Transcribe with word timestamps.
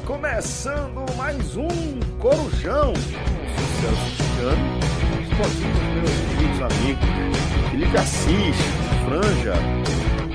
Começando 0.00 1.06
mais 1.16 1.56
um 1.56 1.68
Corujão. 2.18 2.92
Sucesso 2.96 4.10
chegando. 4.16 4.84
Os 5.22 5.38
meus 5.94 6.10
queridos 6.34 6.60
amigos 6.62 7.70
Felipe 7.70 7.96
Assis, 7.96 8.56
Franja, 9.06 9.54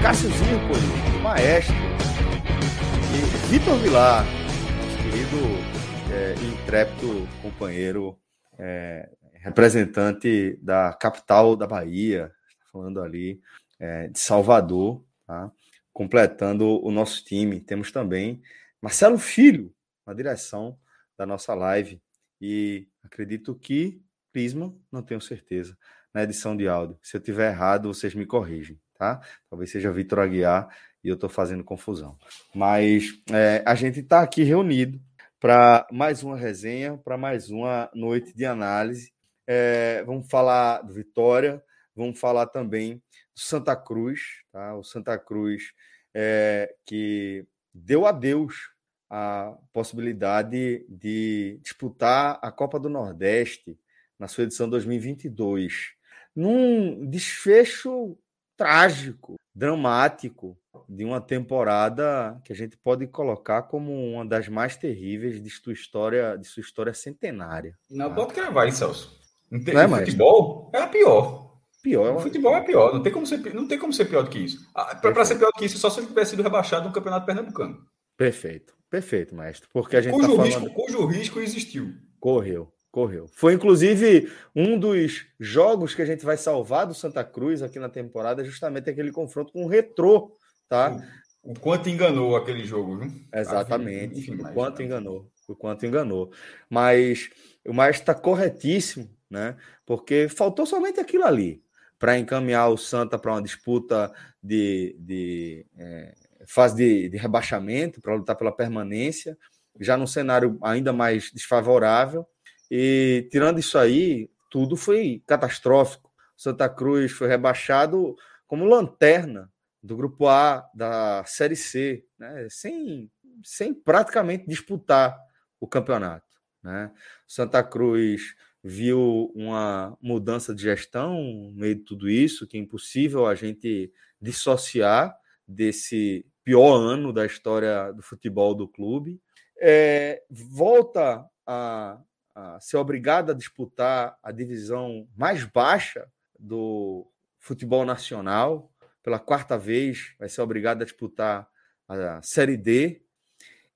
Cássio 0.02 0.30
Zirpoli, 0.30 1.22
Maestro 1.22 1.76
e 1.76 3.48
Vitor 3.50 3.78
Vilar, 3.80 4.26
nosso 4.26 4.98
querido 5.04 6.14
é, 6.14 6.36
intrépido 6.54 7.28
companheiro, 7.42 8.18
é, 8.58 9.10
representante 9.34 10.58
da 10.62 10.94
capital 10.94 11.58
da 11.58 11.68
Bahia, 11.68 12.32
falando 12.72 13.02
ali 13.02 13.42
é, 13.78 14.08
de 14.08 14.20
Salvador, 14.20 15.04
tá? 15.28 15.52
completando 15.92 16.82
o 16.82 16.92
nosso 16.92 17.24
time. 17.26 17.60
Temos 17.60 17.92
também 17.92 18.42
Marcelo 18.82 19.18
Filho 19.18 19.74
na 20.06 20.14
direção 20.14 20.78
da 21.18 21.26
nossa 21.26 21.54
live. 21.54 22.02
E 22.42 22.88
acredito 23.04 23.56
que 23.56 24.02
Prisma, 24.32 24.74
não 24.92 25.02
tenho 25.02 25.20
certeza, 25.20 25.78
na 26.14 26.24
edição 26.24 26.56
de 26.56 26.68
áudio. 26.68 26.98
Se 27.02 27.18
eu 27.18 27.22
tiver 27.22 27.52
errado, 27.52 27.94
vocês 27.94 28.14
me 28.14 28.26
corrigem, 28.26 28.80
tá? 28.96 29.22
Talvez 29.50 29.72
seja 29.72 29.92
Vitor 29.92 30.20
Aguiar 30.20 30.70
e 31.04 31.10
eu 31.10 31.16
estou 31.16 31.30
fazendo 31.30 31.64
confusão. 31.64 32.18
Mas 32.54 33.22
é, 33.32 33.64
a 33.66 33.76
gente 33.76 34.00
está 34.00 34.22
aqui 34.22 34.44
reunido 34.44 35.02
para 35.40 35.88
mais 35.92 36.24
uma 36.24 36.38
resenha, 36.38 36.98
para 36.98 37.18
mais 37.18 37.50
uma 37.50 37.90
noite 37.94 38.36
de 38.36 38.46
análise. 38.46 39.12
É, 39.48 40.04
vamos 40.04 40.30
falar 40.30 40.82
do 40.82 40.94
Vitória, 40.94 41.64
vamos 41.96 42.20
falar 42.20 42.48
também 42.48 42.96
do 43.36 43.42
Santa 43.42 43.76
Cruz, 43.76 44.44
tá? 44.52 44.76
O 44.76 44.84
Santa 44.84 45.18
Cruz 45.18 45.74
é, 46.14 46.74
que 46.86 47.46
deu 47.80 48.06
a 48.06 48.12
Deus 48.12 48.72
a 49.10 49.58
possibilidade 49.74 50.86
de 50.88 51.60
disputar 51.64 52.40
a 52.42 52.52
Copa 52.52 52.80
do 52.80 52.90
Nordeste 52.90 53.80
na 54.20 54.28
sua 54.28 54.44
edição 54.44 54.70
2022, 54.70 55.94
num 56.36 57.10
desfecho 57.10 58.18
trágico, 58.56 59.36
dramático 59.56 60.58
de 60.88 61.06
uma 61.06 61.22
temporada 61.22 62.40
que 62.44 62.52
a 62.52 62.56
gente 62.56 62.78
pode 62.78 63.08
colocar 63.08 63.64
como 63.64 63.94
uma 64.14 64.26
das 64.26 64.48
mais 64.48 64.76
terríveis 64.76 65.42
de 65.42 65.50
sua 65.50 65.74
história, 65.74 66.38
de 66.38 66.46
sua 66.46 66.62
história 66.62 66.94
centenária. 66.94 67.78
Não 67.90 68.10
tá? 68.10 68.16
pode 68.16 68.34
cravar, 68.34 68.66
hein, 68.66 68.72
Celso? 68.72 69.18
Não 69.50 69.60
não 69.60 69.96
é, 69.98 70.06
futebol 70.06 70.72
é 70.74 70.80
a 70.80 70.88
pior. 70.88 71.49
Pior. 71.82 72.18
O 72.18 72.20
futebol 72.20 72.56
é 72.56 72.62
pior, 72.62 72.94
não 72.94 73.02
tem 73.02 73.12
como 73.12 73.26
ser, 73.26 73.54
não 73.54 73.68
tem 73.68 73.80
como 73.80 73.94
ser 73.94 74.06
pior 74.06 74.24
do 74.24 74.30
que 74.30 74.40
isso. 74.40 74.70
Ah, 74.76 74.96
Para 74.96 75.24
ser 75.24 75.38
pior 75.38 75.48
do 75.48 75.58
que 75.58 75.66
isso, 75.66 75.78
só 75.78 75.90
se 75.90 76.00
ele 76.00 76.08
tivesse 76.08 76.32
sido 76.32 76.44
rebaixado 76.44 76.88
no 76.88 76.94
Campeonato 76.94 77.26
Pernambucano. 77.26 77.86
Perfeito, 78.18 78.74
perfeito, 78.90 79.34
maestro. 79.34 79.70
Porque 79.72 79.96
a 79.96 80.02
gente 80.02 80.14
cujo, 80.14 80.36
tá 80.36 80.44
risco, 80.44 80.74
cujo 80.74 81.06
risco 81.06 81.40
existiu. 81.40 81.94
Correu, 82.20 82.70
correu. 82.92 83.28
Foi 83.32 83.54
inclusive 83.54 84.30
um 84.54 84.78
dos 84.78 85.26
jogos 85.40 85.96
que 85.96 86.02
a 86.02 86.06
gente 86.06 86.26
vai 86.26 86.36
salvar 86.36 86.86
do 86.86 86.94
Santa 86.94 87.24
Cruz 87.24 87.62
aqui 87.62 87.80
na 87.80 87.88
temporada, 87.88 88.44
justamente 88.44 88.90
aquele 88.90 89.12
confronto 89.12 89.54
com 89.54 89.64
o 89.64 89.68
Retrô, 89.70 90.36
tá? 90.68 91.02
O, 91.42 91.54
o 91.54 91.60
quanto 91.60 91.88
enganou 91.88 92.36
aquele 92.36 92.66
jogo, 92.66 92.98
viu? 92.98 93.10
Exatamente. 93.34 94.20
Enfim, 94.20 94.36
o 94.36 94.54
quanto 94.54 94.84
enganou, 94.84 95.32
o 95.48 95.56
quanto 95.56 95.86
enganou. 95.86 96.30
Mas 96.70 97.30
o 97.66 97.74
maestro 97.74 98.02
está 98.02 98.14
corretíssimo, 98.14 99.10
né? 99.30 99.56
Porque 99.86 100.28
faltou 100.28 100.66
somente 100.66 101.00
aquilo 101.00 101.24
ali 101.24 101.64
para 102.00 102.18
encaminhar 102.18 102.70
o 102.70 102.78
Santa 102.78 103.20
para 103.20 103.34
uma 103.34 103.42
disputa 103.42 104.12
de, 104.42 104.96
de 104.98 105.66
é, 105.78 106.16
fase 106.48 106.76
de, 106.78 107.10
de 107.10 107.18
rebaixamento, 107.18 108.02
para 108.02 108.16
lutar 108.16 108.38
pela 108.38 108.56
permanência, 108.56 109.38
já 109.80 109.98
num 109.98 110.08
cenário 110.08 110.58
ainda 110.64 110.94
mais 110.94 111.30
desfavorável. 111.32 112.26
E 112.72 113.28
tirando 113.30 113.60
isso 113.60 113.78
aí, 113.78 114.30
tudo 114.50 114.78
foi 114.78 115.22
catastrófico. 115.28 116.10
Santa 116.38 116.70
Cruz 116.70 117.12
foi 117.12 117.28
rebaixado 117.28 118.16
como 118.48 118.66
lanterna 118.66 119.52
do 119.84 119.96
grupo 119.96 120.28
A 120.28 120.68
da 120.74 121.24
Série 121.26 121.56
C, 121.56 122.06
né? 122.18 122.48
sem, 122.50 123.12
sem 123.44 123.74
praticamente 123.74 124.48
disputar 124.48 125.18
o 125.60 125.68
campeonato. 125.68 126.26
Né? 126.64 126.92
Santa 127.28 127.64
Cruz 127.64 128.36
viu 128.64 129.32
uma 129.34 129.98
mudança 130.02 130.54
de 130.54 130.64
gestão 130.64 131.22
no 131.22 131.52
meio 131.54 131.76
de 131.76 131.84
tudo 131.84 132.10
isso, 132.10 132.46
que 132.48 132.58
é 132.58 132.60
impossível 132.60 133.26
a 133.26 133.36
gente 133.36 133.92
dissociar 134.22 135.16
desse 135.48 136.26
pior 136.44 136.76
ano 136.76 137.14
da 137.14 137.26
história 137.26 137.92
do 137.94 138.02
futebol 138.02 138.54
do 138.54 138.68
clube. 138.68 139.22
É, 139.62 140.24
volta 140.30 141.26
a, 141.46 142.02
a 142.36 142.60
ser 142.60 142.78
obrigado 142.78 143.32
a 143.32 143.36
disputar 143.36 144.18
a 144.22 144.32
divisão 144.32 145.08
mais 145.16 145.44
baixa 145.44 146.08
do 146.38 147.10
futebol 147.40 147.86
nacional. 147.86 148.72
Pela 149.02 149.20
quarta 149.20 149.58
vez, 149.58 150.14
vai 150.20 150.30
ser 150.30 150.42
obrigado 150.42 150.82
a 150.82 150.86
disputar 150.86 151.50
a 151.88 152.22
Série 152.22 152.58
D. 152.58 153.02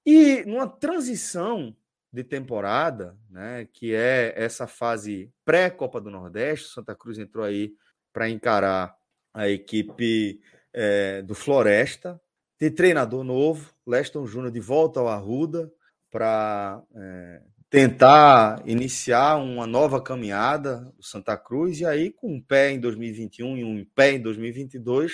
E 0.05 0.43
numa 0.45 0.67
transição 0.67 1.75
de 2.13 2.23
temporada, 2.23 3.17
né, 3.27 3.67
que 3.73 3.95
é 3.95 4.33
essa 4.37 4.67
fase 4.67 5.33
pré-Copa 5.43 5.99
do 5.99 6.11
Nordeste. 6.11 6.69
Santa 6.69 6.95
Cruz 6.95 7.17
entrou 7.17 7.43
aí 7.43 7.73
para 8.13 8.29
encarar 8.29 8.95
a 9.33 9.49
equipe 9.49 10.39
é, 10.71 11.23
do 11.23 11.33
Floresta. 11.33 12.21
Tem 12.59 12.69
treinador 12.69 13.23
novo, 13.23 13.73
Leston 13.85 14.27
Júnior 14.27 14.51
de 14.51 14.59
volta 14.59 14.99
ao 14.99 15.07
Arruda 15.07 15.71
para 16.11 16.83
é, 16.95 17.41
tentar 17.67 18.61
iniciar 18.67 19.37
uma 19.37 19.65
nova 19.65 19.99
caminhada 19.99 20.93
do 20.95 21.03
Santa 21.03 21.35
Cruz. 21.35 21.79
E 21.79 21.85
aí, 21.85 22.11
com 22.11 22.35
um 22.35 22.39
pé 22.39 22.69
em 22.69 22.79
2021 22.79 23.57
e 23.57 23.63
um 23.63 23.83
pé 23.95 24.11
em 24.11 24.21
2022, 24.21 25.13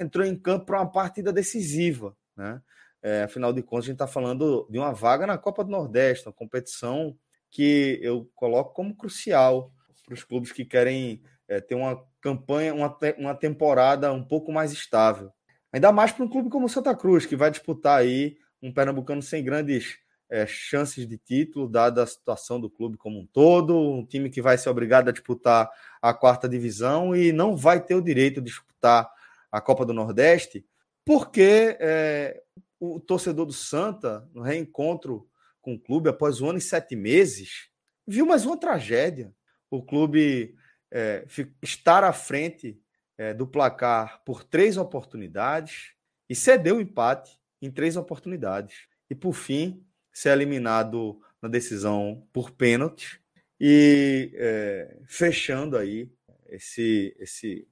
entrou 0.00 0.24
em 0.24 0.34
campo 0.34 0.64
para 0.64 0.80
uma 0.80 0.90
partida 0.90 1.30
decisiva, 1.30 2.16
né? 2.34 2.62
É, 3.02 3.22
afinal 3.22 3.52
de 3.52 3.62
contas, 3.62 3.84
a 3.84 3.86
gente 3.86 3.94
está 3.94 4.06
falando 4.06 4.66
de 4.70 4.78
uma 4.78 4.92
vaga 4.92 5.26
na 5.26 5.38
Copa 5.38 5.64
do 5.64 5.70
Nordeste, 5.70 6.26
uma 6.26 6.32
competição 6.32 7.16
que 7.50 7.98
eu 8.02 8.30
coloco 8.34 8.74
como 8.74 8.96
crucial 8.96 9.72
para 10.04 10.14
os 10.14 10.24
clubes 10.24 10.52
que 10.52 10.64
querem 10.64 11.22
é, 11.46 11.60
ter 11.60 11.74
uma 11.74 12.02
campanha, 12.20 12.74
uma, 12.74 12.96
uma 13.18 13.34
temporada 13.34 14.12
um 14.12 14.24
pouco 14.24 14.52
mais 14.52 14.72
estável. 14.72 15.30
Ainda 15.72 15.92
mais 15.92 16.12
para 16.12 16.24
um 16.24 16.28
clube 16.28 16.48
como 16.48 16.66
o 16.66 16.68
Santa 16.68 16.94
Cruz, 16.94 17.26
que 17.26 17.36
vai 17.36 17.50
disputar 17.50 17.98
aí 17.98 18.36
um 18.62 18.72
Pernambucano 18.72 19.22
sem 19.22 19.44
grandes 19.44 19.98
é, 20.30 20.46
chances 20.46 21.06
de 21.06 21.16
título, 21.16 21.68
dada 21.68 22.02
a 22.02 22.06
situação 22.06 22.60
do 22.60 22.68
clube 22.68 22.96
como 22.96 23.18
um 23.18 23.26
todo, 23.26 23.78
um 23.78 24.04
time 24.04 24.28
que 24.28 24.42
vai 24.42 24.58
ser 24.58 24.68
obrigado 24.68 25.08
a 25.08 25.12
disputar 25.12 25.70
a 26.02 26.12
quarta 26.12 26.48
divisão 26.48 27.14
e 27.14 27.32
não 27.32 27.56
vai 27.56 27.80
ter 27.80 27.94
o 27.94 28.02
direito 28.02 28.40
de 28.40 28.50
disputar 28.50 29.10
a 29.50 29.60
Copa 29.60 29.86
do 29.86 29.94
Nordeste, 29.94 30.64
porque 31.04 31.76
é, 31.80 32.42
o 32.80 33.00
torcedor 33.00 33.46
do 33.46 33.52
Santa, 33.52 34.28
no 34.32 34.42
reencontro 34.42 35.28
com 35.60 35.74
o 35.74 35.78
clube 35.78 36.08
após 36.08 36.40
um 36.40 36.50
ano 36.50 36.58
e 36.58 36.62
sete 36.62 36.94
meses, 36.96 37.68
viu 38.06 38.24
mais 38.24 38.46
uma 38.46 38.56
tragédia. 38.56 39.34
O 39.70 39.82
clube 39.82 40.56
é, 40.90 41.26
estar 41.62 42.04
à 42.04 42.12
frente 42.12 42.80
é, 43.16 43.34
do 43.34 43.46
placar 43.46 44.22
por 44.24 44.44
três 44.44 44.76
oportunidades 44.76 45.92
e 46.28 46.34
cedeu 46.34 46.76
o 46.76 46.80
empate 46.80 47.38
em 47.60 47.70
três 47.70 47.96
oportunidades. 47.96 48.86
E, 49.10 49.14
por 49.14 49.34
fim, 49.34 49.84
ser 50.12 50.30
eliminado 50.30 51.20
na 51.42 51.48
decisão 51.48 52.26
por 52.32 52.50
pênalti 52.50 53.20
e 53.60 54.32
é, 54.34 54.98
fechando 55.06 55.76
aí 55.76 56.10
esse, 56.46 57.14
esse 57.18 57.66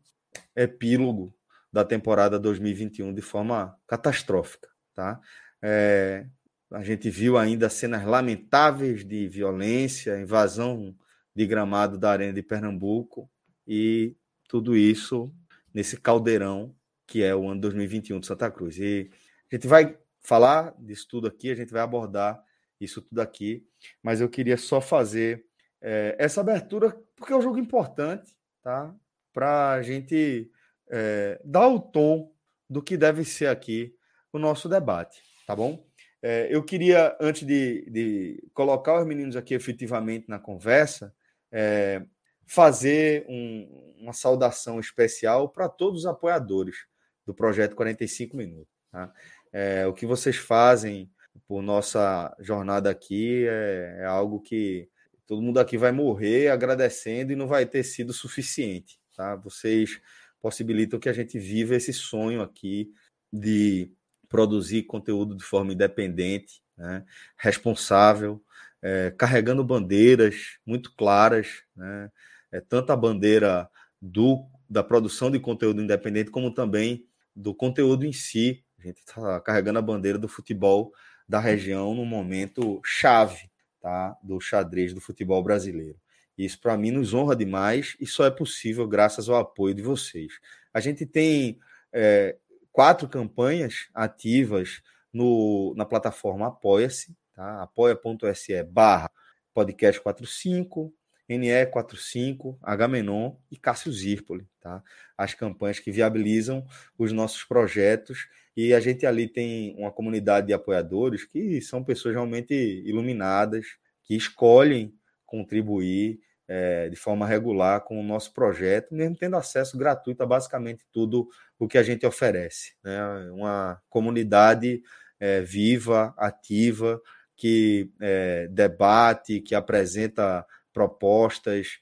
epílogo 0.54 1.34
da 1.72 1.84
temporada 1.84 2.38
2021 2.38 3.12
de 3.12 3.22
forma 3.22 3.78
catastrófica. 3.86 4.75
Tá? 4.96 5.20
É, 5.62 6.26
a 6.72 6.82
gente 6.82 7.10
viu 7.10 7.37
ainda 7.37 7.69
cenas 7.69 8.04
lamentáveis 8.04 9.04
de 9.04 9.28
violência, 9.28 10.19
invasão 10.19 10.96
de 11.34 11.46
gramado 11.46 11.98
da 11.98 12.10
Arena 12.10 12.32
de 12.32 12.43
Pernambuco, 12.43 13.31
e 13.66 14.16
tudo 14.48 14.75
isso 14.76 15.32
nesse 15.72 16.00
caldeirão 16.00 16.75
que 17.06 17.22
é 17.22 17.34
o 17.34 17.48
ano 17.48 17.60
2021 17.60 18.19
de 18.19 18.26
Santa 18.26 18.50
Cruz. 18.50 18.78
E 18.78 19.10
a 19.50 19.54
gente 19.54 19.69
vai 19.69 19.96
falar 20.20 20.75
disso 20.78 21.06
tudo 21.08 21.28
aqui, 21.28 21.50
a 21.50 21.54
gente 21.54 21.72
vai 21.72 21.82
abordar 21.82 22.42
isso 22.81 23.00
tudo 23.00 23.20
aqui, 23.20 23.64
mas 24.02 24.20
eu 24.20 24.28
queria 24.28 24.56
só 24.56 24.81
fazer 24.81 25.46
é, 25.81 26.16
essa 26.19 26.40
abertura, 26.40 26.99
porque 27.14 27.32
é 27.32 27.37
um 27.37 27.42
jogo 27.42 27.58
importante, 27.58 28.34
tá? 28.62 28.92
Para 29.32 29.72
a 29.72 29.82
gente 29.82 30.50
é, 30.88 31.40
dar 31.44 31.69
o 31.69 31.78
tom 31.78 32.32
do 32.69 32.82
que 32.82 32.96
deve 32.96 33.25
ser 33.25 33.46
aqui 33.46 33.95
o 34.36 34.40
nosso 34.40 34.68
debate, 34.68 35.22
tá 35.46 35.54
bom? 35.54 35.84
É, 36.22 36.48
eu 36.50 36.62
queria, 36.64 37.16
antes 37.20 37.46
de, 37.46 37.88
de, 37.90 38.48
colocar 38.52 39.00
os 39.00 39.06
meninos 39.06 39.36
aqui 39.36 39.54
efetivamente 39.54 40.28
na 40.28 40.38
conversa, 40.38 41.14
é, 41.52 42.02
fazer 42.46 43.24
um, 43.28 43.94
uma 43.98 44.12
saudação 44.12 44.80
especial 44.80 45.48
para 45.48 45.68
todos 45.68 46.00
os 46.00 46.06
apoiadores 46.06 46.76
do 47.24 47.34
projeto 47.34 47.76
45 47.76 48.36
Minutos. 48.36 48.72
Tá? 48.90 49.12
É, 49.52 49.86
o 49.86 49.92
que 49.92 50.06
vocês 50.06 50.36
fazem 50.36 51.10
por 51.46 51.62
nossa 51.62 52.34
jornada 52.40 52.90
aqui 52.90 53.46
é, 53.46 53.98
é, 54.00 54.04
algo 54.04 54.40
que 54.40 54.88
todo 55.26 55.42
mundo 55.42 55.58
aqui 55.58 55.76
vai 55.76 55.92
morrer 55.92 56.48
agradecendo 56.48 57.32
e 57.32 57.36
não 57.36 57.46
vai 57.46 57.66
ter 57.66 57.82
sido 57.82 58.12
suficiente. 58.12 58.98
Tá? 59.16 59.34
Vocês 59.36 60.00
possibilitam 60.40 61.00
que 61.00 61.08
a 61.08 61.12
gente 61.12 61.38
viva 61.38 61.74
esse 61.74 61.92
sonho 61.92 62.40
aqui 62.40 62.92
de 63.32 63.92
produzir 64.36 64.82
conteúdo 64.82 65.34
de 65.34 65.42
forma 65.42 65.72
independente, 65.72 66.60
né? 66.76 67.04
responsável, 67.38 68.42
é, 68.82 69.10
carregando 69.16 69.64
bandeiras 69.64 70.58
muito 70.66 70.94
claras, 70.94 71.62
né? 71.74 72.10
é, 72.52 72.60
tanto 72.60 72.92
a 72.92 72.96
bandeira 72.96 73.66
do, 74.00 74.46
da 74.68 74.82
produção 74.82 75.30
de 75.30 75.40
conteúdo 75.40 75.80
independente, 75.80 76.30
como 76.30 76.50
também 76.50 77.06
do 77.34 77.54
conteúdo 77.54 78.04
em 78.04 78.12
si. 78.12 78.62
A 78.78 78.82
gente 78.86 78.98
está 78.98 79.40
carregando 79.40 79.78
a 79.78 79.82
bandeira 79.82 80.18
do 80.18 80.28
futebol 80.28 80.92
da 81.26 81.40
região 81.40 81.94
no 81.94 82.04
momento 82.04 82.78
chave 82.84 83.50
tá, 83.80 84.14
do 84.22 84.38
xadrez 84.38 84.92
do 84.92 85.00
futebol 85.00 85.42
brasileiro. 85.42 85.98
Isso, 86.36 86.60
para 86.60 86.76
mim, 86.76 86.90
nos 86.90 87.14
honra 87.14 87.34
demais 87.34 87.96
e 87.98 88.06
só 88.06 88.26
é 88.26 88.30
possível 88.30 88.86
graças 88.86 89.30
ao 89.30 89.36
apoio 89.36 89.74
de 89.74 89.80
vocês. 89.80 90.34
A 90.74 90.80
gente 90.80 91.06
tem 91.06 91.58
é, 91.90 92.36
quatro 92.76 93.08
campanhas 93.08 93.88
ativas 93.94 94.82
no, 95.11 95.73
na 95.78 95.87
plataforma 95.87 96.49
Apoia-se, 96.49 97.17
tá? 97.32 97.62
apoia.se 97.62 98.62
barra 98.64 99.11
podcast 99.55 99.99
45, 99.99 100.93
NE45, 101.26 102.58
Agamenon 102.62 103.37
e 103.50 103.56
Cássio 103.56 103.90
Zirpoli, 103.90 104.46
tá? 104.61 104.82
As 105.17 105.32
campanhas 105.32 105.78
que 105.78 105.90
viabilizam 105.90 106.67
os 106.99 107.12
nossos 107.12 107.43
projetos 107.44 108.28
e 108.55 108.75
a 108.75 108.78
gente 108.78 109.06
ali 109.06 109.26
tem 109.26 109.75
uma 109.78 109.90
comunidade 109.90 110.49
de 110.49 110.52
apoiadores 110.52 111.25
que 111.25 111.62
são 111.62 111.82
pessoas 111.82 112.14
realmente 112.14 112.52
iluminadas, 112.84 113.64
que 114.05 114.14
escolhem 114.14 114.94
contribuir 115.25 116.20
é, 116.48 116.88
de 116.88 116.96
forma 116.96 117.26
regular 117.26 117.81
com 117.82 118.00
o 118.00 118.02
nosso 118.02 118.32
projeto, 118.32 118.94
mesmo 118.94 119.16
tendo 119.16 119.37
acesso 119.37 119.76
gratuito 119.76 120.22
a 120.22 120.26
basicamente 120.26 120.87
tudo 120.93 121.28
o 121.58 121.66
que 121.66 121.78
a 121.78 121.82
gente 121.82 122.06
oferece. 122.06 122.75
Né? 122.82 123.00
Uma 123.32 123.81
comunidade 123.88 124.82
é, 125.19 125.40
viva, 125.40 126.14
ativa, 126.16 127.00
que 127.37 127.90
é, 128.00 128.48
debate, 128.48 129.40
que 129.40 129.54
apresenta 129.54 130.46
propostas, 130.72 131.78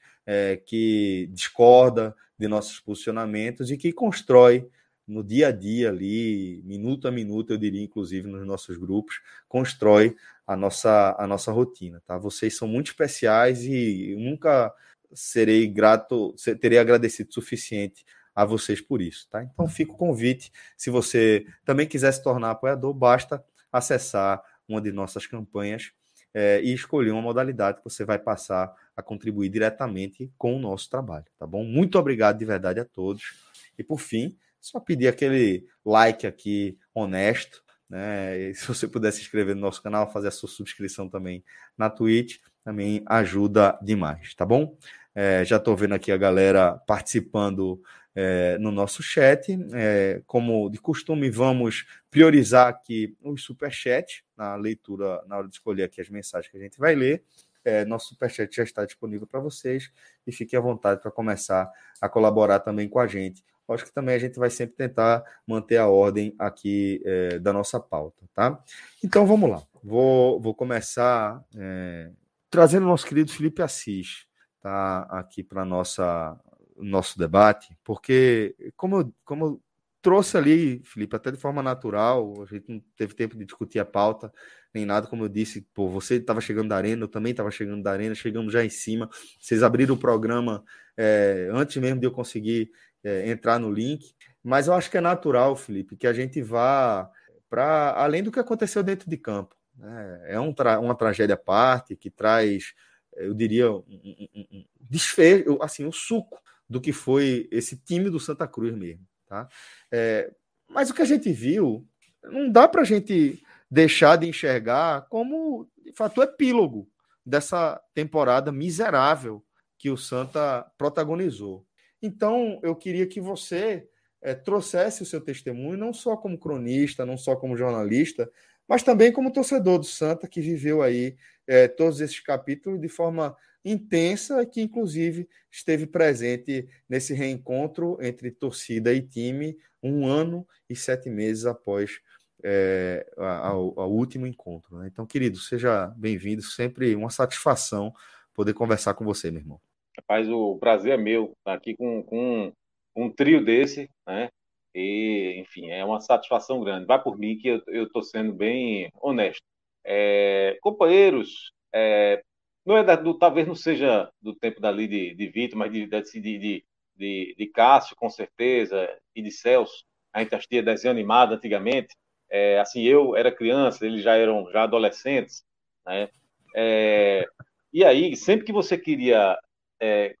que 0.65 1.29
discorda 1.31 2.15
de 2.35 2.47
nossos 2.47 2.79
posicionamentos 2.79 3.69
e 3.69 3.77
que 3.77 3.93
constrói 3.93 4.67
no 5.07 5.23
dia 5.23 5.49
a 5.49 5.51
dia 5.51 5.89
ali, 5.89 6.61
minuto 6.63 7.07
a 7.07 7.11
minuto, 7.11 7.51
eu 7.51 7.57
diria, 7.57 7.83
inclusive 7.83 8.27
nos 8.27 8.45
nossos 8.45 8.77
grupos, 8.77 9.21
constrói 9.47 10.15
a 10.47 10.55
nossa, 10.55 11.15
a 11.17 11.27
nossa 11.27 11.51
rotina, 11.51 12.01
tá? 12.05 12.17
Vocês 12.17 12.55
são 12.57 12.67
muito 12.67 12.87
especiais 12.87 13.63
e 13.63 14.15
nunca 14.17 14.73
serei 15.13 15.67
grato, 15.67 16.35
terei 16.59 16.79
agradecido 16.79 17.29
o 17.29 17.33
suficiente 17.33 18.05
a 18.33 18.43
vocês 18.43 18.81
por 18.81 19.01
isso, 19.01 19.27
tá? 19.29 19.43
Então 19.43 19.67
fica 19.67 19.93
o 19.93 19.97
convite, 19.97 20.51
se 20.75 20.89
você 20.89 21.45
também 21.63 21.87
quiser 21.87 22.11
se 22.11 22.21
tornar 22.21 22.51
apoiador, 22.51 22.93
basta 22.93 23.43
acessar 23.71 24.43
uma 24.67 24.81
de 24.81 24.91
nossas 24.91 25.25
campanhas 25.25 25.91
é, 26.33 26.61
e 26.61 26.73
escolher 26.73 27.11
uma 27.11 27.21
modalidade 27.21 27.77
que 27.77 27.83
você 27.83 28.03
vai 28.03 28.19
passar 28.19 28.73
a 28.95 29.01
contribuir 29.01 29.49
diretamente 29.49 30.31
com 30.37 30.55
o 30.55 30.59
nosso 30.59 30.89
trabalho, 30.89 31.25
tá 31.37 31.47
bom? 31.47 31.63
Muito 31.63 31.97
obrigado 31.97 32.37
de 32.37 32.45
verdade 32.45 32.79
a 32.79 32.85
todos. 32.85 33.33
E 33.77 33.83
por 33.83 33.99
fim, 33.99 34.35
só 34.65 34.79
pedir 34.79 35.07
aquele 35.07 35.67
like 35.85 36.25
aqui 36.25 36.75
honesto, 36.91 37.63
né? 37.87 38.49
E 38.49 38.55
se 38.55 38.67
você 38.67 38.87
puder 38.87 39.11
se 39.11 39.21
inscrever 39.21 39.53
no 39.53 39.61
nosso 39.61 39.81
canal, 39.81 40.11
fazer 40.11 40.29
a 40.29 40.31
sua 40.31 40.49
subscrição 40.49 41.07
também 41.07 41.43
na 41.77 41.87
Twitch, 41.87 42.37
também 42.63 43.03
ajuda 43.05 43.77
demais, 43.79 44.33
tá 44.33 44.43
bom? 44.43 44.75
É, 45.13 45.45
já 45.45 45.57
estou 45.57 45.77
vendo 45.77 45.93
aqui 45.93 46.11
a 46.11 46.17
galera 46.17 46.79
participando 46.87 47.79
é, 48.15 48.57
no 48.57 48.71
nosso 48.71 49.03
chat. 49.03 49.55
É, 49.71 50.23
como 50.25 50.67
de 50.71 50.79
costume, 50.79 51.29
vamos 51.29 51.85
priorizar 52.09 52.67
aqui 52.67 53.15
os 53.21 53.43
superchats 53.43 54.23
na 54.35 54.55
leitura, 54.55 55.23
na 55.27 55.37
hora 55.37 55.47
de 55.47 55.53
escolher 55.53 55.83
aqui 55.83 56.01
as 56.01 56.09
mensagens 56.09 56.51
que 56.51 56.57
a 56.57 56.61
gente 56.61 56.79
vai 56.79 56.95
ler. 56.95 57.23
É, 57.63 57.85
nosso 57.85 58.09
superchat 58.09 58.55
já 58.55 58.63
está 58.63 58.83
disponível 58.83 59.27
para 59.27 59.39
vocês 59.39 59.91
e 60.25 60.31
fiquem 60.31 60.57
à 60.57 60.61
vontade 60.61 61.01
para 61.01 61.11
começar 61.11 61.69
a 62.01 62.09
colaborar 62.09 62.59
também 62.61 62.89
com 62.89 62.99
a 62.99 63.05
gente. 63.05 63.43
Acho 63.67 63.85
que 63.85 63.93
também 63.93 64.15
a 64.15 64.19
gente 64.19 64.37
vai 64.37 64.49
sempre 64.49 64.75
tentar 64.75 65.23
manter 65.47 65.77
a 65.77 65.87
ordem 65.87 66.35
aqui 66.37 67.01
é, 67.05 67.39
da 67.39 67.51
nossa 67.51 67.79
pauta, 67.79 68.23
tá? 68.33 68.61
Então 69.03 69.25
vamos 69.25 69.49
lá. 69.49 69.63
Vou, 69.83 70.39
vou 70.39 70.53
começar 70.53 71.43
é, 71.55 72.11
trazendo 72.49 72.85
nosso 72.85 73.07
querido 73.07 73.31
Felipe 73.31 73.61
Assis, 73.61 74.27
tá? 74.61 75.07
Aqui 75.09 75.43
para 75.43 75.65
nossa 75.65 76.39
nosso 76.77 77.17
debate, 77.17 77.75
porque 77.85 78.53
como 78.75 78.97
eu, 78.99 79.13
como 79.23 79.45
eu 79.45 79.61
trouxe 80.05 80.37
ali, 80.37 80.83
Felipe, 80.83 81.15
até 81.15 81.31
de 81.31 81.37
forma 81.37 81.63
natural, 81.63 82.43
a 82.43 82.45
gente 82.45 82.69
não 82.69 82.79
teve 82.95 83.15
tempo 83.15 83.35
de 83.35 83.43
discutir 83.43 83.79
a 83.79 83.85
pauta, 83.85 84.31
nem 84.71 84.85
nada, 84.85 85.07
como 85.07 85.23
eu 85.23 85.29
disse, 85.29 85.61
pô, 85.73 85.89
você 85.89 86.17
estava 86.17 86.39
chegando 86.39 86.69
da 86.69 86.77
arena, 86.77 87.03
eu 87.03 87.07
também 87.07 87.31
estava 87.31 87.49
chegando 87.49 87.81
da 87.81 87.91
arena, 87.91 88.13
chegamos 88.13 88.53
já 88.53 88.63
em 88.63 88.69
cima, 88.69 89.09
vocês 89.39 89.63
abriram 89.63 89.95
o 89.95 89.97
programa 89.97 90.63
é, 90.95 91.49
antes 91.51 91.77
mesmo 91.77 91.99
de 91.99 92.05
eu 92.05 92.11
conseguir 92.11 92.69
é, 93.05 93.29
entrar 93.29 93.59
no 93.59 93.71
link, 93.71 94.13
mas 94.43 94.67
eu 94.67 94.73
acho 94.73 94.89
que 94.89 94.97
é 94.97 95.01
natural, 95.01 95.55
Felipe, 95.55 95.95
que 95.95 96.07
a 96.07 96.13
gente 96.13 96.41
vá 96.41 97.09
para 97.47 97.93
além 97.93 98.23
do 98.23 98.31
que 98.31 98.39
aconteceu 98.39 98.81
dentro 98.83 99.09
de 99.09 99.15
campo. 99.15 99.55
Né? 99.77 100.21
É 100.27 100.39
um 100.39 100.51
tra 100.51 100.79
uma 100.79 100.95
tragédia 100.95 101.35
à 101.35 101.37
parte 101.37 101.95
que 101.95 102.09
traz, 102.09 102.73
eu 103.15 103.33
diria, 103.33 103.71
um, 103.71 103.83
um, 103.87 104.45
um 104.51 104.65
desfecho, 104.81 105.57
assim, 105.61 105.85
o 105.85 105.89
um 105.89 105.91
suco 105.91 106.41
do 106.67 106.81
que 106.81 106.91
foi 106.91 107.47
esse 107.51 107.77
time 107.77 108.09
do 108.09 108.19
Santa 108.19 108.47
Cruz 108.47 108.75
mesmo. 108.75 109.05
Tá? 109.27 109.47
É, 109.91 110.33
mas 110.67 110.89
o 110.89 110.93
que 110.93 111.03
a 111.03 111.05
gente 111.05 111.31
viu, 111.31 111.87
não 112.23 112.49
dá 112.51 112.67
para 112.67 112.81
a 112.81 112.85
gente 112.85 113.41
deixar 113.69 114.15
de 114.15 114.27
enxergar 114.27 115.05
como, 115.09 115.69
de 115.83 115.91
fato, 115.93 116.19
o 116.19 116.23
epílogo 116.23 116.89
dessa 117.23 117.79
temporada 117.93 118.51
miserável 118.51 119.43
que 119.77 119.89
o 119.91 119.97
Santa 119.97 120.65
protagonizou. 120.77 121.65
Então, 122.05 122.59
eu 122.61 122.75
queria 122.75 123.07
que 123.07 123.19
você 123.19 123.87
é, 124.21 124.35
trouxesse 124.35 125.01
o 125.01 125.05
seu 125.05 125.19
testemunho, 125.19 125.77
não 125.77 125.91
só 125.91 126.15
como 126.15 126.37
cronista, 126.37 127.05
não 127.05 127.17
só 127.17 127.35
como 127.35 127.57
jornalista, 127.57 128.29
mas 128.67 128.83
também 128.83 129.11
como 129.11 129.33
torcedor 129.33 129.79
do 129.79 129.85
Santa, 129.85 130.27
que 130.27 130.41
viveu 130.41 130.81
aí 130.81 131.15
é, 131.47 131.67
todos 131.67 132.01
esses 132.01 132.19
capítulos 132.19 132.79
de 132.79 132.87
forma 132.87 133.35
intensa, 133.63 134.45
que 134.45 134.61
inclusive 134.61 135.27
esteve 135.51 135.87
presente 135.87 136.67
nesse 136.87 137.13
reencontro 137.13 137.97
entre 137.99 138.29
torcida 138.29 138.93
e 138.93 139.01
time, 139.01 139.57
um 139.81 140.05
ano 140.05 140.47
e 140.69 140.75
sete 140.75 141.09
meses 141.09 141.45
após 141.45 141.99
é, 142.43 143.05
ao, 143.17 143.91
último 143.91 144.27
encontro. 144.27 144.77
Né? 144.77 144.89
Então, 144.91 145.05
querido, 145.05 145.39
seja 145.39 145.87
bem-vindo, 145.97 146.43
sempre 146.43 146.95
uma 146.95 147.09
satisfação 147.09 147.91
poder 148.33 148.53
conversar 148.53 148.93
com 148.93 149.03
você, 149.03 149.31
meu 149.31 149.41
irmão. 149.41 149.59
Rapaz, 149.97 150.29
o 150.29 150.57
prazer 150.57 150.93
é 150.93 150.97
meu 150.97 151.33
estar 151.37 151.53
aqui 151.53 151.75
com, 151.75 152.03
com 152.03 152.51
um 152.95 153.09
trio 153.09 153.43
desse, 153.43 153.89
né? 154.07 154.29
E, 154.73 155.35
enfim, 155.39 155.69
é 155.69 155.83
uma 155.85 156.01
satisfação 156.01 156.59
grande. 156.61 156.85
Vai 156.85 157.01
por 157.01 157.17
mim 157.17 157.37
que 157.37 157.47
eu 157.67 157.83
estou 157.85 158.03
sendo 158.03 158.33
bem 158.33 158.89
honesto. 159.01 159.43
É, 159.85 160.57
companheiros, 160.61 161.51
é, 161.73 162.21
não 162.65 162.77
é 162.77 162.83
da, 162.83 162.95
do, 162.95 163.17
talvez 163.17 163.47
não 163.47 163.55
seja 163.55 164.09
do 164.21 164.35
tempo 164.35 164.59
dali 164.59 164.87
de, 164.87 165.15
de 165.15 165.27
Vitor, 165.29 165.57
mas 165.57 165.71
de, 165.71 165.87
de, 165.87 166.21
de, 166.21 166.65
de, 166.95 167.35
de 167.37 167.47
Cássio, 167.47 167.95
com 167.95 168.09
certeza, 168.09 168.89
e 169.15 169.21
de 169.21 169.31
Celso. 169.31 169.85
A 170.13 170.21
gente 170.21 170.35
assistia 170.35 170.63
desenho 170.63 170.91
animado 170.91 171.33
antigamente. 171.35 171.95
É, 172.29 172.59
assim, 172.59 172.81
eu 172.83 173.15
era 173.15 173.31
criança, 173.31 173.85
eles 173.85 174.03
já 174.03 174.15
eram 174.17 174.49
já 174.51 174.63
adolescentes, 174.63 175.43
né? 175.85 176.09
É, 176.55 177.25
e 177.71 177.83
aí, 177.83 178.15
sempre 178.15 178.45
que 178.45 178.53
você 178.53 178.77
queria 178.77 179.37
é, 179.85 180.15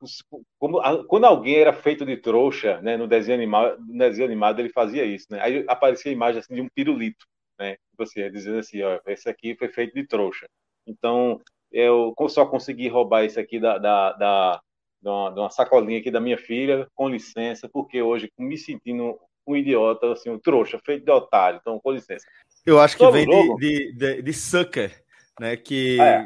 como, 0.59 0.79
quando 1.07 1.25
alguém 1.25 1.55
era 1.55 1.73
feito 1.73 2.05
de 2.05 2.17
trouxa, 2.17 2.79
né, 2.81 2.95
no 2.95 3.07
desenho 3.07 3.37
animado, 3.37 3.77
no 3.79 3.97
desenho 3.97 4.27
animado 4.27 4.59
ele 4.59 4.69
fazia 4.69 5.03
isso, 5.03 5.27
né? 5.31 5.39
Aí 5.41 5.65
aparecia 5.67 6.11
a 6.11 6.13
imagem 6.13 6.39
assim 6.39 6.53
de 6.53 6.61
um 6.61 6.69
pirulito, 6.73 7.25
né? 7.59 7.77
Tipo 7.89 8.03
assim, 8.03 8.31
dizendo 8.31 8.59
assim, 8.59 8.81
ó, 8.83 8.99
esse 9.07 9.27
aqui 9.27 9.55
foi 9.55 9.69
feito 9.69 9.93
de 9.93 10.05
trouxa. 10.05 10.45
Então, 10.87 11.41
eu 11.71 12.13
só 12.29 12.45
consegui 12.45 12.87
roubar 12.87 13.25
isso 13.25 13.39
aqui 13.39 13.59
da, 13.59 13.77
da, 13.77 14.13
da 14.13 14.61
de, 15.01 15.09
uma, 15.09 15.29
de 15.31 15.39
uma 15.39 15.49
sacolinha 15.49 15.99
aqui 15.99 16.11
da 16.11 16.21
minha 16.21 16.37
filha, 16.37 16.87
com 16.93 17.09
licença, 17.09 17.67
porque 17.67 18.01
hoje 18.01 18.31
me 18.37 18.57
sentindo 18.57 19.17
um 19.47 19.55
idiota, 19.55 20.11
assim, 20.11 20.29
um 20.29 20.39
trouxa, 20.39 20.79
feito 20.85 21.05
de 21.05 21.11
otário, 21.11 21.59
então 21.61 21.79
com 21.79 21.91
licença. 21.91 22.25
Eu 22.65 22.79
acho 22.79 22.97
que 22.97 23.11
vem 23.11 23.27
de, 23.27 23.55
de, 23.57 23.93
de, 23.93 24.21
de, 24.21 24.33
sucker, 24.33 24.91
né? 25.39 25.55
Que 25.55 25.99
é 25.99 26.25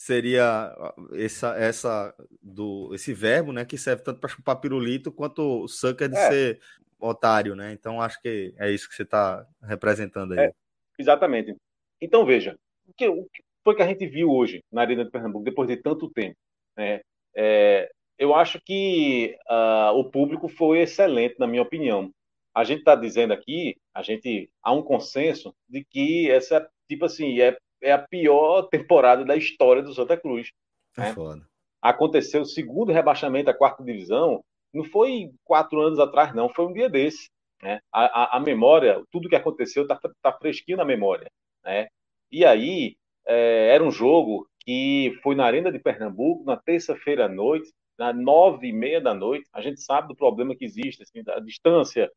seria 0.00 0.74
essa, 1.12 1.54
essa 1.58 2.14
do 2.42 2.90
esse 2.94 3.12
verbo, 3.12 3.52
né, 3.52 3.66
que 3.66 3.76
serve 3.76 4.02
tanto 4.02 4.18
para 4.18 4.30
chupar 4.30 4.58
pirulito 4.58 5.12
quanto 5.12 5.68
sucker 5.68 6.08
de 6.08 6.16
é. 6.16 6.30
ser 6.30 6.60
otário, 6.98 7.54
né? 7.54 7.74
Então 7.74 8.00
acho 8.00 8.18
que 8.22 8.54
é 8.56 8.70
isso 8.70 8.88
que 8.88 8.94
você 8.94 9.02
está 9.02 9.46
representando 9.62 10.32
aí. 10.32 10.46
É, 10.46 10.52
exatamente. 10.98 11.54
Então 12.00 12.24
veja, 12.24 12.56
o 12.86 12.94
que, 12.94 13.06
o 13.08 13.24
que 13.24 13.42
foi 13.62 13.74
que 13.76 13.82
a 13.82 13.86
gente 13.86 14.06
viu 14.06 14.30
hoje 14.30 14.64
na 14.72 14.80
Arena 14.80 15.04
de 15.04 15.10
Pernambuco 15.10 15.44
depois 15.44 15.68
de 15.68 15.76
tanto 15.76 16.08
tempo, 16.08 16.36
né? 16.74 17.02
É, 17.36 17.90
eu 18.18 18.34
acho 18.34 18.58
que 18.58 19.36
uh, 19.50 19.92
o 19.98 20.10
público 20.10 20.48
foi 20.48 20.80
excelente, 20.80 21.36
na 21.38 21.46
minha 21.46 21.62
opinião. 21.62 22.10
A 22.54 22.64
gente 22.64 22.78
está 22.78 22.94
dizendo 22.94 23.34
aqui, 23.34 23.76
a 23.94 24.02
gente 24.02 24.50
há 24.62 24.72
um 24.72 24.82
consenso 24.82 25.54
de 25.68 25.84
que 25.84 26.30
essa 26.30 26.66
tipo 26.88 27.04
assim 27.04 27.38
é 27.38 27.54
é 27.82 27.92
a 27.92 27.98
pior 27.98 28.62
temporada 28.62 29.24
da 29.24 29.36
história 29.36 29.82
do 29.82 29.94
Santa 29.94 30.16
Cruz. 30.16 30.50
É 30.96 31.02
né? 31.02 31.14
foda. 31.14 31.46
Aconteceu 31.80 32.42
o 32.42 32.46
segundo 32.46 32.92
rebaixamento 32.92 33.46
da 33.46 33.54
quarta 33.54 33.82
divisão, 33.82 34.42
não 34.72 34.84
foi 34.84 35.30
quatro 35.44 35.80
anos 35.80 35.98
atrás, 35.98 36.34
não, 36.34 36.48
foi 36.48 36.66
um 36.66 36.72
dia 36.72 36.88
desse. 36.88 37.30
Né? 37.62 37.80
A, 37.92 38.04
a, 38.04 38.36
a 38.36 38.40
memória, 38.40 39.02
tudo 39.10 39.28
que 39.28 39.36
aconteceu 39.36 39.82
está 39.82 39.98
tá 40.22 40.32
fresquinho 40.32 40.78
na 40.78 40.84
memória. 40.84 41.30
Né? 41.64 41.88
E 42.30 42.44
aí, 42.44 42.96
é, 43.26 43.74
era 43.74 43.82
um 43.82 43.90
jogo 43.90 44.46
que 44.60 45.18
foi 45.22 45.34
na 45.34 45.44
Arena 45.44 45.72
de 45.72 45.78
Pernambuco, 45.78 46.44
na 46.44 46.56
terça-feira 46.56 47.26
à 47.26 47.28
noite, 47.28 47.70
na 47.98 48.12
nove 48.12 48.68
e 48.68 48.72
meia 48.72 49.00
da 49.00 49.14
noite. 49.14 49.46
A 49.52 49.60
gente 49.60 49.80
sabe 49.80 50.08
do 50.08 50.16
problema 50.16 50.54
que 50.54 50.64
existe, 50.64 51.02
assim, 51.02 51.22
da 51.22 51.38
distância, 51.40 52.10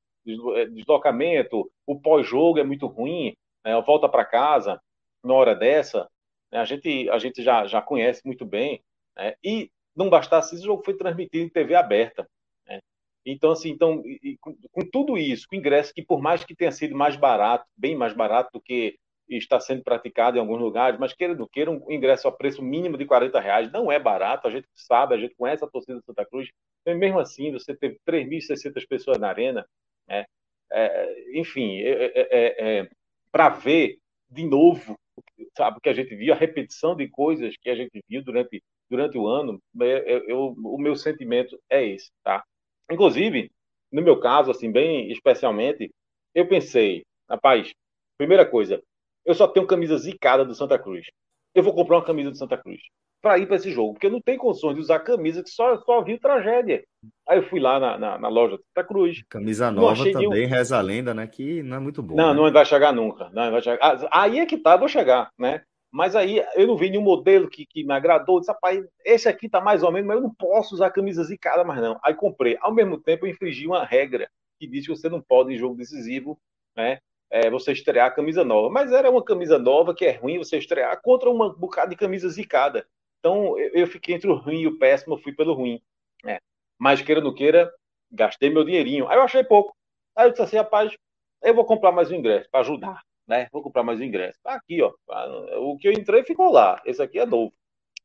é, 0.55 0.65
deslocamento, 0.67 1.69
o 1.87 1.99
pós-jogo 1.99 2.59
é 2.59 2.63
muito 2.63 2.85
ruim, 2.87 3.33
né? 3.65 3.81
volta 3.81 4.07
para 4.07 4.25
casa 4.25 4.79
na 5.23 5.33
hora 5.33 5.55
dessa, 5.55 6.09
né, 6.51 6.59
a 6.59 6.65
gente, 6.65 7.09
a 7.09 7.17
gente 7.17 7.41
já, 7.41 7.65
já 7.65 7.81
conhece 7.81 8.21
muito 8.25 8.45
bem, 8.45 8.83
né, 9.15 9.35
e 9.43 9.71
não 9.95 10.09
bastasse 10.09 10.55
isso, 10.55 10.63
o 10.63 10.67
jogo 10.67 10.83
foi 10.83 10.95
transmitido 10.95 11.45
em 11.45 11.49
TV 11.49 11.75
aberta. 11.75 12.27
Né, 12.67 12.79
então, 13.25 13.51
assim, 13.51 13.69
então, 13.69 14.03
e, 14.05 14.37
com, 14.39 14.55
com, 14.71 14.81
tudo 14.91 15.17
isso, 15.17 15.47
com 15.47 15.55
ingresso 15.55 15.93
que, 15.93 16.03
por 16.03 16.21
mais 16.21 16.43
que 16.43 16.55
tenha 16.55 16.71
sido 16.71 16.95
mais 16.95 17.15
barato, 17.15 17.65
bem 17.77 17.95
mais 17.95 18.13
barato 18.13 18.51
do 18.53 18.61
que 18.61 18.97
está 19.29 19.59
sendo 19.59 19.83
praticado 19.83 20.37
em 20.37 20.39
alguns 20.39 20.59
lugares, 20.59 20.99
mas 20.99 21.13
queira 21.13 21.33
do 21.33 21.47
queira, 21.47 21.71
um 21.71 21.89
ingresso 21.89 22.27
a 22.27 22.31
preço 22.31 22.61
mínimo 22.61 22.97
de 22.97 23.05
40 23.05 23.39
reais 23.39 23.71
não 23.71 23.91
é 23.91 23.97
barato, 23.97 24.47
a 24.47 24.51
gente 24.51 24.67
sabe, 24.73 25.15
a 25.15 25.17
gente 25.17 25.33
conhece 25.35 25.63
a 25.63 25.67
torcida 25.67 25.97
de 25.97 26.05
Santa 26.05 26.25
Cruz, 26.25 26.49
e 26.85 26.93
mesmo 26.93 27.19
assim, 27.19 27.51
você 27.51 27.73
teve 27.73 27.97
3.600 28.05 28.85
pessoas 28.87 29.17
na 29.17 29.29
arena, 29.29 29.65
né, 30.07 30.25
é, 30.71 31.39
enfim, 31.39 31.79
é, 31.79 32.11
é, 32.15 32.79
é 32.79 32.89
para 33.31 33.49
ver 33.49 33.99
de 34.29 34.43
novo 34.45 34.97
sabe, 35.57 35.79
que 35.81 35.89
a 35.89 35.93
gente 35.93 36.15
viu, 36.15 36.33
a 36.33 36.37
repetição 36.37 36.95
de 36.95 37.07
coisas 37.09 37.55
que 37.57 37.69
a 37.69 37.75
gente 37.75 38.03
viu 38.09 38.23
durante, 38.23 38.63
durante 38.89 39.17
o 39.17 39.27
ano, 39.27 39.61
eu, 39.79 39.85
é, 39.85 40.13
é, 40.13 40.31
eu, 40.31 40.55
o 40.57 40.77
meu 40.77 40.95
sentimento 40.95 41.59
é 41.69 41.85
esse, 41.85 42.11
tá? 42.23 42.43
Inclusive, 42.91 43.51
no 43.91 44.01
meu 44.01 44.19
caso, 44.19 44.51
assim, 44.51 44.71
bem 44.71 45.11
especialmente, 45.11 45.91
eu 46.33 46.47
pensei, 46.47 47.03
rapaz, 47.29 47.71
primeira 48.17 48.45
coisa, 48.45 48.81
eu 49.25 49.33
só 49.33 49.47
tenho 49.47 49.67
camisa 49.67 49.97
zicada 49.97 50.43
do 50.43 50.55
Santa 50.55 50.77
Cruz. 50.79 51.07
Eu 51.55 51.63
vou 51.63 51.73
comprar 51.73 51.97
uma 51.97 52.05
camisa 52.05 52.31
do 52.31 52.37
Santa 52.37 52.57
Cruz 52.57 52.81
para 53.23 53.37
ir 53.39 53.47
para 53.47 53.55
esse 53.55 53.71
jogo, 53.71 53.93
porque 53.93 54.07
eu 54.07 54.11
não 54.11 54.19
tenho 54.19 54.37
condições 54.37 54.75
de 54.75 54.81
usar 54.81 54.99
camisa 54.99 55.41
que 55.41 55.49
só, 55.49 55.77
só 55.77 56.01
viu 56.01 56.19
tragédia. 56.19 56.83
Aí 57.25 57.37
eu 57.37 57.47
fui 57.47 57.57
lá 57.57 57.79
na, 57.79 57.97
na, 57.97 58.17
na 58.19 58.27
loja 58.27 58.57
Santa 58.57 58.85
Cruz. 58.85 59.23
Camisa 59.29 59.71
nova 59.71 60.03
também, 60.03 60.29
nenhum... 60.29 60.49
reza 60.49 60.77
a 60.77 60.81
lenda, 60.81 61.13
né? 61.13 61.25
Que 61.25 61.63
não 61.63 61.77
é 61.77 61.79
muito 61.79 62.03
boa. 62.03 62.21
Não, 62.21 62.33
né? 62.33 62.41
não 62.41 62.51
vai 62.51 62.65
chegar 62.65 62.91
nunca. 62.91 63.29
Não 63.29 63.49
vai 63.49 63.61
chegar. 63.61 63.79
Ah, 63.81 64.23
aí 64.23 64.39
é 64.39 64.45
que 64.45 64.57
tá, 64.57 64.75
vou 64.75 64.89
chegar, 64.89 65.31
né? 65.39 65.61
Mas 65.89 66.17
aí 66.17 66.43
eu 66.55 66.67
não 66.67 66.75
vi 66.75 66.89
nenhum 66.89 67.01
modelo 67.01 67.49
que, 67.49 67.65
que 67.65 67.85
me 67.85 67.93
agradou. 67.93 68.41
Disse, 68.41 68.51
rapaz, 68.51 68.83
esse 69.05 69.29
aqui 69.29 69.47
tá 69.47 69.61
mais 69.61 69.83
ou 69.83 69.91
menos, 69.91 70.07
mas 70.07 70.17
eu 70.17 70.23
não 70.23 70.33
posso 70.33 70.75
usar 70.75 70.91
camisa 70.91 71.23
zicada 71.23 71.63
mais 71.63 71.81
não. 71.81 71.97
Aí 72.03 72.13
comprei. 72.13 72.57
Ao 72.59 72.73
mesmo 72.73 72.99
tempo, 72.99 73.25
eu 73.25 73.29
infringi 73.29 73.65
uma 73.65 73.85
regra 73.85 74.29
que 74.59 74.67
diz 74.67 74.85
que 74.85 74.93
você 74.93 75.07
não 75.07 75.21
pode, 75.21 75.53
em 75.53 75.57
jogo 75.57 75.77
decisivo, 75.77 76.37
né? 76.75 76.99
É, 77.31 77.49
você 77.49 77.71
estrear 77.71 78.07
a 78.07 78.11
camisa 78.11 78.43
nova. 78.43 78.69
Mas 78.69 78.91
era 78.91 79.09
uma 79.09 79.23
camisa 79.23 79.57
nova 79.57 79.95
que 79.95 80.03
é 80.03 80.11
ruim 80.11 80.37
você 80.37 80.57
estrear 80.57 80.99
contra 81.01 81.29
uma 81.29 81.53
bocada 81.53 81.91
de 81.91 81.95
camisa 81.95 82.27
zicada. 82.27 82.85
Então 83.23 83.57
eu, 83.57 83.87
fiquei 83.87 84.13
entre 84.15 84.29
o 84.29 84.35
ruim 84.35 84.63
e 84.63 84.67
o 84.67 84.77
péssimo, 84.77 85.15
eu 85.15 85.17
fui 85.17 85.33
pelo 85.33 85.53
ruim. 85.53 85.81
É. 86.25 86.41
Mas 86.77 87.01
queira 87.01 87.21
ou 87.21 87.25
não 87.27 87.33
queira, 87.33 87.73
gastei 88.11 88.49
meu 88.49 88.65
dinheirinho. 88.65 89.07
Aí 89.07 89.15
eu 89.15 89.21
achei 89.21 89.45
pouco. 89.45 89.73
Aí 90.13 90.27
eu 90.27 90.31
disse 90.31 90.41
assim, 90.41 90.57
rapaz, 90.57 90.93
eu 91.41 91.55
vou 91.55 91.63
comprar 91.63 91.93
mais 91.93 92.11
um 92.11 92.15
ingresso 92.15 92.49
para 92.51 92.59
ajudar, 92.59 93.01
né? 93.25 93.47
Vou 93.49 93.63
comprar 93.63 93.81
mais 93.81 94.01
um 94.01 94.03
ingresso. 94.03 94.37
Tá 94.43 94.55
aqui, 94.55 94.81
ó. 94.81 94.93
O 95.57 95.77
que 95.77 95.87
eu 95.87 95.93
entrei 95.93 96.25
ficou 96.25 96.51
lá. 96.51 96.81
Esse 96.85 97.01
aqui 97.01 97.17
é 97.17 97.25
novo. 97.25 97.53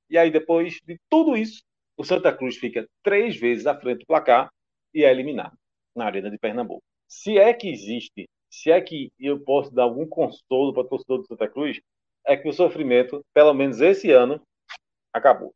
E 0.08 0.16
aí, 0.16 0.30
depois 0.30 0.78
de 0.86 0.96
tudo 1.10 1.36
isso, 1.36 1.64
o 1.96 2.04
Santa 2.04 2.32
Cruz 2.32 2.56
fica 2.56 2.88
três 3.02 3.36
vezes 3.36 3.66
à 3.66 3.74
frente 3.74 4.00
do 4.00 4.06
placar 4.06 4.48
e 4.94 5.02
é 5.02 5.10
eliminado 5.10 5.56
na 5.96 6.04
Arena 6.04 6.30
de 6.30 6.38
Pernambuco. 6.38 6.82
Se 7.08 7.36
é 7.36 7.52
que 7.52 7.68
existe, 7.68 8.28
se 8.48 8.70
é 8.70 8.80
que 8.80 9.10
eu 9.18 9.40
posso 9.40 9.74
dar 9.74 9.82
algum 9.82 10.06
consolo 10.06 10.72
para 10.72 10.82
o 10.82 10.88
torcedor 10.88 11.18
do 11.18 11.26
Santa 11.26 11.48
Cruz, 11.48 11.80
é 12.24 12.36
que 12.36 12.48
o 12.48 12.52
sofrimento, 12.52 13.20
pelo 13.34 13.52
menos 13.52 13.80
esse 13.80 14.12
ano, 14.12 14.40
acabou. 15.12 15.54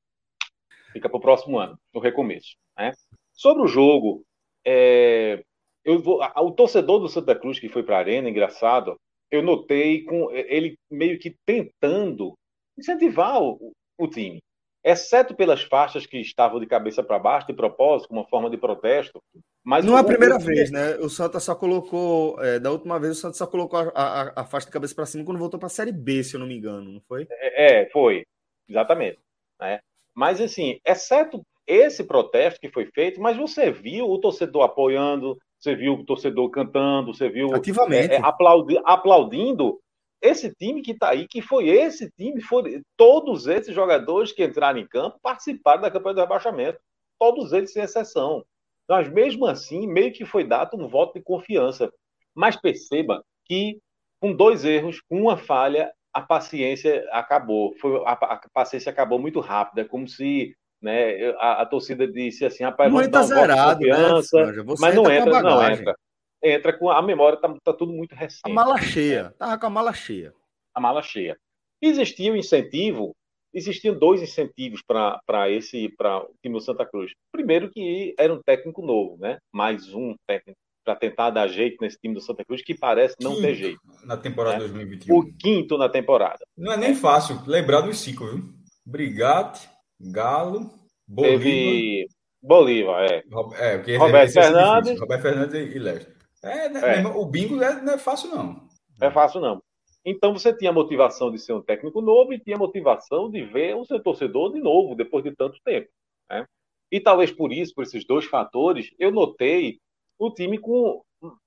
Fica 0.92 1.08
para 1.08 1.18
o 1.18 1.20
próximo 1.20 1.58
ano, 1.58 1.78
no 1.94 2.00
recomeço. 2.00 2.56
Né? 2.76 2.92
Sobre 3.32 3.62
o 3.62 3.68
jogo, 3.68 4.24
é, 4.64 5.42
eu 5.84 6.00
vou, 6.00 6.20
o 6.22 6.50
torcedor 6.52 7.00
do 7.00 7.08
Santa 7.08 7.34
Cruz 7.34 7.58
que 7.58 7.68
foi 7.68 7.82
para 7.82 7.96
a 7.96 8.00
arena, 8.00 8.28
engraçado, 8.28 8.96
eu 9.30 9.42
notei 9.42 10.04
com 10.04 10.30
ele 10.30 10.76
meio 10.90 11.18
que 11.18 11.34
tentando 11.46 12.34
incentivar 12.78 13.42
o, 13.42 13.72
o 13.98 14.08
time, 14.08 14.42
exceto 14.84 15.34
pelas 15.34 15.62
faixas 15.62 16.06
que 16.06 16.18
estavam 16.18 16.60
de 16.60 16.66
cabeça 16.66 17.02
para 17.02 17.18
baixo, 17.18 17.46
de 17.46 17.54
propósito, 17.54 18.08
como 18.08 18.20
uma 18.20 18.28
forma 18.28 18.50
de 18.50 18.58
protesto. 18.58 19.20
Mas 19.64 19.84
não 19.84 19.96
é 19.96 20.00
a 20.00 20.04
primeira 20.04 20.38
vez, 20.38 20.70
né? 20.70 20.96
O 20.96 21.08
Santa 21.08 21.38
só 21.38 21.54
colocou, 21.54 22.42
é, 22.42 22.58
da 22.58 22.70
última 22.70 22.98
vez, 22.98 23.16
o 23.16 23.20
Santa 23.20 23.36
só 23.36 23.46
colocou 23.46 23.78
a, 23.78 23.90
a, 23.94 24.42
a 24.42 24.44
faixa 24.44 24.66
de 24.66 24.72
cabeça 24.72 24.94
para 24.94 25.06
cima 25.06 25.24
quando 25.24 25.38
voltou 25.38 25.58
para 25.58 25.68
a 25.68 25.70
Série 25.70 25.92
B, 25.92 26.22
se 26.24 26.34
eu 26.34 26.40
não 26.40 26.46
me 26.46 26.56
engano, 26.56 26.92
não 26.92 27.00
foi? 27.00 27.26
É, 27.30 27.82
é 27.82 27.90
foi, 27.90 28.24
exatamente. 28.68 29.18
Né? 29.62 29.80
Mas, 30.14 30.40
assim, 30.40 30.80
exceto 30.84 31.42
esse 31.66 32.04
protesto 32.04 32.60
que 32.60 32.68
foi 32.68 32.86
feito, 32.86 33.20
mas 33.20 33.36
você 33.36 33.70
viu 33.70 34.10
o 34.10 34.18
torcedor 34.18 34.64
apoiando, 34.64 35.38
você 35.58 35.76
viu 35.76 35.94
o 35.94 36.04
torcedor 36.04 36.50
cantando, 36.50 37.14
você 37.14 37.28
viu 37.28 37.54
Ativamente. 37.54 38.14
É, 38.14 38.16
é, 38.16 38.20
aplaudi 38.20 38.78
aplaudindo 38.84 39.80
esse 40.20 40.52
time 40.54 40.82
que 40.82 40.90
está 40.92 41.10
aí, 41.10 41.26
que 41.26 41.40
foi 41.40 41.68
esse 41.68 42.10
time, 42.12 42.40
foi, 42.40 42.82
todos 42.96 43.46
esses 43.46 43.74
jogadores 43.74 44.32
que 44.32 44.44
entraram 44.44 44.78
em 44.78 44.86
campo 44.86 45.18
participaram 45.22 45.82
da 45.82 45.90
campanha 45.90 46.14
do 46.14 46.20
rebaixamento, 46.20 46.78
todos 47.18 47.52
eles 47.52 47.72
sem 47.72 47.82
exceção. 47.82 48.44
Mas 48.88 49.08
mesmo 49.08 49.46
assim, 49.46 49.86
meio 49.86 50.12
que 50.12 50.24
foi 50.24 50.44
dado 50.44 50.76
um 50.76 50.88
voto 50.88 51.14
de 51.14 51.24
confiança. 51.24 51.92
Mas 52.34 52.56
perceba 52.56 53.24
que 53.44 53.80
com 54.20 54.32
dois 54.32 54.64
erros, 54.64 55.00
com 55.00 55.22
uma 55.22 55.36
falha, 55.36 55.92
a 56.12 56.20
paciência 56.20 57.08
acabou. 57.10 57.74
Foi, 57.80 58.02
a, 58.04 58.12
a 58.12 58.40
paciência 58.52 58.90
acabou 58.90 59.18
muito 59.18 59.40
rápido. 59.40 59.80
É 59.80 59.84
como 59.84 60.06
se 60.06 60.54
né, 60.80 61.30
a, 61.38 61.62
a 61.62 61.66
torcida 61.66 62.06
disse 62.06 62.44
assim, 62.44 62.64
rapaz, 62.64 62.92
vamos 62.92 63.08
dar 63.08 63.20
um 63.20 63.24
zerado, 63.24 63.80
né, 63.80 63.94
confiança, 63.94 64.46
né? 64.52 64.64
mas 64.80 64.94
não 64.94 65.10
entra, 65.10 65.42
não 65.42 65.70
entra. 65.70 65.94
Entra 66.42 66.76
com 66.76 66.90
a 66.90 67.00
memória, 67.00 67.38
tá, 67.38 67.54
tá 67.62 67.72
tudo 67.72 67.92
muito 67.92 68.16
recente. 68.16 68.42
A 68.44 68.48
mala 68.48 68.76
cheia, 68.78 69.32
tava 69.38 69.56
com 69.58 69.66
a 69.66 69.70
mala 69.70 69.92
cheia. 69.92 70.34
A 70.74 70.80
mala 70.80 71.00
cheia. 71.00 71.38
Existia 71.80 72.32
um 72.32 72.36
incentivo, 72.36 73.14
existiam 73.54 73.96
dois 73.96 74.20
incentivos 74.20 74.82
para 74.82 75.48
esse 75.48 75.88
para 75.96 76.18
o 76.18 76.34
time 76.42 76.54
do 76.56 76.60
Santa 76.60 76.84
Cruz. 76.84 77.12
Primeiro 77.30 77.70
que 77.70 78.12
era 78.18 78.34
um 78.34 78.42
técnico 78.42 78.82
novo, 78.82 79.16
né? 79.18 79.38
Mais 79.52 79.94
um 79.94 80.16
técnico 80.26 80.58
para 80.84 80.96
tentar 80.96 81.30
dar 81.30 81.48
jeito 81.48 81.78
nesse 81.80 81.98
time 81.98 82.14
do 82.14 82.20
Santa 82.20 82.44
Cruz, 82.44 82.62
que 82.62 82.74
parece 82.74 83.16
não 83.20 83.32
quinto 83.32 83.42
ter 83.42 83.54
jeito. 83.54 83.80
Na 84.04 84.16
temporada 84.16 84.58
né? 84.58 84.68
2021. 84.68 85.16
O 85.16 85.32
quinto 85.36 85.78
na 85.78 85.88
temporada. 85.88 86.44
Não 86.56 86.72
é 86.72 86.76
nem 86.76 86.94
fácil 86.94 87.40
lembrar 87.46 87.82
dos 87.82 87.98
cinco, 87.98 88.26
viu? 88.26 88.44
Brigate, 88.84 89.68
Galo, 90.00 90.70
Bolívar. 91.06 91.38
Teve 91.38 92.06
Bolívar, 92.42 93.04
é. 93.04 93.22
É, 93.58 93.78
porque 93.78 93.96
Roberto 93.96 94.24
esse, 94.24 94.40
Fernandes. 94.40 95.00
Roberto 95.00 95.22
Fernandes 95.22 95.54
e 95.54 95.78
Leste. 95.78 96.12
É, 96.42 96.68
né, 96.68 97.00
é. 97.00 97.06
o 97.06 97.24
bingo 97.24 97.54
não 97.54 97.64
é, 97.64 97.80
não 97.80 97.92
é 97.92 97.98
fácil, 97.98 98.30
não. 98.30 98.68
É 99.00 99.10
fácil, 99.10 99.40
não. 99.40 99.62
Então 100.04 100.32
você 100.32 100.52
tinha 100.52 100.70
a 100.70 100.74
motivação 100.74 101.30
de 101.30 101.38
ser 101.38 101.52
um 101.52 101.62
técnico 101.62 102.00
novo 102.00 102.32
e 102.32 102.40
tinha 102.40 102.56
a 102.56 102.58
motivação 102.58 103.30
de 103.30 103.44
ver 103.44 103.76
o 103.76 103.84
seu 103.84 104.02
torcedor 104.02 104.52
de 104.52 104.60
novo, 104.60 104.96
depois 104.96 105.22
de 105.22 105.30
tanto 105.30 105.60
tempo. 105.64 105.88
Né? 106.28 106.44
E 106.90 107.00
talvez 107.00 107.30
por 107.30 107.52
isso, 107.52 107.72
por 107.74 107.84
esses 107.84 108.04
dois 108.04 108.24
fatores, 108.24 108.92
eu 108.98 109.12
notei 109.12 109.78
o 110.26 110.34
time 110.34 110.58
com 110.58 111.02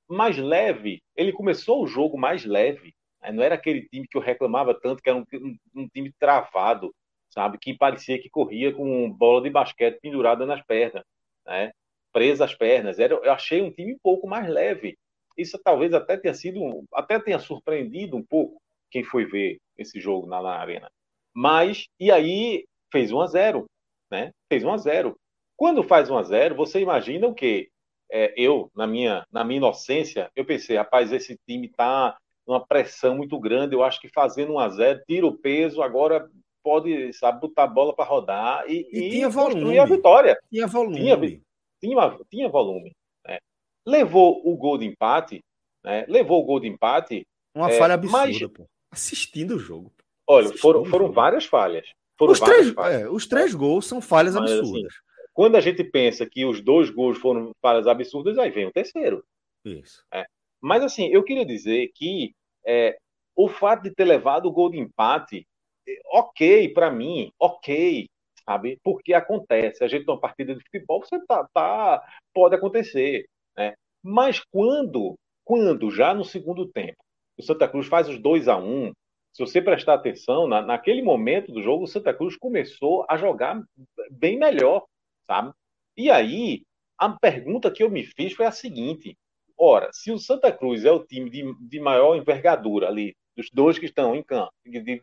mais 0.08 0.38
leve. 0.38 1.02
Ele 1.16 1.32
começou 1.32 1.84
o 1.84 1.88
jogo 1.88 2.18
mais 2.18 2.46
leve. 2.46 2.94
Né? 3.22 3.32
Não 3.32 3.44
era 3.44 3.56
aquele 3.56 3.88
time 3.88 4.08
que 4.08 4.18
eu 4.18 4.22
reclamava 4.22 4.74
tanto, 4.80 5.02
que 5.02 5.10
era 5.10 5.18
um, 5.18 5.26
um, 5.34 5.58
um 5.76 5.88
time 5.88 6.12
travado, 6.20 6.94
sabe? 7.30 7.58
Que 7.58 7.76
parecia 7.76 8.22
que 8.22 8.30
corria 8.30 8.74
com 8.74 9.12
bola 9.12 9.42
de 9.42 9.50
basquete 9.50 10.00
pendurada 10.02 10.46
nas 10.46 10.62
pernas, 10.66 11.04
né? 11.46 11.72
presa 12.12 12.46
às 12.46 12.56
pernas. 12.56 13.00
Era, 13.00 13.16
eu 13.16 13.32
achei 13.32 13.62
um 13.62 13.72
time 13.72 13.94
um 13.94 14.00
pouco 14.02 14.28
mais 14.28 14.48
leve. 14.48 14.98
Isso 15.38 15.60
talvez 15.62 15.94
até 15.94 16.16
tenha 16.16 16.34
sido, 16.34 16.86
até 16.94 17.20
tenha 17.20 17.40
surpreendido 17.40 18.16
um 18.16 18.24
pouco 18.24 18.62
quem 18.90 19.04
foi 19.04 19.26
ver 19.26 19.58
esse 19.78 20.00
jogo 20.00 20.26
na, 20.26 20.42
na 20.42 20.56
arena. 20.56 20.90
Mas, 21.34 21.88
e 22.00 22.10
aí, 22.10 22.66
fez 22.90 23.12
1 23.12 23.20
a 23.20 23.28
0 23.28 23.66
né? 24.10 24.32
Fez 24.48 24.64
1 24.64 24.72
a 24.72 24.78
0 24.78 25.18
Quando 25.58 25.84
faz 25.84 26.10
1 26.10 26.18
a 26.18 26.24
0 26.24 26.56
você 26.56 26.80
imagina 26.80 27.28
o 27.28 27.34
quê? 27.34 27.70
É, 28.12 28.34
eu, 28.38 28.72
na 28.76 28.86
minha, 28.86 29.26
na 29.32 29.44
minha 29.44 29.58
inocência, 29.58 30.30
eu 30.36 30.46
pensei, 30.46 30.78
rapaz, 30.78 31.12
esse 31.12 31.38
time 31.48 31.68
tá 31.68 32.18
numa 32.48 32.66
pressão 32.66 33.18
muito 33.18 33.40
grande, 33.40 33.74
eu 33.74 33.84
acho 33.84 34.00
que 34.00 34.08
fazendo 34.10 34.54
1 34.54 34.60
a 34.60 34.70
0 34.70 35.02
tira 35.08 35.26
o 35.26 35.38
peso, 35.38 35.82
agora 35.82 36.30
pode, 36.64 37.14
sabe, 37.14 37.42
botar 37.42 37.64
a 37.64 37.68
bola 37.68 37.96
para 37.96 38.06
rodar 38.06 38.66
e, 38.68 38.88
e, 38.92 39.00
e 39.00 39.10
tinha 39.12 39.30
volume. 39.30 39.78
a 39.78 39.86
vitória. 39.86 40.38
Tinha 40.50 40.68
volume. 40.68 40.98
Tinha, 40.98 41.18
tinha, 41.80 42.20
tinha 42.30 42.50
volume. 42.50 42.92
Né? 43.26 43.38
Levou 43.86 44.42
o 44.44 44.56
gol 44.58 44.78
de 44.78 44.86
empate, 44.86 45.44
né? 45.84 46.06
levou 46.08 46.42
o 46.42 46.46
gol 46.46 46.60
de 46.60 46.68
empate. 46.68 47.26
Uma 47.56 47.70
é, 47.70 47.78
falha 47.78 47.94
absurda, 47.94 48.18
mas... 48.18 48.48
pô. 48.48 48.66
Assistindo 48.92 49.56
o 49.56 49.60
jogo. 49.60 49.92
Olha, 50.28 50.56
foram, 50.58 50.86
foram 50.86 51.12
várias 51.12 51.46
falhas. 51.46 51.88
Foram 52.18 52.34
os, 52.34 52.40
três, 52.40 52.72
falhas. 52.72 53.02
É, 53.02 53.10
os 53.10 53.28
três 53.28 53.54
gols 53.54 53.86
são 53.86 54.02
falhas 54.02 54.36
mas, 54.36 54.46
assim, 54.46 54.60
absurdas. 54.60 54.94
Assim, 54.94 55.05
quando 55.36 55.58
a 55.58 55.62
gente 55.62 55.84
pensa 55.84 56.26
que 56.26 56.46
os 56.46 56.62
dois 56.62 56.90
gols 56.90 57.18
foram 57.18 57.52
falhas 57.62 57.88
absurdas, 57.88 58.38
aí 58.38 58.50
vem 58.50 58.68
o 58.68 58.72
terceiro. 58.72 59.22
Isso. 59.66 60.02
É. 60.12 60.26
Mas 60.62 60.82
assim, 60.82 61.08
eu 61.10 61.24
queria 61.24 61.46
dizer 61.46 61.92
que 61.94 62.34
é, 62.66 62.98
o 63.36 63.50
fato 63.50 63.84
de 63.84 63.94
ter 63.94 64.06
levado 64.06 64.46
o 64.46 64.52
gol 64.52 64.72
de 64.72 64.80
empate, 64.80 65.46
é, 65.88 66.00
ok 66.14 66.70
para 66.70 66.90
mim, 66.90 67.34
ok, 67.38 68.08
sabe? 68.46 68.80
Porque 68.82 69.14
acontece. 69.14 69.84
A 69.84 69.88
gente 69.90 70.08
numa 70.08 70.20
partida 70.20 70.56
de 70.56 70.64
futebol, 70.64 71.04
você 71.04 71.20
tá, 71.26 71.46
tá 71.54 72.02
pode 72.34 72.56
acontecer, 72.56 73.28
né? 73.58 73.76
Mas 74.02 74.42
quando, 74.50 75.16
quando 75.44 75.92
já 75.92 76.14
no 76.14 76.24
segundo 76.24 76.66
tempo, 76.66 77.04
o 77.38 77.44
Santa 77.44 77.68
Cruz 77.68 77.88
faz 77.88 78.08
os 78.08 78.18
2 78.20 78.48
a 78.48 78.56
1 78.56 78.62
um, 78.64 78.94
se 79.34 79.42
você 79.42 79.62
prestar 79.62 79.96
atenção, 79.96 80.48
na, 80.48 80.62
naquele 80.62 81.02
momento 81.02 81.52
do 81.52 81.62
jogo, 81.62 81.84
o 81.84 81.88
Santa 81.88 82.14
Cruz 82.14 82.38
começou 82.38 83.06
a 83.10 83.18
jogar 83.18 83.62
bem 84.10 84.40
melhor, 84.40 84.86
sabe? 85.28 85.52
E 85.98 86.10
aí, 86.10 86.64
a 86.98 87.10
pergunta 87.10 87.72
que 87.72 87.84
eu 87.84 87.90
me 87.90 88.04
fiz 88.04 88.34
foi 88.34 88.46
a 88.46 88.52
seguinte: 88.52 89.18
ora, 89.58 89.90
se 89.94 90.12
o 90.12 90.20
Santa 90.20 90.52
Cruz 90.52 90.86
é 90.86 90.92
o 90.92 91.06
time 91.06 91.30
de, 91.30 91.44
de 91.68 91.80
maior 91.80 92.16
envergadura 92.16 92.88
ali, 92.88 93.16
dos 93.36 93.50
dois 93.52 93.78
que 93.78 93.86
estão 93.86 94.16
em 94.16 94.24
campo, 94.24 94.52
de, 94.66 94.80
de, 94.82 95.02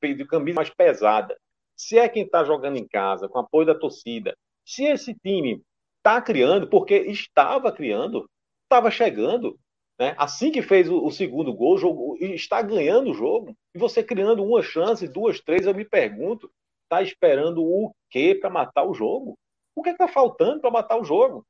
de, 0.00 0.14
de 0.14 0.26
camisa 0.26 0.56
mais 0.56 0.70
pesada, 0.70 1.36
se 1.76 1.98
é 1.98 2.08
quem 2.08 2.24
está 2.24 2.44
jogando 2.44 2.76
em 2.76 2.86
casa, 2.86 3.28
com 3.28 3.38
apoio 3.38 3.66
da 3.66 3.74
torcida, 3.74 4.36
se 4.64 4.84
esse 4.84 5.14
time 5.14 5.62
está 5.98 6.20
criando, 6.20 6.68
porque 6.68 6.94
estava 6.94 7.72
criando, 7.72 8.28
estava 8.64 8.90
chegando, 8.90 9.58
né? 9.98 10.14
assim 10.18 10.50
que 10.50 10.62
fez 10.62 10.88
o, 10.88 11.04
o 11.04 11.10
segundo 11.10 11.52
gol, 11.52 11.76
está 12.20 12.62
ganhando 12.62 13.10
o 13.10 13.14
jogo, 13.14 13.56
e 13.74 13.78
você 13.78 14.02
criando 14.02 14.44
uma 14.44 14.62
chance, 14.62 15.08
duas, 15.08 15.40
três, 15.40 15.66
eu 15.66 15.74
me 15.74 15.84
pergunto, 15.84 16.50
está 16.84 17.02
esperando 17.02 17.64
o 17.64 17.92
quê 18.10 18.34
para 18.34 18.50
matar 18.50 18.84
o 18.84 18.94
jogo? 18.94 19.36
O 19.74 19.82
que 19.82 19.90
está 19.90 20.08
faltando 20.08 20.60
para 20.60 20.70
matar 20.70 20.98
o 20.98 21.04
jogo? 21.04 21.46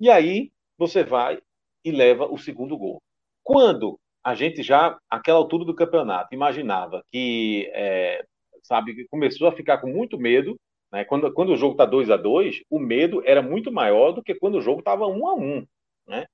E 0.00 0.10
aí 0.10 0.50
você 0.78 1.02
vai 1.04 1.40
e 1.84 1.90
leva 1.90 2.26
o 2.26 2.38
segundo 2.38 2.76
gol. 2.76 3.02
Quando 3.42 3.98
a 4.22 4.34
gente 4.34 4.62
já, 4.62 4.98
àquela 5.10 5.38
altura 5.38 5.64
do 5.64 5.74
campeonato, 5.74 6.34
imaginava 6.34 7.04
que, 7.12 7.70
é, 7.74 8.24
sabe, 8.62 9.06
começou 9.08 9.46
a 9.48 9.52
ficar 9.52 9.78
com 9.78 9.88
muito 9.88 10.18
medo, 10.18 10.58
né? 10.90 11.04
quando, 11.04 11.32
quando 11.32 11.50
o 11.52 11.56
jogo 11.56 11.72
está 11.72 11.84
2 11.84 12.10
a 12.10 12.16
2 12.16 12.62
o 12.70 12.78
medo 12.78 13.22
era 13.26 13.42
muito 13.42 13.70
maior 13.70 14.12
do 14.12 14.22
que 14.22 14.34
quando 14.34 14.56
o 14.56 14.62
jogo 14.62 14.78
estava 14.78 15.06
1 15.06 15.28
a 15.28 15.34
1 15.34 15.66
né? 16.06 16.26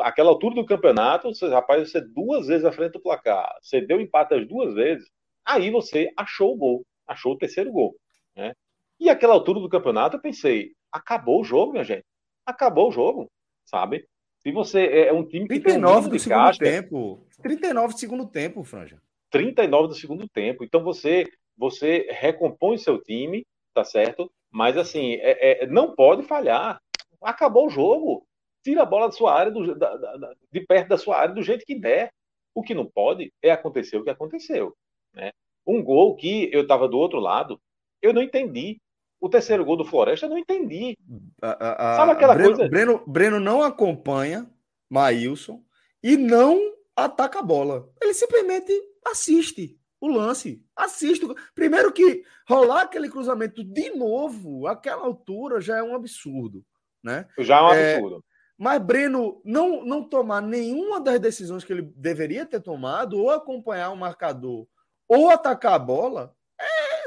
Aquela 0.00 0.30
altura 0.30 0.54
do 0.54 0.66
campeonato, 0.66 1.34
você, 1.34 1.48
rapaz, 1.48 1.90
você 1.90 2.00
duas 2.00 2.46
vezes 2.46 2.64
à 2.64 2.70
frente 2.70 2.92
do 2.92 3.00
placar, 3.00 3.52
você 3.60 3.80
deu 3.80 4.00
empate 4.00 4.34
as 4.34 4.46
duas 4.46 4.74
vezes, 4.74 5.10
aí 5.44 5.70
você 5.70 6.12
achou 6.16 6.52
o 6.54 6.56
gol, 6.56 6.86
achou 7.06 7.32
o 7.32 7.38
terceiro 7.38 7.72
gol. 7.72 7.96
Né? 8.36 8.54
E 9.02 9.10
aquela 9.10 9.34
altura 9.34 9.58
do 9.58 9.68
campeonato, 9.68 10.16
eu 10.16 10.20
pensei, 10.20 10.76
acabou 10.92 11.40
o 11.40 11.44
jogo, 11.44 11.72
minha 11.72 11.82
gente. 11.82 12.04
Acabou 12.46 12.88
o 12.88 12.92
jogo, 12.92 13.28
sabe? 13.64 14.06
Se 14.38 14.52
você 14.52 14.86
é, 14.86 15.08
é 15.08 15.12
um 15.12 15.26
time 15.26 15.48
que 15.48 15.58
39 15.58 15.96
tem 16.02 16.06
um 16.06 16.12
do 16.12 16.18
segundo 16.20 16.58
tempo. 16.58 17.26
39 17.42 17.94
do 17.94 17.98
segundo 17.98 18.26
tempo, 18.28 18.62
Franja. 18.62 19.02
39 19.28 19.88
do 19.88 19.94
segundo 19.94 20.28
tempo. 20.28 20.62
Então 20.62 20.84
você 20.84 21.28
você 21.56 22.06
recompõe 22.10 22.78
seu 22.78 23.02
time, 23.02 23.44
tá 23.74 23.82
certo? 23.82 24.30
Mas 24.48 24.76
assim, 24.76 25.14
é, 25.14 25.64
é, 25.64 25.66
não 25.66 25.96
pode 25.96 26.22
falhar. 26.22 26.80
Acabou 27.20 27.66
o 27.66 27.70
jogo. 27.70 28.24
Tira 28.62 28.82
a 28.82 28.86
bola 28.86 29.06
da 29.06 29.12
sua 29.12 29.34
área, 29.34 29.50
do, 29.50 29.74
da, 29.74 29.96
da, 29.96 30.34
de 30.52 30.60
perto 30.60 30.90
da 30.90 30.96
sua 30.96 31.18
área, 31.18 31.34
do 31.34 31.42
jeito 31.42 31.66
que 31.66 31.74
der. 31.74 32.12
O 32.54 32.62
que 32.62 32.72
não 32.72 32.86
pode 32.86 33.32
é 33.42 33.50
acontecer 33.50 33.96
o 33.96 34.04
que 34.04 34.10
aconteceu. 34.10 34.72
Né? 35.12 35.32
Um 35.66 35.82
gol 35.82 36.14
que 36.14 36.48
eu 36.52 36.62
estava 36.62 36.86
do 36.86 36.96
outro 36.96 37.18
lado, 37.18 37.60
eu 38.00 38.12
não 38.12 38.22
entendi. 38.22 38.78
O 39.22 39.28
terceiro 39.28 39.64
gol 39.64 39.76
do 39.76 39.84
Floresta, 39.84 40.26
eu 40.26 40.30
não 40.30 40.38
entendi. 40.38 40.98
A, 41.40 41.92
a, 41.92 41.96
Sabe 41.96 42.10
aquela 42.10 42.34
Breno, 42.34 42.56
coisa? 42.56 42.68
Breno, 42.68 43.02
Breno 43.06 43.38
não 43.38 43.62
acompanha 43.62 44.50
Maílson 44.90 45.62
e 46.02 46.16
não 46.16 46.74
ataca 46.96 47.38
a 47.38 47.42
bola. 47.42 47.88
Ele 48.02 48.12
simplesmente 48.14 48.72
assiste 49.06 49.78
o 50.00 50.08
lance. 50.08 50.60
Assiste. 50.74 51.24
Primeiro 51.54 51.92
que 51.92 52.24
rolar 52.48 52.82
aquele 52.82 53.08
cruzamento 53.08 53.62
de 53.62 53.90
novo, 53.90 54.66
aquela 54.66 55.04
altura, 55.04 55.60
já 55.60 55.78
é 55.78 55.82
um 55.84 55.94
absurdo. 55.94 56.64
Né? 57.00 57.28
Já 57.38 57.58
é 57.58 57.62
um 57.62 57.72
é, 57.74 57.94
absurdo. 57.94 58.24
Mas 58.58 58.82
Breno 58.82 59.40
não, 59.44 59.84
não 59.84 60.02
tomar 60.02 60.42
nenhuma 60.42 61.00
das 61.00 61.20
decisões 61.20 61.62
que 61.62 61.72
ele 61.72 61.92
deveria 61.96 62.44
ter 62.44 62.60
tomado, 62.60 63.16
ou 63.20 63.30
acompanhar 63.30 63.90
o 63.90 63.96
marcador, 63.96 64.66
ou 65.06 65.30
atacar 65.30 65.74
a 65.74 65.78
bola, 65.78 66.34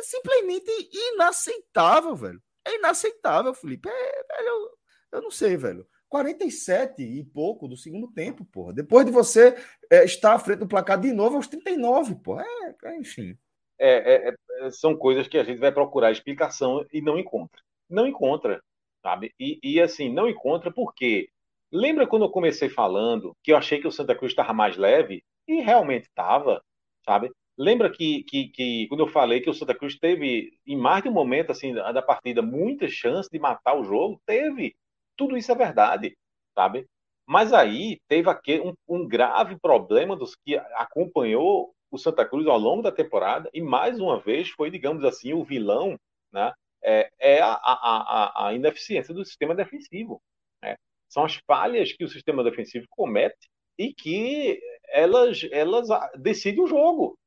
simplesmente 0.05 0.71
inaceitável, 1.13 2.15
velho. 2.15 2.41
É 2.65 2.75
inaceitável, 2.75 3.53
Felipe. 3.53 3.89
É, 3.89 3.91
velho, 3.91 4.71
eu, 5.11 5.21
não 5.21 5.31
sei, 5.31 5.55
velho. 5.55 5.87
47 6.09 7.01
e 7.03 7.23
pouco 7.25 7.67
do 7.67 7.75
segundo 7.75 8.11
tempo, 8.11 8.45
porra. 8.45 8.73
Depois 8.73 9.05
de 9.05 9.11
você 9.11 9.55
é, 9.91 10.05
estar 10.05 10.33
à 10.33 10.39
frente 10.39 10.59
do 10.59 10.67
placar 10.67 10.99
de 10.99 11.11
novo 11.11 11.35
aos 11.35 11.47
39, 11.47 12.15
porra. 12.15 12.43
É, 12.43 12.75
é, 12.89 12.97
enfim. 12.97 13.37
É, 13.77 14.29
é, 14.29 14.35
é, 14.61 14.71
são 14.71 14.95
coisas 14.95 15.27
que 15.27 15.37
a 15.37 15.43
gente 15.43 15.59
vai 15.59 15.71
procurar 15.71 16.11
explicação 16.11 16.85
e 16.91 17.01
não 17.01 17.19
encontra. 17.19 17.61
Não 17.89 18.07
encontra, 18.07 18.61
sabe? 19.01 19.33
E, 19.39 19.59
e 19.61 19.81
assim, 19.81 20.11
não 20.11 20.29
encontra 20.29 20.71
porque 20.71 21.29
lembra 21.71 22.07
quando 22.07 22.25
eu 22.25 22.31
comecei 22.31 22.69
falando 22.69 23.35
que 23.43 23.51
eu 23.51 23.57
achei 23.57 23.79
que 23.79 23.87
o 23.87 23.91
Santa 23.91 24.15
Cruz 24.15 24.31
estava 24.31 24.53
mais 24.53 24.77
leve? 24.77 25.23
E 25.47 25.61
realmente 25.61 26.05
estava, 26.05 26.63
sabe? 27.05 27.31
Lembra 27.57 27.89
que, 27.89 28.23
que, 28.23 28.49
que, 28.49 28.87
quando 28.87 29.01
eu 29.01 29.07
falei 29.07 29.39
que 29.39 29.49
o 29.49 29.53
Santa 29.53 29.73
Cruz 29.73 29.97
teve, 29.97 30.51
em 30.67 30.75
mais 30.75 31.03
de 31.03 31.09
um 31.09 31.13
momento 31.13 31.51
assim 31.51 31.73
da 31.73 32.01
partida, 32.01 32.41
muita 32.41 32.87
chance 32.87 33.29
de 33.31 33.39
matar 33.39 33.75
o 33.75 33.83
jogo? 33.83 34.21
Teve. 34.25 34.75
Tudo 35.15 35.37
isso 35.37 35.51
é 35.51 35.55
verdade, 35.55 36.17
sabe? 36.53 36.85
Mas 37.25 37.53
aí 37.53 37.99
teve 38.07 38.29
aquele, 38.29 38.61
um, 38.61 38.73
um 38.87 39.07
grave 39.07 39.57
problema 39.57 40.15
dos 40.15 40.35
que 40.35 40.57
acompanhou 40.75 41.73
o 41.89 41.97
Santa 41.97 42.25
Cruz 42.25 42.45
ao 42.45 42.57
longo 42.57 42.81
da 42.81 42.91
temporada 42.91 43.49
e 43.53 43.61
mais 43.61 43.99
uma 43.99 44.19
vez 44.19 44.49
foi, 44.49 44.69
digamos 44.69 45.03
assim, 45.03 45.33
o 45.33 45.43
vilão, 45.43 45.97
né? 46.31 46.51
É, 46.83 47.09
é 47.19 47.41
a, 47.41 47.53
a, 47.53 48.47
a, 48.47 48.53
ineficiência 48.53 49.13
do 49.13 49.25
sistema 49.25 49.55
defensivo. 49.55 50.21
Né? 50.61 50.75
São 51.09 51.23
as 51.23 51.35
falhas 51.47 51.91
que 51.93 52.03
o 52.03 52.07
sistema 52.07 52.43
defensivo 52.43 52.85
comete 52.91 53.49
e 53.77 53.91
que 53.91 54.59
elas, 54.89 55.47
elas 55.51 55.87
decidem 56.15 56.63
o 56.63 56.67
jogo. 56.67 57.17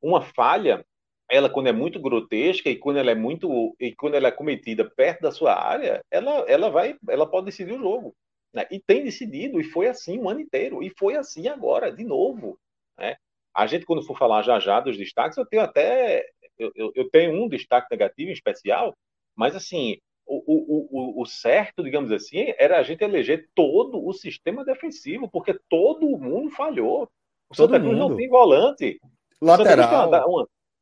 Uma 0.00 0.22
falha, 0.22 0.84
ela 1.30 1.50
quando 1.50 1.68
é 1.68 1.72
muito 1.72 2.00
grotesca 2.00 2.70
e 2.70 2.76
quando 2.76 2.98
ela 2.98 3.10
é 3.10 3.14
muito 3.14 3.76
e 3.78 3.94
quando 3.94 4.14
ela 4.14 4.28
é 4.28 4.32
cometida 4.32 4.88
perto 4.88 5.22
da 5.22 5.32
sua 5.32 5.54
área, 5.54 6.00
ela, 6.10 6.44
ela 6.48 6.70
vai, 6.70 6.96
ela 7.08 7.28
pode 7.28 7.46
decidir 7.46 7.72
o 7.72 7.78
jogo. 7.78 8.14
Né? 8.52 8.66
E 8.70 8.80
tem 8.80 9.04
decidido, 9.04 9.60
e 9.60 9.64
foi 9.64 9.88
assim 9.88 10.18
o 10.18 10.28
ano 10.28 10.40
inteiro, 10.40 10.82
e 10.82 10.90
foi 10.98 11.16
assim 11.16 11.48
agora, 11.48 11.92
de 11.92 12.04
novo. 12.04 12.58
Né? 12.98 13.16
A 13.54 13.66
gente, 13.66 13.84
quando 13.84 14.02
for 14.02 14.16
falar 14.16 14.42
já 14.42 14.58
já 14.58 14.80
dos 14.80 14.96
destaques, 14.96 15.36
eu 15.36 15.46
tenho 15.46 15.62
até. 15.62 16.24
Eu, 16.58 16.72
eu, 16.74 16.92
eu 16.94 17.10
tenho 17.10 17.32
um 17.32 17.48
destaque 17.48 17.88
negativo 17.90 18.30
em 18.30 18.32
especial, 18.32 18.96
mas 19.36 19.54
assim, 19.54 19.98
o, 20.26 20.42
o, 20.46 20.88
o, 20.90 21.22
o, 21.22 21.26
certo, 21.26 21.82
digamos 21.82 22.10
assim, 22.10 22.52
era 22.58 22.78
a 22.78 22.82
gente 22.82 23.02
eleger 23.02 23.48
todo 23.54 24.04
o 24.04 24.12
sistema 24.12 24.64
defensivo, 24.64 25.28
porque 25.28 25.58
todo 25.68 26.18
mundo 26.18 26.50
falhou. 26.50 27.04
O 27.48 27.54
todo 27.54 27.70
Santa 27.70 27.80
Cruz 27.80 27.96
mundo. 27.96 28.10
não 28.10 28.16
tem 28.16 28.28
volante. 28.28 29.00
Lateral. 29.40 30.10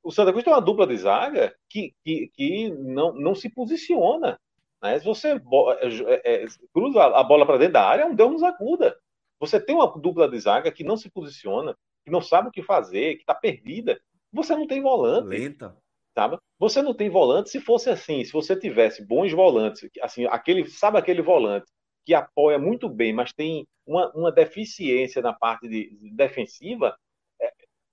O 0.03 0.13
Santa 0.13 0.31
Cruz 0.31 0.45
tem 0.45 0.53
uma, 0.53 0.63
dupla 0.63 0.87
de 0.87 0.97
zaga 0.97 1.55
que, 1.69 1.93
que, 2.05 2.31
que 2.33 2.71
não, 2.71 3.13
não 3.13 3.35
se 3.35 3.51
posiciona 3.51 4.39
Né? 4.81 5.01
Se 5.01 5.05
você 5.05 5.41
é, 5.81 6.45
é, 6.45 6.47
cruza 6.73 7.03
a 7.03 7.25
bola 7.25 7.45
para 7.45 7.59
dentro 7.59 7.73
da 7.73 7.85
área, 7.85 8.07
um 8.07 8.15
Deus 8.15 8.31
nos 8.31 8.43
acuda. 8.45 8.97
Você 9.41 9.61
tem 9.61 9.75
uma 9.75 9.87
dupla 9.99 10.29
de 10.29 10.39
zaga 10.39 10.71
que 10.71 10.85
não 10.85 10.97
se 10.97 11.11
posiciona, 11.11 11.77
que 12.05 12.11
não 12.11 12.21
sabe 12.21 12.49
o 12.49 12.53
que 12.53 12.63
fazer, 12.63 13.17
que 13.17 13.23
está 13.23 13.35
perdida. 13.35 14.01
Você 14.33 14.55
não 14.55 14.67
tem 14.67 14.81
volante. 14.81 15.27
Lenta. 15.27 15.77
Sabe? 16.17 16.39
Você 16.59 16.81
não 16.81 16.95
tem 16.95 17.11
volante. 17.11 17.51
Se 17.51 17.61
fosse 17.61 17.91
assim, 17.91 18.25
se 18.25 18.33
você 18.33 18.55
tivesse 18.55 19.05
bons 19.05 19.33
volantes, 19.33 19.89
assim, 20.01 20.25
aquele, 20.27 20.69
sabe 20.71 20.99
aquele 20.99 21.21
volante 21.21 21.67
que 22.05 22.15
apoia 22.15 22.59
muito 22.59 22.89
bem, 22.89 23.13
mas 23.13 23.33
tem 23.33 23.67
uma, 23.85 24.11
uma 24.13 24.31
deficiência 24.31 25.21
na 25.21 25.33
parte 25.33 25.69
de, 25.69 25.91
de 25.97 26.11
defensiva, 26.13 26.89
é, 26.89 26.97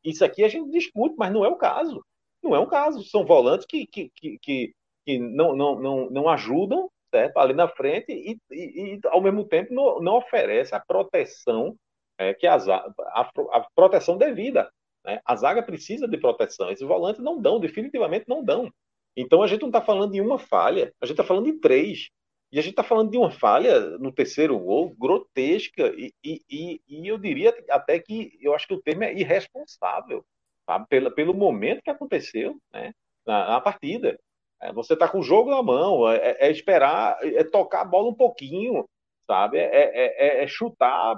isso 0.03 0.23
aqui 0.23 0.43
a 0.43 0.47
gente 0.47 0.69
discute, 0.71 1.15
mas 1.17 1.31
não 1.31 1.45
é 1.45 1.49
o 1.49 1.55
caso. 1.55 2.03
Não 2.41 2.55
é 2.55 2.59
um 2.59 2.67
caso. 2.67 3.03
São 3.03 3.25
volantes 3.25 3.65
que, 3.65 3.85
que, 3.87 4.11
que, 4.15 4.37
que, 4.39 4.73
que 5.05 5.19
não, 5.19 5.55
não, 5.55 5.79
não, 5.79 6.09
não 6.09 6.29
ajudam 6.29 6.89
certo? 7.13 7.37
ali 7.37 7.53
na 7.53 7.67
frente 7.67 8.11
e, 8.11 8.39
e, 8.51 8.95
e 8.95 8.99
ao 9.05 9.21
mesmo 9.21 9.45
tempo, 9.45 9.71
não, 9.73 10.01
não 10.01 10.15
oferece 10.17 10.73
a 10.73 10.79
proteção 10.79 11.75
é, 12.17 12.33
que 12.33 12.47
a, 12.47 12.55
a, 12.55 13.29
a 13.51 13.67
proteção 13.75 14.17
devida. 14.17 14.71
Né? 15.05 15.21
A 15.23 15.35
zaga 15.35 15.61
precisa 15.61 16.07
de 16.07 16.17
proteção. 16.17 16.71
Esses 16.71 16.87
volantes 16.87 17.21
não 17.21 17.39
dão, 17.39 17.59
definitivamente 17.59 18.25
não 18.27 18.43
dão. 18.43 18.71
Então 19.15 19.43
a 19.43 19.47
gente 19.47 19.61
não 19.61 19.69
está 19.69 19.81
falando 19.81 20.11
de 20.11 20.21
uma 20.21 20.39
falha, 20.39 20.91
a 20.99 21.05
gente 21.05 21.13
está 21.13 21.23
falando 21.23 21.45
de 21.45 21.59
três. 21.59 22.09
E 22.53 22.59
a 22.59 22.61
gente 22.61 22.73
está 22.73 22.83
falando 22.83 23.11
de 23.11 23.17
uma 23.17 23.31
falha 23.31 23.97
no 23.97 24.13
terceiro 24.13 24.57
gol 24.59 24.95
grotesca. 24.97 25.91
E, 25.97 26.13
e, 26.23 26.79
e, 26.87 27.07
eu 27.07 27.17
diria 27.17 27.53
até 27.69 27.99
que 27.99 28.37
eu 28.39 28.53
acho 28.53 28.67
que 28.67 28.75
o 28.75 28.81
termo 28.81 29.03
é 29.03 29.13
irresponsável 29.13 30.23
sabe? 30.65 30.87
Pelo, 30.87 31.11
pelo 31.11 31.33
momento 31.33 31.81
que 31.81 31.89
aconteceu 31.89 32.57
né? 32.71 32.93
na, 33.25 33.49
na 33.51 33.61
partida. 33.61 34.17
É, 34.61 34.71
você 34.71 34.93
está 34.93 35.07
com 35.07 35.19
o 35.19 35.23
jogo 35.23 35.49
na 35.49 35.61
mão, 35.61 36.09
é, 36.09 36.17
é, 36.17 36.47
é, 36.47 36.51
esperar, 36.51 37.17
é 37.21 37.43
tocar 37.43 37.81
a 37.81 37.85
bola 37.85 38.09
um 38.09 38.15
pouquinho, 38.15 38.87
sabe? 39.27 39.57
É, 39.57 39.63
é, 39.63 40.39
é, 40.39 40.43
é 40.43 40.47
chutar 40.47 41.17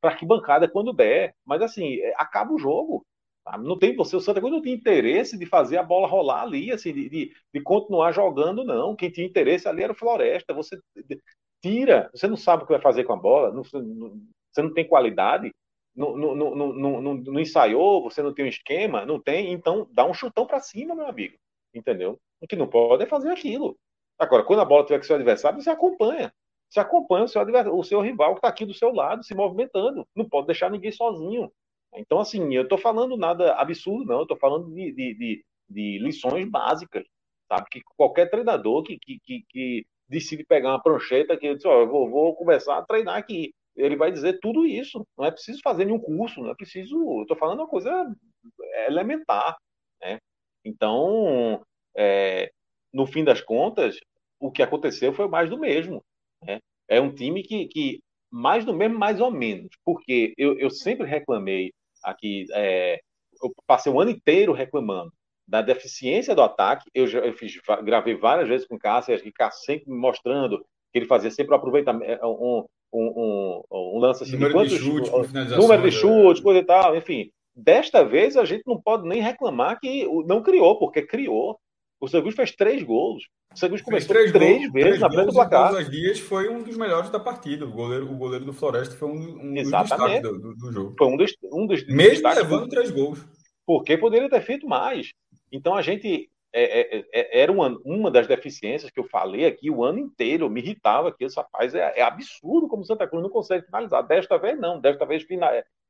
para 0.00 0.14
que 0.16 0.26
bancada 0.26 0.68
quando 0.68 0.92
der. 0.92 1.34
Mas 1.44 1.62
assim, 1.62 1.98
acaba 2.16 2.52
o 2.52 2.58
jogo. 2.58 3.04
Sabe? 3.46 3.68
Não 3.68 3.78
tem 3.78 3.94
você, 3.94 4.16
o 4.16 4.20
Santa 4.20 4.40
Cruz 4.40 4.52
não 4.52 4.60
tem 4.60 4.74
interesse 4.74 5.38
de 5.38 5.46
fazer 5.46 5.78
a 5.78 5.82
bola 5.82 6.08
rolar 6.08 6.42
ali, 6.42 6.72
assim, 6.72 6.92
de, 6.92 7.08
de, 7.08 7.32
de 7.54 7.60
continuar 7.60 8.10
jogando, 8.10 8.64
não. 8.64 8.96
Quem 8.96 9.08
tinha 9.08 9.26
interesse 9.26 9.68
ali 9.68 9.84
era 9.84 9.92
o 9.92 9.96
Floresta. 9.96 10.52
Você 10.52 10.80
tira, 11.62 12.10
você 12.12 12.26
não 12.26 12.36
sabe 12.36 12.64
o 12.64 12.66
que 12.66 12.72
vai 12.72 12.82
fazer 12.82 13.04
com 13.04 13.12
a 13.12 13.16
bola, 13.16 13.52
não, 13.52 13.62
você 13.62 14.62
não 14.62 14.74
tem 14.74 14.86
qualidade, 14.86 15.54
não, 15.94 16.16
não, 16.16 16.34
não, 16.34 17.14
não, 17.14 17.40
ensaiou, 17.40 18.02
você 18.02 18.20
não 18.20 18.34
tem 18.34 18.44
um 18.44 18.48
esquema, 18.48 19.06
não 19.06 19.20
tem, 19.20 19.52
então 19.52 19.88
dá 19.92 20.04
um 20.04 20.12
chutão 20.12 20.44
para 20.44 20.60
cima, 20.60 20.94
meu 20.94 21.06
amigo. 21.06 21.36
Entendeu? 21.72 22.18
O 22.40 22.46
que 22.48 22.56
não 22.56 22.66
pode 22.66 23.04
é 23.04 23.06
fazer 23.06 23.30
aquilo. 23.30 23.78
Agora, 24.18 24.42
quando 24.42 24.60
a 24.60 24.64
bola 24.64 24.84
tiver 24.84 24.98
com 24.98 25.04
seu 25.04 25.16
adversário, 25.16 25.60
você 25.60 25.70
acompanha. 25.70 26.32
Você 26.68 26.80
acompanha 26.80 27.24
o 27.24 27.28
seu, 27.28 27.42
o 27.74 27.84
seu 27.84 28.00
rival 28.00 28.32
que 28.34 28.38
está 28.38 28.48
aqui 28.48 28.66
do 28.66 28.74
seu 28.74 28.92
lado, 28.92 29.22
se 29.22 29.34
movimentando. 29.34 30.04
Não 30.16 30.28
pode 30.28 30.48
deixar 30.48 30.70
ninguém 30.70 30.90
sozinho. 30.90 31.50
Então, 31.96 32.18
assim, 32.20 32.54
eu 32.54 32.62
estou 32.62 32.78
falando 32.78 33.16
nada 33.16 33.54
absurdo, 33.54 34.04
não. 34.04 34.18
Eu 34.18 34.22
estou 34.22 34.36
falando 34.36 34.72
de, 34.72 34.92
de, 34.92 35.14
de, 35.14 35.44
de, 35.68 35.98
lições 35.98 36.48
básicas. 36.48 37.04
Sabe? 37.48 37.66
Que 37.70 37.80
qualquer 37.96 38.30
treinador 38.30 38.82
que, 38.82 38.98
que, 38.98 39.18
que, 39.24 39.44
que 39.48 39.86
decide 40.08 40.44
pegar 40.44 40.70
uma 40.70 40.82
prancheta 40.82 41.36
que 41.36 41.46
eu 41.46 41.54
disse, 41.54 41.66
ó, 41.66 41.80
eu 41.80 41.88
vou, 41.88 42.10
vou 42.10 42.34
começar 42.36 42.76
a 42.78 42.82
treinar 42.82 43.16
aqui 43.16 43.52
ele 43.76 43.96
vai 43.96 44.10
dizer 44.10 44.40
tudo 44.40 44.66
isso. 44.66 45.06
Não 45.16 45.26
é 45.26 45.30
preciso 45.30 45.60
fazer 45.62 45.84
nenhum 45.84 46.00
curso, 46.00 46.40
não 46.40 46.50
é 46.50 46.54
preciso. 46.54 46.96
Eu 46.96 47.22
estou 47.22 47.36
falando 47.36 47.60
uma 47.60 47.68
coisa 47.68 47.90
elementar. 48.88 49.56
Né? 50.00 50.18
Então, 50.64 51.62
é, 51.96 52.50
no 52.92 53.06
fim 53.06 53.22
das 53.22 53.40
contas, 53.40 53.98
o 54.40 54.50
que 54.50 54.62
aconteceu 54.62 55.12
foi 55.12 55.28
mais 55.28 55.50
do 55.50 55.58
mesmo. 55.58 56.02
Né? 56.42 56.60
É 56.88 57.00
um 57.00 57.14
time 57.14 57.42
que, 57.42 57.66
que, 57.68 58.00
mais 58.30 58.64
do 58.64 58.72
mesmo, 58.72 58.98
mais 58.98 59.20
ou 59.20 59.30
menos, 59.30 59.70
porque 59.84 60.32
eu, 60.36 60.58
eu 60.58 60.70
sempre 60.70 61.06
reclamei 61.06 61.72
aqui, 62.06 62.46
é, 62.52 63.00
eu 63.42 63.52
passei 63.66 63.92
o 63.92 64.00
ano 64.00 64.10
inteiro 64.10 64.52
reclamando 64.52 65.12
da 65.46 65.62
deficiência 65.62 66.34
do 66.34 66.42
ataque. 66.42 66.88
Eu, 66.94 67.06
já, 67.06 67.20
eu 67.20 67.32
fiz, 67.32 67.54
gravei 67.84 68.14
várias 68.14 68.48
vezes 68.48 68.66
com 68.66 68.76
o 68.76 68.78
Cássio, 68.78 69.14
e 69.14 69.32
Cássio 69.32 69.64
sempre 69.64 69.90
me 69.90 69.98
mostrando 69.98 70.58
que 70.92 70.98
ele 70.98 71.06
fazia 71.06 71.30
sempre 71.30 71.52
um 71.52 71.56
aproveitamento, 71.56 72.10
é, 72.10 72.24
um, 72.24 72.64
um, 72.92 73.02
um, 73.02 73.62
um 73.70 73.98
lance 73.98 74.22
assim, 74.22 74.32
número 74.32 74.66
de, 74.66 74.78
chute, 74.78 75.10
número 75.56 75.82
de 75.82 75.90
chute, 75.90 76.42
coisa 76.42 76.60
e 76.60 76.64
tal, 76.64 76.96
enfim. 76.96 77.30
Desta 77.54 78.04
vez 78.04 78.36
a 78.36 78.44
gente 78.44 78.62
não 78.66 78.80
pode 78.80 79.08
nem 79.08 79.20
reclamar 79.20 79.78
que 79.80 80.06
não 80.26 80.42
criou, 80.42 80.78
porque 80.78 81.02
criou. 81.02 81.58
O 81.98 82.06
Sangus 82.06 82.34
fez 82.34 82.54
três 82.54 82.82
gols. 82.82 83.22
O 83.56 83.58
Sangus 83.58 83.80
começou 83.80 84.14
três, 84.14 84.30
três 84.32 84.58
gols, 84.60 84.72
vezes 84.72 84.88
três 84.88 85.00
na 85.00 85.10
frente 85.10 85.26
do 85.28 85.32
placar. 85.32 85.72
Os 85.72 85.90
dias 85.90 86.20
foi 86.20 86.46
um 86.50 86.62
dos 86.62 86.76
melhores 86.76 87.08
da 87.08 87.18
partida. 87.18 87.64
O 87.64 87.72
goleiro, 87.72 88.12
o 88.12 88.14
goleiro 88.14 88.44
do 88.44 88.52
Floresta 88.52 88.94
foi 88.94 89.08
um, 89.08 89.14
um 89.14 89.54
dos 89.54 89.70
destaques 89.70 90.20
do, 90.20 90.38
do, 90.38 90.54
do, 90.54 90.72
jogo. 90.72 90.94
Foi 90.98 91.06
um 91.06 91.16
dos, 91.16 91.32
um 91.50 91.66
dos 91.66 91.86
Mesmo 91.86 92.28
levando 92.28 92.68
três 92.68 92.90
gols. 92.90 93.26
Porque 93.64 93.96
poderia 93.96 94.28
ter 94.28 94.42
feito 94.42 94.68
mais. 94.68 95.14
Então 95.50 95.74
a 95.74 95.80
gente 95.80 96.30
é, 96.52 96.98
é, 96.98 97.04
é, 97.14 97.40
era 97.40 97.50
uma, 97.50 97.80
uma 97.82 98.10
das 98.10 98.26
deficiências 98.26 98.90
que 98.90 99.00
eu 99.00 99.04
falei 99.04 99.46
aqui 99.46 99.70
o 99.70 99.82
ano 99.82 100.00
inteiro, 100.00 100.50
me 100.50 100.60
irritava 100.60 101.10
que 101.10 101.24
esse 101.24 101.36
rapaz 101.36 101.74
é, 101.74 101.98
é, 101.98 102.02
absurdo 102.02 102.68
como 102.68 102.84
Santa 102.84 103.08
Cruz 103.08 103.22
não 103.22 103.30
consegue 103.30 103.64
finalizar. 103.64 104.06
Desta 104.06 104.36
vez 104.36 104.60
não, 104.60 104.78
desta 104.78 105.06
vez 105.06 105.24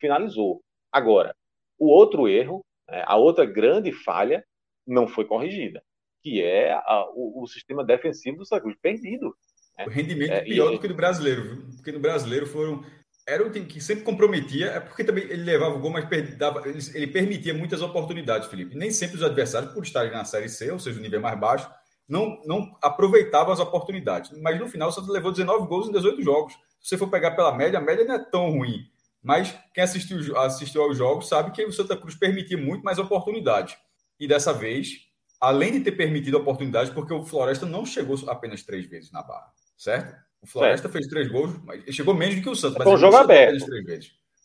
finalizou. 0.00 0.62
Agora, 0.92 1.34
o 1.76 1.88
outro 1.88 2.28
erro, 2.28 2.64
né, 2.88 3.02
a 3.08 3.16
outra 3.16 3.44
grande 3.44 3.90
falha 3.90 4.44
não 4.86 5.08
foi 5.08 5.24
corrigida, 5.24 5.82
que 6.26 6.42
é 6.42 6.72
a, 6.72 7.06
o, 7.14 7.44
o, 7.44 7.46
sistema 7.46 7.84
defensivo 7.84 8.38
do 8.38 8.44
Santa 8.44 8.62
Cruz 8.62 8.76
perdido. 8.82 9.32
Né? 9.78 9.86
O 9.86 9.90
rendimento 9.90 10.32
é, 10.32 10.40
pior 10.40 10.72
e, 10.72 10.74
do 10.74 10.80
que 10.80 10.88
do 10.88 10.94
brasileiro, 10.94 11.42
viu? 11.42 11.66
porque 11.76 11.92
no 11.92 12.00
brasileiro 12.00 12.48
foram 12.48 12.84
era 13.28 13.44
um 13.44 13.50
time 13.50 13.64
que 13.64 13.80
sempre 13.80 14.04
comprometia, 14.04 14.66
é 14.66 14.80
porque 14.80 15.04
também 15.04 15.22
ele 15.24 15.44
levava 15.44 15.76
o 15.76 15.78
gol, 15.78 15.90
mas 15.90 16.08
dava, 16.36 16.68
ele, 16.68 16.78
ele, 16.94 17.06
permitia 17.08 17.54
muitas 17.54 17.82
oportunidades, 17.82 18.48
Felipe. 18.48 18.76
Nem 18.76 18.90
sempre 18.90 19.16
os 19.16 19.22
adversários, 19.22 19.72
por 19.72 19.84
estarem 19.84 20.12
na 20.12 20.24
Série 20.24 20.48
C, 20.48 20.70
ou 20.70 20.78
seja, 20.78 20.98
o 20.98 21.02
nível 21.02 21.20
mais 21.20 21.38
baixo, 21.38 21.68
não, 22.08 22.40
não 22.44 22.76
aproveitavam 22.80 23.52
as 23.52 23.58
oportunidades. 23.58 24.30
Mas 24.40 24.60
no 24.60 24.68
final, 24.68 24.90
o 24.90 24.92
Santos 24.92 25.10
levou 25.10 25.32
19 25.32 25.66
gols 25.66 25.88
em 25.88 25.92
18 25.92 26.22
jogos. 26.22 26.52
Se 26.80 26.90
você 26.90 26.98
for 26.98 27.10
pegar 27.10 27.32
pela 27.32 27.52
média, 27.52 27.80
a 27.80 27.82
média 27.82 28.04
não 28.04 28.14
é 28.14 28.18
tão 28.18 28.50
ruim. 28.50 28.88
Mas 29.20 29.56
quem 29.74 29.82
assistiu, 29.82 30.36
assistiu 30.38 30.82
aos 30.82 30.96
jogos 30.96 31.28
sabe 31.28 31.50
que 31.50 31.64
o 31.64 31.72
Santa 31.72 31.96
Cruz 31.96 32.14
permitia 32.14 32.56
muito 32.56 32.84
mais 32.84 32.98
oportunidades. 32.98 33.76
E 34.20 34.28
dessa 34.28 34.52
vez, 34.52 35.05
além 35.40 35.72
de 35.72 35.80
ter 35.80 35.92
permitido 35.92 36.36
oportunidades, 36.36 36.92
porque 36.92 37.12
o 37.12 37.24
Floresta 37.24 37.66
não 37.66 37.84
chegou 37.84 38.16
apenas 38.28 38.62
três 38.62 38.86
vezes 38.86 39.10
na 39.12 39.22
barra, 39.22 39.50
certo? 39.76 40.16
O 40.42 40.46
Floresta 40.46 40.88
fez 40.88 41.06
três 41.06 41.28
gols, 41.28 41.58
mas 41.64 41.82
chegou 41.94 42.14
menos 42.14 42.36
do 42.36 42.42
que 42.42 42.48
o 42.48 42.54
Santos. 42.54 42.82
Foi 42.82 42.92
um 42.92 42.98
jogo 42.98 43.16
aberto. 43.16 43.64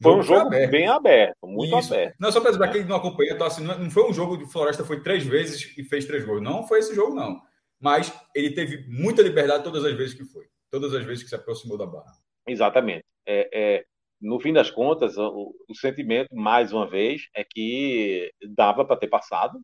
Foi 0.01 0.15
um 0.15 0.23
jogo 0.23 0.47
aberto. 0.47 0.71
bem 0.71 0.88
aberto, 0.88 1.38
muito 1.43 1.77
Isso. 1.77 1.93
aberto. 1.93 2.15
Não, 2.19 2.32
só 2.32 2.41
para 2.41 2.51
dizer, 2.51 2.63
é. 2.63 2.71
quem 2.71 2.86
não 2.86 2.95
acompanha, 2.95 3.34
então, 3.34 3.45
assim, 3.45 3.63
não 3.63 3.91
foi 3.91 4.10
um 4.10 4.13
jogo 4.13 4.36
de 4.36 4.51
Floresta 4.51 4.84
foi 4.84 5.04
três 5.04 5.23
vezes 5.23 5.77
e 5.77 5.84
fez 5.84 6.06
três 6.06 6.25
gols. 6.25 6.41
Não 6.41 6.67
foi 6.67 6.80
esse 6.80 6.95
jogo, 6.95 7.13
não. 7.13 7.39
Mas 7.80 8.12
ele 8.36 8.51
teve 8.51 8.88
muita 8.88 9.21
liberdade 9.21 9.63
todas 9.63 9.86
as 9.86 9.93
vezes 9.93 10.15
que 10.15 10.25
foi. 10.25 10.45
Todas 10.71 10.93
as 10.95 11.06
vezes 11.06 11.23
que 11.23 11.30
se 11.30 11.36
aproximou 11.36 11.77
da 11.77 11.86
barra. 11.86 12.13
Exatamente. 12.47 13.06
É, 13.27 13.49
é 13.54 13.86
no 14.21 14.39
fim 14.39 14.54
das 14.54 14.69
contas, 14.69 15.17
o, 15.17 15.54
o, 15.67 15.75
sentimento, 15.75 16.36
mais 16.36 16.71
uma 16.71 16.88
vez, 16.88 17.27
é 17.36 17.43
que 17.43 18.32
dava 18.56 18.86
para 18.86 18.95
ter 18.95 19.08
passado. 19.08 19.60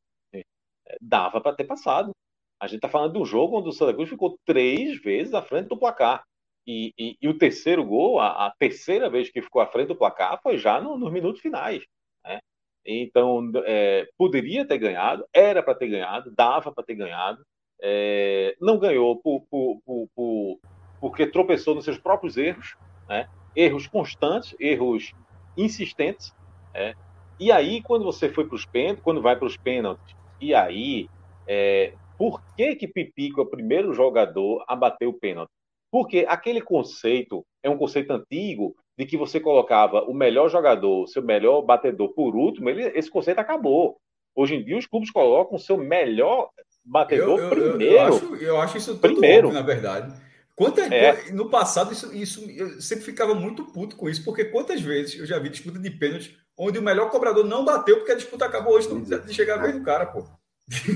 Dava 1.01 1.41
para 1.41 1.55
ter 1.55 1.65
passado. 1.65 2.11
A 2.59 2.67
gente 2.67 2.77
está 2.77 2.89
falando 2.89 3.13
de 3.13 3.19
um 3.19 3.25
jogo 3.25 3.57
onde 3.57 3.69
o 3.69 3.71
Santa 3.71 3.93
Cruz 3.93 4.09
ficou 4.09 4.37
três 4.45 4.99
vezes 5.01 5.33
à 5.33 5.41
frente 5.41 5.67
do 5.67 5.77
placar. 5.77 6.23
E, 6.65 6.93
e, 6.99 7.17
e 7.21 7.29
o 7.29 7.37
terceiro 7.37 7.85
gol, 7.85 8.19
a, 8.19 8.47
a, 8.47 8.51
terceira 8.59 9.09
vez 9.09 9.29
que 9.29 9.41
ficou 9.41 9.61
à 9.61 9.67
frente 9.67 9.87
do 9.87 9.95
placar, 9.95 10.41
foi 10.41 10.57
já 10.57 10.81
no, 10.81 10.97
nos 10.97 11.11
minutos 11.13 11.41
finais. 11.41 11.83
Né? 12.25 12.39
Então, 12.85 13.51
é, 13.65 14.07
poderia 14.17 14.67
ter 14.67 14.77
ganhado, 14.77 15.25
era 15.33 15.63
para 15.63 15.75
ter 15.75 15.87
ganhado, 15.87 16.31
dava 16.35 16.71
para 16.71 16.83
ter 16.83 16.95
ganhado. 16.95 17.41
É, 17.81 18.55
não 18.59 18.77
ganhou 18.77 19.15
por, 19.17 19.45
por, 19.49 19.81
por, 20.13 20.59
porque 20.99 21.27
tropeçou 21.27 21.75
nos 21.75 21.85
seus 21.85 21.99
próprios 21.99 22.35
erros, 22.35 22.75
né? 23.07 23.29
erros 23.55 23.87
constantes, 23.87 24.55
erros 24.59 25.13
insistentes. 25.55 26.35
Né? 26.73 26.95
E 27.39 27.51
aí, 27.51 27.81
quando 27.81 28.03
você 28.03 28.29
foi 28.29 28.45
para 28.45 28.55
os 28.55 28.65
pênaltis, 28.65 29.03
quando 29.03 29.21
vai 29.21 29.37
para 29.37 29.47
os 29.47 29.55
pênaltis, 29.55 30.15
e 30.39 30.53
aí 30.53 31.09
é, 31.47 31.93
por 32.17 32.41
que, 32.55 32.75
que 32.75 32.87
Pipico 32.87 33.41
é 33.41 33.43
o 33.43 33.49
primeiro 33.49 33.93
jogador 33.93 34.63
a 34.67 34.75
bater 34.75 35.07
o 35.07 35.13
pênalti? 35.13 35.51
Porque 35.91 36.25
aquele 36.27 36.61
conceito 36.61 37.45
é 37.63 37.69
um 37.69 37.77
conceito 37.77 38.11
antigo 38.11 38.75
de 38.97 39.05
que 39.05 39.15
você 39.15 39.39
colocava 39.39 40.01
o 40.03 40.13
melhor 40.13 40.49
jogador, 40.49 41.07
seu 41.07 41.21
melhor 41.21 41.61
batedor 41.61 42.13
por 42.13 42.35
último, 42.35 42.69
ele, 42.69 42.83
esse 42.97 43.09
conceito 43.09 43.39
acabou. 43.39 43.97
Hoje 44.35 44.55
em 44.55 44.63
dia 44.63 44.77
os 44.77 44.85
clubes 44.85 45.11
colocam 45.11 45.55
o 45.55 45.59
seu 45.59 45.77
melhor 45.77 46.49
batedor 46.83 47.39
eu, 47.39 47.45
eu, 47.45 47.49
primeiro. 47.49 47.95
Eu, 47.95 48.01
acho, 48.01 48.35
eu 48.35 48.61
acho 48.61 48.77
isso 48.77 48.97
primeiro. 48.99 49.47
Óbvio, 49.47 49.61
na 49.61 49.65
verdade. 49.65 50.27
Quanta, 50.55 50.81
é. 50.81 51.31
No 51.31 51.51
passado, 51.51 51.93
isso, 51.93 52.13
isso, 52.15 52.49
eu 52.49 52.81
sempre 52.81 53.05
ficava 53.05 53.35
muito 53.35 53.63
puto 53.65 53.95
com 53.95 54.09
isso, 54.09 54.25
porque 54.25 54.45
quantas 54.45 54.81
vezes 54.81 55.19
eu 55.19 55.25
já 55.25 55.37
vi 55.37 55.49
disputa 55.49 55.77
de 55.77 55.91
pênalti 55.91 56.35
onde 56.57 56.79
o 56.79 56.81
melhor 56.81 57.09
cobrador 57.09 57.45
não 57.45 57.63
bateu 57.63 57.97
porque 57.97 58.11
a 58.11 58.15
disputa 58.15 58.45
acabou 58.45 58.73
hoje 58.73 58.89
de 59.05 59.33
chegar 59.33 59.55
a 59.55 59.61
vez 59.61 59.75
do 59.75 59.83
cara, 59.83 60.05
pô. 60.07 60.23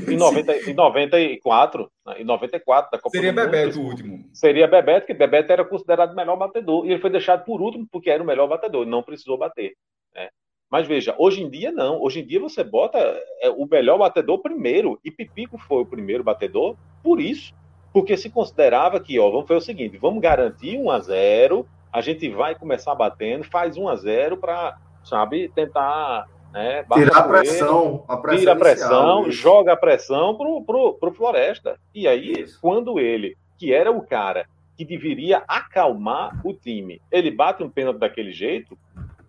Em, 0.05 0.17
90, 0.17 0.69
em 0.69 0.73
94, 0.73 1.89
em 2.17 2.25
94 2.25 2.91
da 2.91 2.97
Copa 2.97 3.15
Seria 3.15 3.31
do 3.31 3.35
Bebeto 3.35 3.79
o 3.79 3.85
último. 3.85 4.29
Seria 4.33 4.67
Bebeto, 4.67 5.07
que 5.07 5.13
Bebeto 5.13 5.53
era 5.53 5.63
considerado 5.63 6.11
o 6.11 6.15
melhor 6.15 6.35
batedor. 6.35 6.85
E 6.85 6.91
ele 6.91 6.99
foi 6.99 7.09
deixado 7.09 7.45
por 7.45 7.61
último 7.61 7.87
porque 7.89 8.09
era 8.09 8.21
o 8.21 8.25
melhor 8.25 8.47
batedor, 8.47 8.85
não 8.85 9.01
precisou 9.01 9.37
bater. 9.37 9.73
Né? 10.13 10.29
Mas 10.69 10.87
veja, 10.87 11.15
hoje 11.17 11.41
em 11.41 11.49
dia 11.49 11.71
não. 11.71 12.01
Hoje 12.01 12.19
em 12.19 12.25
dia 12.25 12.39
você 12.39 12.65
bota 12.65 12.97
é, 13.39 13.49
o 13.49 13.65
melhor 13.65 13.97
batedor 13.97 14.39
primeiro. 14.39 14.99
E 15.05 15.11
Pipico 15.11 15.57
foi 15.57 15.83
o 15.83 15.85
primeiro 15.85 16.23
batedor 16.23 16.75
por 17.01 17.21
isso. 17.21 17.53
Porque 17.93 18.17
se 18.17 18.29
considerava 18.29 18.99
que, 18.99 19.19
ó, 19.19 19.29
vamos 19.29 19.47
fazer 19.47 19.57
o 19.57 19.61
seguinte: 19.61 19.97
vamos 19.97 20.21
garantir 20.21 20.77
1 20.77 20.91
a 20.91 20.99
0 20.99 21.67
a 21.93 21.99
gente 21.99 22.29
vai 22.29 22.55
começar 22.55 22.95
batendo, 22.95 23.43
faz 23.43 23.75
1 23.75 23.89
a 23.89 23.95
0 23.95 24.37
para, 24.37 24.77
sabe, 25.03 25.49
tentar 25.49 26.27
né? 26.51 26.83
Tirar 26.93 27.17
a 27.17 27.23
pressão, 27.23 28.03
a 28.07 28.17
pressão. 28.17 28.39
Tira 28.39 28.51
a 28.51 28.55
pressão, 28.55 29.21
isso. 29.27 29.31
joga 29.31 29.73
a 29.73 29.77
pressão 29.77 30.35
pro, 30.35 30.63
pro, 30.63 30.93
pro 30.95 31.13
Floresta. 31.13 31.79
E 31.95 32.07
aí, 32.07 32.33
isso. 32.41 32.59
quando 32.61 32.99
ele, 32.99 33.37
que 33.57 33.73
era 33.73 33.89
o 33.89 34.01
cara 34.05 34.47
que 34.77 34.83
deveria 34.83 35.43
acalmar 35.47 36.41
o 36.45 36.53
time, 36.53 37.01
ele 37.11 37.31
bate 37.31 37.63
um 37.63 37.69
pênalti 37.69 37.99
daquele 37.99 38.31
jeito, 38.31 38.77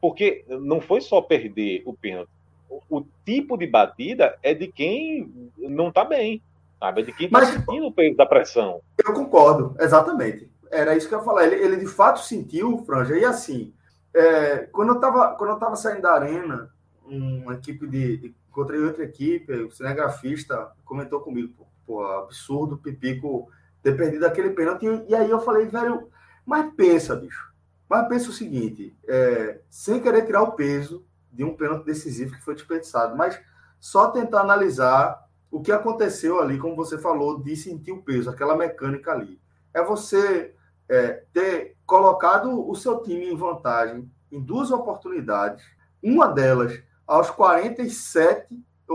porque 0.01 0.45
não 0.49 0.81
foi 0.81 1.01
só 1.01 1.21
perder 1.21 1.83
o 1.87 1.95
pênalti. 1.95 2.31
O, 2.69 2.99
o 2.99 3.07
tipo 3.25 3.57
de 3.57 3.67
batida 3.67 4.37
é 4.43 4.53
de 4.53 4.67
quem 4.67 5.51
não 5.59 5.93
tá 5.93 6.05
bem, 6.05 6.43
sabe? 6.81 7.03
É 7.03 7.05
de 7.05 7.13
quem 7.13 7.29
tá 7.29 7.39
Mas, 7.39 7.51
sentindo 7.51 7.87
o 7.87 7.93
peso 7.93 8.17
da 8.17 8.27
pressão. 8.27 8.81
Eu 8.99 9.13
concordo, 9.13 9.77
exatamente. 9.79 10.51
Era 10.71 10.97
isso 10.97 11.07
que 11.07 11.15
eu 11.15 11.19
ia 11.19 11.25
falar. 11.25 11.47
Ele, 11.47 11.57
ele 11.57 11.77
de 11.77 11.87
fato 11.87 12.21
sentiu, 12.21 12.79
Franja, 12.79 13.17
e 13.17 13.25
assim, 13.25 13.73
é, 14.15 14.59
quando, 14.73 14.91
eu 14.95 15.01
tava, 15.01 15.35
quando 15.37 15.51
eu 15.51 15.59
tava 15.59 15.77
saindo 15.77 16.03
da 16.03 16.13
arena, 16.13 16.71
uma 17.05 17.55
equipe 17.55 17.87
de. 17.87 18.35
Encontrei 18.49 18.81
outra 18.81 19.05
equipe, 19.05 19.51
o 19.51 19.71
cinegrafista 19.71 20.73
comentou 20.85 21.21
comigo, 21.21 21.55
pô, 21.57 21.67
pô 21.87 22.07
absurdo 22.07 22.77
Pipico 22.77 23.51
ter 23.83 23.97
perdido 23.97 24.27
aquele 24.27 24.51
pênalti. 24.51 24.85
E 25.09 25.15
aí 25.15 25.31
eu 25.31 25.41
falei, 25.41 25.67
velho, 25.67 26.11
mas 26.45 26.71
pensa, 26.75 27.17
bicho. 27.17 27.51
Mas 27.89 28.09
pensa 28.09 28.29
o 28.29 28.33
seguinte: 28.33 28.97
é, 29.09 29.61
sem 29.71 30.01
querer 30.01 30.27
tirar 30.27 30.43
o 30.43 30.53
peso 30.53 31.05
de 31.33 31.43
um 31.45 31.57
pênalti 31.57 31.87
decisivo 31.87 32.35
que 32.35 32.45
foi 32.45 32.55
desperdiçado, 32.55 33.17
mas 33.17 33.41
só 33.81 34.11
tentar 34.11 34.41
analisar 34.41 35.19
o 35.51 35.61
que 35.61 35.73
aconteceu 35.73 36.41
ali, 36.41 36.59
como 36.59 36.77
você 36.77 36.99
falou, 36.99 37.43
de 37.43 37.57
sentir 37.57 37.93
o 37.93 38.03
peso, 38.03 38.31
aquela 38.31 38.57
mecânica 38.57 39.13
ali. 39.13 39.41
É 39.75 39.83
você 39.83 40.55
é, 40.89 41.25
ter 41.33 41.77
colocado 41.87 42.69
o 42.69 42.75
seu 42.75 43.03
time 43.03 43.31
em 43.31 43.37
vantagem 43.37 44.11
em 44.31 44.41
duas 44.41 44.71
oportunidades, 44.71 45.65
uma 46.03 46.27
delas 46.27 46.83
aos 47.07 47.31
47, 47.31 48.47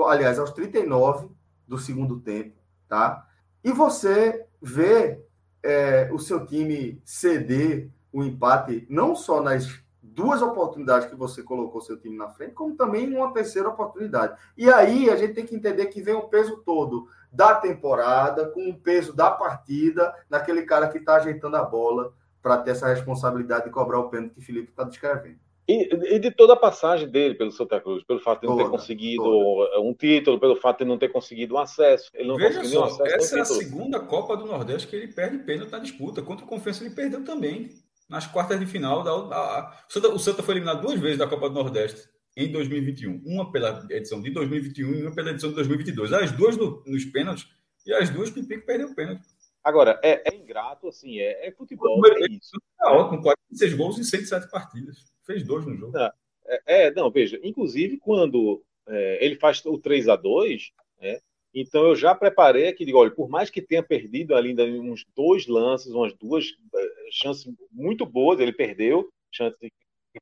aliás, 0.08 0.40
aos 0.40 0.52
39 0.52 1.30
do 1.68 1.78
segundo 1.78 2.20
tempo, 2.20 2.56
tá? 2.88 3.26
E 3.64 3.72
você 3.72 4.46
vê 4.62 5.24
é, 5.62 6.10
o 6.12 6.18
seu 6.18 6.46
time 6.46 7.02
ceder 7.06 7.90
o 8.12 8.24
empate, 8.24 8.88
não 8.90 9.16
só 9.16 9.42
nas 9.42 9.68
duas 10.02 10.42
oportunidades 10.42 11.08
que 11.08 11.16
você 11.16 11.44
colocou 11.44 11.82
seu 11.82 12.00
time 12.00 12.18
na 12.18 12.30
frente, 12.30 12.54
como 12.54 12.76
também 12.76 13.16
uma 13.16 13.32
terceira 13.32 13.70
oportunidade. 13.70 14.36
E 14.58 14.72
aí 14.72 15.10
a 15.10 15.16
gente 15.16 15.34
tem 15.34 15.46
que 15.46 15.56
entender 15.56 15.86
que 15.88 16.02
vem 16.02 16.16
o 16.16 16.28
peso 16.28 16.58
todo 16.66 17.08
da 17.32 17.54
temporada, 17.54 18.50
com 18.50 18.70
o 18.70 18.80
peso 18.80 19.14
da 19.14 19.30
partida, 19.30 20.12
naquele 20.28 20.64
cara 20.64 20.88
que 20.88 20.98
está 20.98 21.18
ajeitando 21.18 21.58
a 21.58 21.64
bola 21.64 22.14
para 22.48 22.58
ter 22.60 22.72
essa 22.72 22.88
responsabilidade 22.88 23.66
de 23.66 23.72
cobrar 23.72 24.00
o 24.00 24.10
pênalti 24.10 24.34
que 24.34 24.40
o 24.40 24.42
Felipe 24.42 24.70
está 24.70 24.86
descrevendo. 24.86 25.38
E, 25.68 26.16
e, 26.16 26.20
de 26.20 26.32
toda 26.32 26.54
a 26.54 26.56
passagem 26.56 27.10
dele 27.10 27.36
pelo 27.36 27.52
Santa 27.52 27.82
Cruz, 27.82 28.02
pelo 28.04 28.22
fato 28.22 28.40
de 28.42 28.48
não 28.48 28.56
ter 28.56 28.70
conseguido 28.70 29.22
toda. 29.22 29.82
um 29.82 29.94
título, 29.94 30.40
pelo 30.40 30.56
fato 30.56 30.80
de 30.80 30.86
não 30.86 30.98
ter 30.98 31.10
conseguido 31.10 31.56
um 31.56 31.58
acesso. 31.58 32.10
Ele 32.14 32.30
não 32.30 32.38
Veja 32.38 32.64
só, 32.64 32.86
acesso 32.86 33.04
essa 33.06 33.38
é 33.40 33.42
a 33.42 33.46
segunda 33.46 34.00
Copa 34.00 34.38
do 34.38 34.46
Nordeste 34.46 34.88
que 34.88 34.96
ele 34.96 35.10
perde 35.10 35.40
pênalti 35.40 35.72
na 35.72 35.80
disputa. 35.80 36.22
Contra 36.22 36.46
o 36.46 36.48
Confiança 36.48 36.86
ele 36.86 36.96
perdeu 36.96 37.22
também. 37.26 37.70
Nas 38.10 38.26
quartas 38.26 38.58
de 38.58 38.66
final, 38.66 39.04
da, 39.04 39.12
da, 39.18 39.84
o, 39.86 39.92
Santa, 39.92 40.08
o 40.08 40.20
Santa 40.20 40.42
foi 40.42 40.54
eliminado 40.54 40.80
duas 40.80 40.98
vezes 40.98 41.18
da 41.18 41.28
Copa 41.28 41.50
do 41.50 41.56
Nordeste 41.56 42.08
em 42.38 42.50
2021. 42.50 43.22
Uma 43.26 43.52
pela 43.52 43.86
edição 43.90 44.22
de 44.22 44.30
2021 44.30 44.94
e 44.94 45.02
uma 45.02 45.14
pela 45.14 45.32
edição 45.32 45.50
de 45.50 45.56
2022. 45.56 46.14
As 46.14 46.32
duas 46.32 46.56
no, 46.56 46.82
nos 46.86 47.04
pênaltis 47.04 47.46
e 47.86 47.94
as 47.94 48.10
duas 48.10 48.30
Pipico 48.30 48.66
perdeu 48.66 48.88
o 48.88 48.96
pênalti. 48.96 49.24
Agora, 49.68 50.00
é, 50.02 50.32
é, 50.32 50.34
ingrato, 50.34 50.88
assim, 50.88 51.20
é, 51.20 51.46
é 51.46 51.52
futebol. 51.52 52.02
É 52.08 52.32
isso. 52.32 52.52
É 52.82 52.88
ótimo, 52.88 53.22
46 53.22 53.74
gols 53.74 54.00
em 54.00 54.04
107 54.04 54.50
partidas. 54.50 54.96
Fez 55.26 55.44
dois 55.44 55.66
no 55.66 55.76
jogo. 55.76 55.98
É, 55.98 56.86
é 56.86 56.92
não, 56.92 57.12
veja, 57.12 57.38
inclusive 57.44 57.98
quando 57.98 58.64
é, 58.88 59.26
ele 59.26 59.36
faz 59.36 59.62
o 59.66 59.78
3 59.78 60.08
a 60.08 60.16
2 60.16 60.72
né, 61.02 61.20
então 61.54 61.86
eu 61.86 61.98
já 61.98 62.16
preparei 62.16 62.70
aqui, 62.70 62.86
digo, 62.86 62.98
olha, 62.98 63.12
por 63.12 63.28
mais 63.28 63.50
que 63.50 63.62
tenha 63.62 63.84
perdido 63.84 64.36
ainda 64.36 64.64
uns 64.64 65.04
dois 65.14 65.48
lances, 65.48 65.92
umas 65.92 66.14
duas 66.14 66.46
é, 66.74 66.88
chances 67.12 67.54
muito 67.70 68.06
boas, 68.06 68.40
ele 68.40 68.54
perdeu, 68.54 69.10
chance 69.34 69.58
de, 69.62 69.70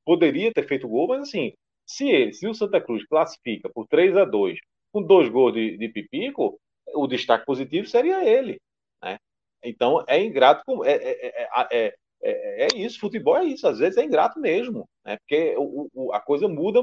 poderia 0.04 0.52
ter 0.52 0.68
feito 0.68 0.88
gol, 0.88 1.08
mas 1.08 1.22
assim, 1.22 1.54
se 1.86 2.10
ele, 2.10 2.34
se 2.34 2.48
o 2.48 2.56
Santa 2.56 2.82
Cruz 2.82 3.06
classifica 3.06 3.70
por 3.70 3.86
3 3.86 4.18
a 4.18 4.26
2 4.26 4.58
com 4.92 5.04
dois 5.04 5.30
gols 5.30 5.54
de, 5.54 5.78
de 5.78 5.88
Pipico, 5.90 6.60
o 6.96 7.06
destaque 7.06 7.46
positivo 7.46 7.86
seria 7.86 8.28
ele. 8.28 8.60
Né? 9.04 9.20
Então 9.66 10.04
é 10.08 10.24
ingrato, 10.24 10.86
é, 10.86 10.94
é, 10.94 11.48
é, 11.72 11.94
é, 12.22 12.64
é, 12.64 12.68
isso, 12.76 13.00
futebol 13.00 13.38
é 13.38 13.46
isso, 13.46 13.68
às 13.68 13.80
vezes 13.80 13.98
é 13.98 14.04
ingrato 14.04 14.40
mesmo, 14.40 14.88
né? 15.04 15.18
porque 15.18 15.56
o, 15.58 15.90
o, 15.94 16.14
a 16.14 16.20
coisa 16.20 16.48
muda 16.48 16.82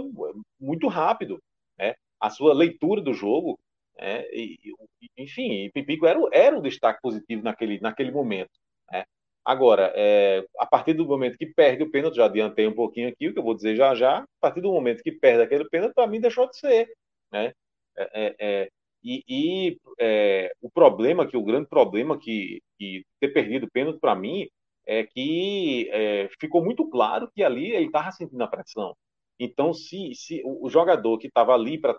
muito 0.60 0.88
rápido, 0.88 1.40
né? 1.78 1.94
a 2.20 2.28
sua 2.28 2.52
leitura 2.52 3.00
do 3.00 3.14
jogo, 3.14 3.58
né? 3.96 4.24
e, 4.32 4.58
enfim, 5.16 5.70
Pipico 5.72 6.06
era, 6.06 6.18
era 6.32 6.58
um 6.58 6.62
destaque 6.62 7.00
positivo 7.00 7.42
naquele, 7.42 7.80
naquele 7.80 8.10
momento. 8.10 8.50
Né? 8.90 9.04
Agora, 9.44 9.92
é, 9.96 10.44
a 10.58 10.66
partir 10.66 10.94
do 10.94 11.06
momento 11.06 11.38
que 11.38 11.46
perde 11.46 11.82
o 11.82 11.90
pênalti, 11.90 12.16
já 12.16 12.26
adiantei 12.26 12.66
um 12.66 12.74
pouquinho 12.74 13.08
aqui, 13.08 13.28
o 13.28 13.32
que 13.32 13.38
eu 13.38 13.44
vou 13.44 13.54
dizer 13.54 13.76
já 13.76 13.94
já, 13.94 14.18
a 14.18 14.26
partir 14.40 14.60
do 14.60 14.72
momento 14.72 15.02
que 15.02 15.12
perde 15.12 15.42
aquele 15.42 15.68
pênalti, 15.68 15.94
para 15.94 16.06
mim 16.06 16.20
deixou 16.20 16.48
de 16.48 16.56
ser. 16.56 16.92
Né? 17.32 17.52
É, 17.96 18.10
é, 18.14 18.36
é 18.38 18.68
e, 19.02 19.24
e 19.28 19.78
é, 20.00 20.52
o 20.60 20.70
problema, 20.70 21.26
que 21.26 21.36
o 21.36 21.42
grande 21.42 21.68
problema 21.68 22.18
que, 22.18 22.60
que 22.78 23.04
ter 23.20 23.28
perdido 23.28 23.66
o 23.66 23.70
pênalti 23.70 23.98
para 24.00 24.14
mim 24.14 24.48
é 24.86 25.04
que 25.04 25.88
é, 25.90 26.28
ficou 26.40 26.64
muito 26.64 26.88
claro 26.88 27.30
que 27.34 27.42
ali 27.42 27.72
ele 27.72 27.86
estava 27.86 28.10
sentindo 28.10 28.42
a 28.42 28.48
pressão. 28.48 28.94
Então, 29.38 29.72
se, 29.72 30.14
se 30.14 30.42
o, 30.44 30.68
jogador 30.68 31.18
que 31.18 31.26
estava 31.26 31.52
ali 31.54 31.78
para 31.78 31.98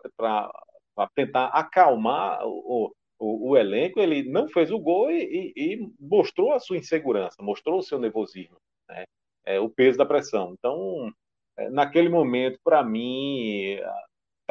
tentar 1.16 1.46
acalmar 1.48 2.46
o, 2.46 2.94
o, 3.20 3.50
o, 3.52 3.58
elenco, 3.58 4.00
ele 4.00 4.24
não 4.24 4.48
fez 4.48 4.72
o 4.72 4.80
gol 4.80 5.12
e, 5.12 5.54
e, 5.56 5.74
e, 5.74 5.90
mostrou 6.00 6.54
a 6.54 6.60
sua 6.60 6.78
insegurança, 6.78 7.36
mostrou 7.42 7.80
o 7.80 7.84
seu 7.84 8.00
nervosismo, 8.00 8.56
né? 8.88 9.04
é, 9.46 9.60
o 9.60 9.70
peso 9.70 9.98
da 9.98 10.06
pressão. 10.06 10.54
Então, 10.58 11.12
é, 11.58 11.70
naquele 11.70 12.10
momento, 12.10 12.60
para 12.64 12.84
mim, 12.84 13.78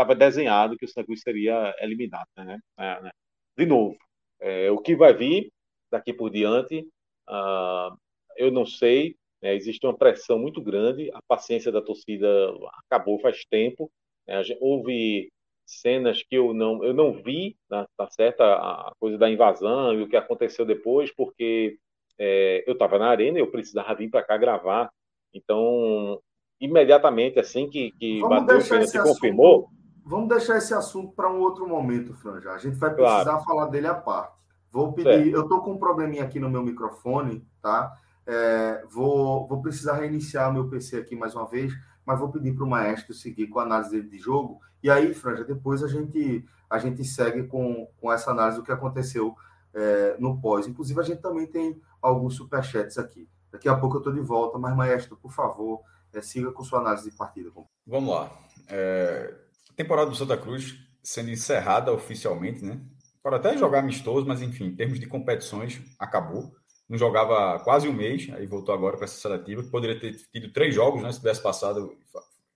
estava 0.02 0.14
desenhado 0.14 0.76
que 0.76 0.84
o 0.84 0.88
Santa 0.88 1.04
Cruz 1.04 1.20
seria 1.20 1.74
eliminado. 1.80 2.26
Né? 2.36 2.58
É, 2.78 3.02
né? 3.02 3.10
De 3.56 3.66
novo, 3.66 3.96
é, 4.40 4.70
o 4.70 4.78
que 4.78 4.96
vai 4.96 5.14
vir 5.14 5.50
daqui 5.90 6.12
por 6.12 6.30
diante, 6.30 6.80
uh, 7.28 7.96
eu 8.36 8.50
não 8.50 8.64
sei, 8.64 9.14
né, 9.42 9.54
existe 9.54 9.84
uma 9.86 9.96
pressão 9.96 10.38
muito 10.38 10.60
grande, 10.62 11.10
a 11.12 11.20
paciência 11.28 11.70
da 11.70 11.82
torcida 11.82 12.26
acabou 12.84 13.20
faz 13.20 13.44
tempo, 13.44 13.90
né, 14.26 14.42
houve 14.58 15.30
cenas 15.66 16.22
que 16.22 16.34
eu 16.34 16.54
não, 16.54 16.82
eu 16.82 16.94
não 16.94 17.12
vi, 17.12 17.56
né, 17.70 17.84
tá 17.96 18.08
certa, 18.10 18.42
a 18.42 18.92
coisa 18.98 19.18
da 19.18 19.30
invasão 19.30 19.94
e 19.94 20.02
o 20.02 20.08
que 20.08 20.16
aconteceu 20.16 20.64
depois, 20.64 21.14
porque 21.14 21.76
é, 22.18 22.64
eu 22.66 22.72
estava 22.72 22.98
na 22.98 23.08
arena 23.08 23.38
e 23.38 23.42
eu 23.42 23.50
precisava 23.50 23.94
vir 23.94 24.08
para 24.08 24.24
cá 24.24 24.38
gravar, 24.38 24.90
então 25.34 26.18
imediatamente 26.58 27.40
assim 27.40 27.68
que, 27.68 27.90
que 27.92 28.20
bateu 28.20 28.58
o 28.58 28.68
pênalti 28.68 29.02
confirmou. 29.02 29.68
Vamos 30.04 30.28
deixar 30.28 30.58
esse 30.58 30.74
assunto 30.74 31.12
para 31.12 31.30
um 31.30 31.40
outro 31.40 31.66
momento, 31.66 32.14
Franja. 32.14 32.50
A 32.50 32.58
gente 32.58 32.76
vai 32.76 32.92
precisar 32.92 33.24
claro. 33.24 33.44
falar 33.44 33.66
dele 33.66 33.86
à 33.86 33.94
parte. 33.94 34.36
Vou 34.70 34.92
pedir. 34.92 35.32
Eu 35.32 35.42
estou 35.42 35.60
com 35.60 35.72
um 35.72 35.78
probleminha 35.78 36.24
aqui 36.24 36.40
no 36.40 36.50
meu 36.50 36.62
microfone, 36.62 37.46
tá? 37.60 37.92
É, 38.26 38.84
vou, 38.90 39.46
vou 39.46 39.60
precisar 39.60 39.94
reiniciar 39.94 40.52
meu 40.52 40.68
PC 40.68 40.96
aqui 40.96 41.14
mais 41.14 41.34
uma 41.34 41.46
vez, 41.46 41.72
mas 42.06 42.18
vou 42.18 42.30
pedir 42.30 42.54
para 42.54 42.64
o 42.64 42.68
maestro 42.68 43.12
seguir 43.12 43.48
com 43.48 43.58
a 43.58 43.64
análise 43.64 44.00
de 44.02 44.18
jogo. 44.18 44.60
E 44.82 44.90
aí, 44.90 45.12
Franja, 45.14 45.44
depois 45.44 45.82
a 45.82 45.88
gente, 45.88 46.44
a 46.68 46.78
gente 46.78 47.04
segue 47.04 47.44
com, 47.44 47.86
com 48.00 48.12
essa 48.12 48.30
análise 48.30 48.58
do 48.58 48.64
que 48.64 48.72
aconteceu 48.72 49.36
é, 49.74 50.16
no 50.18 50.40
pós. 50.40 50.66
Inclusive, 50.66 50.98
a 50.98 51.04
gente 51.04 51.20
também 51.20 51.46
tem 51.46 51.80
alguns 52.00 52.34
superchats 52.34 52.98
aqui. 52.98 53.28
Daqui 53.50 53.68
a 53.68 53.76
pouco 53.76 53.96
eu 53.96 53.98
estou 53.98 54.12
de 54.12 54.20
volta, 54.20 54.58
mas, 54.58 54.74
maestro, 54.74 55.16
por 55.16 55.32
favor, 55.32 55.82
é, 56.12 56.20
siga 56.22 56.50
com 56.50 56.64
sua 56.64 56.80
análise 56.80 57.10
de 57.10 57.16
partida. 57.16 57.50
Vamos 57.86 58.14
lá. 58.14 58.30
É, 58.68 59.34
temporada 59.76 60.10
do 60.10 60.16
Santa 60.16 60.36
Cruz 60.36 60.76
sendo 61.02 61.30
encerrada 61.30 61.92
oficialmente, 61.92 62.64
né? 62.64 62.80
Para 63.22 63.36
até 63.36 63.56
jogar 63.56 63.80
amistoso, 63.80 64.26
mas 64.26 64.42
enfim, 64.42 64.66
em 64.66 64.76
termos 64.76 64.98
de 64.98 65.06
competições, 65.06 65.80
acabou 65.98 66.52
não 66.92 66.98
jogava 66.98 67.58
quase 67.60 67.88
um 67.88 67.92
mês, 67.92 68.28
aí 68.34 68.46
voltou 68.46 68.74
agora 68.74 68.98
para 68.98 69.06
essa 69.06 69.18
seletiva, 69.18 69.62
que 69.62 69.70
poderia 69.70 69.98
ter 69.98 70.14
tido 70.30 70.52
três 70.52 70.74
jogos, 70.74 71.02
né? 71.02 71.10
Se 71.10 71.20
tivesse 71.20 71.42
passado, 71.42 71.96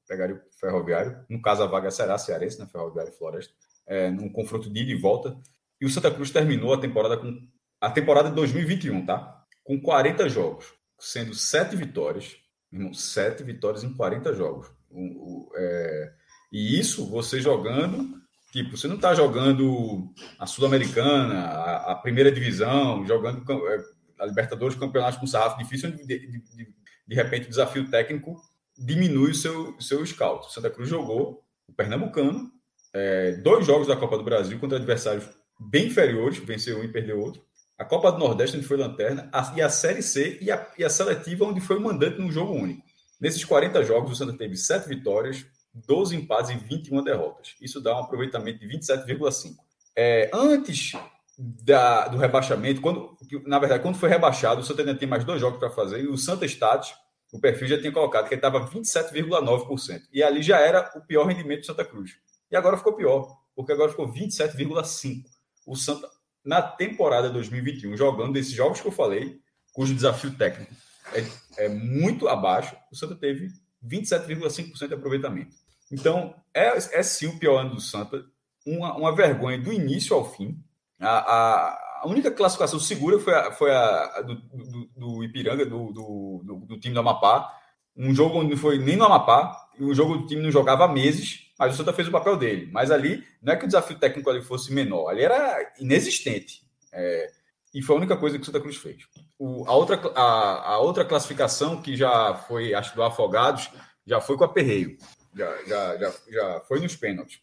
pegaria 0.07 0.37
o 0.37 0.59
Ferroviário. 0.61 1.25
No 1.27 1.41
caso, 1.41 1.63
a 1.63 1.67
vaga 1.67 1.91
será 1.91 2.19
cearense, 2.19 2.59
né? 2.59 2.69
Ferroviário 2.71 3.11
e 3.11 3.17
Floresta. 3.17 3.55
é, 3.87 4.11
num 4.11 4.29
confronto 4.29 4.71
de 4.71 4.81
ida 4.81 4.93
e 4.93 4.95
volta. 4.95 5.41
E 5.81 5.87
o 5.87 5.89
Santa 5.89 6.11
Cruz 6.11 6.31
terminou 6.31 6.75
a 6.75 6.79
temporada 6.79 7.17
com 7.17 7.35
a 7.81 7.91
temporada 7.91 8.29
de 8.29 8.35
2021, 8.35 9.07
tá? 9.07 9.43
Com 9.65 9.81
40 9.81 10.29
jogos, 10.29 10.67
sendo 10.99 11.35
7 11.35 11.75
vitórias. 11.75 12.37
Irmão, 12.71 12.93
7 12.93 13.43
vitórias 13.43 13.85
em 13.85 13.95
40 13.95 14.35
jogos. 14.35 14.71
O, 14.91 15.01
o, 15.01 15.53
é... 15.57 16.13
E 16.53 16.79
isso 16.79 17.07
você 17.07 17.41
jogando. 17.41 18.17
Tipo, 18.53 18.77
você 18.77 18.89
não 18.89 18.97
está 18.97 19.15
jogando 19.15 20.13
a 20.39 20.47
Sul-Americana, 20.47 21.47
a, 21.47 21.93
a, 21.93 21.95
primeira 21.97 22.33
divisão, 22.33 23.05
jogando 23.07 23.45
é, 23.69 23.85
a 24.21 24.27
Libertadores, 24.27 24.77
campeonatos 24.77 25.19
com 25.19 25.27
sarrafo 25.27 25.59
difícil, 25.59 25.91
de, 25.91 26.05
de, 26.07 26.27
de, 26.27 26.69
de 27.07 27.15
repente 27.15 27.47
o 27.47 27.51
desafio 27.51 27.91
técnico 27.91 28.41
diminui 28.79 29.33
o 29.33 29.35
seu, 29.35 29.79
seu 29.81 30.05
scout. 30.07 30.53
Santa 30.53 30.71
Cruz 30.71 30.89
jogou 30.89 31.45
o 31.69 31.73
Pernambucano, 31.73 32.51
é, 32.93 33.33
dois 33.33 33.67
jogos 33.67 33.87
da 33.87 33.97
Copa 33.97 34.17
do 34.17 34.25
Brasil 34.25 34.59
contra 34.59 34.79
adversários 34.79 35.29
bem 35.59 35.87
inferiores, 35.87 36.39
venceu 36.39 36.79
um 36.79 36.85
e 36.85 36.89
perdeu 36.89 37.21
outro. 37.21 37.45
A 37.79 37.85
Copa 37.85 38.11
do 38.11 38.19
Nordeste, 38.19 38.57
onde 38.57 38.67
foi 38.67 38.77
lanterna, 38.77 39.29
a, 39.33 39.53
e 39.55 39.61
a 39.61 39.69
Série 39.69 40.03
C 40.03 40.39
e 40.41 40.51
a, 40.51 40.67
e 40.79 40.85
a 40.85 40.89
seletiva, 40.89 41.45
onde 41.45 41.61
foi 41.61 41.77
o 41.77 41.81
mandante 41.81 42.19
num 42.19 42.33
jogo 42.33 42.55
único. 42.55 42.83
Nesses 43.21 43.45
40 43.45 43.83
jogos, 43.85 44.13
o 44.13 44.15
Santa 44.15 44.37
teve 44.37 44.57
7 44.57 44.89
vitórias, 44.89 45.45
12 45.87 46.17
empates 46.17 46.51
e 46.51 46.57
21 46.57 47.03
derrotas. 47.03 47.55
Isso 47.61 47.81
dá 47.81 47.97
um 47.97 48.01
aproveitamento 48.01 48.59
de 48.59 48.67
27,5. 48.67 49.55
É, 49.95 50.31
antes 50.33 50.93
da, 51.39 52.09
do 52.09 52.17
rebaixamento, 52.17 52.81
quando, 52.81 53.17
na 53.45 53.59
verdade, 53.59 53.83
quando 53.83 53.99
foi 53.99 54.09
rebaixado, 54.09 54.61
o 54.61 54.65
Santa 54.65 54.83
ainda 54.83 54.95
tem 54.95 55.09
mais 55.09 55.25
dois 55.25 55.41
jogos 55.41 55.59
para 55.59 55.71
fazer, 55.71 56.03
e 56.03 56.09
o 56.09 56.17
Santa 56.17 56.47
Status, 56.47 56.95
o 57.33 57.41
perfil 57.41 57.69
já 57.69 57.79
tinha 57.79 57.93
colocado 57.93 58.29
que 58.29 58.35
ele 58.35 58.39
estava 58.39 58.69
27,9%. 58.69 60.03
E 60.13 60.23
ali 60.23 60.43
já 60.43 60.59
era 60.59 60.91
o 60.97 61.01
pior 61.01 61.27
rendimento 61.27 61.61
do 61.61 61.67
Santa 61.67 61.85
Cruz. 61.85 62.13
E 62.51 62.57
agora 62.57 62.79
ficou 62.79 62.95
pior, 62.95 63.37
porque 63.55 63.73
agora 63.73 63.91
ficou 63.91 64.11
27,5%. 64.13 65.25
O 65.67 65.77
Santa, 65.77 66.09
na 66.45 66.63
temporada 66.63 67.29
2021, 67.29 67.97
jogando 67.97 68.37
esses 68.37 68.53
jogos 68.53 68.81
que 68.81 68.87
eu 68.87 68.93
falei, 68.93 69.41
cujo 69.73 69.95
desafio 69.95 70.33
técnico 70.37 70.73
é, 71.13 71.65
é 71.65 71.69
muito 71.69 72.29
abaixo, 72.29 72.77
o 72.91 72.97
Santa 72.97 73.15
teve 73.15 73.51
27,5% 73.85 74.89
de 74.89 74.95
aproveitamento. 74.95 75.55
Então, 75.91 76.35
é, 76.53 76.77
é 76.77 77.03
sim 77.03 77.27
o 77.27 77.39
pior 77.39 77.59
ano 77.59 77.75
do 77.75 77.81
Santa, 77.81 78.25
uma, 78.67 78.97
uma 78.97 79.15
vergonha 79.15 79.59
do 79.59 79.73
início 79.73 80.17
ao 80.17 80.31
fim. 80.31 80.59
A, 80.99 81.09
a, 81.09 82.01
a 82.03 82.09
única 82.09 82.31
classificação 82.31 82.81
segura 82.81 83.19
foi 83.19 83.35
a, 83.35 83.53
foi 83.53 83.71
a 83.71 84.21
do, 84.23 84.35
do, 84.35 84.91
do 84.97 85.25
Ipiranga, 85.25 85.65
do, 85.65 85.93
do, 85.93 86.43
do, 86.67 86.81
time 86.81 86.95
do 86.95 87.01
Amapá. 87.01 87.53
Um 87.97 88.15
jogo 88.15 88.39
onde 88.39 88.51
não 88.51 88.57
foi 88.57 88.79
nem 88.79 88.97
no 88.97 89.05
Amapá, 89.05 89.57
e 89.79 89.85
um 89.85 89.95
jogo 89.95 90.19
do 90.19 90.27
time 90.27 90.43
não 90.43 90.51
jogava 90.51 90.85
há 90.85 90.89
meses, 90.89 91.51
mas 91.59 91.73
o 91.73 91.77
Santa 91.77 91.93
fez 91.93 92.09
o 92.09 92.13
papel 92.13 92.37
dele. 92.37 92.69
Mas 92.73 92.91
ali, 92.91 93.25
não 93.41 93.53
é 93.53 93.57
que 93.57 93.65
o 93.65 93.69
desafio 93.69 93.99
técnico 93.99 94.29
ali 94.29 94.43
fosse 94.43 94.73
menor, 94.73 95.09
ali 95.09 95.23
era 95.23 95.73
inexistente. 95.79 96.63
É, 96.93 97.31
e 97.75 97.83
foi 97.83 97.95
a 97.95 97.99
única 97.99 98.17
coisa 98.17 98.37
que 98.37 98.43
o 98.43 98.47
Santa 98.47 98.61
Cruz 98.61 98.77
fez. 98.77 99.05
O, 99.39 99.65
a, 99.67 99.75
outra, 99.75 100.01
a, 100.15 100.73
a, 100.73 100.79
outra 100.79 101.05
classificação 101.05 101.81
que 101.81 101.97
já 101.97 102.35
foi, 102.35 102.75
acho 102.75 102.95
do 102.95 103.03
Afogados, 103.03 103.71
já 104.07 104.21
foi 104.21 104.37
com 104.37 104.45
a 104.45 104.49
Perreio. 104.49 104.97
Já, 105.37 105.65
já, 105.67 105.97
já, 105.99 106.15
já 106.29 106.61
foi 106.61 106.81
nos 106.81 106.97
pênaltis. 106.97 107.41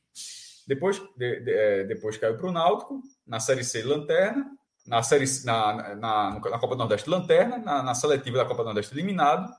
Depois, 0.67 1.01
de, 1.17 1.41
de, 1.41 1.51
é, 1.51 1.83
depois 1.83 2.17
caiu 2.17 2.37
para 2.37 2.47
o 2.47 2.51
Náutico, 2.51 3.01
na 3.27 3.39
Série 3.39 3.63
C 3.63 3.83
Lanterna, 3.83 4.45
na, 4.87 5.03
série, 5.03 5.25
na, 5.45 5.95
na, 5.95 6.39
na 6.39 6.59
Copa 6.59 6.69
do 6.69 6.77
Nordeste 6.77 7.09
Lanterna, 7.09 7.57
na, 7.57 7.83
na 7.83 7.93
seletiva 7.93 8.37
da 8.37 8.45
Copa 8.45 8.63
do 8.63 8.65
Nordeste 8.65 8.93
eliminado 8.93 9.53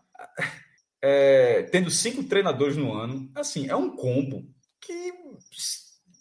é, 1.06 1.64
tendo 1.64 1.90
cinco 1.90 2.24
treinadores 2.24 2.78
no 2.78 2.94
ano, 2.94 3.30
assim, 3.34 3.68
é 3.68 3.76
um 3.76 3.94
combo 3.94 4.42
que 4.80 5.12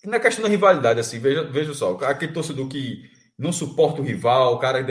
na 0.04 0.20
questão 0.20 0.44
da 0.44 0.50
rivalidade, 0.50 1.00
assim, 1.00 1.20
veja, 1.20 1.44
veja 1.44 1.74
só, 1.74 1.96
aquele 2.02 2.34
torcedor 2.34 2.68
que 2.68 3.10
não 3.40 3.54
suporta 3.54 4.02
o 4.02 4.04
rival, 4.04 4.56
o 4.56 4.60
cara. 4.60 4.86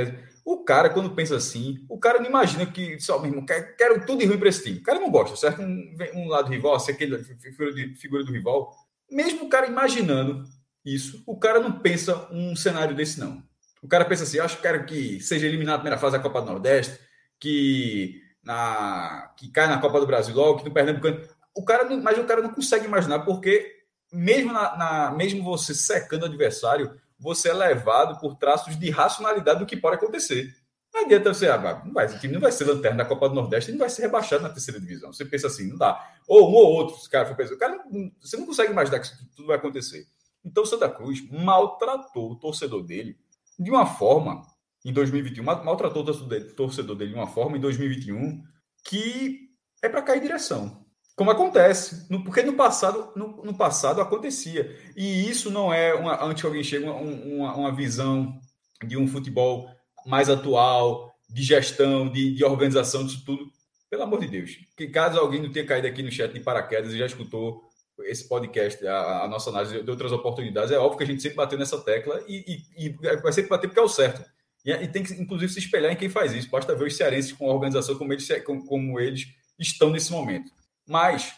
O 0.45 0.65
cara, 0.65 0.91
quando 0.91 1.15
pensa 1.15 1.37
assim, 1.37 1.85
o 1.89 1.99
cara 1.99 2.19
não 2.19 2.27
imagina 2.27 2.67
que 2.67 2.99
só 2.99 3.21
mesmo 3.21 3.47
quer, 3.47 3.77
quero 3.77 4.05
tudo 4.05 4.19
de 4.19 4.27
ruim 4.27 4.39
para 4.39 4.49
esse 4.49 4.65
time. 4.65 4.79
O 4.79 4.83
cara 4.83 4.99
não 4.99 5.11
gosta, 5.11 5.37
certo? 5.37 5.63
Um, 5.63 5.97
um 6.15 6.29
lado 6.29 6.51
rival, 6.51 6.75
assim, 6.75 6.93
aquele 6.93 7.23
figura, 7.23 7.73
de, 7.73 7.95
figura 7.95 8.25
do 8.25 8.33
rival. 8.33 8.75
Mesmo 9.11 9.45
o 9.45 9.49
cara 9.49 9.67
imaginando 9.67 10.45
isso, 10.85 11.23
o 11.27 11.39
cara 11.39 11.61
não 11.61 11.79
pensa 11.79 12.29
um 12.33 12.57
cenário 12.57 12.95
desse, 12.97 13.21
não. 13.21 13.43
O 13.83 13.89
cara 13.89 14.05
pensa 14.05 14.25
assim: 14.25 14.41
acho 14.41 14.57
que 14.57 14.63
quero 14.63 14.85
que 14.85 15.21
seja 15.21 15.47
eliminado 15.47 15.75
na 15.75 15.81
primeira 15.81 16.01
fase 16.01 16.17
da 16.17 16.23
Copa 16.23 16.41
do 16.41 16.47
Nordeste, 16.47 16.99
que 17.39 18.21
na 18.43 19.33
que 19.37 19.49
cai 19.51 19.69
na 19.69 19.81
Copa 19.81 20.01
do 20.01 20.07
Brasil 20.07 20.35
logo, 20.35 20.59
que 20.59 20.65
no 20.65 20.75
Pernambucano. 20.75 21.21
O 21.55 21.65
cara 21.65 21.85
não, 21.85 22.01
mas 22.01 22.19
o 22.19 22.25
cara 22.25 22.43
não 22.43 22.53
consegue 22.53 22.87
imaginar, 22.87 23.21
porque 23.21 23.83
mesmo, 24.13 24.53
na, 24.53 24.77
na, 24.77 25.11
mesmo 25.13 25.43
você 25.43 25.75
secando 25.75 26.23
o 26.23 26.27
adversário, 26.27 26.95
você 27.23 27.51
é 27.51 27.55
levado 27.55 28.19
por 28.19 28.35
traços 28.35 28.77
de 28.77 28.91
racionalidade 28.91 29.61
do 29.61 29.67
que 29.67 29.77
pode 29.77 29.97
acontecer. 29.97 30.53
Não 30.93 31.05
adianta 31.05 31.33
você, 31.33 31.49
ah, 31.49 31.83
não 31.85 31.93
vai, 31.93 32.07
o 32.07 32.19
time 32.19 32.35
não 32.35 32.41
vai 32.41 32.53
ser 32.53 32.65
lanterna 32.65 32.99
da 32.99 33.09
Copa 33.09 33.29
do 33.29 33.35
Nordeste, 33.35 33.71
ele 33.71 33.79
não 33.79 33.85
vai 33.85 33.89
ser 33.89 34.03
rebaixado 34.03 34.43
na 34.43 34.51
terceira 34.51 34.79
divisão. 34.79 35.13
Você 35.13 35.25
pensa 35.25 35.47
assim, 35.47 35.69
não 35.69 35.79
dá. 35.79 36.05
Ou 36.27 36.51
um 36.51 36.55
ou 36.55 36.67
outro, 36.73 37.09
cara 37.09 37.25
foi 37.27 37.37
pensando, 37.37 37.59
cara, 37.59 37.83
você 38.21 38.37
não 38.37 38.45
consegue 38.45 38.73
imaginar 38.73 38.99
que 38.99 39.07
isso 39.07 39.17
tudo 39.35 39.47
vai 39.47 39.57
acontecer. 39.57 40.07
Então 40.45 40.65
o 40.65 40.67
Santa 40.67 40.91
Cruz 40.91 41.27
maltratou 41.31 42.33
o 42.33 42.37
torcedor 42.37 42.83
dele 42.83 43.17
de 43.59 43.71
uma 43.71 43.87
forma 43.87 44.43
em 44.85 44.93
2021, 44.93 45.45
maltratou 45.45 46.03
o 46.03 46.55
torcedor 46.55 46.97
dele 46.97 47.13
de 47.13 47.17
uma 47.17 47.29
forma 47.29 47.57
em 47.57 47.61
2021 47.61 48.43
que 48.85 49.49
é 49.81 49.89
para 49.89 50.03
cair 50.03 50.21
direção. 50.21 50.82
Como 51.15 51.31
acontece, 51.31 52.07
no, 52.11 52.25
porque 52.25 52.43
no 52.43 52.55
passado, 52.55 53.13
no, 53.15 53.43
no, 53.45 53.55
passado 53.55 54.01
acontecia. 54.01 54.77
E 54.97 55.29
isso 55.29 55.51
não 55.51 55.73
é 55.73 55.95
uma, 55.95 56.25
antes 56.25 56.41
que 56.41 56.47
alguém 56.47 56.65
chegue 56.65 56.85
uma, 56.85 56.95
uma, 56.95 57.55
uma 57.55 57.73
visão 57.75 58.39
de 58.83 58.97
um 58.97 59.07
futebol 59.07 59.69
mais 60.07 60.31
atual, 60.31 61.15
de 61.29 61.43
gestão, 61.43 62.09
de, 62.09 62.35
de 62.35 62.45
organização 62.45 63.05
disso 63.05 63.23
tudo. 63.25 63.51
Pelo 63.91 64.05
amor 64.05 64.21
de 64.21 64.29
Deus. 64.29 64.59
Que 64.75 64.87
caso 64.87 65.19
alguém 65.19 65.43
não 65.43 65.53
tenha 65.53 65.67
caído 65.67 65.87
aqui 65.87 66.03
no 66.03 66.11
chat 66.11 66.33
de 66.33 66.41
paraquedas 66.41 66.93
e 66.93 66.99
já 66.99 67.07
escutou 67.07 67.63
esse 68.05 68.27
podcast, 68.27 68.85
a, 68.87 69.25
a, 69.25 69.29
nossa 69.29 69.51
análise 69.51 69.83
de 69.83 69.91
outras 69.91 70.13
oportunidades, 70.13 70.71
é 70.71 70.79
óbvio 70.79 70.99
que 70.99 71.05
a 71.05 71.07
gente 71.07 71.23
sempre 71.23 71.37
bateu 71.37 71.59
nessa 71.59 71.79
tecla 71.79 72.23
e, 72.27 72.65
e, 72.77 72.87
e 72.87 72.89
vai 73.17 73.33
sempre 73.33 73.51
bater 73.51 73.69
porque 73.69 73.81
é 73.81 73.83
o 73.83 73.89
certo. 73.89 74.25
E, 74.65 74.71
e, 74.71 74.89
tem 74.89 75.03
que, 75.03 75.13
inclusive, 75.15 75.53
se 75.53 75.59
espelhar 75.59 75.93
em 75.93 75.97
quem 75.97 76.09
faz 76.09 76.33
isso. 76.33 76.49
Basta 76.49 76.75
ver 76.75 76.87
os 76.87 76.97
cearenses 76.97 77.33
com 77.33 77.51
a 77.51 77.55
organização 77.55 77.97
como 77.97 78.13
eles, 78.13 78.27
como, 78.45 78.65
como 78.65 78.99
eles 78.99 79.29
estão 79.59 79.91
nesse 79.91 80.11
momento. 80.11 80.51
Mas, 80.93 81.33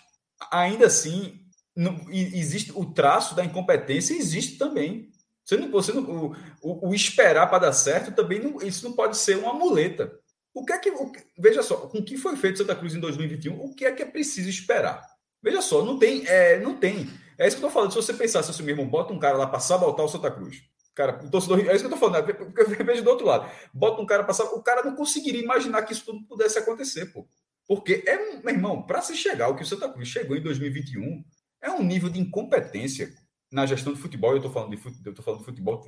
ainda 0.51 0.87
assim, 0.87 1.39
não, 1.77 2.05
existe 2.11 2.73
o 2.75 2.85
traço 2.85 3.37
da 3.37 3.45
incompetência 3.45 4.15
existe 4.15 4.59
também. 4.59 5.13
Você 5.45 5.57
não, 5.57 5.71
você 5.71 5.93
não, 5.93 6.03
o, 6.03 6.37
o, 6.61 6.89
o 6.89 6.95
esperar 6.95 7.49
para 7.49 7.67
dar 7.67 7.73
certo 7.73 8.11
também 8.11 8.41
não, 8.41 8.61
isso 8.61 8.85
não 8.85 8.97
pode 8.97 9.17
ser 9.17 9.39
uma 9.39 9.55
muleta. 9.55 10.13
O 10.53 10.65
que 10.65 10.73
é 10.73 10.79
que 10.79 10.91
o, 10.91 11.13
veja 11.39 11.63
só, 11.63 11.77
com 11.77 11.99
o 11.99 12.05
que 12.05 12.17
foi 12.17 12.35
feito 12.35 12.59
Santa 12.59 12.75
Cruz 12.75 12.97
em 12.97 13.01
2021, 13.01 13.65
o 13.65 13.73
que 13.73 13.85
é 13.85 13.93
que 13.93 14.03
é 14.03 14.07
preciso 14.07 14.49
esperar? 14.49 15.07
Veja 15.41 15.63
só, 15.63 15.85
não 15.85 16.01
tem, 16.01 16.27
é, 16.27 16.59
não 16.59 16.77
tem. 16.77 17.09
É 17.39 17.47
isso 17.47 17.57
que 17.57 17.63
eu 17.63 17.69
estou 17.69 17.71
falando. 17.71 17.93
Se 17.93 17.97
você 17.97 18.13
pensar 18.13 18.43
se 18.43 18.51
assim 18.51 18.63
mesmo, 18.65 18.85
bota 18.85 19.13
um 19.13 19.19
cara 19.21 19.37
lá 19.37 19.47
para 19.47 19.61
sabotar 19.61 20.05
o 20.05 20.09
Santa 20.09 20.33
Cruz. 20.33 20.63
Cara, 20.95 21.25
o 21.25 21.31
torcedor. 21.31 21.61
É 21.61 21.75
isso 21.75 21.81
que 21.81 21.87
eu 21.87 21.91
tô 21.91 21.97
falando, 21.97 22.27
né? 22.27 22.33
porque 22.33 22.83
eu 22.83 22.87
vejo 22.87 23.03
do 23.03 23.11
outro 23.11 23.27
lado. 23.27 23.51
Bota 23.73 24.01
um 24.01 24.07
cara 24.07 24.25
passar. 24.25 24.45
O 24.45 24.63
cara 24.63 24.83
não 24.83 24.95
conseguiria 24.95 25.43
imaginar 25.43 25.83
que 25.83 25.93
isso 25.93 26.05
tudo 26.05 26.25
pudesse 26.27 26.59
acontecer, 26.59 27.07
pô. 27.07 27.27
Porque 27.67 28.03
é, 28.07 28.41
meu 28.43 28.55
irmão, 28.55 28.83
para 28.83 29.01
se 29.01 29.17
chegar 29.17 29.47
ao 29.47 29.57
que 29.57 29.63
o 29.63 29.67
Santa 29.67 29.89
Cruz 29.89 30.09
chegou 30.09 30.37
em 30.37 30.43
2021, 30.43 31.25
é 31.63 31.71
um 31.71 31.83
nível 31.83 32.11
de 32.11 32.21
incompetência 32.21 33.13
na 33.51 33.65
gestão 33.65 33.93
do 33.93 33.99
futebol. 33.99 34.33
Eu 34.33 34.37
estou 34.39 34.53
falando 34.53 34.71
de 34.71 34.77
futebol, 34.77 35.03
eu 35.07 35.15
tô 35.15 35.23
falando 35.23 35.41
de 35.41 35.47
futebol, 35.47 35.87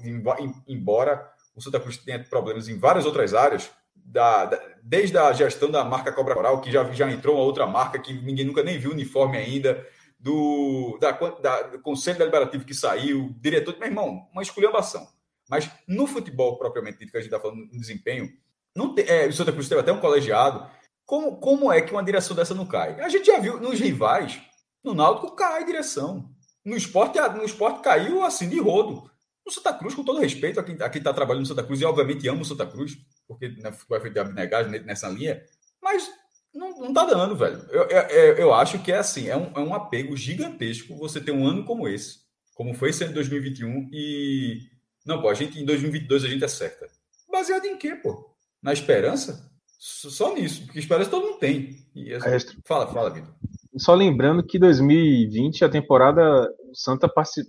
embora 0.66 1.30
o 1.54 1.60
Santa 1.60 1.80
Cruz 1.80 1.96
tenha 1.98 2.22
problemas 2.22 2.68
em 2.68 2.78
várias 2.78 3.04
outras 3.04 3.34
áreas, 3.34 3.70
da, 3.94 4.44
da, 4.44 4.62
desde 4.82 5.18
a 5.18 5.32
gestão 5.32 5.70
da 5.70 5.84
marca 5.84 6.12
Cobra 6.12 6.34
Coral, 6.34 6.60
que 6.60 6.70
já, 6.70 6.84
já 6.92 7.10
entrou 7.10 7.36
uma 7.36 7.44
outra 7.44 7.66
marca 7.66 7.98
que 7.98 8.12
ninguém 8.12 8.44
nunca 8.44 8.62
nem 8.62 8.78
viu 8.78 8.92
uniforme 8.92 9.36
ainda, 9.36 9.84
do, 10.18 10.98
da, 11.00 11.12
da, 11.12 11.62
do 11.62 11.80
Conselho 11.80 12.18
Deliberativo 12.18 12.64
que 12.64 12.74
saiu, 12.74 13.34
diretor, 13.38 13.76
meu 13.78 13.88
irmão, 13.88 14.28
uma 14.32 14.42
esculhambação. 14.42 15.06
Mas 15.48 15.70
no 15.86 16.06
futebol 16.06 16.58
propriamente 16.58 16.98
dito, 16.98 17.10
que 17.10 17.16
a 17.16 17.20
gente 17.20 17.32
está 17.32 17.40
falando 17.40 17.66
no 17.66 17.80
desempenho, 17.80 18.28
não 18.74 18.94
tem, 18.94 19.06
é, 19.08 19.26
o 19.26 19.32
Santa 19.32 19.52
Cruz 19.52 19.68
teve 19.68 19.80
até 19.80 19.92
um 19.92 20.00
colegiado. 20.00 20.68
Como, 21.06 21.36
como 21.36 21.72
é 21.72 21.80
que 21.80 21.92
uma 21.92 22.02
direção 22.02 22.36
dessa 22.36 22.52
não 22.52 22.66
cai? 22.66 23.00
A 23.00 23.08
gente 23.08 23.26
já 23.26 23.38
viu 23.38 23.60
nos 23.60 23.78
rivais, 23.78 24.42
no 24.82 24.92
Náutico 24.92 25.36
cai 25.36 25.62
a 25.62 25.64
direção. 25.64 26.28
No 26.64 26.76
esporte, 26.76 27.20
no 27.20 27.44
esporte 27.44 27.80
caiu 27.80 28.24
assim 28.24 28.48
de 28.48 28.58
rodo. 28.58 29.08
No 29.46 29.52
Santa 29.52 29.72
Cruz, 29.72 29.94
com 29.94 30.02
todo 30.02 30.18
respeito 30.18 30.58
a 30.58 30.64
quem 30.64 30.74
está 30.74 31.14
trabalhando 31.14 31.42
no 31.42 31.46
Santa 31.46 31.62
Cruz, 31.62 31.80
e 31.80 31.84
obviamente 31.84 32.26
amo 32.26 32.42
o 32.42 32.44
Santa 32.44 32.66
Cruz, 32.66 32.98
porque 33.28 33.48
né, 33.48 33.70
foi 33.70 34.00
feito 34.00 34.14
de 34.14 34.18
abnegagem 34.18 34.80
nessa 34.82 35.08
linha, 35.08 35.40
mas 35.80 36.10
não, 36.52 36.76
não 36.76 36.92
tá 36.92 37.04
dando, 37.04 37.36
velho. 37.36 37.64
Eu, 37.70 37.84
eu, 37.84 38.36
eu 38.38 38.54
acho 38.54 38.82
que 38.82 38.90
é 38.90 38.96
assim, 38.96 39.28
é 39.28 39.36
um, 39.36 39.52
é 39.54 39.60
um 39.60 39.72
apego 39.72 40.16
gigantesco 40.16 40.96
você 40.96 41.20
ter 41.20 41.30
um 41.30 41.46
ano 41.46 41.64
como 41.64 41.86
esse, 41.86 42.18
como 42.54 42.74
foi 42.74 42.90
esse 42.90 43.04
ano 43.04 43.12
de 43.12 43.20
2021, 43.20 43.88
e. 43.92 44.58
Não, 45.06 45.22
pô, 45.22 45.28
a 45.28 45.34
gente 45.34 45.60
em 45.60 45.64
2022 45.64 46.24
a 46.24 46.28
gente 46.28 46.44
acerta. 46.44 46.88
Baseado 47.30 47.66
em 47.66 47.76
quê, 47.76 47.94
pô? 47.94 48.34
Na 48.60 48.72
esperança? 48.72 49.48
Só 49.78 50.34
nisso, 50.34 50.64
porque 50.64 50.78
esperança 50.78 51.10
todo 51.10 51.26
mundo 51.26 51.38
tem. 51.38 51.76
E, 51.94 52.12
assim, 52.14 52.58
fala, 52.64 52.86
fala, 52.86 53.10
Vitor. 53.10 53.32
Só 53.76 53.94
lembrando 53.94 54.42
que 54.42 54.58
2020, 54.58 55.64
a 55.64 55.68
temporada, 55.68 56.48
Santa 56.72 57.08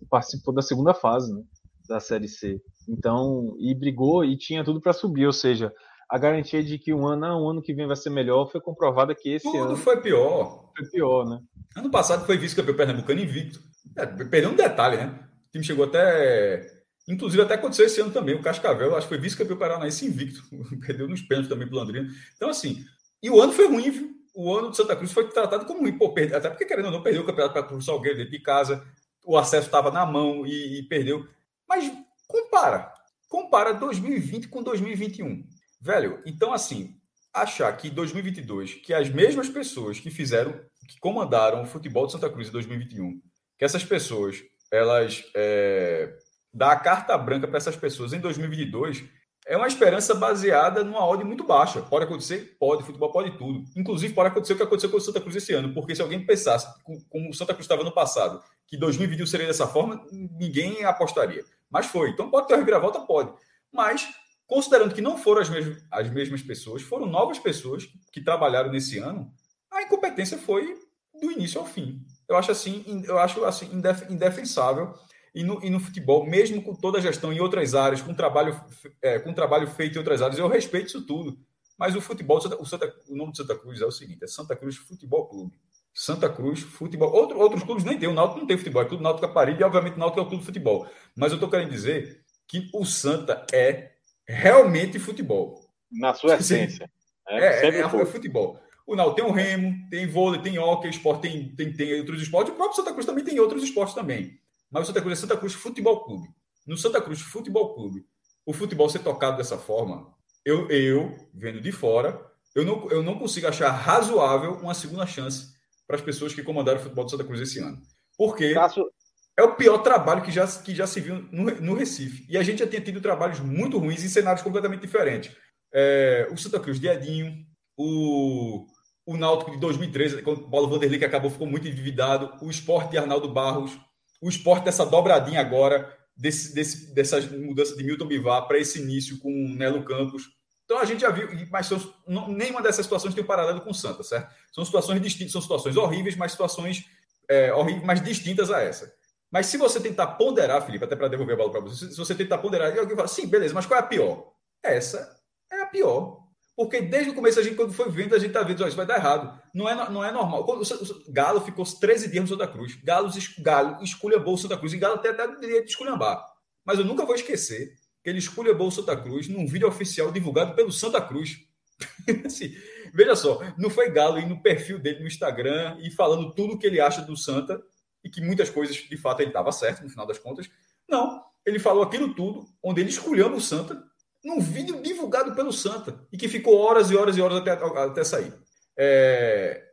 participou 0.09 0.53
da 0.53 0.61
segunda 0.61 0.93
fase 0.93 1.33
né, 1.33 1.41
da 1.87 1.99
Série 1.99 2.27
C. 2.27 2.61
Então, 2.87 3.55
e 3.59 3.73
brigou 3.73 4.25
e 4.25 4.37
tinha 4.37 4.63
tudo 4.63 4.81
para 4.81 4.93
subir, 4.93 5.25
ou 5.25 5.33
seja, 5.33 5.73
a 6.09 6.17
garantia 6.17 6.63
de 6.63 6.77
que 6.77 6.93
um 6.93 7.05
ano, 7.05 7.25
ah, 7.25 7.37
um 7.37 7.49
ano 7.49 7.61
que 7.61 7.73
vem 7.73 7.85
vai 7.85 7.95
ser 7.95 8.09
melhor 8.09 8.49
foi 8.49 8.61
comprovada 8.61 9.13
que 9.13 9.33
esse 9.33 9.43
Tudo 9.43 9.63
ano. 9.63 9.77
foi 9.77 10.01
pior. 10.01 10.71
Foi 10.75 10.85
pior, 10.89 11.25
né? 11.25 11.39
Ano 11.75 11.91
passado 11.91 12.25
foi 12.25 12.37
vice-campeão 12.37 12.75
pernambucano 12.75 13.19
invicto. 13.19 13.59
É, 13.95 14.05
perdeu 14.05 14.51
um 14.51 14.55
detalhe, 14.55 14.97
né? 14.97 15.19
O 15.47 15.51
time 15.51 15.63
chegou 15.63 15.85
até. 15.85 16.76
Inclusive, 17.07 17.41
até 17.41 17.53
aconteceu 17.53 17.85
esse 17.85 18.01
ano 18.01 18.11
também. 18.11 18.35
O 18.35 18.41
Cascavel, 18.41 18.95
acho 18.95 19.07
que 19.07 19.15
foi 19.15 19.17
vice-campeão 19.17 19.57
paranaense 19.57 20.05
invicto. 20.05 20.43
Perdeu 20.85 21.07
nos 21.07 21.21
pênaltis 21.21 21.49
também 21.49 21.67
pro 21.67 21.77
Londrina. 21.77 22.09
Então, 22.35 22.49
assim. 22.49 22.85
E 23.23 23.29
o 23.29 23.41
ano 23.41 23.53
foi 23.53 23.67
ruim, 23.67 23.89
viu? 23.89 24.17
O 24.35 24.53
ano 24.55 24.71
de 24.71 24.77
Santa 24.77 24.95
Cruz 24.95 25.11
foi 25.11 25.29
tratado 25.29 25.65
como 25.65 25.81
ruim. 25.81 25.97
Pô, 25.97 26.13
perde... 26.13 26.35
Até 26.35 26.49
porque, 26.49 26.65
querendo 26.65 26.85
ou 26.85 26.91
não, 26.91 27.01
perdeu 27.01 27.23
o 27.23 27.25
campeonato 27.25 27.67
para 27.67 27.75
o 27.75 27.81
Salgueiro 27.81 28.17
dentro 28.17 28.31
de 28.31 28.39
casa. 28.39 28.85
O 29.25 29.37
acesso 29.37 29.67
estava 29.67 29.89
na 29.89 30.05
mão 30.05 30.45
e, 30.45 30.79
e 30.79 30.83
perdeu. 30.83 31.25
Mas 31.67 31.91
compara. 32.27 32.93
Compara 33.27 33.73
2020 33.73 34.47
com 34.49 34.61
2021. 34.61 35.45
Velho, 35.79 36.21
então 36.25 36.53
assim, 36.53 36.97
achar 37.33 37.71
que 37.75 37.89
2022, 37.89 38.75
que 38.75 38.93
as 38.93 39.09
mesmas 39.09 39.49
pessoas 39.49 39.99
que 39.99 40.09
fizeram, 40.09 40.59
que 40.87 40.99
comandaram 40.99 41.61
o 41.61 41.65
futebol 41.65 42.05
de 42.05 42.13
Santa 42.13 42.29
Cruz 42.29 42.47
em 42.47 42.51
2021, 42.51 43.21
que 43.57 43.65
essas 43.65 43.83
pessoas, 43.83 44.43
elas 44.71 45.23
é, 45.35 46.17
dá 46.53 46.71
a 46.71 46.79
carta 46.79 47.17
branca 47.17 47.47
para 47.47 47.57
essas 47.57 47.75
pessoas 47.75 48.13
em 48.13 48.19
2022, 48.19 49.03
é 49.47 49.55
uma 49.55 49.67
esperança 49.67 50.13
baseada 50.13 50.83
numa 50.83 51.03
ordem 51.05 51.25
muito 51.25 51.45
baixa. 51.45 51.81
Pode 51.81 52.05
acontecer? 52.05 52.57
Pode, 52.59 52.83
futebol 52.83 53.11
pode 53.11 53.37
tudo. 53.37 53.63
Inclusive, 53.75 54.13
pode 54.13 54.29
acontecer 54.29 54.53
o 54.53 54.57
que 54.57 54.63
aconteceu 54.63 54.89
com 54.89 54.97
o 54.97 55.01
Santa 55.01 55.21
Cruz 55.21 55.35
esse 55.35 55.53
ano, 55.53 55.73
porque 55.73 55.95
se 55.95 56.01
alguém 56.01 56.25
pensasse 56.25 56.67
como 57.09 57.29
o 57.29 57.33
Santa 57.33 57.53
Cruz 57.53 57.63
estava 57.63 57.83
no 57.83 57.93
passado, 57.93 58.41
que 58.67 58.77
2021 58.77 59.25
seria 59.25 59.47
dessa 59.47 59.65
forma, 59.65 60.05
ninguém 60.11 60.83
apostaria. 60.83 61.43
Mas 61.69 61.85
foi. 61.85 62.09
Então 62.09 62.29
pode 62.29 62.47
ter 62.47 62.53
uma 62.53 62.59
reviravolta? 62.59 62.99
Pode. 62.99 63.31
Mas 63.71 64.07
considerando 64.45 64.93
que 64.93 65.01
não 65.01 65.17
foram 65.17 65.41
as 65.41 65.49
mesmas, 65.49 65.83
as 65.91 66.09
mesmas 66.09 66.41
pessoas, 66.41 66.81
foram 66.81 67.05
novas 67.05 67.39
pessoas 67.39 67.87
que, 68.11 68.21
trabalharam 68.21 68.71
nesse 68.71 68.97
ano, 68.97 69.31
a 69.71 69.81
incompetência 69.83 70.37
foi 70.37 70.75
do 71.21 71.31
início 71.31 71.59
ao 71.59 71.65
fim. 71.65 72.01
Eu 72.27 72.35
acho 72.37 72.51
assim, 72.51 73.03
eu 73.05 73.17
acho 73.17 73.43
assim 73.45 73.69
indef, 73.73 74.11
indefensável. 74.11 74.93
E 75.37 75.43
no, 75.43 75.63
e 75.63 75.69
no 75.69 75.79
futebol, 75.79 76.25
mesmo 76.25 76.63
com 76.63 76.73
toda 76.73 76.97
a 76.97 77.01
gestão 77.01 77.31
em 77.31 77.39
outras 77.39 77.75
áreas, 77.75 78.01
com 78.01 78.11
trabalho, 78.11 78.59
é, 78.99 79.19
com 79.19 79.31
trabalho 79.31 79.67
feito 79.67 79.93
em 79.93 79.99
outras 79.99 80.19
áreas, 80.19 80.39
eu 80.39 80.47
respeito 80.47 80.87
isso 80.87 81.05
tudo. 81.05 81.37
Mas 81.77 81.95
o 81.95 82.01
futebol, 82.01 82.37
o, 82.37 82.65
Santa, 82.65 82.91
o 83.07 83.15
nome 83.15 83.33
de 83.33 83.37
Santa 83.37 83.55
Cruz 83.55 83.79
é 83.79 83.85
o 83.85 83.91
seguinte: 83.91 84.23
é 84.23 84.27
Santa 84.27 84.55
Cruz 84.55 84.77
Futebol 84.77 85.27
Clube. 85.27 85.53
Santa 85.93 86.27
Cruz 86.27 86.61
Futebol. 86.61 87.13
Outro, 87.13 87.37
outros 87.37 87.61
clubes 87.61 87.83
nem 87.83 87.99
tem. 87.99 88.09
O 88.09 88.13
Náutico 88.13 88.39
não 88.39 88.47
tem 88.47 88.57
futebol. 88.57 88.81
É 88.81 88.85
Clube 88.85 89.03
Náutico 89.03 89.27
Caparibe 89.27 89.61
e, 89.61 89.63
obviamente, 89.63 89.93
o 89.93 89.99
Náutico 89.99 90.19
é 90.21 90.23
o 90.23 90.25
clube 90.25 90.41
de 90.41 90.47
futebol. 90.47 90.87
Mas 91.15 91.31
eu 91.31 91.35
estou 91.35 91.51
querendo 91.51 91.69
dizer 91.69 92.23
que 92.47 92.67
o 92.73 92.83
Santa 92.83 93.45
é 93.53 93.91
realmente 94.27 94.97
futebol. 94.97 95.69
Na 95.91 96.15
sua 96.15 96.37
essência. 96.37 96.89
É, 97.29 97.67
é, 97.67 97.69
é, 97.69 97.79
é 97.81 98.05
futebol. 98.07 98.59
O 98.87 98.95
Náutico 98.95 99.17
tem 99.17 99.25
o 99.25 99.31
remo, 99.31 99.87
tem 99.91 100.07
vôlei, 100.07 100.41
tem 100.41 100.57
hockey, 100.57 100.89
esporte, 100.89 101.21
tem, 101.21 101.49
tem, 101.55 101.71
tem 101.71 101.99
outros 101.99 102.23
esportes. 102.23 102.51
O 102.51 102.55
próprio 102.55 102.75
Santa 102.75 102.91
Cruz 102.91 103.05
também 103.05 103.23
tem 103.23 103.39
outros 103.39 103.61
esportes 103.61 103.93
também. 103.93 104.39
Mas 104.71 104.83
o 104.83 104.85
Santa 104.87 105.01
Cruz 105.01 105.17
é 105.17 105.21
Santa 105.21 105.37
Cruz 105.37 105.53
Futebol 105.53 106.03
Clube. 106.03 106.27
No 106.65 106.77
Santa 106.77 107.01
Cruz 107.01 107.21
Futebol 107.21 107.73
Clube, 107.73 108.05
o 108.45 108.53
futebol 108.53 108.89
ser 108.89 108.99
tocado 108.99 109.37
dessa 109.37 109.57
forma, 109.57 110.13
eu, 110.45 110.69
eu 110.69 111.29
vendo 111.33 111.59
de 111.61 111.71
fora, 111.71 112.19
eu 112.55 112.65
não, 112.65 112.89
eu 112.89 113.03
não 113.03 113.19
consigo 113.19 113.47
achar 113.47 113.69
razoável 113.69 114.53
uma 114.53 114.73
segunda 114.73 115.05
chance 115.05 115.53
para 115.85 115.95
as 115.95 116.01
pessoas 116.01 116.33
que 116.33 116.43
comandaram 116.43 116.79
o 116.79 116.83
futebol 116.83 117.05
do 117.05 117.11
Santa 117.11 117.23
Cruz 117.23 117.39
esse 117.39 117.59
ano. 117.59 117.81
Porque 118.17 118.53
Cássio... 118.53 118.89
é 119.37 119.43
o 119.43 119.55
pior 119.55 119.77
trabalho 119.79 120.23
que 120.23 120.31
já, 120.31 120.47
que 120.47 120.73
já 120.73 120.87
se 120.87 120.99
viu 120.99 121.27
no, 121.31 121.43
no 121.43 121.73
Recife. 121.73 122.25
E 122.29 122.37
a 122.37 122.43
gente 122.43 122.59
já 122.59 122.67
tinha 122.67 122.81
tido 122.81 122.99
trabalhos 122.99 123.39
muito 123.39 123.77
ruins 123.77 124.03
em 124.03 124.09
cenários 124.09 124.41
completamente 124.41 124.81
diferentes. 124.81 125.35
É, 125.73 126.27
o 126.31 126.37
Santa 126.37 126.59
Cruz 126.59 126.79
de 126.79 126.87
Edinho, 126.87 127.45
o, 127.77 128.65
o 129.05 129.15
Náutico 129.17 129.51
de 129.51 129.59
2013, 129.59 130.21
quando 130.21 130.39
o 130.39 130.49
Paulo 130.49 130.67
Vanderlei 130.67 130.97
que 130.97 131.05
acabou, 131.05 131.29
ficou 131.29 131.47
muito 131.47 131.67
endividado, 131.67 132.33
o 132.41 132.49
esporte 132.49 132.91
de 132.91 132.97
Arnaldo 132.97 133.31
Barros, 133.31 133.77
o 134.21 134.29
esporte 134.29 134.65
dessa 134.65 134.85
dobradinha 134.85 135.41
agora, 135.41 135.95
desse, 136.15 136.53
desse, 136.53 136.93
dessa 136.93 137.21
mudança 137.21 137.75
de 137.75 137.83
Milton 137.83 138.07
Bivar 138.07 138.47
para 138.47 138.57
esse 138.57 138.79
início 138.79 139.19
com 139.19 139.29
o 139.29 139.55
Nelo 139.55 139.83
Campos. 139.83 140.23
Então 140.65 140.79
a 140.79 140.85
gente 140.85 141.01
já 141.01 141.09
viu, 141.09 141.29
mas 141.49 141.67
são, 141.67 141.93
não, 142.07 142.27
nenhuma 142.27 142.61
dessas 142.61 142.85
situações 142.85 143.13
tem 143.13 143.23
um 143.23 143.27
paralelo 143.27 143.61
com 143.61 143.69
o 143.69 143.75
Santa, 143.75 144.03
certo? 144.03 144.33
São 144.51 144.65
situações 144.65 145.01
distintas, 145.01 145.31
são 145.31 145.41
situações 145.41 145.77
horríveis, 145.77 146.15
mas 146.15 146.31
situações 146.31 146.85
é, 147.29 147.53
horríveis, 147.53 147.85
mas 147.85 148.03
distintas 148.03 148.51
a 148.51 148.61
essa. 148.61 148.93
Mas 149.31 149.45
se 149.45 149.57
você 149.57 149.79
tentar 149.79 150.07
ponderar, 150.07 150.65
Felipe, 150.65 150.83
até 150.83 150.95
para 150.95 151.07
devolver 151.07 151.35
a 151.35 151.37
bola 151.37 151.51
para 151.51 151.61
você, 151.61 151.89
se 151.89 151.97
você 151.97 152.15
tentar 152.15 152.39
ponderar, 152.39 152.77
alguém 152.77 152.95
fala, 152.95 153.07
sim, 153.07 153.27
beleza, 153.27 153.53
mas 153.53 153.65
qual 153.65 153.79
é 153.79 153.83
a 153.83 153.85
pior? 153.85 154.33
Essa 154.63 155.17
é 155.51 155.61
a 155.61 155.65
pior. 155.65 156.26
Porque 156.57 156.81
desde 156.81 157.11
o 157.11 157.13
começo 157.13 157.39
a 157.39 157.43
gente, 157.43 157.55
quando 157.55 157.71
foi 157.71 157.87
vendo, 157.87 158.15
a 158.15 158.17
gente 158.17 158.29
está 158.29 158.41
vendo, 158.41 158.63
oh, 158.63 158.67
isso 158.67 158.75
vai 158.75 158.87
dar 158.87 158.97
errado. 158.97 159.39
Não 159.53 159.69
é, 159.69 159.75
não 159.91 160.03
é 160.03 160.11
normal. 160.11 160.43
o, 160.43 161.11
Galo 161.13 161.39
ficou 161.39 161.63
13 161.63 162.09
dias 162.09 162.23
no 162.23 162.29
Santa 162.29 162.47
Cruz. 162.47 162.73
Galo, 162.83 163.11
Galo 163.37 163.83
esculhambou 163.83 164.33
o 164.33 164.37
Santa 164.39 164.57
Cruz. 164.57 164.73
E 164.73 164.77
Galo 164.77 164.95
até 164.95 165.13
dá 165.13 165.27
direito 165.27 165.65
de 165.65 165.69
esculhambar. 165.69 166.25
Mas 166.65 166.79
eu 166.79 166.85
nunca 166.85 167.05
vou 167.05 167.13
esquecer 167.13 167.75
que 168.03 168.09
ele 168.09 168.17
esculhambou 168.17 168.69
o 168.69 168.71
Santa 168.71 168.97
Cruz 168.97 169.27
num 169.27 169.45
vídeo 169.45 169.67
oficial 169.67 170.11
divulgado 170.11 170.55
pelo 170.55 170.71
Santa 170.71 170.99
Cruz. 170.99 171.37
assim, 172.25 172.51
veja 172.91 173.15
só, 173.15 173.39
não 173.55 173.69
foi 173.69 173.91
Galo 173.91 174.17
ir 174.17 174.25
no 174.25 174.41
perfil 174.41 174.79
dele 174.79 175.01
no 175.01 175.07
Instagram 175.07 175.77
e 175.79 175.91
falando 175.91 176.33
tudo 176.33 176.55
o 176.55 176.57
que 176.57 176.65
ele 176.65 176.81
acha 176.81 177.03
do 177.03 177.15
Santa 177.15 177.61
e 178.03 178.09
que 178.09 178.19
muitas 178.19 178.49
coisas, 178.49 178.75
de 178.75 178.97
fato, 178.97 179.19
ele 179.19 179.29
estava 179.29 179.51
certo 179.51 179.83
no 179.83 179.89
final 179.91 180.07
das 180.07 180.17
contas. 180.17 180.49
Não, 180.89 181.21
ele 181.45 181.59
falou 181.59 181.83
aquilo 181.83 182.15
tudo, 182.15 182.47
onde 182.63 182.81
ele 182.81 182.89
esculhamba 182.89 183.35
o 183.35 183.41
Santa 183.41 183.79
num 184.23 184.39
vídeo 184.39 184.81
divulgado 184.81 185.33
pelo 185.35 185.53
Santa 185.53 186.05
e 186.11 186.17
que 186.17 186.27
ficou 186.27 186.57
horas 186.57 186.91
e 186.91 186.95
horas 186.95 187.17
e 187.17 187.21
horas 187.21 187.37
até, 187.37 187.51
até 187.51 188.03
sair. 188.03 188.33
É... 188.77 189.63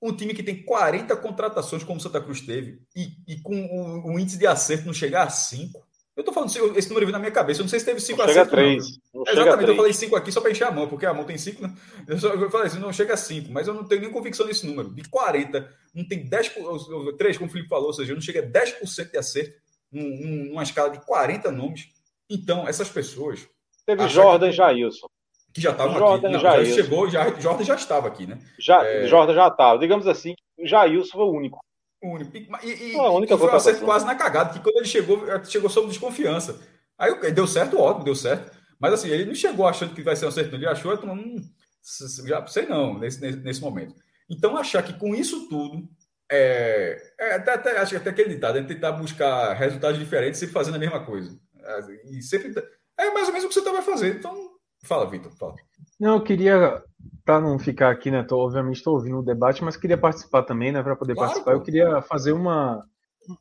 Um 0.00 0.12
time 0.12 0.34
que 0.34 0.42
tem 0.42 0.64
40 0.64 1.16
contratações, 1.16 1.84
como 1.84 2.00
Santa 2.00 2.20
Cruz 2.20 2.40
teve, 2.40 2.80
e, 2.96 3.12
e 3.28 3.40
com 3.40 3.54
o, 3.54 4.12
o, 4.12 4.18
índice 4.18 4.36
de 4.36 4.48
acerto 4.48 4.84
não 4.84 4.92
chegar 4.92 5.22
a 5.22 5.30
5. 5.30 5.80
Eu 6.16 6.24
tô 6.24 6.32
falando, 6.32 6.50
esse 6.76 6.88
número 6.88 7.06
veio 7.06 7.12
na 7.12 7.20
minha 7.20 7.30
cabeça. 7.30 7.60
Eu 7.60 7.64
não 7.64 7.70
sei 7.70 7.78
se 7.78 7.86
teve 7.86 8.00
5 8.00 8.20
a 8.20 8.26
5. 8.26 8.40
Exatamente, 9.28 9.70
eu 9.70 9.76
falei 9.76 9.92
5 9.92 10.16
aqui 10.16 10.32
só 10.32 10.40
para 10.40 10.50
encher 10.50 10.66
a 10.66 10.72
mão, 10.72 10.88
porque 10.88 11.06
a 11.06 11.14
mão 11.14 11.24
tem 11.24 11.38
5, 11.38 11.62
né? 11.62 11.72
Eu, 12.08 12.18
só, 12.18 12.30
eu 12.30 12.50
falei 12.50 12.66
assim, 12.66 12.80
não 12.80 12.92
chega 12.92 13.14
a 13.14 13.16
5, 13.16 13.52
mas 13.52 13.68
eu 13.68 13.74
não 13.74 13.84
tenho 13.84 14.00
nem 14.00 14.10
convicção 14.10 14.44
nesse 14.44 14.66
número. 14.66 14.92
De 14.92 15.08
40, 15.08 15.72
não 15.94 16.06
tem 16.06 16.28
10, 16.28 16.52
3, 17.16 17.38
como 17.38 17.48
o 17.48 17.52
Felipe 17.52 17.68
falou, 17.68 17.86
ou 17.86 17.92
seja, 17.92 18.12
não 18.12 18.20
chega 18.20 18.40
a 18.40 18.42
10% 18.42 19.10
de 19.10 19.18
acerto 19.18 19.54
numa 19.92 20.64
escala 20.64 20.90
de 20.90 21.00
40 21.06 21.50
nomes. 21.52 21.88
Então, 22.28 22.66
essas 22.66 22.88
pessoas 22.90 23.46
Teve 23.86 24.08
Jordan 24.08 24.48
e 24.48 24.52
Jailson. 24.52 25.06
Que 25.52 25.60
já 25.60 25.72
estavam 25.72 25.98
Jordan 25.98 26.28
aqui. 26.28 26.32
Não, 26.32 26.40
já 26.40 26.64
chegou, 26.64 27.10
já, 27.10 27.40
Jordan 27.40 27.64
já 27.64 27.74
estava 27.74 28.08
aqui, 28.08 28.26
né? 28.26 28.38
Já, 28.58 28.84
é... 28.84 29.06
Jordan 29.06 29.34
já 29.34 29.48
estava. 29.48 29.78
Digamos 29.78 30.06
assim, 30.06 30.34
Jailson 30.58 31.12
foi 31.12 31.24
o 31.24 31.32
único. 31.32 31.58
O 32.02 32.14
único. 32.14 32.36
E, 32.36 32.92
e, 32.92 32.96
a 32.96 33.10
única 33.10 33.34
e 33.34 33.38
foi 33.38 33.50
um 33.50 33.54
acerto 33.54 33.84
quase 33.84 34.06
na 34.06 34.14
cagada, 34.14 34.52
que 34.52 34.60
quando 34.60 34.76
ele 34.76 34.86
chegou, 34.86 35.20
chegou 35.44 35.68
sob 35.68 35.88
desconfiança. 35.88 36.60
Aí 36.98 37.32
deu 37.32 37.46
certo, 37.46 37.78
ótimo, 37.78 38.04
deu 38.04 38.14
certo. 38.14 38.56
Mas 38.78 38.94
assim, 38.94 39.08
ele 39.08 39.26
não 39.26 39.34
chegou 39.34 39.66
achando 39.66 39.94
que 39.94 40.02
vai 40.02 40.16
ser 40.16 40.24
um 40.24 40.28
acerto, 40.28 40.54
ele 40.54 40.66
achou, 40.66 40.92
hum, 41.04 41.36
já 42.26 42.46
sei 42.46 42.66
não, 42.66 42.98
nesse, 42.98 43.20
nesse 43.36 43.60
momento. 43.60 43.94
Então, 44.28 44.56
achar 44.56 44.82
que 44.82 44.94
com 44.94 45.14
isso 45.14 45.48
tudo, 45.48 45.88
é, 46.30 47.00
é 47.20 47.34
até, 47.34 47.54
até, 47.54 47.78
acho 47.78 47.90
que 47.90 47.96
até 47.96 48.10
aquele 48.10 48.30
ditado, 48.30 48.58
é 48.58 48.62
tentar 48.62 48.92
buscar 48.92 49.52
resultados 49.52 49.98
diferentes 49.98 50.40
sempre 50.40 50.54
fazendo 50.54 50.76
a 50.76 50.78
mesma 50.78 51.04
coisa. 51.04 51.38
E 52.10 52.22
sempre 52.22 52.52
é 53.02 53.12
mais 53.12 53.26
ou 53.26 53.32
menos 53.32 53.44
o 53.44 53.48
que 53.48 53.54
você 53.54 53.70
vai 53.70 53.82
fazer. 53.82 54.16
Então, 54.16 54.34
fala, 54.84 55.08
Vitor, 55.08 55.32
fala. 55.32 55.54
Não, 55.98 56.14
eu 56.14 56.22
queria, 56.22 56.82
para 57.24 57.40
não 57.40 57.58
ficar 57.58 57.90
aqui, 57.90 58.10
né? 58.10 58.22
Tô, 58.22 58.38
obviamente 58.38 58.76
estou 58.76 58.94
ouvindo 58.94 59.18
o 59.18 59.24
debate, 59.24 59.62
mas 59.64 59.76
queria 59.76 59.98
participar 59.98 60.42
também, 60.42 60.72
né? 60.72 60.82
Para 60.82 60.96
poder 60.96 61.14
claro, 61.14 61.28
participar. 61.28 61.52
Pô. 61.52 61.56
Eu 61.58 61.62
queria 61.62 62.02
fazer 62.02 62.32
uma, 62.32 62.84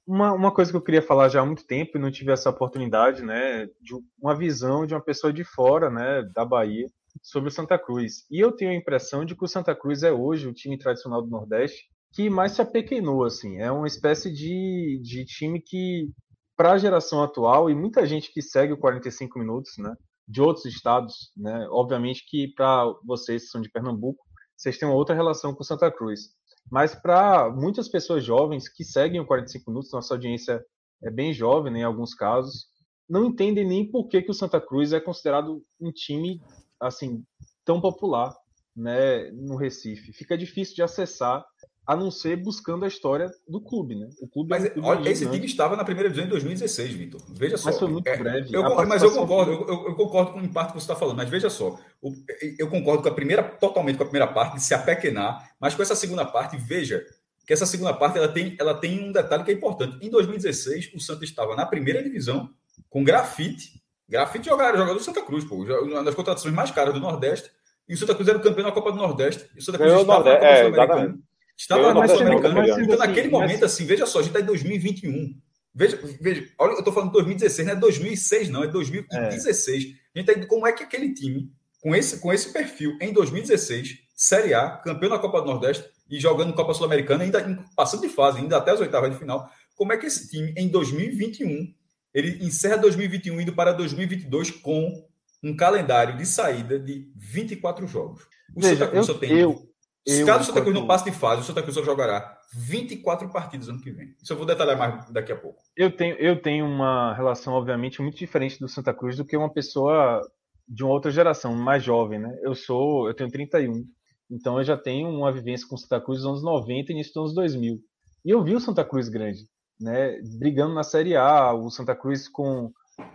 uma, 0.05 0.33
uma 0.33 0.53
coisa 0.53 0.71
que 0.71 0.77
eu 0.77 0.81
queria 0.81 1.01
falar 1.01 1.29
já 1.29 1.41
há 1.41 1.45
muito 1.45 1.65
tempo 1.65 1.97
e 1.97 2.01
não 2.01 2.11
tive 2.11 2.31
essa 2.31 2.49
oportunidade, 2.49 3.23
né? 3.23 3.65
De 3.81 3.93
uma 4.21 4.35
visão 4.35 4.85
de 4.85 4.93
uma 4.93 5.01
pessoa 5.01 5.33
de 5.33 5.43
fora, 5.43 5.89
né? 5.89 6.23
Da 6.33 6.45
Bahia 6.45 6.87
sobre 7.21 7.49
o 7.49 7.51
Santa 7.51 7.77
Cruz. 7.77 8.25
E 8.31 8.39
eu 8.39 8.51
tenho 8.51 8.71
a 8.71 8.75
impressão 8.75 9.25
de 9.25 9.35
que 9.35 9.43
o 9.43 9.47
Santa 9.47 9.75
Cruz 9.75 10.03
é 10.03 10.11
hoje 10.11 10.47
o 10.47 10.53
time 10.53 10.77
tradicional 10.77 11.21
do 11.21 11.29
Nordeste 11.29 11.91
que 12.13 12.29
mais 12.29 12.53
se 12.53 12.61
apequenou, 12.61 13.23
assim. 13.23 13.57
É 13.57 13.71
uma 13.71 13.87
espécie 13.87 14.31
de, 14.31 14.99
de 15.01 15.25
time 15.25 15.61
que 15.61 16.09
para 16.55 16.73
a 16.73 16.77
geração 16.77 17.23
atual 17.23 17.69
e 17.69 17.75
muita 17.75 18.05
gente 18.05 18.31
que 18.31 18.41
segue 18.41 18.73
o 18.73 18.77
45 18.77 19.39
minutos, 19.39 19.77
né, 19.77 19.95
de 20.27 20.41
outros 20.41 20.65
estados, 20.65 21.31
né, 21.35 21.67
obviamente 21.69 22.25
que 22.27 22.47
para 22.55 22.85
vocês 23.03 23.43
que 23.43 23.49
são 23.49 23.61
de 23.61 23.69
Pernambuco, 23.69 24.23
vocês 24.55 24.77
têm 24.77 24.87
uma 24.87 24.97
outra 24.97 25.15
relação 25.15 25.53
com 25.53 25.63
Santa 25.63 25.91
Cruz. 25.91 26.29
Mas 26.69 26.93
para 26.93 27.49
muitas 27.49 27.89
pessoas 27.89 28.23
jovens 28.23 28.69
que 28.69 28.83
seguem 28.83 29.19
o 29.19 29.25
45 29.25 29.71
minutos, 29.71 29.91
nossa 29.91 30.13
audiência 30.13 30.63
é 31.03 31.09
bem 31.09 31.33
jovem 31.33 31.73
né, 31.73 31.79
em 31.79 31.83
alguns 31.83 32.13
casos, 32.13 32.67
não 33.09 33.25
entendem 33.25 33.67
nem 33.67 33.89
por 33.89 34.07
que, 34.07 34.21
que 34.21 34.31
o 34.31 34.33
Santa 34.33 34.61
Cruz 34.61 34.93
é 34.93 34.99
considerado 34.99 35.61
um 35.79 35.91
time 35.91 36.41
assim 36.79 37.23
tão 37.65 37.81
popular. 37.81 38.33
Né, 38.75 39.29
no 39.31 39.55
Recife. 39.55 40.13
Fica 40.13 40.37
difícil 40.37 40.75
de 40.75 40.83
acessar, 40.83 41.43
a 41.85 41.95
não 41.95 42.11
ser 42.11 42.37
buscando 42.37 42.85
a 42.85 42.87
história 42.87 43.29
do 43.47 43.59
clube, 43.59 43.95
né? 43.95 44.07
O 44.21 44.27
clube 44.27 44.49
mas 44.49 44.65
é 44.65 44.69
um 44.69 44.73
clube 44.73 44.87
olha, 44.87 45.09
esse 45.09 45.27
time 45.29 45.45
estava 45.45 45.75
na 45.75 45.83
primeira 45.83 46.09
divisão 46.09 46.27
em 46.27 46.29
2016, 46.29 46.93
Vitor. 46.93 47.21
Veja 47.29 47.57
só. 47.57 47.69
Mas 47.69 47.79
foi 47.79 47.89
muito 47.89 48.07
é, 48.07 48.17
breve. 48.17 48.53
Eu, 48.53 48.63
mas 48.85 49.01
eu 49.01 49.11
concordo, 49.11 49.51
eu, 49.51 49.87
eu, 49.87 49.95
concordo 49.95 50.33
com 50.33 50.39
o 50.39 50.45
impacto 50.45 50.73
que 50.73 50.79
você 50.79 50.83
está 50.83 50.95
falando, 50.95 51.17
mas 51.17 51.29
veja 51.29 51.49
só. 51.49 51.77
O, 52.01 52.13
eu 52.57 52.69
concordo 52.69 53.03
com 53.03 53.09
a 53.09 53.13
primeira, 53.13 53.43
totalmente 53.43 53.97
com 53.97 54.03
a 54.03 54.05
primeira 54.05 54.31
parte, 54.31 54.55
de 54.55 54.63
se 54.63 54.73
apequenar, 54.73 55.53
mas 55.59 55.73
com 55.73 55.81
essa 55.81 55.95
segunda 55.95 56.23
parte, 56.23 56.55
veja 56.55 57.03
que 57.45 57.53
essa 57.53 57.65
segunda 57.65 57.93
parte 57.93 58.17
ela 58.17 58.27
tem, 58.27 58.55
ela 58.59 58.73
tem 58.73 59.03
um 59.03 59.11
detalhe 59.11 59.43
que 59.43 59.51
é 59.51 59.53
importante. 59.53 59.97
Em 60.05 60.09
2016, 60.09 60.91
o 60.95 60.99
Santos 60.99 61.23
estava 61.23 61.55
na 61.55 61.65
primeira 61.65 62.01
divisão 62.01 62.49
com 62.89 63.03
grafite. 63.03 63.81
Grafite 64.07 64.47
jogador, 64.47 64.77
jogador 64.77 64.97
do 64.97 65.03
Santa 65.03 65.21
Cruz, 65.21 65.43
pô, 65.43 65.55
uma 65.55 66.03
das 66.03 66.15
contratações 66.15 66.53
mais 66.53 66.69
caras 66.71 66.93
do 66.93 66.99
Nordeste. 66.99 67.49
E 67.87 67.93
o 67.93 67.97
Santa 67.97 68.15
Cruz 68.15 68.27
era 68.27 68.37
o 68.37 68.41
campeão 68.41 68.65
da 68.65 68.71
Copa 68.71 68.91
do 68.91 68.97
Nordeste. 68.97 69.45
E 69.55 69.59
o 69.59 69.61
Santa 69.61 69.77
Cruz 69.77 69.91
estava 69.91 70.23
na 70.23 70.31
Copa 70.31 70.45
é, 70.45 70.63
Sul-Americana. 70.63 71.19
Estava 71.57 71.81
na 71.81 71.93
Copa 71.93 72.07
Sul-Americana. 72.07 72.83
Então, 72.83 72.97
naquele 72.97 73.29
momento, 73.29 73.65
assim, 73.65 73.85
veja 73.85 74.05
só, 74.05 74.19
a 74.19 74.21
gente 74.21 74.31
está 74.31 74.41
em 74.41 74.45
2021. 74.45 75.35
Veja, 75.73 75.99
veja, 76.19 76.49
olha, 76.59 76.73
eu 76.73 76.79
estou 76.79 76.93
falando 76.93 77.09
de 77.09 77.13
2016, 77.13 77.67
não 77.67 77.73
é 77.73 77.77
2006, 77.77 78.49
não, 78.49 78.63
é 78.63 78.67
2016. 78.67 79.83
É. 79.83 79.87
A 80.15 80.19
gente 80.19 80.33
tá, 80.33 80.47
como 80.47 80.67
é 80.67 80.73
que 80.73 80.83
aquele 80.83 81.13
time, 81.13 81.49
com 81.81 81.95
esse, 81.95 82.19
com 82.19 82.33
esse 82.33 82.51
perfil, 82.51 82.97
em 82.99 83.13
2016, 83.13 83.99
Série 84.13 84.53
A, 84.53 84.69
campeão 84.69 85.09
da 85.09 85.19
Copa 85.19 85.39
do 85.39 85.47
Nordeste 85.47 85.85
e 86.09 86.19
jogando 86.19 86.53
Copa 86.53 86.73
Sul-Americana, 86.73 87.23
ainda 87.23 87.65
passando 87.75 88.01
de 88.01 88.09
fase, 88.09 88.39
ainda 88.39 88.57
até 88.57 88.71
as 88.71 88.81
oitavas 88.81 89.11
de 89.11 89.17
final, 89.17 89.49
como 89.75 89.93
é 89.93 89.97
que 89.97 90.05
esse 90.05 90.29
time, 90.29 90.53
em 90.57 90.67
2021, 90.67 91.73
ele 92.13 92.45
encerra 92.45 92.77
2021 92.77 93.39
indo 93.41 93.53
para 93.53 93.71
2022 93.71 94.51
com 94.51 95.07
um 95.43 95.55
calendário 95.55 96.17
de 96.17 96.25
saída 96.25 96.79
de 96.79 97.11
24 97.15 97.87
jogos. 97.87 98.23
O 98.55 98.61
Veja, 98.61 98.75
Santa 98.75 98.91
Cruz 98.91 99.07
eu, 99.07 99.13
só 99.13 99.19
tem. 99.19 99.31
Eu, 99.31 99.71
eu, 100.05 100.25
caso 100.25 100.41
o 100.41 100.45
Santa 100.45 100.61
Cruz 100.61 100.75
não 100.75 100.87
passe 100.87 101.05
de 101.05 101.11
fase, 101.11 101.41
o 101.41 101.45
Santa 101.45 101.61
Cruz 101.61 101.75
só 101.75 101.83
jogará 101.83 102.37
24 102.53 103.29
partidas 103.29 103.69
ano 103.69 103.81
que 103.81 103.91
vem. 103.91 104.15
Isso 104.21 104.33
eu 104.33 104.37
vou 104.37 104.45
detalhar 104.45 104.77
mais 104.77 105.09
daqui 105.11 105.31
a 105.31 105.35
pouco. 105.35 105.61
Eu 105.75 105.95
tenho, 105.95 106.15
eu 106.15 106.41
tenho 106.41 106.65
uma 106.65 107.13
relação, 107.13 107.53
obviamente, 107.53 108.01
muito 108.01 108.17
diferente 108.17 108.59
do 108.59 108.67
Santa 108.67 108.93
Cruz 108.93 109.17
do 109.17 109.25
que 109.25 109.37
uma 109.37 109.51
pessoa 109.51 110.21
de 110.67 110.83
uma 110.83 110.93
outra 110.93 111.11
geração, 111.11 111.53
mais 111.53 111.83
jovem, 111.83 112.19
né? 112.19 112.33
Eu 112.43 112.55
sou, 112.55 113.07
eu 113.07 113.13
tenho 113.13 113.29
31, 113.29 113.85
então 114.29 114.57
eu 114.57 114.63
já 114.63 114.77
tenho 114.77 115.09
uma 115.09 115.31
vivência 115.31 115.67
com 115.67 115.75
o 115.75 115.77
Santa 115.77 115.99
Cruz 115.99 116.19
dos 116.19 116.27
anos 116.27 116.43
90 116.43 116.91
e 116.91 116.95
início 116.95 117.13
dos 117.13 117.23
anos 117.23 117.35
2000. 117.35 117.79
E 118.23 118.29
eu 118.29 118.43
vi 118.43 118.55
o 118.55 118.59
Santa 118.59 118.85
Cruz 118.85 119.09
grande, 119.09 119.47
né? 119.79 120.17
Brigando 120.39 120.73
na 120.73 120.83
Série 120.83 121.15
A, 121.15 121.53
o 121.53 121.69
Santa 121.69 121.95
Cruz 121.95 122.29
com 122.29 122.71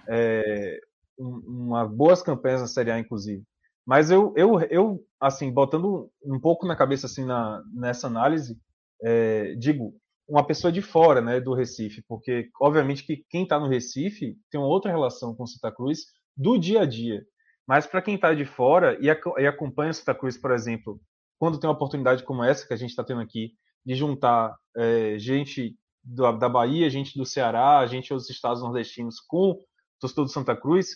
é, 0.09 0.79
uma 1.19 1.87
boas 1.87 2.23
campanhas 2.23 2.61
na 2.61 2.67
Série 2.67 2.91
A, 2.91 2.99
inclusive. 2.99 3.43
Mas 3.87 4.11
eu, 4.11 4.33
eu, 4.37 4.61
eu 4.63 5.05
assim, 5.21 5.53
botando 5.53 6.11
um 6.25 6.41
pouco 6.41 6.67
na 6.67 6.77
cabeça 6.77 7.07
assim 7.07 7.25
na, 7.25 7.63
nessa 7.73 8.07
análise, 8.07 8.59
é, 9.03 9.55
digo, 9.55 9.95
uma 10.29 10.45
pessoa 10.45 10.73
de 10.73 10.83
fora, 10.83 11.21
né, 11.21 11.41
do 11.41 11.55
Recife, 11.55 12.03
porque 12.09 12.51
obviamente 12.61 13.05
que 13.05 13.25
quem 13.31 13.45
está 13.45 13.61
no 13.61 13.69
Recife 13.69 14.37
tem 14.51 14.61
uma 14.61 14.69
outra 14.69 14.91
relação 14.91 15.35
com 15.35 15.47
Santa 15.47 15.71
Cruz 15.71 16.07
do 16.37 16.59
dia 16.59 16.83
a 16.83 16.87
dia. 16.87 17.25
Mas 17.67 17.87
para 17.87 18.03
quem 18.03 18.17
está 18.17 18.35
de 18.35 18.45
fora 18.45 18.99
e, 19.01 19.07
e 19.07 19.47
acompanha 19.47 19.93
Santa 19.93 20.15
Cruz, 20.15 20.37
por 20.37 20.51
exemplo, 20.51 21.01
quando 21.39 21.59
tem 21.59 21.69
uma 21.69 21.77
oportunidade 21.77 22.25
como 22.25 22.43
essa 22.43 22.67
que 22.67 22.75
a 22.75 22.77
gente 22.77 22.91
está 22.91 23.05
tendo 23.05 23.21
aqui, 23.21 23.53
de 23.85 23.95
juntar 23.95 24.57
é, 24.77 25.19
gente 25.19 25.77
do, 26.03 26.31
da 26.33 26.49
Bahia, 26.49 26.91
gente 26.91 27.17
do 27.17 27.25
Ceará, 27.25 27.87
gente 27.87 28.13
dos 28.13 28.29
estados 28.29 28.63
nordestinos 28.63 29.21
com 29.21 29.61
torcedor 30.01 30.25
do 30.25 30.31
Santa 30.31 30.57
Cruz, 30.57 30.89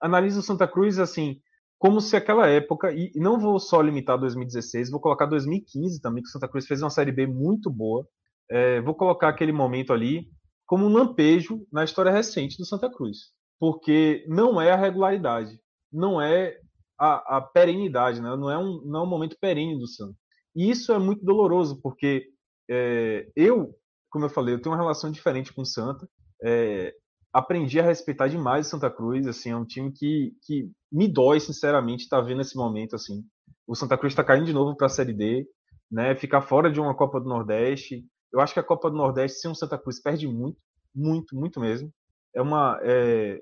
analisa 0.00 0.40
o 0.40 0.42
Santa 0.42 0.66
Cruz 0.66 0.98
assim, 0.98 1.40
como 1.78 2.00
se 2.00 2.16
aquela 2.16 2.46
época, 2.48 2.92
e 2.92 3.12
não 3.16 3.38
vou 3.38 3.58
só 3.60 3.80
limitar 3.80 4.18
2016, 4.18 4.90
vou 4.90 5.00
colocar 5.00 5.26
2015 5.26 6.00
também, 6.00 6.22
que 6.22 6.28
o 6.28 6.32
Santa 6.32 6.48
Cruz 6.48 6.66
fez 6.66 6.80
uma 6.82 6.90
Série 6.90 7.12
B 7.12 7.26
muito 7.26 7.70
boa. 7.70 8.06
É, 8.50 8.80
vou 8.80 8.94
colocar 8.94 9.28
aquele 9.28 9.52
momento 9.52 9.92
ali 9.92 10.28
como 10.64 10.86
um 10.86 10.92
lampejo 10.92 11.66
na 11.70 11.84
história 11.84 12.10
recente 12.10 12.56
do 12.56 12.64
Santa 12.64 12.90
Cruz. 12.90 13.30
Porque 13.58 14.24
não 14.28 14.60
é 14.60 14.72
a 14.72 14.76
regularidade, 14.76 15.60
não 15.92 16.20
é 16.20 16.58
a, 16.98 17.36
a 17.38 17.40
perenidade, 17.40 18.20
né? 18.20 18.34
não, 18.36 18.50
é 18.50 18.58
um, 18.58 18.82
não 18.84 19.00
é 19.00 19.02
um 19.02 19.08
momento 19.08 19.36
perene 19.40 19.78
do 19.78 19.86
Santa. 19.86 20.16
E 20.54 20.70
isso 20.70 20.92
é 20.92 20.98
muito 20.98 21.24
doloroso, 21.24 21.80
porque 21.82 22.28
é, 22.70 23.28
eu, 23.36 23.74
como 24.10 24.24
eu 24.24 24.30
falei, 24.30 24.54
eu 24.54 24.60
tenho 24.60 24.74
uma 24.74 24.80
relação 24.80 25.10
diferente 25.10 25.52
com 25.52 25.62
o 25.62 25.66
Santa. 25.66 26.08
É, 26.42 26.94
aprendi 27.36 27.78
a 27.78 27.82
respeitar 27.82 28.28
demais 28.28 28.66
o 28.66 28.70
Santa 28.70 28.90
Cruz, 28.90 29.26
assim, 29.26 29.50
é 29.50 29.56
um 29.56 29.64
time 29.64 29.92
que, 29.92 30.32
que 30.42 30.70
me 30.90 31.06
dói, 31.06 31.38
sinceramente, 31.38 32.04
estar 32.04 32.20
tá 32.20 32.22
vendo 32.22 32.40
esse 32.40 32.56
momento, 32.56 32.96
assim. 32.96 33.22
O 33.66 33.74
Santa 33.74 33.98
Cruz 33.98 34.12
está 34.12 34.24
caindo 34.24 34.46
de 34.46 34.54
novo 34.54 34.74
para 34.74 34.86
a 34.86 34.90
Série 34.90 35.12
D, 35.12 35.46
né, 35.90 36.14
ficar 36.14 36.40
fora 36.40 36.70
de 36.70 36.80
uma 36.80 36.96
Copa 36.96 37.20
do 37.20 37.28
Nordeste. 37.28 38.06
Eu 38.32 38.40
acho 38.40 38.54
que 38.54 38.60
a 38.60 38.64
Copa 38.64 38.90
do 38.90 38.96
Nordeste, 38.96 39.38
sem 39.38 39.50
o 39.50 39.54
Santa 39.54 39.76
Cruz, 39.76 40.00
perde 40.00 40.26
muito, 40.26 40.56
muito, 40.94 41.36
muito 41.36 41.60
mesmo. 41.60 41.92
É 42.34 42.40
uma, 42.40 42.78
é... 42.82 43.38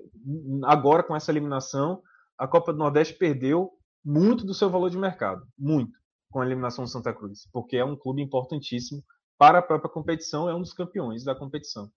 agora 0.64 1.05
com 1.05 1.14
essa 1.14 1.30
eliminação, 1.30 2.03
a 2.36 2.49
Copa 2.49 2.72
do 2.72 2.78
Nordeste 2.80 3.14
perdeu 3.14 3.70
muito 4.05 4.45
do 4.45 4.55
seu 4.55 4.68
valor 4.68 4.90
de 4.90 4.99
mercado, 4.99 5.47
muito, 5.57 5.97
com 6.32 6.40
a 6.40 6.47
eliminação 6.47 6.82
do 6.82 6.90
Santa 6.90 7.14
Cruz, 7.14 7.49
porque 7.53 7.76
é 7.76 7.84
um 7.84 7.97
clube 7.97 8.20
importantíssimo 8.20 9.05
para 9.38 9.61
a 9.61 9.62
própria 9.62 9.90
competição, 9.90 10.49
é 10.49 10.55
um 10.55 10.61
dos 10.61 10.72
campeões 10.72 11.22
da 11.22 11.34
competição. 11.34 11.88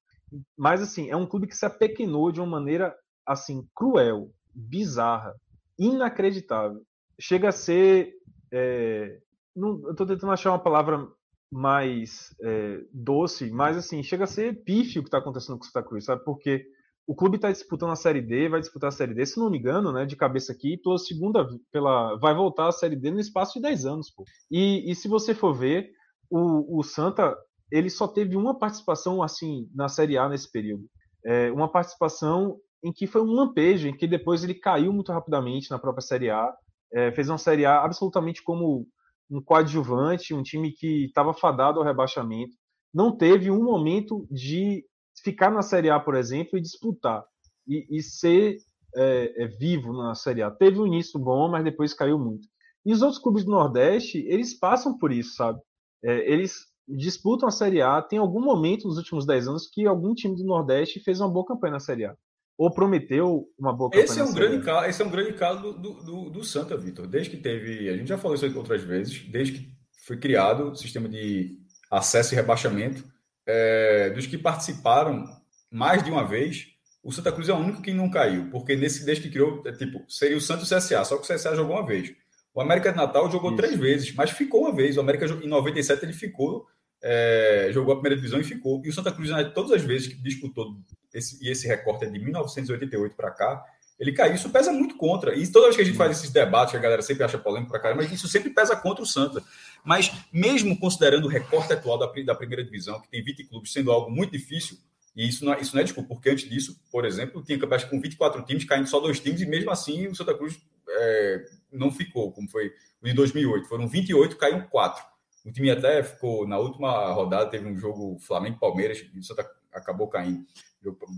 Mas, 0.57 0.81
assim, 0.81 1.09
é 1.09 1.15
um 1.15 1.25
clube 1.25 1.47
que 1.47 1.55
se 1.55 1.65
apequenou 1.65 2.31
de 2.31 2.39
uma 2.39 2.47
maneira, 2.47 2.95
assim, 3.25 3.67
cruel, 3.75 4.31
bizarra, 4.53 5.33
inacreditável. 5.77 6.81
Chega 7.19 7.49
a 7.49 7.51
ser. 7.51 8.13
É, 8.51 9.19
não, 9.55 9.81
eu 9.85 9.91
estou 9.91 10.05
tentando 10.05 10.31
achar 10.31 10.51
uma 10.51 10.59
palavra 10.59 11.07
mais 11.51 12.35
é, 12.41 12.81
doce, 12.91 13.49
mas, 13.51 13.77
assim, 13.77 14.03
chega 14.03 14.25
a 14.25 14.27
ser 14.27 14.63
pífio 14.63 14.99
o 14.99 15.03
que 15.03 15.07
está 15.07 15.19
acontecendo 15.19 15.57
com 15.57 15.63
o 15.63 15.67
Santa 15.67 15.83
Cruz, 15.83 16.05
sabe? 16.05 16.23
Porque 16.23 16.65
o 17.07 17.15
clube 17.15 17.37
está 17.37 17.49
disputando 17.49 17.91
a 17.91 17.95
Série 17.95 18.21
D, 18.21 18.49
vai 18.49 18.59
disputar 18.59 18.89
a 18.89 18.91
Série 18.91 19.13
D, 19.13 19.25
se 19.25 19.39
não 19.39 19.49
me 19.49 19.57
engano, 19.57 19.93
né, 19.93 20.05
de 20.05 20.17
cabeça 20.17 20.51
aqui, 20.51 20.77
toda 20.77 20.97
segunda 20.97 21.47
pela 21.71 22.17
vai 22.17 22.35
voltar 22.35 22.67
a 22.67 22.71
Série 22.73 22.97
D 22.97 23.11
no 23.11 23.19
espaço 23.19 23.53
de 23.53 23.61
10 23.61 23.85
anos, 23.85 24.11
pô. 24.11 24.25
E, 24.51 24.91
e 24.91 24.93
se 24.93 25.07
você 25.07 25.33
for 25.33 25.53
ver, 25.53 25.89
o, 26.29 26.79
o 26.79 26.83
Santa 26.83 27.33
ele 27.71 27.89
só 27.89 28.07
teve 28.07 28.35
uma 28.35 28.57
participação 28.57 29.21
assim 29.21 29.69
na 29.73 29.89
Série 29.89 30.17
A 30.17 30.27
nesse 30.29 30.51
período. 30.51 30.89
É, 31.25 31.51
uma 31.51 31.69
participação 31.69 32.57
em 32.83 32.93
que 32.93 33.07
foi 33.07 33.21
um 33.21 33.31
lampejo, 33.31 33.87
em 33.87 33.95
que 33.95 34.07
depois 34.07 34.43
ele 34.43 34.53
caiu 34.53 34.93
muito 34.93 35.11
rapidamente 35.11 35.69
na 35.69 35.79
própria 35.79 36.01
Série 36.01 36.29
A, 36.29 36.53
é, 36.93 37.11
fez 37.11 37.29
uma 37.29 37.37
Série 37.37 37.65
A 37.65 37.83
absolutamente 37.83 38.41
como 38.43 38.87
um 39.29 39.41
coadjuvante, 39.41 40.33
um 40.33 40.43
time 40.43 40.71
que 40.71 41.05
estava 41.05 41.33
fadado 41.33 41.79
ao 41.79 41.85
rebaixamento. 41.85 42.55
Não 42.93 43.15
teve 43.15 43.51
um 43.51 43.63
momento 43.63 44.25
de 44.31 44.85
ficar 45.23 45.51
na 45.51 45.61
Série 45.61 45.89
A, 45.89 45.99
por 45.99 46.15
exemplo, 46.15 46.57
e 46.57 46.61
disputar 46.61 47.23
e, 47.67 47.85
e 47.89 48.01
ser 48.01 48.57
é, 48.95 49.43
é, 49.43 49.47
vivo 49.47 49.91
na 49.91 50.15
Série 50.15 50.41
A. 50.41 50.49
Teve 50.49 50.79
um 50.79 50.87
início 50.87 51.19
bom, 51.19 51.49
mas 51.49 51.63
depois 51.63 51.93
caiu 51.93 52.17
muito. 52.17 52.47
E 52.85 52.93
os 52.93 53.01
outros 53.01 53.21
clubes 53.21 53.43
do 53.43 53.51
Nordeste, 53.51 54.19
eles 54.27 54.57
passam 54.57 54.97
por 54.97 55.11
isso, 55.11 55.35
sabe? 55.35 55.59
É, 56.03 56.31
eles 56.31 56.65
disputam 56.87 57.47
a 57.47 57.51
Série 57.51 57.81
A, 57.81 58.01
tem 58.01 58.19
algum 58.19 58.41
momento 58.41 58.87
nos 58.87 58.97
últimos 58.97 59.25
10 59.25 59.47
anos 59.47 59.69
que 59.69 59.85
algum 59.85 60.13
time 60.13 60.35
do 60.35 60.45
Nordeste 60.45 60.99
fez 60.99 61.19
uma 61.19 61.29
boa 61.29 61.45
campanha 61.45 61.73
na 61.73 61.79
Série 61.79 62.05
A. 62.05 62.15
Ou 62.57 62.73
prometeu 62.73 63.47
uma 63.57 63.71
boa 63.71 63.89
campanha 63.89 64.05
esse 64.05 64.19
é 64.19 64.23
um 64.23 64.33
grande 64.33 64.65
caso, 64.65 64.89
Esse 64.89 65.01
é 65.01 65.05
um 65.05 65.11
grande 65.11 65.33
caso 65.33 65.73
do, 65.73 65.93
do, 65.93 66.29
do 66.29 66.43
Santa, 66.43 66.75
Vitor. 66.77 67.05
Desde 67.05 67.29
que 67.29 67.37
teve. 67.37 67.89
A 67.89 67.95
gente 67.95 68.07
já 68.07 68.17
falou 68.17 68.35
isso 68.35 68.57
outras 68.57 68.83
vezes, 68.83 69.19
desde 69.29 69.59
que 69.59 69.71
foi 70.05 70.17
criado 70.17 70.71
o 70.71 70.75
sistema 70.75 71.07
de 71.07 71.59
acesso 71.91 72.33
e 72.33 72.35
rebaixamento, 72.35 73.03
é, 73.45 74.09
dos 74.09 74.25
que 74.25 74.37
participaram 74.37 75.25
mais 75.71 76.03
de 76.03 76.09
uma 76.09 76.25
vez, 76.25 76.67
o 77.03 77.11
Santa 77.11 77.31
Cruz 77.31 77.47
é 77.47 77.53
o 77.53 77.57
único 77.57 77.81
que 77.81 77.93
não 77.93 78.09
caiu, 78.09 78.49
porque 78.49 78.75
nesse 78.75 79.05
desde 79.05 79.23
que 79.23 79.29
criou, 79.29 79.61
é, 79.65 79.71
tipo, 79.71 80.03
seria 80.07 80.37
o 80.37 80.41
Santos 80.41 80.69
CSA, 80.69 81.03
só 81.05 81.17
que 81.17 81.31
o 81.31 81.35
CSA 81.35 81.55
jogou 81.55 81.75
uma 81.75 81.85
vez. 81.85 82.13
O 82.53 82.61
América 82.61 82.91
de 82.91 82.97
Natal 82.97 83.29
jogou 83.29 83.51
Isso. 83.51 83.57
três 83.57 83.75
vezes, 83.77 84.15
mas 84.15 84.31
ficou 84.31 84.61
uma 84.61 84.75
vez. 84.75 84.97
O 84.97 85.01
América 85.01 85.25
em 85.25 85.47
97 85.47 86.03
ele 86.03 86.13
ficou 86.13 86.65
é, 87.01 87.69
jogou 87.71 87.93
a 87.93 87.95
primeira 87.97 88.15
divisão 88.15 88.39
e 88.39 88.43
ficou. 88.43 88.81
E 88.83 88.89
o 88.89 88.93
Santa 88.93 89.11
Cruz, 89.11 89.29
né, 89.29 89.43
todas 89.45 89.71
as 89.71 89.81
vezes 89.81 90.07
que 90.07 90.15
disputou, 90.15 90.77
esse, 91.13 91.43
e 91.43 91.49
esse 91.49 91.67
recorte 91.67 92.05
é 92.05 92.09
de 92.09 92.19
1988 92.19 93.15
para 93.15 93.31
cá, 93.31 93.63
ele 93.99 94.11
caiu. 94.11 94.35
Isso 94.35 94.49
pesa 94.49 94.71
muito 94.71 94.95
contra. 94.95 95.35
E 95.35 95.47
toda 95.47 95.65
vez 95.65 95.75
que 95.75 95.81
a 95.81 95.85
gente 95.85 95.97
faz 95.97 96.17
esses 96.17 96.29
debates, 96.29 96.71
que 96.71 96.77
a 96.77 96.81
galera 96.81 97.01
sempre 97.01 97.23
acha 97.23 97.37
polêmico 97.37 97.71
para 97.71 97.79
caramba, 97.79 98.03
mas 98.03 98.11
isso 98.11 98.27
sempre 98.27 98.49
pesa 98.51 98.75
contra 98.75 99.03
o 99.03 99.07
Santa. 99.07 99.43
Mas, 99.83 100.11
mesmo 100.31 100.77
considerando 100.79 101.25
o 101.25 101.29
recorte 101.29 101.73
atual 101.73 101.97
da, 101.97 102.11
da 102.23 102.35
primeira 102.35 102.63
divisão, 102.63 103.01
que 103.01 103.09
tem 103.09 103.23
20 103.23 103.45
clubes, 103.45 103.71
sendo 103.71 103.91
algo 103.91 104.11
muito 104.11 104.31
difícil, 104.31 104.77
e 105.15 105.27
isso 105.27 105.43
não, 105.43 105.53
é, 105.53 105.61
isso 105.61 105.73
não 105.73 105.81
é 105.81 105.83
desculpa, 105.83 106.13
porque 106.13 106.29
antes 106.29 106.47
disso, 106.47 106.79
por 106.91 107.03
exemplo, 107.03 107.43
tinha 107.43 107.57
campeonato 107.57 107.89
com 107.89 107.99
24 107.99 108.43
times, 108.43 108.65
caindo 108.65 108.87
só 108.87 108.99
dois 108.99 109.19
times, 109.19 109.41
e 109.41 109.47
mesmo 109.47 109.71
assim 109.71 110.07
o 110.07 110.15
Santa 110.15 110.35
Cruz 110.35 110.59
é, 110.87 111.45
não 111.71 111.91
ficou, 111.91 112.31
como 112.31 112.47
foi 112.47 112.71
o 113.01 113.05
de 113.05 113.13
2008. 113.13 113.67
Foram 113.67 113.87
28, 113.87 114.37
caiu 114.37 114.63
4. 114.67 115.03
O 115.47 115.51
time 115.51 115.71
até 115.71 116.03
ficou 116.03 116.45
na 116.45 116.57
última 116.57 117.13
rodada, 117.13 117.49
teve 117.49 117.65
um 117.65 117.77
jogo 117.77 118.19
Flamengo-Palmeiras, 118.19 119.01
o 119.15 119.23
Santa 119.23 119.49
acabou 119.71 120.09
caindo. 120.09 120.45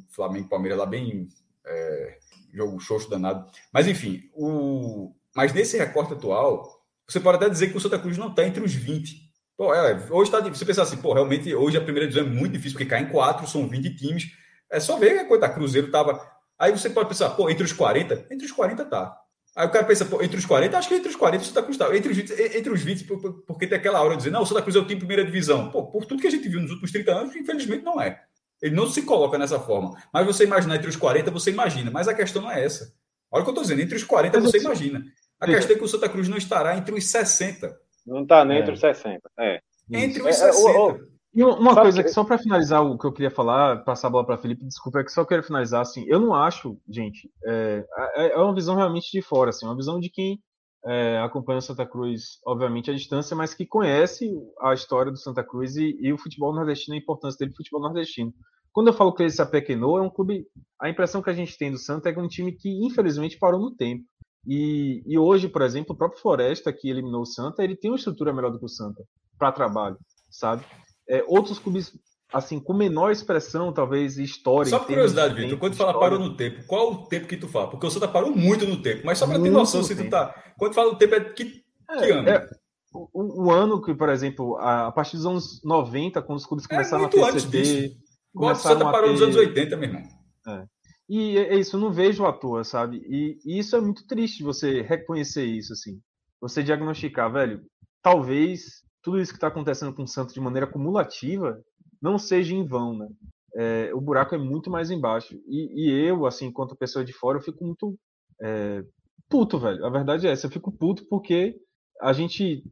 Flamengo-Palmeiras 0.10 0.78
lá 0.78 0.86
bem. 0.86 1.28
É, 1.66 2.18
jogo 2.54 2.80
xoxo 2.80 3.10
danado. 3.10 3.50
Mas 3.74 3.88
enfim, 3.88 4.30
o... 4.34 5.14
mas 5.36 5.52
nesse 5.52 5.78
recorte 5.78 6.14
atual, 6.14 6.80
você 7.08 7.20
pode 7.20 7.38
até 7.38 7.50
dizer 7.50 7.70
que 7.70 7.78
o 7.78 7.82
Santa 7.82 7.98
Cruz 7.98 8.18
não 8.18 8.30
está 8.30 8.46
entre 8.46 8.64
os 8.64 8.74
20. 8.74 9.30
Pô, 9.58 9.74
é, 9.74 9.94
hoje 10.12 10.32
está 10.32 10.40
você 10.40 10.66
pensar 10.66 10.84
assim, 10.84 10.98
pô, 10.98 11.14
realmente 11.14 11.54
hoje 11.54 11.78
a 11.78 11.82
primeira 11.82 12.08
divisão 12.08 12.32
é 12.32 12.34
muito 12.34 12.54
difícil, 12.54 12.78
porque 12.78 12.90
cai 12.90 13.02
em 13.02 13.10
quatro, 13.10 13.48
são 13.48 13.68
20 13.68 13.96
times. 13.96 14.32
É 14.72 14.80
só 14.80 14.98
ver 14.98 15.28
que 15.28 15.34
a 15.34 15.50
Cruzeiro 15.50 15.88
estava. 15.88 16.24
Aí 16.58 16.72
você 16.72 16.90
pode 16.90 17.10
pensar, 17.10 17.32
pô, 17.32 17.50
entre 17.50 17.64
os 17.64 17.74
40? 17.74 18.28
Entre 18.32 18.46
os 18.46 18.52
40 18.52 18.86
tá. 18.86 19.20
Aí 19.60 19.68
o 19.68 19.70
cara 19.70 19.84
pensa, 19.84 20.05
pô, 20.05 20.24
entre 20.24 20.38
os 20.38 20.45
40, 20.45 20.78
acho 20.78 20.88
que 20.88 20.95
entre 20.95 21.10
os 21.10 21.18
40 21.18 21.43
o 21.43 21.45
Santa 21.45 21.64
Cruz 21.64 21.78
tá. 21.78 21.93
Entre 21.93 22.10
os 22.10 22.16
20, 22.16 22.32
entre 22.55 22.72
os 22.72 22.82
20 22.82 23.03
porque 23.45 23.68
tem 23.68 23.78
aquela 23.78 24.01
hora 24.01 24.12
de 24.12 24.20
dizer, 24.20 24.30
não, 24.30 24.43
o 24.43 24.45
Santa 24.45 24.62
Cruz 24.62 24.74
é 24.74 24.80
o 24.80 24.86
time 24.86 24.99
primeira 24.99 25.26
divisão. 25.26 25.70
Pô, 25.70 25.86
por 25.88 26.05
tudo 26.05 26.22
que 26.22 26.28
a 26.28 26.32
gente 26.32 26.47
viu 26.47 26.62
nos 26.62 26.72
últimos 26.72 26.93
30 26.93 27.12
anos, 27.12 27.36
infelizmente 27.36 27.84
não 27.84 27.99
é. 27.99 28.22
Ele 28.62 28.74
não 28.74 28.88
se 28.88 29.01
coloca 29.01 29.38
nessa 29.38 29.60
forma. 29.60 30.01
Mas 30.14 30.26
você 30.26 30.45
imaginar 30.45 30.78
entre 30.78 30.88
os 30.88 30.95
40, 30.95 31.30
você 31.30 31.51
imagina. 31.51 31.91
Mas 31.91 32.07
a 32.07 32.14
questão 32.14 32.41
não 32.41 32.49
é 32.49 32.64
essa. 32.64 32.93
Olha 33.30 33.41
o 33.41 33.43
que 33.43 33.49
eu 33.49 33.51
estou 33.51 33.64
dizendo, 33.64 33.82
entre 33.82 33.97
os 33.97 34.03
40 34.05 34.39
você 34.39 34.60
imagina. 34.60 35.03
A 35.38 35.45
questão 35.45 35.76
é 35.76 35.78
que 35.78 35.84
o 35.84 35.89
Santa 35.89 36.07
Cruz 36.07 36.30
não 36.30 36.38
estará 36.38 36.78
entre 36.78 36.95
os 36.95 37.05
60. 37.07 37.78
Não 38.07 38.24
está 38.24 38.45
nem 38.45 38.60
é. 38.60 38.62
entre 38.62 38.74
os 38.74 38.80
60. 38.80 39.30
É. 39.38 39.60
Entre 39.91 40.22
os 40.22 40.36
60. 40.38 40.55
É, 40.55 40.91
é, 40.91 40.99
e 41.34 41.44
uma 41.44 41.80
coisa 41.80 42.04
que, 42.04 42.10
só 42.10 42.24
para 42.24 42.38
finalizar 42.38 42.84
o 42.84 42.98
que 42.98 43.06
eu 43.06 43.14
queria 43.14 43.30
falar, 43.30 43.84
passar 43.84 44.08
a 44.08 44.12
bola 44.12 44.26
para 44.26 44.38
Felipe, 44.38 44.66
desculpa, 44.66 45.00
é 45.00 45.04
que 45.04 45.12
só 45.12 45.24
quero 45.24 45.44
finalizar 45.44 45.82
assim. 45.82 46.04
Eu 46.08 46.20
não 46.20 46.34
acho, 46.34 46.78
gente, 46.88 47.30
é, 47.46 47.86
é, 48.16 48.32
é 48.32 48.38
uma 48.38 48.56
visão 48.56 48.76
realmente 48.76 49.12
de 49.12 49.22
fora, 49.22 49.52
assim, 49.52 49.66
uma 49.66 49.76
visão 49.76 50.00
de 50.00 50.10
quem 50.10 50.40
é, 50.86 51.20
acompanha 51.20 51.60
o 51.60 51.62
Santa 51.62 51.86
Cruz, 51.86 52.40
obviamente, 52.46 52.90
à 52.90 52.94
distância, 52.94 53.36
mas 53.36 53.54
que 53.54 53.66
conhece 53.66 54.32
a 54.62 54.74
história 54.74 55.12
do 55.12 55.20
Santa 55.20 55.44
Cruz 55.44 55.76
e, 55.76 55.98
e 56.00 56.12
o 56.12 56.18
futebol 56.18 56.54
nordestino, 56.54 56.96
a 56.96 57.00
importância 57.00 57.38
dele 57.38 57.52
no 57.52 57.58
futebol 57.58 57.82
nordestino. 57.82 58.34
Quando 58.72 58.88
eu 58.88 58.94
falo 58.94 59.14
que 59.14 59.24
ele 59.24 59.30
se 59.30 59.42
apequenou, 59.42 59.98
é 59.98 60.02
um 60.02 60.10
clube. 60.10 60.46
A 60.80 60.90
impressão 60.90 61.22
que 61.22 61.30
a 61.30 61.34
gente 61.34 61.58
tem 61.58 61.72
do 61.72 61.78
Santa 61.78 62.10
é 62.10 62.14
que 62.14 62.20
é 62.20 62.22
um 62.22 62.28
time 62.28 62.52
que, 62.54 62.70
infelizmente, 62.86 63.38
parou 63.38 63.60
no 63.60 63.76
tempo. 63.76 64.04
E, 64.48 65.04
e 65.06 65.18
hoje, 65.18 65.48
por 65.48 65.62
exemplo, 65.62 65.94
o 65.94 65.98
próprio 65.98 66.22
Floresta, 66.22 66.72
que 66.72 66.90
eliminou 66.90 67.22
o 67.22 67.26
Santa, 67.26 67.64
ele 67.64 67.76
tem 67.76 67.92
uma 67.92 67.98
estrutura 67.98 68.34
melhor 68.34 68.52
do 68.52 68.60
que 68.60 68.66
o 68.66 68.70
Santa 68.70 69.04
para 69.38 69.52
trabalho, 69.52 69.98
sabe? 70.30 70.66
É, 71.10 71.24
outros 71.28 71.57
clubes, 71.57 71.91
assim, 72.32 72.60
com 72.60 72.74
menor 72.74 73.12
expressão, 73.12 73.74
talvez, 73.74 74.18
história. 74.18 74.70
Só 74.70 74.78
por 74.78 74.88
curiosidade, 74.88 75.34
Vitor, 75.34 75.57
quando 75.57 75.74
tu 75.74 75.78
fala 75.78 75.99
parou 75.99 76.20
no 76.20 76.38
tempo, 76.38 76.64
qual 76.68 76.93
o 76.93 77.07
tempo 77.07 77.28
que 77.28 77.36
tu 77.36 77.47
fala? 77.47 77.70
Porque 77.70 77.88
o 77.88 77.89
Santa 77.89 78.07
parou 78.07 78.30
muito 78.36 78.68
no 78.68 78.82
tempo, 78.82 79.01
mas 79.05 79.18
só 79.18 79.26
para 79.26 79.41
ter 79.41 79.49
noção 79.49 79.82
se 79.82 79.95
tu 79.95 80.07
tá. 80.10 80.36
Quando 80.57 80.72
tu 80.72 80.76
fala 80.76 80.91
no 80.91 80.97
tempo, 80.97 81.16
é 81.16 81.20
que, 81.22 81.45
que 81.45 81.64
é, 81.89 82.12
ano? 82.12 82.30
É, 82.30 82.47
o, 82.93 83.47
o, 83.47 83.51
ano 83.51 83.82
que, 83.82 83.93
por 83.95 84.10
exemplo, 84.10 84.55
a, 84.57 84.88
a, 84.88 84.91
partir 84.91 85.18
dos 85.18 85.26
anos 85.26 85.64
90, 85.64 86.22
quando 86.22 86.38
os 86.38 86.45
clubes 86.45 86.66
é 86.66 86.70
começaram 86.70 87.05
a 87.05 87.10
ter 87.10 87.39
CD, 87.39 87.97
o 88.34 88.55
Santa 88.55 88.86
parou 88.86 89.07
ter... 89.07 89.12
nos 89.14 89.22
anos 89.24 89.36
80, 89.36 89.78
meu 89.78 89.89
irmão. 89.89 90.03
É. 90.47 90.66
E 91.10 91.38
é, 91.39 91.55
é 91.55 91.57
isso, 91.57 91.76
eu 91.76 91.80
não 91.80 91.91
vejo 91.91 92.24
à 92.24 92.32
toa, 92.32 92.64
sabe? 92.64 93.01
E, 93.10 93.39
e, 93.43 93.57
isso 93.57 93.76
é 93.76 93.82
muito 93.82 94.05
triste 94.05 94.43
você 94.43 94.84
reconhecer 94.84 95.43
isso, 95.43 95.74
assim. 95.74 95.99
Você 96.39 96.62
diagnosticar, 96.62 97.32
velho, 97.32 97.62
talvez 98.01 98.84
tudo 99.02 99.20
isso 99.20 99.32
que 99.32 99.38
está 99.38 99.47
acontecendo 99.47 99.93
com 99.93 100.04
o 100.04 100.08
Santos 100.08 100.34
de 100.34 100.41
maneira 100.41 100.68
cumulativa 100.68 101.62
não 102.02 102.18
seja 102.18 102.54
em 102.54 102.66
vão, 102.66 102.97
né? 102.97 103.08
É, 103.56 103.91
o 103.93 104.02
buraco 104.02 104.36
é 104.36 104.38
muito 104.38 104.70
mais 104.70 104.91
embaixo. 104.91 105.36
E, 105.47 105.89
e, 105.89 106.08
eu, 106.08 106.26
assim, 106.26 106.47
enquanto 106.47 106.76
pessoa 106.76 107.04
de 107.04 107.14
fora, 107.14 107.38
eu 107.38 107.41
fico 107.41 107.64
muito 107.64 107.97
é, 108.41 108.84
puto, 109.28 109.60
velho. 109.60 109.86
A 109.86 109.89
verdade 109.89 110.28
é 110.28 110.32
essa, 110.32 110.47
eu 110.47 110.52
fico 110.52 110.72
puto 110.72 111.06
porque 111.10 111.56
a 112.02 112.14
gente 112.14 112.64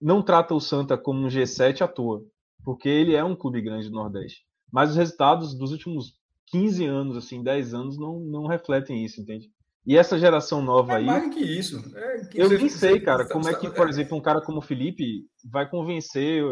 não 0.00 0.22
trata 0.22 0.54
o 0.54 0.60
Santa 0.60 0.96
como 0.96 1.24
um 1.24 1.28
G7 1.28 1.82
à 1.82 1.88
toa. 1.88 2.22
Porque 2.64 2.88
ele 2.88 3.14
é 3.14 3.22
um 3.22 3.36
clube 3.36 3.62
grande 3.62 3.88
do 3.88 3.94
Nordeste. 3.94 4.44
Mas 4.72 4.90
os 4.90 4.96
resultados 4.96 5.54
dos 5.56 5.70
últimos 5.72 6.14
15 6.46 6.84
anos, 6.84 7.16
assim, 7.16 7.42
10 7.42 7.74
anos, 7.74 7.98
não, 7.98 8.18
não 8.20 8.46
refletem 8.46 9.04
isso, 9.04 9.20
entende? 9.20 9.50
E 9.86 9.96
essa 9.96 10.18
geração 10.18 10.60
nova 10.60 10.94
é 10.94 10.96
aí. 10.96 11.06
Mais 11.06 11.32
que 11.32 11.40
isso. 11.40 11.82
É 11.94 12.24
que 12.24 12.40
eu 12.40 12.48
nem 12.48 12.68
sei, 12.68 12.98
cara, 12.98 13.24
como 13.26 13.48
é 13.48 13.54
que, 13.54 13.70
por 13.70 13.88
exemplo, 13.88 14.18
um 14.18 14.20
cara 14.20 14.40
como 14.40 14.58
o 14.58 14.62
Felipe 14.62 15.24
vai 15.44 15.68
convencer 15.68 16.42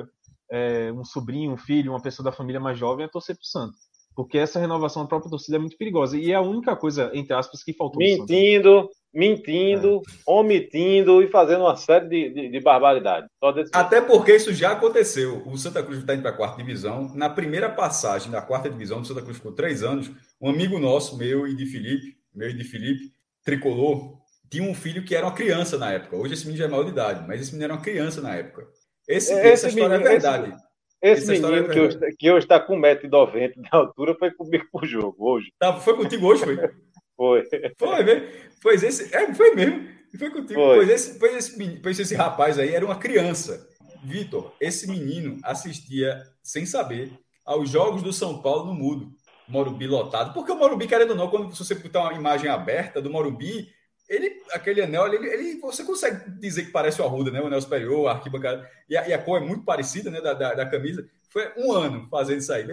é, 0.51 0.93
um 0.93 1.05
sobrinho, 1.05 1.53
um 1.53 1.57
filho, 1.57 1.93
uma 1.93 2.03
pessoa 2.03 2.25
da 2.25 2.33
família 2.33 2.61
mais 2.61 2.79
jovem 2.79 3.05
a 3.05 3.09
torcer 3.09 3.35
pro 3.35 3.45
Santos. 3.45 3.81
Porque 4.15 4.39
essa 4.39 4.61
renovação 4.61 5.03
da 5.03 5.09
própria 5.09 5.31
torcida 5.31 5.57
é 5.57 5.59
muito 5.59 5.77
perigosa. 5.77 6.17
E 6.17 6.31
é 6.31 6.37
a 6.37 6.41
única 6.41 6.77
coisa, 6.77 7.11
entre 7.15 7.35
aspas, 7.35 7.65
que 7.65 7.73
faltou. 7.73 7.99
Mentindo, 7.99 8.89
mentindo, 9.13 9.97
é. 9.97 10.01
omitindo 10.25 11.21
e 11.21 11.27
fazendo 11.27 11.63
uma 11.63 11.75
série 11.75 12.09
de, 12.09 12.31
de, 12.31 12.49
de 12.49 12.61
barbaridades. 12.61 13.29
Até 13.73 14.01
porque 14.01 14.37
isso 14.37 14.53
já 14.53 14.71
aconteceu. 14.71 15.43
O 15.45 15.59
Santa 15.59 15.83
Cruz 15.83 15.99
está 15.99 16.15
indo 16.15 16.23
para 16.23 16.31
a 16.31 16.37
quarta 16.37 16.57
divisão. 16.57 17.13
Na 17.15 17.29
primeira 17.29 17.69
passagem 17.69 18.31
da 18.31 18.41
quarta 18.41 18.71
divisão, 18.71 19.01
o 19.01 19.05
Santa 19.05 19.23
Cruz 19.23 19.39
ficou 19.39 19.51
três 19.51 19.83
anos. 19.83 20.09
Um 20.41 20.51
amigo 20.51 20.79
nosso, 20.79 21.19
meu 21.19 21.49
e 21.49 21.57
de 21.57 21.67
Felipe, 21.67 22.17
meu 22.33 22.51
e 22.51 22.55
de 22.55 22.63
Felipe, 22.63 23.13
tricolor, 23.45 24.19
tinha 24.51 24.69
um 24.69 24.75
filho 24.75 25.05
que 25.05 25.15
era 25.15 25.27
uma 25.27 25.35
criança 25.35 25.77
na 25.77 25.93
época. 25.93 26.17
Hoje 26.17 26.35
esse 26.35 26.47
menino 26.47 26.59
já 26.59 26.65
é 26.65 26.69
maior 26.69 26.85
de 26.85 26.91
idade, 26.91 27.27
mas 27.27 27.41
esse 27.41 27.53
menino 27.53 27.65
era 27.65 27.75
uma 27.75 27.83
criança 27.83 28.21
na 28.21 28.35
época. 28.35 28.67
Esse, 29.07 29.33
esse 29.33 29.47
essa 29.47 29.69
história 29.69 29.99
menino, 29.99 30.09
é 30.09 30.13
verdade. 30.13 30.57
Esse, 31.03 31.33
esse 31.33 31.43
menino 31.43 31.71
é 31.71 31.75
que, 31.75 31.81
hoje, 31.81 31.99
que 32.19 32.31
hoje 32.31 32.45
está 32.47 32.59
com 32.59 32.79
1,90m 32.81 33.53
de 33.61 33.69
altura 33.71 34.17
foi 34.19 34.31
comigo 34.31 34.65
pro 34.73 34.87
jogo 34.87 35.17
hoje. 35.19 35.53
Tá, 35.59 35.77
foi 35.77 35.97
contigo 35.97 36.27
hoje, 36.27 36.45
foi? 36.45 36.57
foi. 37.17 37.45
Foi 37.77 38.03
mesmo. 38.03 38.29
Pois 38.63 38.83
esse, 38.83 39.15
é, 39.15 39.35
foi 39.35 39.55
mesmo. 39.55 39.87
Foi 40.19 40.31
contigo. 40.31 40.61
Foi. 40.61 40.77
Pois, 40.77 40.89
esse, 40.89 41.19
pois, 41.19 41.37
esse, 41.37 41.81
pois 41.81 41.99
esse 41.99 42.15
rapaz 42.15 42.59
aí 42.59 42.75
era 42.75 42.85
uma 42.85 42.97
criança. 42.97 43.69
Vitor, 44.03 44.55
esse 44.61 44.89
menino 44.89 45.39
assistia, 45.43 46.23
sem 46.43 46.65
saber, 46.67 47.11
aos 47.45 47.71
jogos 47.71 48.03
do 48.03 48.13
São 48.13 48.41
Paulo 48.41 48.67
no 48.67 48.75
Mudo. 48.75 49.13
Morumbi 49.49 49.87
lotado. 49.87 50.33
Porque 50.33 50.53
o 50.53 50.57
Morumbi, 50.57 50.87
querendo 50.87 51.11
ou 51.11 51.17
não, 51.17 51.29
quando 51.29 51.55
você 51.55 51.75
botar 51.75 52.03
uma 52.03 52.15
imagem 52.15 52.51
aberta 52.51 53.01
do 53.01 53.11
Morumbi, 53.11 53.69
ele, 54.09 54.43
aquele 54.53 54.83
anel, 54.83 55.13
ele, 55.13 55.27
ele, 55.29 55.61
você 55.61 55.85
consegue 55.85 56.31
dizer 56.39 56.67
que 56.67 56.73
parece 56.73 57.01
o 57.01 57.05
Arruda, 57.05 57.31
né? 57.31 57.41
O 57.41 57.47
anel 57.47 57.61
superior, 57.61 58.09
a 58.09 58.13
arquibancada. 58.13 58.69
E 58.89 58.97
a, 58.97 59.09
e 59.09 59.13
a 59.13 59.19
cor 59.19 59.43
é 59.43 59.45
muito 59.45 59.65
parecida, 59.65 60.11
né? 60.11 60.21
Da, 60.21 60.35
da, 60.35 60.55
da, 60.55 60.67
camisa. 60.67 61.09
Foi 61.31 61.53
um 61.57 61.73
ano 61.73 62.07
fazendo 62.11 62.39
isso 62.39 62.53
aí. 62.53 62.69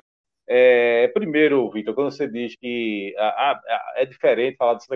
É, 0.48 1.08
primeiro, 1.10 1.70
Vitor, 1.72 1.94
quando 1.94 2.12
você 2.12 2.28
diz 2.28 2.56
que 2.58 3.16
a, 3.18 3.52
a, 3.52 3.62
é 3.96 4.06
diferente 4.06 4.58
falar 4.58 4.74
disso 4.74 4.90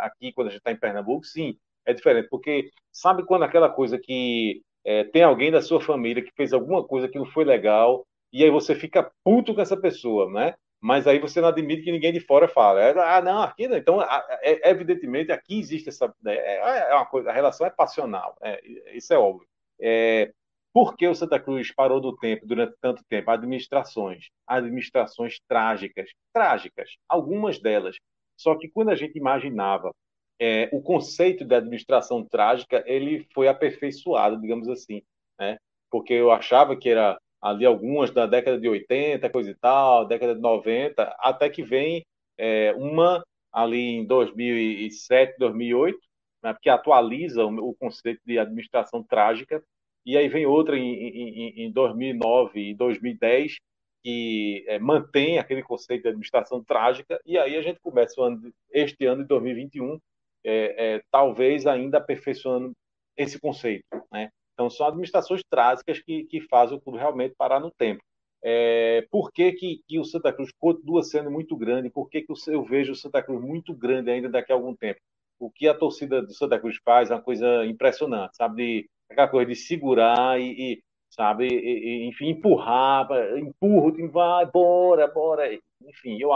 aqui 0.00 0.32
quando 0.32 0.48
a 0.48 0.50
gente 0.50 0.60
está 0.60 0.72
em 0.72 0.78
Pernambuco, 0.78 1.26
sim, 1.26 1.58
é 1.84 1.92
diferente. 1.92 2.28
Porque 2.30 2.70
sabe 2.90 3.24
quando 3.24 3.42
aquela 3.42 3.68
coisa 3.68 3.98
que 3.98 4.62
é, 4.84 5.04
tem 5.04 5.22
alguém 5.22 5.50
da 5.50 5.60
sua 5.60 5.80
família 5.80 6.22
que 6.22 6.32
fez 6.34 6.52
alguma 6.52 6.82
coisa 6.82 7.08
que 7.08 7.18
não 7.18 7.26
foi 7.26 7.44
legal 7.44 8.06
e 8.32 8.42
aí 8.42 8.50
você 8.50 8.74
fica 8.74 9.10
puto 9.22 9.54
com 9.54 9.60
essa 9.60 9.76
pessoa, 9.76 10.30
né? 10.30 10.54
Mas 10.82 11.06
aí 11.06 11.20
você 11.20 11.40
não 11.40 11.48
admite 11.48 11.82
que 11.82 11.92
ninguém 11.92 12.12
de 12.12 12.18
fora 12.18 12.48
fala. 12.48 12.82
É, 12.82 12.90
ah, 12.98 13.22
não, 13.22 13.40
aqui 13.40 13.68
não. 13.68 13.76
Então, 13.76 14.02
é, 14.02 14.68
evidentemente, 14.68 15.30
aqui 15.30 15.60
existe 15.60 15.88
essa. 15.88 16.12
Né, 16.20 16.34
é, 16.34 16.90
é 16.90 16.94
uma 16.94 17.06
coisa, 17.06 17.30
a 17.30 17.32
relação 17.32 17.64
é 17.64 17.70
passional, 17.70 18.36
é, 18.42 18.60
isso 18.92 19.14
é 19.14 19.18
óbvio. 19.18 19.46
É, 19.80 20.32
por 20.72 20.96
que 20.96 21.06
o 21.06 21.14
Santa 21.14 21.38
Cruz 21.38 21.72
parou 21.72 22.00
do 22.00 22.16
tempo 22.16 22.44
durante 22.46 22.74
tanto 22.80 23.04
tempo? 23.08 23.30
Administrações, 23.30 24.30
administrações 24.44 25.38
trágicas, 25.46 26.10
trágicas, 26.32 26.90
algumas 27.08 27.60
delas. 27.60 27.96
Só 28.36 28.56
que 28.56 28.68
quando 28.68 28.88
a 28.88 28.96
gente 28.96 29.16
imaginava 29.16 29.92
é, 30.40 30.68
o 30.72 30.82
conceito 30.82 31.44
de 31.44 31.54
administração 31.54 32.24
trágica, 32.24 32.82
ele 32.86 33.28
foi 33.32 33.46
aperfeiçoado, 33.46 34.40
digamos 34.40 34.68
assim, 34.68 35.00
né? 35.38 35.58
Porque 35.88 36.12
eu 36.12 36.32
achava 36.32 36.74
que 36.76 36.88
era 36.88 37.16
ali 37.42 37.66
algumas 37.66 38.12
da 38.12 38.24
década 38.24 38.58
de 38.58 38.68
80, 38.68 39.28
coisa 39.28 39.50
e 39.50 39.54
tal, 39.54 40.06
década 40.06 40.34
de 40.34 40.40
90, 40.40 41.02
até 41.18 41.50
que 41.50 41.62
vem 41.62 42.04
é, 42.38 42.72
uma 42.76 43.24
ali 43.52 43.80
em 43.80 44.06
2007, 44.06 45.36
2008, 45.38 45.98
né, 46.42 46.56
que 46.62 46.70
atualiza 46.70 47.44
o, 47.44 47.70
o, 47.70 47.74
conceito 47.74 48.20
de 48.24 48.38
administração 48.38 49.02
trágica, 49.02 49.62
e 50.06 50.16
aí 50.16 50.28
vem 50.28 50.46
outra 50.46 50.78
em, 50.78 50.92
em, 50.94 51.66
em 51.66 51.72
2009 51.72 52.70
e 52.70 52.74
2010, 52.74 53.56
que 54.04 54.64
é, 54.66 54.78
mantém 54.78 55.38
aquele 55.38 55.62
conceito 55.62 56.02
de 56.02 56.08
administração 56.08 56.62
trágica, 56.62 57.20
e 57.26 57.36
aí 57.38 57.56
a 57.56 57.62
gente 57.62 57.80
começa 57.80 58.22
ano, 58.22 58.52
este 58.70 59.04
ano 59.04 59.22
de 59.22 59.28
2021, 59.28 59.98
é, 60.44 60.94
é, 60.94 61.02
talvez 61.10 61.66
ainda 61.66 61.98
aperfeiçoando 61.98 62.72
esse 63.16 63.38
conceito, 63.38 63.84
né? 64.10 64.30
Então, 64.52 64.68
são 64.70 64.86
administrações 64.86 65.42
trágicas 65.48 66.00
que, 66.00 66.24
que 66.24 66.40
fazem 66.42 66.76
o 66.76 66.80
clube 66.80 66.98
realmente 66.98 67.34
parar 67.36 67.60
no 67.60 67.70
tempo. 67.70 68.02
É, 68.44 69.06
por 69.10 69.30
que, 69.30 69.52
que, 69.52 69.80
que, 69.86 69.98
o 69.98 70.04
Santa 70.04 70.32
Cruz 70.32 70.50
continua 70.58 71.02
sendo 71.02 71.30
muito 71.30 71.56
grande? 71.56 71.90
Por 71.90 72.08
que, 72.08 72.22
que 72.22 72.32
eu 72.48 72.64
vejo 72.64 72.92
o 72.92 72.96
Santa 72.96 73.22
Cruz 73.22 73.40
muito 73.40 73.72
grande 73.72 74.10
ainda 74.10 74.28
daqui 74.28 74.52
a 74.52 74.54
algum 74.54 74.74
tempo? 74.74 75.00
O 75.38 75.50
que 75.50 75.68
a 75.68 75.74
torcida 75.74 76.20
do 76.22 76.34
Santa 76.34 76.58
Cruz 76.58 76.76
faz 76.84 77.10
é 77.10 77.14
uma 77.14 77.22
coisa 77.22 77.64
impressionante, 77.66 78.36
sabe? 78.36 78.56
De, 78.56 78.90
aquela 79.10 79.28
coisa 79.28 79.48
de 79.48 79.56
segurar 79.56 80.40
e, 80.40 80.72
e 80.74 80.82
sabe, 81.10 81.48
e, 81.48 82.04
e, 82.04 82.08
enfim, 82.08 82.30
empurrar, 82.30 83.06
empurra 83.38 83.86
o 83.86 83.92
time, 83.92 84.08
vai, 84.08 84.46
bora, 84.46 85.06
bora. 85.06 85.52
Enfim, 85.82 86.18
eu 86.20 86.30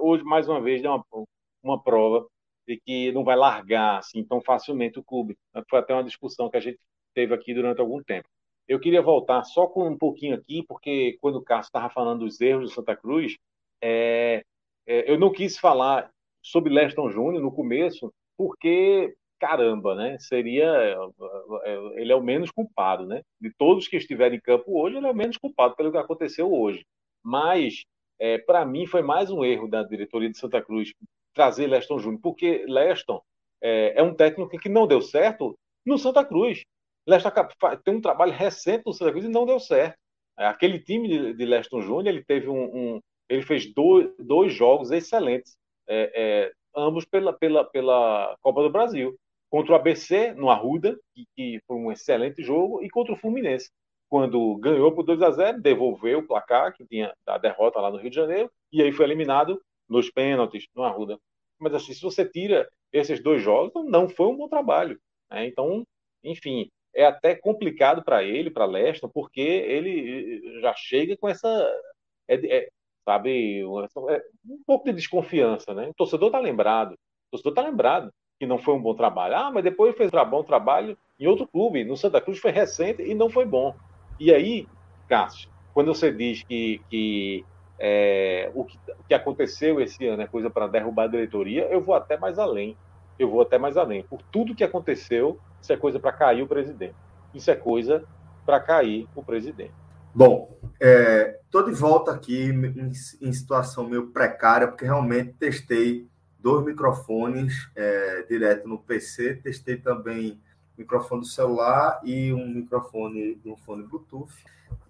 hoje, 0.00 0.24
mais 0.24 0.48
uma 0.48 0.60
vez, 0.60 0.82
é 0.82 0.88
uma, 0.88 1.04
uma 1.62 1.82
prova 1.82 2.26
de 2.66 2.78
que 2.80 3.12
não 3.12 3.24
vai 3.24 3.36
largar 3.36 3.98
assim 3.98 4.24
tão 4.24 4.40
facilmente 4.40 4.98
o 4.98 5.04
clube. 5.04 5.36
Foi 5.68 5.78
até 5.78 5.92
uma 5.92 6.04
discussão 6.04 6.48
que 6.48 6.56
a 6.56 6.60
gente 6.60 6.78
teve 7.14 7.34
aqui 7.34 7.54
durante 7.54 7.80
algum 7.80 8.02
tempo. 8.02 8.28
Eu 8.68 8.78
queria 8.78 9.02
voltar 9.02 9.42
só 9.44 9.66
com 9.66 9.88
um 9.88 9.98
pouquinho 9.98 10.36
aqui, 10.36 10.64
porque 10.66 11.18
quando 11.20 11.36
o 11.36 11.42
Cássio 11.42 11.68
estava 11.68 11.90
falando 11.90 12.20
dos 12.20 12.40
erros 12.40 12.70
do 12.70 12.74
Santa 12.74 12.96
Cruz, 12.96 13.36
é, 13.82 14.44
é, 14.86 15.10
eu 15.10 15.18
não 15.18 15.32
quis 15.32 15.58
falar 15.58 16.10
sobre 16.42 16.72
Leston 16.72 17.10
Júnior 17.10 17.42
no 17.42 17.52
começo, 17.52 18.12
porque 18.36 19.14
caramba, 19.40 19.94
né? 19.94 20.18
Seria 20.18 20.96
ele 21.96 22.12
é 22.12 22.14
o 22.14 22.22
menos 22.22 22.50
culpado, 22.50 23.06
né? 23.06 23.22
De 23.40 23.50
todos 23.56 23.88
que 23.88 23.96
estiverem 23.96 24.36
em 24.36 24.40
campo 24.40 24.78
hoje, 24.78 24.96
ele 24.96 25.06
é 25.06 25.10
o 25.10 25.14
menos 25.14 25.38
culpado 25.38 25.74
pelo 25.74 25.90
que 25.90 25.98
aconteceu 25.98 26.52
hoje. 26.52 26.84
Mas 27.24 27.84
é, 28.18 28.38
para 28.38 28.64
mim 28.66 28.86
foi 28.86 29.02
mais 29.02 29.30
um 29.30 29.44
erro 29.44 29.66
da 29.66 29.82
diretoria 29.82 30.30
de 30.30 30.38
Santa 30.38 30.62
Cruz 30.62 30.92
trazer 31.34 31.66
Leston 31.66 31.98
Júnior, 31.98 32.20
porque 32.22 32.64
Leston 32.68 33.22
é, 33.62 33.98
é, 33.98 34.02
um 34.02 34.14
técnico 34.14 34.58
que 34.58 34.68
não 34.68 34.86
deu 34.86 35.00
certo 35.00 35.58
no 35.84 35.98
Santa 35.98 36.24
Cruz. 36.24 36.62
Leston 37.06 37.30
tem 37.84 37.94
um 37.94 38.00
trabalho 38.00 38.32
recente 38.32 38.84
no 38.86 38.92
Santa 38.92 39.10
Cruz 39.12 39.24
e 39.24 39.28
não 39.28 39.46
deu 39.46 39.58
certo. 39.58 39.98
É, 40.38 40.46
aquele 40.46 40.78
time 40.78 41.34
de, 41.34 41.44
Leston 41.44 41.82
Júnior, 41.82 42.08
ele 42.08 42.24
teve 42.24 42.48
um, 42.48 42.64
um, 42.64 43.00
ele 43.28 43.42
fez 43.42 43.72
dois, 43.72 44.10
dois 44.18 44.52
jogos 44.52 44.90
excelentes, 44.90 45.56
é, 45.88 46.12
é, 46.14 46.52
ambos 46.74 47.04
pela, 47.04 47.32
pela, 47.32 47.64
pela 47.64 48.36
Copa 48.40 48.62
do 48.62 48.70
Brasil. 48.70 49.16
Contra 49.50 49.72
o 49.72 49.76
ABC, 49.76 50.32
no 50.32 50.48
Arruda, 50.48 50.96
que, 51.14 51.24
que 51.36 51.60
foi 51.66 51.76
um 51.76 51.90
excelente 51.90 52.42
jogo, 52.42 52.82
e 52.82 52.88
contra 52.88 53.12
o 53.12 53.16
Fluminense, 53.16 53.70
quando 54.08 54.56
ganhou 54.56 54.92
por 54.92 55.02
2 55.02 55.22
a 55.22 55.30
0 55.30 55.60
devolveu 55.60 56.20
o 56.20 56.26
placar, 56.26 56.72
que 56.72 56.86
tinha 56.86 57.14
a 57.26 57.38
derrota 57.38 57.80
lá 57.80 57.90
no 57.90 57.98
Rio 57.98 58.10
de 58.10 58.16
Janeiro, 58.16 58.50
e 58.72 58.82
aí 58.82 58.92
foi 58.92 59.06
eliminado 59.06 59.60
nos 59.88 60.10
pênaltis, 60.10 60.66
no 60.74 60.84
Arruda. 60.84 61.18
Mas 61.58 61.74
assim, 61.74 61.92
se 61.92 62.00
você 62.00 62.24
tira 62.24 62.68
esses 62.92 63.22
dois 63.22 63.42
jogos, 63.42 63.72
não 63.86 64.08
foi 64.08 64.26
um 64.26 64.36
bom 64.36 64.48
trabalho. 64.48 64.98
Né? 65.30 65.46
Então, 65.46 65.84
enfim, 66.24 66.70
é 66.94 67.04
até 67.04 67.34
complicado 67.34 68.02
para 68.02 68.22
ele, 68.22 68.50
para 68.50 68.64
Leston, 68.64 69.08
porque 69.08 69.40
ele 69.40 70.60
já 70.60 70.74
chega 70.74 71.16
com 71.16 71.28
essa. 71.28 71.48
É, 72.28 72.56
é, 72.58 72.68
sabe, 73.04 73.60
é, 73.60 74.22
um 74.48 74.62
pouco 74.66 74.86
de 74.86 74.92
desconfiança, 74.92 75.74
né? 75.74 75.88
O 75.88 75.94
torcedor 75.94 76.28
está 76.28 76.40
lembrado. 76.40 76.92
O 76.92 77.30
torcedor 77.32 77.52
está 77.52 77.62
lembrado 77.62 78.12
que 78.38 78.46
não 78.46 78.58
foi 78.58 78.74
um 78.74 78.82
bom 78.82 78.94
trabalho. 78.94 79.36
Ah, 79.36 79.50
mas 79.50 79.62
depois 79.62 79.96
fez 79.96 80.10
um 80.12 80.24
bom 80.30 80.42
trabalho 80.42 80.96
em 81.18 81.26
outro 81.26 81.46
clube. 81.46 81.84
No 81.84 81.96
Santa 81.96 82.20
Cruz 82.20 82.38
foi 82.38 82.50
recente 82.50 83.02
e 83.02 83.14
não 83.14 83.28
foi 83.28 83.44
bom. 83.44 83.74
E 84.18 84.32
aí, 84.32 84.66
Cássio, 85.08 85.50
quando 85.74 85.94
você 85.94 86.10
diz 86.10 86.42
que, 86.42 86.80
que 86.88 87.44
é, 87.78 88.50
o, 88.54 88.64
que, 88.64 88.78
o 88.98 89.04
que 89.04 89.14
aconteceu 89.14 89.80
esse 89.80 90.06
ano 90.06 90.22
é 90.22 90.26
coisa 90.26 90.50
para 90.50 90.66
derrubar 90.66 91.04
a 91.04 91.08
diretoria, 91.08 91.66
eu 91.70 91.80
vou 91.80 91.94
até 91.94 92.16
mais 92.16 92.38
além. 92.38 92.76
Eu 93.20 93.28
vou 93.28 93.42
até 93.42 93.58
mais 93.58 93.76
além. 93.76 94.02
Por 94.02 94.22
tudo 94.32 94.54
que 94.54 94.64
aconteceu, 94.64 95.38
isso 95.60 95.70
é 95.70 95.76
coisa 95.76 96.00
para 96.00 96.10
cair 96.10 96.42
o 96.42 96.46
presidente. 96.46 96.94
Isso 97.34 97.50
é 97.50 97.54
coisa 97.54 98.02
para 98.46 98.58
cair 98.58 99.06
o 99.14 99.22
presidente. 99.22 99.74
Bom, 100.14 100.56
estou 100.72 101.60
é, 101.60 101.64
de 101.66 101.72
volta 101.72 102.12
aqui 102.12 102.44
em, 102.44 102.90
em, 103.20 103.32
situação 103.34 103.86
meio 103.86 104.06
precária, 104.06 104.66
porque 104.66 104.86
realmente 104.86 105.34
testei 105.34 106.08
dois 106.38 106.64
microfones 106.64 107.70
é, 107.76 108.22
direto 108.22 108.66
no 108.66 108.78
PC, 108.78 109.34
testei 109.34 109.76
também 109.76 110.40
microfone 110.78 111.20
do 111.20 111.26
celular 111.26 112.00
e 112.02 112.32
um 112.32 112.48
microfone 112.48 113.34
de 113.34 113.50
um 113.50 113.56
fone 113.58 113.82
Bluetooth. 113.82 114.32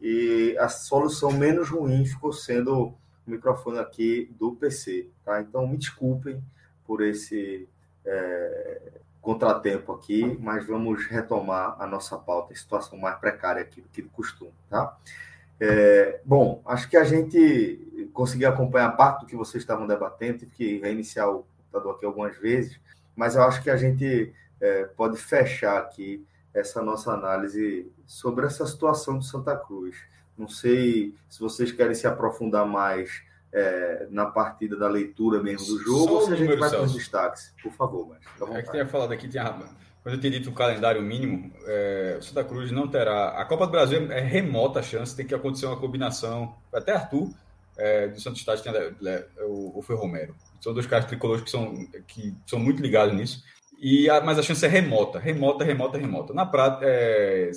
E 0.00 0.56
a 0.56 0.68
solução 0.68 1.32
menos 1.32 1.68
ruim 1.68 2.06
ficou 2.06 2.32
sendo 2.32 2.80
o 2.80 2.96
microfone 3.26 3.80
aqui 3.80 4.30
do 4.38 4.52
PC, 4.52 5.08
tá? 5.24 5.40
Então 5.40 5.66
me 5.66 5.76
desculpem 5.76 6.40
por 6.84 7.02
esse 7.02 7.68
é, 8.10 8.80
contratempo 9.22 9.92
aqui, 9.92 10.36
mas 10.40 10.66
vamos 10.66 11.06
retomar 11.06 11.76
a 11.78 11.86
nossa 11.86 12.18
pauta, 12.18 12.54
situação 12.54 12.98
mais 12.98 13.18
precária 13.18 13.62
aqui 13.62 13.80
do 13.80 13.88
que 13.88 14.02
de 14.02 14.08
costume, 14.08 14.52
tá? 14.68 14.96
É, 15.60 16.20
bom, 16.24 16.60
acho 16.66 16.88
que 16.88 16.96
a 16.96 17.04
gente 17.04 18.08
conseguiu 18.12 18.48
acompanhar 18.48 18.90
parte 18.96 19.20
do 19.20 19.26
que 19.26 19.36
vocês 19.36 19.62
estavam 19.62 19.86
debatendo, 19.86 20.38
tive 20.38 20.50
que 20.52 20.78
reiniciar 20.80 21.28
o 21.28 21.44
computador 21.58 21.94
aqui 21.94 22.06
algumas 22.06 22.36
vezes, 22.38 22.80
mas 23.14 23.36
eu 23.36 23.42
acho 23.42 23.62
que 23.62 23.70
a 23.70 23.76
gente 23.76 24.32
é, 24.60 24.84
pode 24.84 25.16
fechar 25.18 25.78
aqui 25.78 26.26
essa 26.52 26.82
nossa 26.82 27.12
análise 27.12 27.92
sobre 28.06 28.46
essa 28.46 28.66
situação 28.66 29.18
do 29.18 29.24
Santa 29.24 29.54
Cruz. 29.54 29.96
Não 30.36 30.48
sei 30.48 31.14
se 31.28 31.38
vocês 31.38 31.70
querem 31.70 31.94
se 31.94 32.06
aprofundar 32.06 32.66
mais 32.66 33.22
é, 33.52 34.06
na 34.10 34.26
partida 34.26 34.76
da 34.76 34.88
leitura 34.88 35.42
mesmo 35.42 35.66
do 35.66 35.82
jogo, 35.82 36.14
ou 36.14 36.22
se 36.22 36.32
a 36.32 36.36
gente 36.36 36.56
vai 36.56 36.70
para 36.70 36.82
os 36.82 36.94
destaques. 36.94 37.54
Por 37.62 37.72
favor, 37.72 38.08
mas. 38.08 38.56
É 38.56 38.62
que 38.62 38.70
tinha 38.70 38.86
falado 38.86 39.12
aqui, 39.12 39.28
tinha, 39.28 39.44
quando 40.02 40.14
eu 40.14 40.20
tinha 40.20 40.30
dito 40.30 40.50
o 40.50 40.54
calendário 40.54 41.02
mínimo, 41.02 41.52
é, 41.66 42.16
o 42.18 42.22
Santa 42.22 42.44
Cruz 42.44 42.70
não 42.70 42.88
terá. 42.88 43.30
A 43.30 43.44
Copa 43.44 43.66
do 43.66 43.72
Brasil 43.72 44.10
é 44.10 44.20
remota 44.20 44.80
a 44.80 44.82
chance, 44.82 45.14
tem 45.14 45.26
que 45.26 45.34
acontecer 45.34 45.66
uma 45.66 45.78
combinação. 45.78 46.54
Até 46.72 46.92
Arthur, 46.92 47.30
é, 47.76 48.08
do 48.08 48.20
Santos 48.20 48.44
tem 48.44 48.72
o, 49.40 49.78
o 49.78 49.82
Foi 49.82 49.96
Romero. 49.96 50.34
São 50.60 50.72
dois 50.72 50.86
caras 50.86 51.06
tricolores 51.06 51.42
que 51.42 51.50
são, 51.50 51.74
que 52.06 52.34
são 52.46 52.58
muito 52.58 52.82
ligados 52.82 53.14
nisso. 53.14 53.42
E 53.78 54.08
a, 54.10 54.20
mas 54.20 54.38
a 54.38 54.42
chance 54.42 54.64
é 54.64 54.68
remota, 54.68 55.18
remota, 55.18 55.64
remota, 55.64 55.98
remota. 55.98 56.34
Na 56.34 56.44
prática, 56.44 56.84
é, 56.86 57.50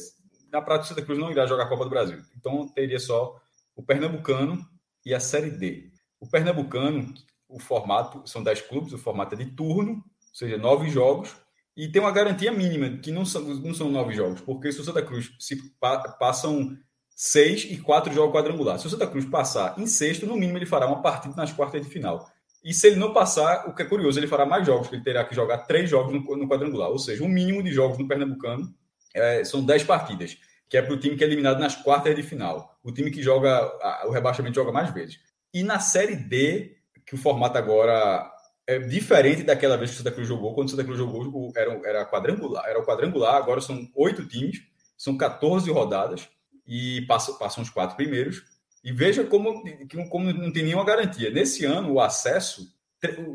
na 0.51 0.61
prática, 0.61 0.85
o 0.85 0.87
Santa 0.89 1.05
Cruz 1.05 1.19
não 1.19 1.31
irá 1.31 1.45
jogar 1.45 1.63
a 1.65 1.69
Copa 1.69 1.83
do 1.83 1.89
Brasil. 1.89 2.19
Então 2.37 2.67
teria 2.67 2.99
só 2.99 3.39
o 3.75 3.83
Pernambucano 3.83 4.65
e 5.05 5.13
a 5.13 5.19
Série 5.19 5.51
D. 5.51 5.91
O 6.19 6.27
Pernambucano, 6.27 7.13
o 7.47 7.59
formato 7.59 8.21
são 8.25 8.43
10 8.43 8.61
clubes, 8.61 8.93
o 8.93 8.97
formato 8.97 9.35
é 9.35 9.37
de 9.37 9.45
turno, 9.51 9.93
ou 9.93 10.35
seja, 10.35 10.57
nove 10.57 10.89
jogos, 10.89 11.35
e 11.75 11.87
tem 11.87 12.01
uma 12.01 12.11
garantia 12.11 12.51
mínima, 12.51 12.97
que 12.97 13.11
não 13.11 13.25
são, 13.25 13.41
não 13.41 13.73
são 13.73 13.89
nove 13.89 14.13
jogos, 14.13 14.41
porque 14.41 14.71
se 14.71 14.79
o 14.79 14.83
Santa 14.83 15.01
Cruz 15.01 15.31
se 15.39 15.55
pa, 15.79 15.99
passam 16.19 16.77
seis 17.15 17.65
e 17.69 17.77
quatro 17.77 18.13
jogos 18.13 18.33
quadrangulares. 18.33 18.81
Se 18.81 18.87
o 18.87 18.89
Santa 18.89 19.07
Cruz 19.07 19.25
passar 19.25 19.77
em 19.77 19.87
sexto, 19.87 20.25
no 20.25 20.35
mínimo 20.35 20.57
ele 20.57 20.65
fará 20.65 20.87
uma 20.87 21.01
partida 21.01 21.35
nas 21.35 21.51
quartas 21.51 21.81
de 21.81 21.89
final. 21.89 22.27
E 22.63 22.73
se 22.73 22.87
ele 22.87 22.95
não 22.95 23.13
passar, 23.13 23.67
o 23.67 23.75
que 23.75 23.81
é 23.81 23.85
curioso, 23.85 24.17
ele 24.19 24.27
fará 24.27 24.45
mais 24.45 24.65
jogos, 24.65 24.91
ele 24.91 25.03
terá 25.03 25.25
que 25.25 25.35
jogar 25.35 25.59
três 25.59 25.89
jogos 25.89 26.13
no, 26.13 26.37
no 26.37 26.47
quadrangular. 26.47 26.89
Ou 26.89 26.99
seja, 26.99 27.23
o 27.23 27.25
um 27.25 27.29
mínimo 27.29 27.61
de 27.61 27.71
jogos 27.71 27.97
no 27.97 28.07
Pernambucano 28.07 28.73
é, 29.13 29.43
são 29.43 29.63
dez 29.63 29.83
partidas, 29.83 30.37
que 30.69 30.77
é 30.77 30.81
para 30.81 30.93
o 30.93 30.99
time 30.99 31.15
que 31.15 31.23
é 31.23 31.27
eliminado 31.27 31.59
nas 31.59 31.75
quartas 31.75 32.15
de 32.15 32.23
final. 32.23 32.77
O 32.83 32.91
time 32.91 33.11
que 33.11 33.21
joga 33.21 33.71
o 34.05 34.11
rebaixamento 34.11 34.55
joga 34.55 34.71
mais 34.71 34.91
vezes. 34.91 35.19
E 35.53 35.63
na 35.63 35.79
Série 35.79 36.15
D, 36.15 36.77
que 37.05 37.15
o 37.15 37.17
formato 37.17 37.57
agora 37.57 38.31
é 38.65 38.79
diferente 38.79 39.43
daquela 39.43 39.77
vez 39.77 39.91
que 39.91 39.95
o 39.95 39.97
Santa 39.99 40.11
Cruz 40.11 40.27
jogou. 40.27 40.53
Quando 40.53 40.67
o 40.67 40.71
Santa 40.71 40.83
Cruz 40.83 40.97
jogou, 40.97 41.51
era, 41.55 41.81
era 41.85 42.05
quadrangular, 42.05 42.65
era 42.65 42.79
o 42.79 42.85
quadrangular, 42.85 43.35
agora 43.35 43.61
são 43.61 43.87
oito 43.95 44.25
times, 44.27 44.61
são 44.97 45.17
14 45.17 45.69
rodadas 45.69 46.27
e 46.65 47.01
passam, 47.07 47.37
passam 47.37 47.61
os 47.61 47.69
quatro 47.69 47.95
primeiros. 47.95 48.43
E 48.83 48.91
veja 48.91 49.23
como, 49.23 49.63
como 50.09 50.33
não 50.33 50.51
tem 50.51 50.63
nenhuma 50.63 50.83
garantia. 50.83 51.29
Nesse 51.29 51.65
ano, 51.65 51.93
o 51.93 52.01
acesso, 52.01 52.73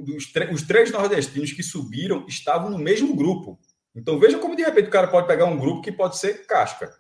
os, 0.07 0.33
os 0.53 0.63
três 0.63 0.91
nordestinos 0.91 1.53
que 1.53 1.63
subiram 1.63 2.27
estavam 2.27 2.71
no 2.71 2.79
mesmo 2.79 3.15
grupo. 3.15 3.59
Então 3.95 4.19
veja 4.19 4.39
como 4.39 4.57
de 4.57 4.63
repente 4.63 4.89
o 4.89 4.93
cara 4.93 5.09
pode 5.09 5.27
pegar 5.27 5.47
um 5.47 5.59
grupo 5.59 5.83
que 5.83 5.91
pode 5.91 6.19
ser 6.19 6.47
casca, 6.47 6.95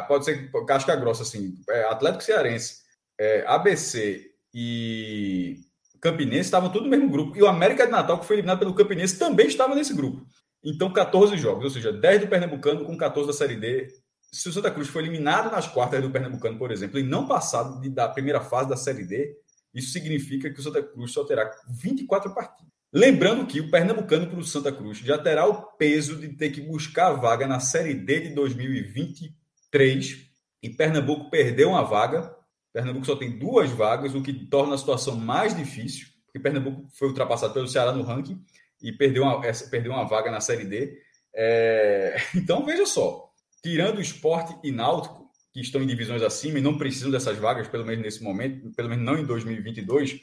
pode 0.00 0.24
ser 0.24 0.50
casca 0.66 0.94
grossa, 0.94 1.22
assim, 1.22 1.54
é, 1.68 1.84
Atlético 1.84 2.22
Cearense, 2.22 2.82
é, 3.18 3.44
ABC 3.46 4.30
e 4.54 5.60
Campinense 6.00 6.40
estavam 6.40 6.70
tudo 6.70 6.84
no 6.84 6.90
mesmo 6.90 7.08
grupo. 7.08 7.36
E 7.36 7.42
o 7.42 7.46
América 7.46 7.86
de 7.86 7.92
Natal, 7.92 8.18
que 8.18 8.26
foi 8.26 8.36
eliminado 8.36 8.58
pelo 8.58 8.74
Campinense, 8.74 9.18
também 9.18 9.46
estava 9.46 9.74
nesse 9.74 9.94
grupo. 9.94 10.26
Então, 10.64 10.92
14 10.92 11.36
jogos, 11.36 11.64
ou 11.64 11.70
seja, 11.70 11.92
10 11.92 12.22
do 12.22 12.28
Pernambucano 12.28 12.84
com 12.84 12.96
14 12.96 13.26
da 13.26 13.32
Série 13.32 13.56
D, 13.56 13.88
se 14.32 14.48
o 14.48 14.52
Santa 14.52 14.70
Cruz 14.70 14.88
foi 14.88 15.02
eliminado 15.02 15.50
nas 15.50 15.68
quartas 15.68 16.00
do 16.00 16.10
Pernambucano, 16.10 16.58
por 16.58 16.70
exemplo, 16.70 16.98
e 16.98 17.02
não 17.02 17.26
passado 17.26 17.80
de, 17.80 17.88
da 17.88 18.08
primeira 18.08 18.40
fase 18.40 18.68
da 18.68 18.76
Série 18.76 19.04
D, 19.04 19.36
isso 19.74 19.92
significa 19.92 20.50
que 20.50 20.58
o 20.58 20.62
Santa 20.62 20.82
Cruz 20.82 21.12
só 21.12 21.24
terá 21.24 21.50
24 21.68 22.32
partidas. 22.34 22.72
Lembrando 22.92 23.46
que 23.46 23.60
o 23.60 23.70
Pernambucano 23.70 24.26
para 24.26 24.38
o 24.38 24.44
Santa 24.44 24.70
Cruz 24.70 24.98
já 24.98 25.16
terá 25.18 25.46
o 25.46 25.62
peso 25.76 26.16
de 26.16 26.28
ter 26.28 26.50
que 26.50 26.60
buscar 26.60 27.08
a 27.08 27.12
vaga 27.14 27.46
na 27.46 27.58
Série 27.58 27.94
D 27.94 28.20
de 28.20 28.30
2023. 29.72 30.30
E 30.62 30.70
Pernambuco 30.70 31.30
perdeu 31.30 31.70
uma 31.70 31.82
vaga. 31.82 32.34
Pernambuco 32.72 33.06
só 33.06 33.16
tem 33.16 33.38
duas 33.38 33.70
vagas, 33.70 34.14
o 34.14 34.22
que 34.22 34.32
torna 34.32 34.74
a 34.74 34.78
situação 34.78 35.16
mais 35.16 35.54
difícil, 35.54 36.06
porque 36.24 36.38
Pernambuco 36.38 36.88
foi 36.94 37.08
ultrapassado 37.08 37.52
pelo 37.52 37.68
Ceará 37.68 37.92
no 37.92 38.02
ranking 38.02 38.42
e 38.80 38.92
perdeu 38.92 39.24
uma, 39.24 39.40
perdeu 39.70 39.92
uma 39.92 40.08
vaga 40.08 40.30
na 40.30 40.40
Série 40.40 40.64
D. 40.64 40.98
É... 41.34 42.16
Então, 42.34 42.64
veja 42.64 42.86
só, 42.86 43.30
tirando 43.62 43.98
o 43.98 44.00
esporte 44.00 44.54
e 44.64 44.72
náutico, 44.72 45.30
que 45.52 45.60
estão 45.60 45.82
em 45.82 45.86
divisões 45.86 46.22
acima 46.22 46.58
e 46.58 46.62
não 46.62 46.78
precisam 46.78 47.10
dessas 47.10 47.36
vagas, 47.36 47.68
pelo 47.68 47.84
menos 47.84 48.02
nesse 48.02 48.22
momento, 48.22 48.70
pelo 48.74 48.88
menos 48.88 49.04
não 49.04 49.18
em 49.18 49.24
2022, 49.24 50.20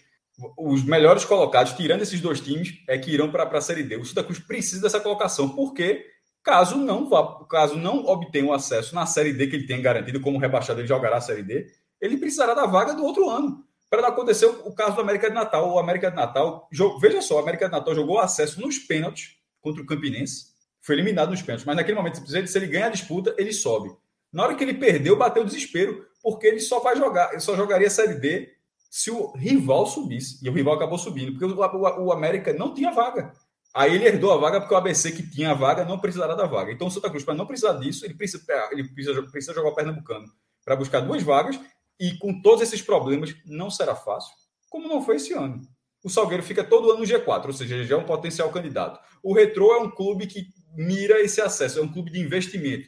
os 0.57 0.83
melhores 0.83 1.23
colocados, 1.23 1.73
tirando 1.73 2.01
esses 2.01 2.19
dois 2.19 2.41
times, 2.41 2.81
é 2.87 2.97
que 2.97 3.11
irão 3.11 3.31
para 3.31 3.43
a 3.43 3.61
Série 3.61 3.83
D. 3.83 3.97
O 3.97 4.05
Santa 4.05 4.23
Cruz 4.23 4.39
precisa 4.39 4.81
dessa 4.81 4.99
colocação, 4.99 5.49
porque 5.49 6.05
caso 6.43 6.77
não 6.77 7.09
vá, 7.09 7.45
caso 7.49 7.75
não 7.75 8.05
obtenha 8.05 8.45
o 8.45 8.53
acesso 8.53 8.95
na 8.95 9.05
Série 9.05 9.33
D 9.33 9.47
que 9.47 9.55
ele 9.55 9.67
tem 9.67 9.81
garantido, 9.81 10.21
como 10.21 10.37
rebaixado 10.37 10.79
ele 10.79 10.87
jogará 10.87 11.17
a 11.17 11.21
Série 11.21 11.43
D, 11.43 11.67
ele 11.99 12.17
precisará 12.17 12.53
da 12.53 12.65
vaga 12.65 12.93
do 12.93 13.03
outro 13.03 13.29
ano. 13.29 13.63
Para 13.89 14.07
acontecer 14.07 14.45
o 14.45 14.71
caso 14.73 14.95
do 14.95 15.01
América 15.01 15.29
de 15.29 15.33
Natal. 15.33 15.73
O 15.73 15.79
América 15.79 16.11
de 16.11 16.15
Natal, 16.15 16.69
veja 17.01 17.21
só, 17.21 17.35
o 17.35 17.39
América 17.39 17.65
de 17.65 17.71
Natal 17.71 17.95
jogou 17.95 18.19
acesso 18.19 18.61
nos 18.61 18.77
pênaltis 18.77 19.35
contra 19.61 19.81
o 19.81 19.85
Campinense 19.85 20.49
foi 20.81 20.95
eliminado 20.95 21.29
nos 21.29 21.41
pênaltis. 21.41 21.65
Mas 21.65 21.75
naquele 21.75 21.97
momento, 21.97 22.25
se 22.25 22.57
ele 22.57 22.67
ganha 22.67 22.87
a 22.87 22.89
disputa, 22.89 23.35
ele 23.37 23.53
sobe. 23.53 23.91
Na 24.31 24.43
hora 24.43 24.55
que 24.55 24.63
ele 24.63 24.73
perdeu, 24.73 25.17
bateu 25.17 25.43
o 25.43 25.45
desespero, 25.45 26.05
porque 26.21 26.47
ele 26.47 26.59
só 26.59 26.79
vai 26.79 26.95
jogar, 26.95 27.31
ele 27.31 27.41
só 27.41 27.55
jogaria 27.55 27.87
a 27.87 27.91
Série 27.91 28.15
D 28.15 28.49
se 28.89 29.11
o 29.11 29.31
rival 29.33 29.85
subisse. 29.85 30.43
E 30.43 30.49
o 30.49 30.53
rival 30.53 30.75
acabou 30.75 30.97
subindo, 30.97 31.31
porque 31.33 31.45
o, 31.45 31.59
o, 31.59 32.05
o 32.05 32.11
América 32.11 32.53
não 32.53 32.73
tinha 32.73 32.91
vaga. 32.91 33.33
Aí 33.73 33.93
ele 33.95 34.05
herdou 34.05 34.31
a 34.31 34.37
vaga 34.37 34.59
porque 34.59 34.73
o 34.73 34.77
ABC 34.77 35.11
que 35.11 35.29
tinha 35.29 35.51
a 35.51 35.53
vaga 35.53 35.85
não 35.85 35.99
precisará 35.99 36.33
da 36.33 36.45
vaga. 36.45 36.71
Então 36.71 36.87
o 36.87 36.91
Santa 36.91 37.09
Cruz, 37.09 37.23
para 37.23 37.35
não 37.35 37.45
precisar 37.45 37.73
disso, 37.73 38.05
ele 38.05 38.15
precisa, 38.15 38.43
ele 38.71 38.83
precisa, 38.89 39.21
precisa 39.23 39.53
jogar 39.53 39.69
o 39.69 39.75
Pernambucano 39.75 40.25
para 40.65 40.75
buscar 40.75 41.01
duas 41.01 41.21
vagas 41.21 41.59
e 41.99 42.17
com 42.17 42.41
todos 42.41 42.61
esses 42.61 42.81
problemas 42.81 43.35
não 43.45 43.69
será 43.69 43.95
fácil, 43.95 44.33
como 44.69 44.87
não 44.87 45.01
foi 45.01 45.17
esse 45.17 45.33
ano. 45.33 45.61
O 46.03 46.09
Salgueiro 46.09 46.41
fica 46.41 46.63
todo 46.63 46.91
ano 46.91 46.99
no 46.99 47.05
G4, 47.05 47.47
ou 47.47 47.53
seja, 47.53 47.83
já 47.83 47.95
é 47.95 47.97
um 47.97 48.05
potencial 48.05 48.49
candidato. 48.51 48.99
O 49.21 49.33
Retrô 49.33 49.73
é 49.73 49.79
um 49.79 49.91
clube 49.91 50.27
que 50.27 50.47
mira 50.73 51.19
esse 51.19 51.41
acesso, 51.41 51.79
é 51.79 51.81
um 51.81 51.91
clube 51.91 52.09
de 52.09 52.19
investimento, 52.19 52.87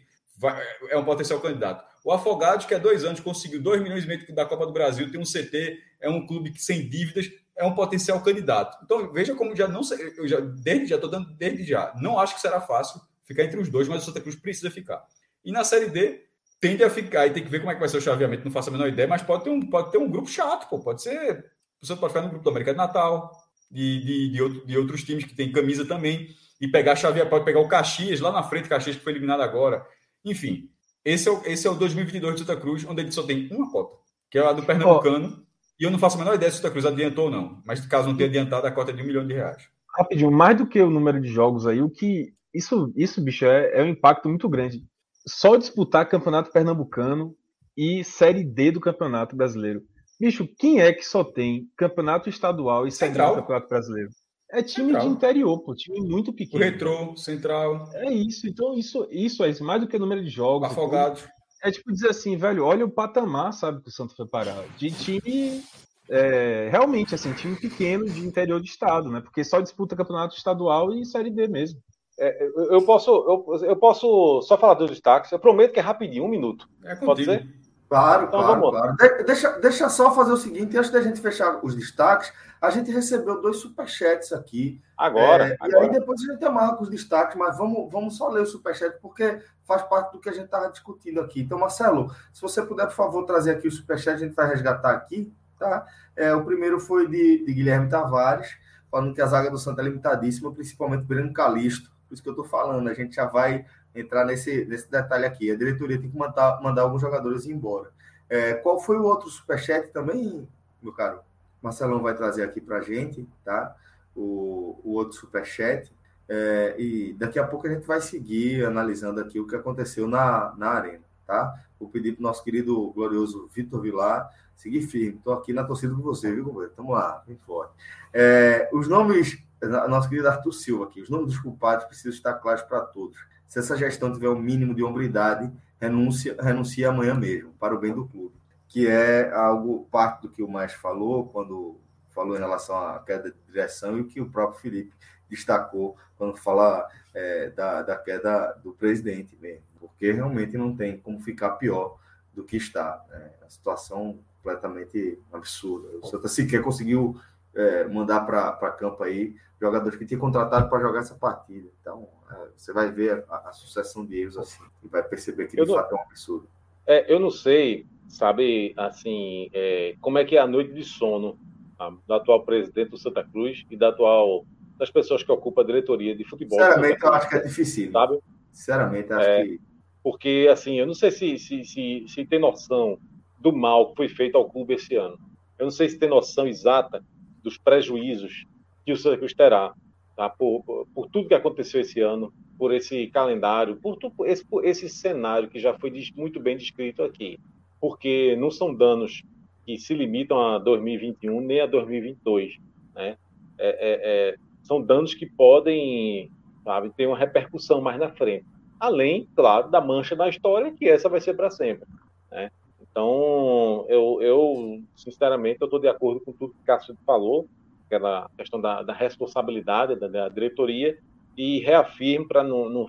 é 0.90 0.98
um 0.98 1.04
potencial 1.04 1.42
candidato. 1.42 1.86
O 2.06 2.12
Afogados, 2.12 2.66
que 2.66 2.74
há 2.74 2.80
dois 2.80 3.04
anos 3.04 3.20
conseguiu 3.20 3.62
2 3.62 3.84
milhões 3.84 4.06
e 4.06 4.08
meio 4.08 4.34
da 4.34 4.46
Copa 4.46 4.66
do 4.66 4.72
Brasil, 4.72 5.12
tem 5.12 5.20
um 5.20 5.26
CT, 5.26 5.78
é 6.00 6.10
um 6.10 6.26
clube 6.26 6.52
que 6.52 6.62
sem 6.62 6.88
dívidas, 6.88 7.30
é 7.62 7.66
um 7.66 7.76
potencial 7.76 8.20
candidato. 8.22 8.78
Então, 8.84 9.14
veja 9.14 9.36
como 9.36 9.56
já 9.56 9.68
não 9.68 9.82
eu 10.18 10.28
já 10.28 10.40
desde 10.40 10.88
já 10.88 10.96
estou 10.96 11.10
dando 11.10 11.32
desde 11.34 11.64
já. 11.64 11.94
Não 12.02 12.20
acho 12.20 12.36
que 12.36 12.42
será 12.42 12.60
fácil 12.60 13.00
ficar 13.24 13.44
entre 13.44 13.60
os 13.60 13.70
dois, 13.70 13.88
mas 13.88 14.02
o 14.02 14.06
Santa 14.06 14.20
Cruz 14.20 14.36
precisa 14.36 14.72
ficar. 14.72 15.04
E 15.46 15.52
na 15.52 15.64
Série 15.64 15.90
D 15.90 16.26
tende 16.60 16.84
a 16.84 16.90
ficar 16.90 17.28
e 17.28 17.32
tem 17.32 17.44
que 17.44 17.50
ver 17.50 17.60
como 17.60 17.72
é 17.72 17.74
que 17.76 17.80
vai 17.80 17.88
ser 17.90 17.98
o 17.98 18.02
chaveamento, 18.02 18.44
não 18.44 18.52
faço 18.52 18.70
a 18.70 18.72
menor 18.72 18.88
ideia, 18.88 19.08
mas 19.08 19.22
pode 19.22 19.44
ter 19.44 19.50
um, 19.50 19.62
pode 19.62 19.92
ter 19.92 20.00
um 20.00 20.10
grupo 20.10 20.28
chato, 20.28 20.68
pô. 20.70 20.80
Pode 20.80 21.02
ser. 21.02 21.46
Você 21.82 21.96
pode 21.96 22.14
ficar 22.14 22.24
no 22.24 22.30
grupo 22.30 22.44
do 22.44 22.50
América 22.50 22.72
de 22.72 22.78
Natal, 22.78 23.32
de, 23.70 24.04
de, 24.04 24.32
de, 24.32 24.42
outro, 24.42 24.68
de 24.68 24.78
outros 24.78 25.04
times 25.04 25.24
que 25.24 25.36
tem 25.36 25.52
camisa 25.52 25.86
também, 25.86 26.28
e 26.60 26.68
pegar 26.68 26.92
a 26.92 26.96
chave, 26.96 27.26
pode 27.26 27.46
pegar 27.46 27.60
o 27.60 27.68
Caxias 27.68 28.20
lá 28.20 28.32
na 28.32 28.44
frente, 28.44 28.70
Caxias 28.70 28.96
que 28.96 29.04
foi 29.04 29.14
eliminado 29.14 29.42
agora. 29.42 29.86
Enfim, 30.24 30.70
esse 31.04 31.28
é 31.28 31.32
o, 31.32 31.42
esse 31.46 31.66
é 31.66 31.70
o 31.72 31.76
2022 31.76 32.36
de 32.36 32.42
Santa 32.42 32.56
Cruz, 32.60 32.86
onde 32.86 33.02
ele 33.02 33.12
só 33.12 33.24
tem 33.24 33.48
uma 33.52 33.72
cota, 33.72 33.98
que 34.30 34.38
é 34.38 34.46
a 34.46 34.54
do 34.54 34.64
Pernambucano. 34.64 35.40
Oh. 35.40 35.51
E 35.82 35.84
eu 35.84 35.90
não 35.90 35.98
faço 35.98 36.16
a 36.16 36.20
menor 36.20 36.36
ideia 36.36 36.52
se 36.52 36.60
o 36.60 36.62
Santa 36.62 36.70
Cruz 36.70 36.86
adiantou 36.86 37.26
ou 37.26 37.32
não. 37.32 37.60
Mas 37.66 37.84
caso 37.88 38.08
não 38.08 38.16
tenha 38.16 38.30
adiantado, 38.30 38.68
a 38.68 38.72
cota 38.72 38.92
é 38.92 38.94
de 38.94 39.02
um 39.02 39.06
milhão 39.06 39.26
de 39.26 39.34
reais. 39.34 39.68
Rapidinho, 39.98 40.30
mais 40.30 40.56
do 40.56 40.68
que 40.68 40.80
o 40.80 40.92
número 40.92 41.20
de 41.20 41.28
jogos 41.28 41.66
aí, 41.66 41.82
o 41.82 41.90
que. 41.90 42.36
Isso, 42.54 42.94
isso 42.96 43.20
bicho, 43.20 43.46
é, 43.46 43.80
é 43.80 43.84
um 43.84 43.88
impacto 43.88 44.30
muito 44.30 44.48
grande. 44.48 44.86
Só 45.28 45.56
disputar 45.56 46.08
Campeonato 46.08 46.52
Pernambucano 46.52 47.36
e 47.76 48.04
Série 48.04 48.44
D 48.44 48.72
do 48.72 48.80
Campeonato 48.80 49.36
Brasileiro. 49.36 49.82
Bicho, 50.20 50.48
quem 50.60 50.82
é 50.82 50.94
que 50.94 51.04
só 51.04 51.24
tem 51.24 51.68
Campeonato 51.76 52.30
Estadual 52.30 52.86
e 52.86 52.92
Série 52.92 53.14
D 53.14 53.18
do 53.18 53.36
Campeonato 53.38 53.68
Brasileiro? 53.68 54.10
É 54.52 54.62
time 54.62 54.88
Central. 54.88 55.08
de 55.08 55.14
interior, 55.14 55.60
pô, 55.64 55.74
time 55.74 56.00
muito 56.02 56.32
pequeno. 56.32 56.62
O 56.62 56.64
retrô, 56.64 57.18
Central. 57.18 57.90
É 57.96 58.12
isso, 58.12 58.48
então 58.48 58.78
isso, 58.78 59.08
isso 59.10 59.44
é 59.44 59.50
isso, 59.50 59.64
mais 59.64 59.82
do 59.82 59.88
que 59.88 59.96
o 59.96 60.00
número 60.00 60.24
de 60.24 60.30
jogos. 60.30 60.70
Afogados. 60.70 61.28
É 61.64 61.72
tipo 61.72 61.92
dizer 61.92 62.10
assim, 62.10 62.38
velho, 62.38 62.66
olha 62.66 62.86
o 62.86 62.92
patamar, 62.92 63.54
sabe, 63.54 63.82
que 63.82 63.90
o 63.90 63.92
Santos 63.92 64.16
foi 64.16 64.28
parar. 64.28 64.64
De 64.78 64.90
time, 64.92 65.64
é, 66.10 66.70
realmente, 66.72 67.14
assim, 67.16 67.34
time 67.34 67.56
pequeno 67.56 68.06
de 68.06 68.20
interior 68.26 68.60
de 68.60 68.70
estado, 68.70 69.10
né? 69.10 69.22
Porque 69.22 69.44
só 69.44 69.62
disputa 69.62 69.96
campeonato 69.96 70.36
estadual 70.36 70.94
e 70.94 71.06
Série 71.06 71.30
D 71.30 71.48
mesmo. 71.48 71.80
É, 72.20 72.50
eu, 72.70 72.84
posso, 72.84 73.10
eu, 73.12 73.66
eu, 73.66 73.76
posso 73.76 74.42
só 74.42 74.58
falar 74.58 74.74
dos 74.74 74.90
destaques. 74.90 75.32
Eu 75.32 75.40
prometo 75.40 75.74
que 75.74 75.80
é 75.80 75.84
rapidinho, 75.84 76.26
um 76.26 76.30
minuto. 76.30 76.68
É 76.84 76.96
Pode 76.96 77.26
ser? 77.26 77.48
Claro, 77.92 78.28
então, 78.28 78.40
claro, 78.40 78.72
claro. 78.72 78.96
De, 78.96 79.24
deixa, 79.26 79.50
deixa 79.60 79.90
só 79.90 80.16
fazer 80.16 80.32
o 80.32 80.38
seguinte, 80.38 80.78
antes 80.78 80.92
da 80.92 81.02
gente 81.02 81.20
fechar 81.20 81.60
os 81.62 81.76
destaques, 81.76 82.32
a 82.62 82.70
gente 82.70 82.90
recebeu 82.90 83.42
dois 83.42 83.58
superchats 83.58 84.32
aqui. 84.32 84.82
Agora, 84.98 85.50
é, 85.50 85.58
agora. 85.60 85.86
E 85.86 85.90
aí 85.90 85.92
depois 85.92 86.22
a 86.22 86.32
gente 86.32 86.46
amarra 86.46 86.78
com 86.78 86.84
os 86.84 86.90
destaques, 86.90 87.36
mas 87.36 87.58
vamos, 87.58 87.92
vamos 87.92 88.16
só 88.16 88.30
ler 88.30 88.44
o 88.44 88.46
superchat, 88.46 88.98
porque 89.02 89.42
faz 89.72 89.84
parte 89.84 90.12
do 90.12 90.20
que 90.20 90.28
a 90.28 90.34
gente 90.34 90.46
estava 90.46 90.70
discutindo 90.70 91.22
aqui. 91.22 91.42
Então, 91.42 91.58
Marcelo, 91.58 92.14
se 92.34 92.42
você 92.42 92.62
puder, 92.62 92.88
por 92.88 92.96
favor, 92.96 93.24
trazer 93.26 93.52
aqui 93.52 93.70
o 93.70 93.72
superchat, 93.72 94.16
a 94.16 94.18
gente 94.18 94.36
vai 94.36 94.50
resgatar 94.50 94.92
aqui, 94.92 95.34
tá? 95.58 95.88
É, 96.14 96.36
o 96.36 96.44
primeiro 96.44 96.78
foi 96.78 97.08
de, 97.08 97.46
de 97.46 97.54
Guilherme 97.54 97.88
Tavares, 97.88 98.58
falando 98.90 99.14
que 99.14 99.22
a 99.22 99.26
zaga 99.26 99.50
do 99.50 99.58
Santa 99.58 99.82
é 99.82 99.86
limitadíssima, 99.86 100.52
principalmente 100.52 101.04
o 101.04 101.06
Breno 101.06 101.32
Calisto. 101.32 101.90
Por 102.08 102.14
isso 102.14 102.22
que 102.22 102.28
eu 102.28 102.34
estou 102.34 102.46
falando, 102.46 102.90
a 102.90 102.94
gente 102.94 103.16
já 103.16 103.26
vai 103.26 103.66
entrar 103.96 104.26
nesse, 104.26 104.66
nesse 104.66 104.92
detalhe 104.92 105.26
aqui. 105.26 105.50
A 105.50 105.56
diretoria 105.56 106.00
tem 106.00 106.10
que 106.10 106.18
mandar, 106.18 106.62
mandar 106.62 106.82
alguns 106.82 107.00
jogadores 107.00 107.46
embora. 107.46 107.92
É, 108.30 108.56
qual 108.56 108.78
foi 108.78 108.98
o 108.98 109.04
outro 109.04 109.30
superchat 109.30 109.90
também, 109.92 110.46
meu 110.82 110.92
caro? 110.92 111.22
Marcelão 111.62 112.02
vai 112.02 112.14
trazer 112.14 112.44
aqui 112.44 112.60
para 112.60 112.78
a 112.78 112.82
gente, 112.82 113.26
tá? 113.46 113.74
O, 114.14 114.82
o 114.84 114.94
outro 114.96 115.18
superchat. 115.18 115.90
É, 116.34 116.76
e 116.80 117.14
daqui 117.14 117.38
a 117.38 117.46
pouco 117.46 117.68
a 117.68 117.70
gente 117.70 117.86
vai 117.86 118.00
seguir 118.00 118.64
analisando 118.66 119.20
aqui 119.20 119.38
o 119.38 119.46
que 119.46 119.54
aconteceu 119.54 120.08
na, 120.08 120.54
na 120.58 120.70
arena, 120.70 121.04
tá? 121.28 121.62
Vou 121.78 121.90
pedir 121.90 122.14
para 122.14 122.22
o 122.22 122.24
nosso 122.24 122.42
querido 122.42 122.90
glorioso 122.92 123.50
Vitor 123.54 123.82
Vilar 123.82 124.30
seguir 124.56 124.82
firme. 124.84 125.18
Estou 125.18 125.34
aqui 125.34 125.52
na 125.52 125.66
torcida 125.66 125.94
com 125.94 126.02
você, 126.02 126.34
viu, 126.34 126.46
companheiro? 126.46 126.74
Tamo 126.74 126.94
lá, 126.94 127.22
bem 127.28 127.36
forte. 127.36 127.74
É, 128.14 128.70
os 128.72 128.88
nomes, 128.88 129.44
nosso 129.90 130.08
querido 130.08 130.30
Arthur 130.30 130.54
Silva 130.54 130.86
aqui, 130.86 131.02
os 131.02 131.10
nomes 131.10 131.28
dos 131.28 131.40
culpados 131.40 131.84
precisam 131.84 132.12
estar 132.12 132.36
claros 132.36 132.62
para 132.62 132.80
todos. 132.80 133.18
Se 133.46 133.60
essa 133.60 133.76
gestão 133.76 134.14
tiver 134.14 134.30
o 134.30 134.36
um 134.36 134.40
mínimo 134.40 134.74
de 134.74 134.84
hombridade, 134.84 135.52
renuncia, 135.82 136.38
renuncia 136.40 136.88
amanhã 136.88 137.14
mesmo, 137.14 137.52
para 137.60 137.76
o 137.76 137.80
bem 137.80 137.94
do 137.94 138.08
clube. 138.08 138.36
Que 138.70 138.88
é 138.88 139.34
algo, 139.34 139.86
parte 139.92 140.22
do 140.22 140.30
que 140.30 140.42
o 140.42 140.48
Mais 140.48 140.72
falou, 140.72 141.28
quando 141.28 141.78
falou 142.12 142.38
em 142.38 142.40
relação 142.40 142.78
à 142.78 143.00
queda 143.00 143.32
de 143.32 143.38
direção, 143.48 143.98
e 143.98 144.02
o 144.02 144.08
que 144.08 144.22
o 144.22 144.30
próprio 144.30 144.62
Felipe 144.62 144.94
destacou 145.32 145.98
quando 146.18 146.38
fala 146.38 146.88
é, 147.14 147.50
da, 147.50 147.82
da 147.82 147.98
queda 147.98 148.60
do 148.64 148.74
presidente 148.74 149.36
mesmo, 149.42 149.64
porque 149.80 150.12
realmente 150.12 150.56
não 150.58 150.76
tem 150.76 150.98
como 150.98 151.20
ficar 151.22 151.52
pior 151.52 151.98
do 152.34 152.44
que 152.44 152.58
está. 152.58 153.04
Né? 153.10 153.32
A 153.44 153.50
situação 153.50 154.20
completamente 154.42 155.20
absurda. 155.32 155.88
O 156.02 156.06
Santa 156.06 156.28
sequer 156.28 156.62
conseguiu 156.62 157.20
é, 157.56 157.86
mandar 157.86 158.22
para 158.22 158.72
campo 158.72 159.04
aí 159.04 159.36
jogadores 159.60 159.98
que 159.98 160.06
tinha 160.06 160.20
contratado 160.20 160.70
para 160.70 160.82
jogar 160.82 161.00
essa 161.00 161.16
partida. 161.16 161.70
Então, 161.80 162.08
é, 162.32 162.48
você 162.56 162.74
vai 162.74 162.92
ver 162.92 163.24
a, 163.30 163.50
a, 163.50 163.54
sucessão 163.54 164.06
de 164.06 164.20
erros 164.20 164.38
assim 164.38 164.64
e 164.84 164.88
vai 164.88 165.04
perceber 165.04 165.48
que 165.48 165.56
de 165.56 165.66
não, 165.66 165.76
fato 165.76 165.96
é 165.96 165.98
um 165.98 166.02
absurdo. 166.02 166.48
É, 166.88 167.14
eu 167.14 167.20
não 167.20 167.30
sei, 167.30 167.86
sabe, 168.08 168.74
assim, 168.76 169.50
é, 169.54 169.96
como 170.02 170.18
é 170.18 170.26
que 170.26 170.36
é 170.36 170.40
a 170.40 170.48
noite 170.48 170.74
de 170.74 170.84
sono 170.84 171.38
tá, 171.78 171.94
do 172.08 172.14
atual 172.14 172.44
presidente 172.44 172.90
do 172.90 172.98
Santa 172.98 173.24
Cruz 173.24 173.64
e 173.70 173.78
da 173.78 173.90
atual 173.90 174.46
das 174.78 174.90
pessoas 174.90 175.24
que 175.24 175.32
ocupam 175.32 175.62
a 175.62 175.66
diretoria 175.66 176.16
de 176.16 176.24
futebol. 176.24 176.60
Sinceramente, 176.60 177.04
eu 177.04 177.14
acho 177.14 177.30
que 177.30 177.36
é 177.36 177.40
difícil. 177.44 177.92
Sabe? 177.92 178.20
Sinceramente, 178.52 179.14
acho 179.14 179.28
é, 179.28 179.44
que. 179.46 179.62
Porque, 180.04 180.48
assim, 180.52 180.80
eu 180.80 180.88
não 180.88 180.94
sei 180.94 181.12
se, 181.12 181.38
se, 181.38 181.64
se, 181.64 182.06
se 182.08 182.26
tem 182.26 182.40
noção 182.40 182.98
do 183.40 183.52
mal 183.52 183.90
que 183.90 183.96
foi 183.96 184.10
feito 184.10 184.38
ao 184.38 184.50
clube 184.50 184.74
esse 184.74 184.96
ano. 184.96 185.18
Eu 185.58 185.66
não 185.66 185.72
sei 185.72 185.90
se 185.90 185.98
tem 185.98 186.10
noção 186.10 186.48
exata 186.48 187.04
dos 187.44 187.58
prejuízos 187.58 188.46
que 188.86 188.92
o 188.92 188.98
Santa 188.98 189.18
Cruz 189.18 189.34
terá, 189.34 189.74
tá? 190.16 190.30
por, 190.30 190.64
por, 190.64 190.88
por, 190.94 191.08
tudo 191.08 191.28
que 191.28 191.34
aconteceu 191.34 191.82
esse 191.82 192.00
ano, 192.00 192.34
por 192.58 192.74
esse 192.74 193.08
calendário, 193.08 193.76
por, 193.78 193.98
por, 193.98 194.28
esse, 194.28 194.46
por 194.46 194.66
esse 194.66 194.90
cenário 194.90 195.50
que 195.50 195.60
já 195.60 195.78
foi 195.78 195.92
muito 196.16 196.40
bem 196.40 196.58
descrito 196.58 197.04
aqui. 197.04 197.40
Porque 197.80 198.36
não 198.38 198.52
são 198.52 198.74
danos 198.74 199.24
que 199.66 199.78
se 199.78 199.94
limitam 199.94 200.40
a 200.40 200.60
2021 200.60 201.42
nem 201.42 201.62
a 201.62 201.66
2022. 201.66 202.58
Né? 202.94 203.18
É, 203.58 203.70
é, 203.70 203.76
é, 204.04 204.36
são 204.62 204.82
danos 204.82 205.14
que 205.14 205.26
podem 205.26 206.32
sabe, 206.64 206.92
ter 206.92 207.08
uma 207.08 207.18
repercussão 207.18 207.82
mais 207.82 208.00
na 208.00 208.10
frente. 208.10 208.46
Além, 208.80 209.28
claro, 209.36 209.70
da 209.70 209.82
mancha 209.82 210.16
na 210.16 210.30
história, 210.30 210.72
que 210.72 210.88
essa 210.88 211.10
vai 211.10 211.22
ser 211.22 211.36
para 211.36 211.52
sempre. 211.52 211.88
Né? 212.32 212.50
Então, 212.82 213.86
eu, 213.88 214.20
eu 214.22 214.82
sinceramente, 214.96 215.60
eu 215.62 215.66
estou 215.66 215.80
de 215.80 215.88
acordo 215.88 216.20
com 216.22 216.32
tudo 216.34 216.54
que 216.54 216.60
o 216.62 216.66
Cássio 216.66 216.98
falou, 217.06 217.48
aquela 217.86 218.30
questão 218.38 218.60
da, 218.60 218.82
da 218.82 218.94
responsabilidade 218.94 219.96
da, 219.96 220.08
da, 220.08 220.30
diretoria, 220.30 220.98
e 221.38 221.60
reafirmo 221.60 222.28
para 222.28 222.44
não, 222.44 222.86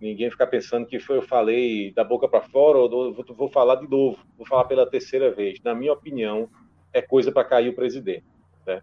ninguém 0.00 0.30
ficar 0.30 0.46
pensando 0.46 0.86
que 0.86 1.00
foi, 1.00 1.16
eu 1.16 1.22
falei 1.22 1.92
da 1.92 2.04
boca 2.04 2.28
para 2.28 2.42
fora, 2.42 2.78
ou 2.78 3.12
vou, 3.12 3.24
vou 3.34 3.48
falar 3.48 3.76
de 3.76 3.88
novo, 3.88 4.18
vou 4.36 4.46
falar 4.46 4.64
pela 4.64 4.88
terceira 4.88 5.30
vez. 5.32 5.60
Na 5.62 5.74
minha 5.74 5.92
opinião, 5.92 6.48
é 6.92 7.02
coisa 7.02 7.32
para 7.32 7.44
cair 7.44 7.70
o 7.70 7.74
presidente. 7.74 8.24
Né? 8.66 8.82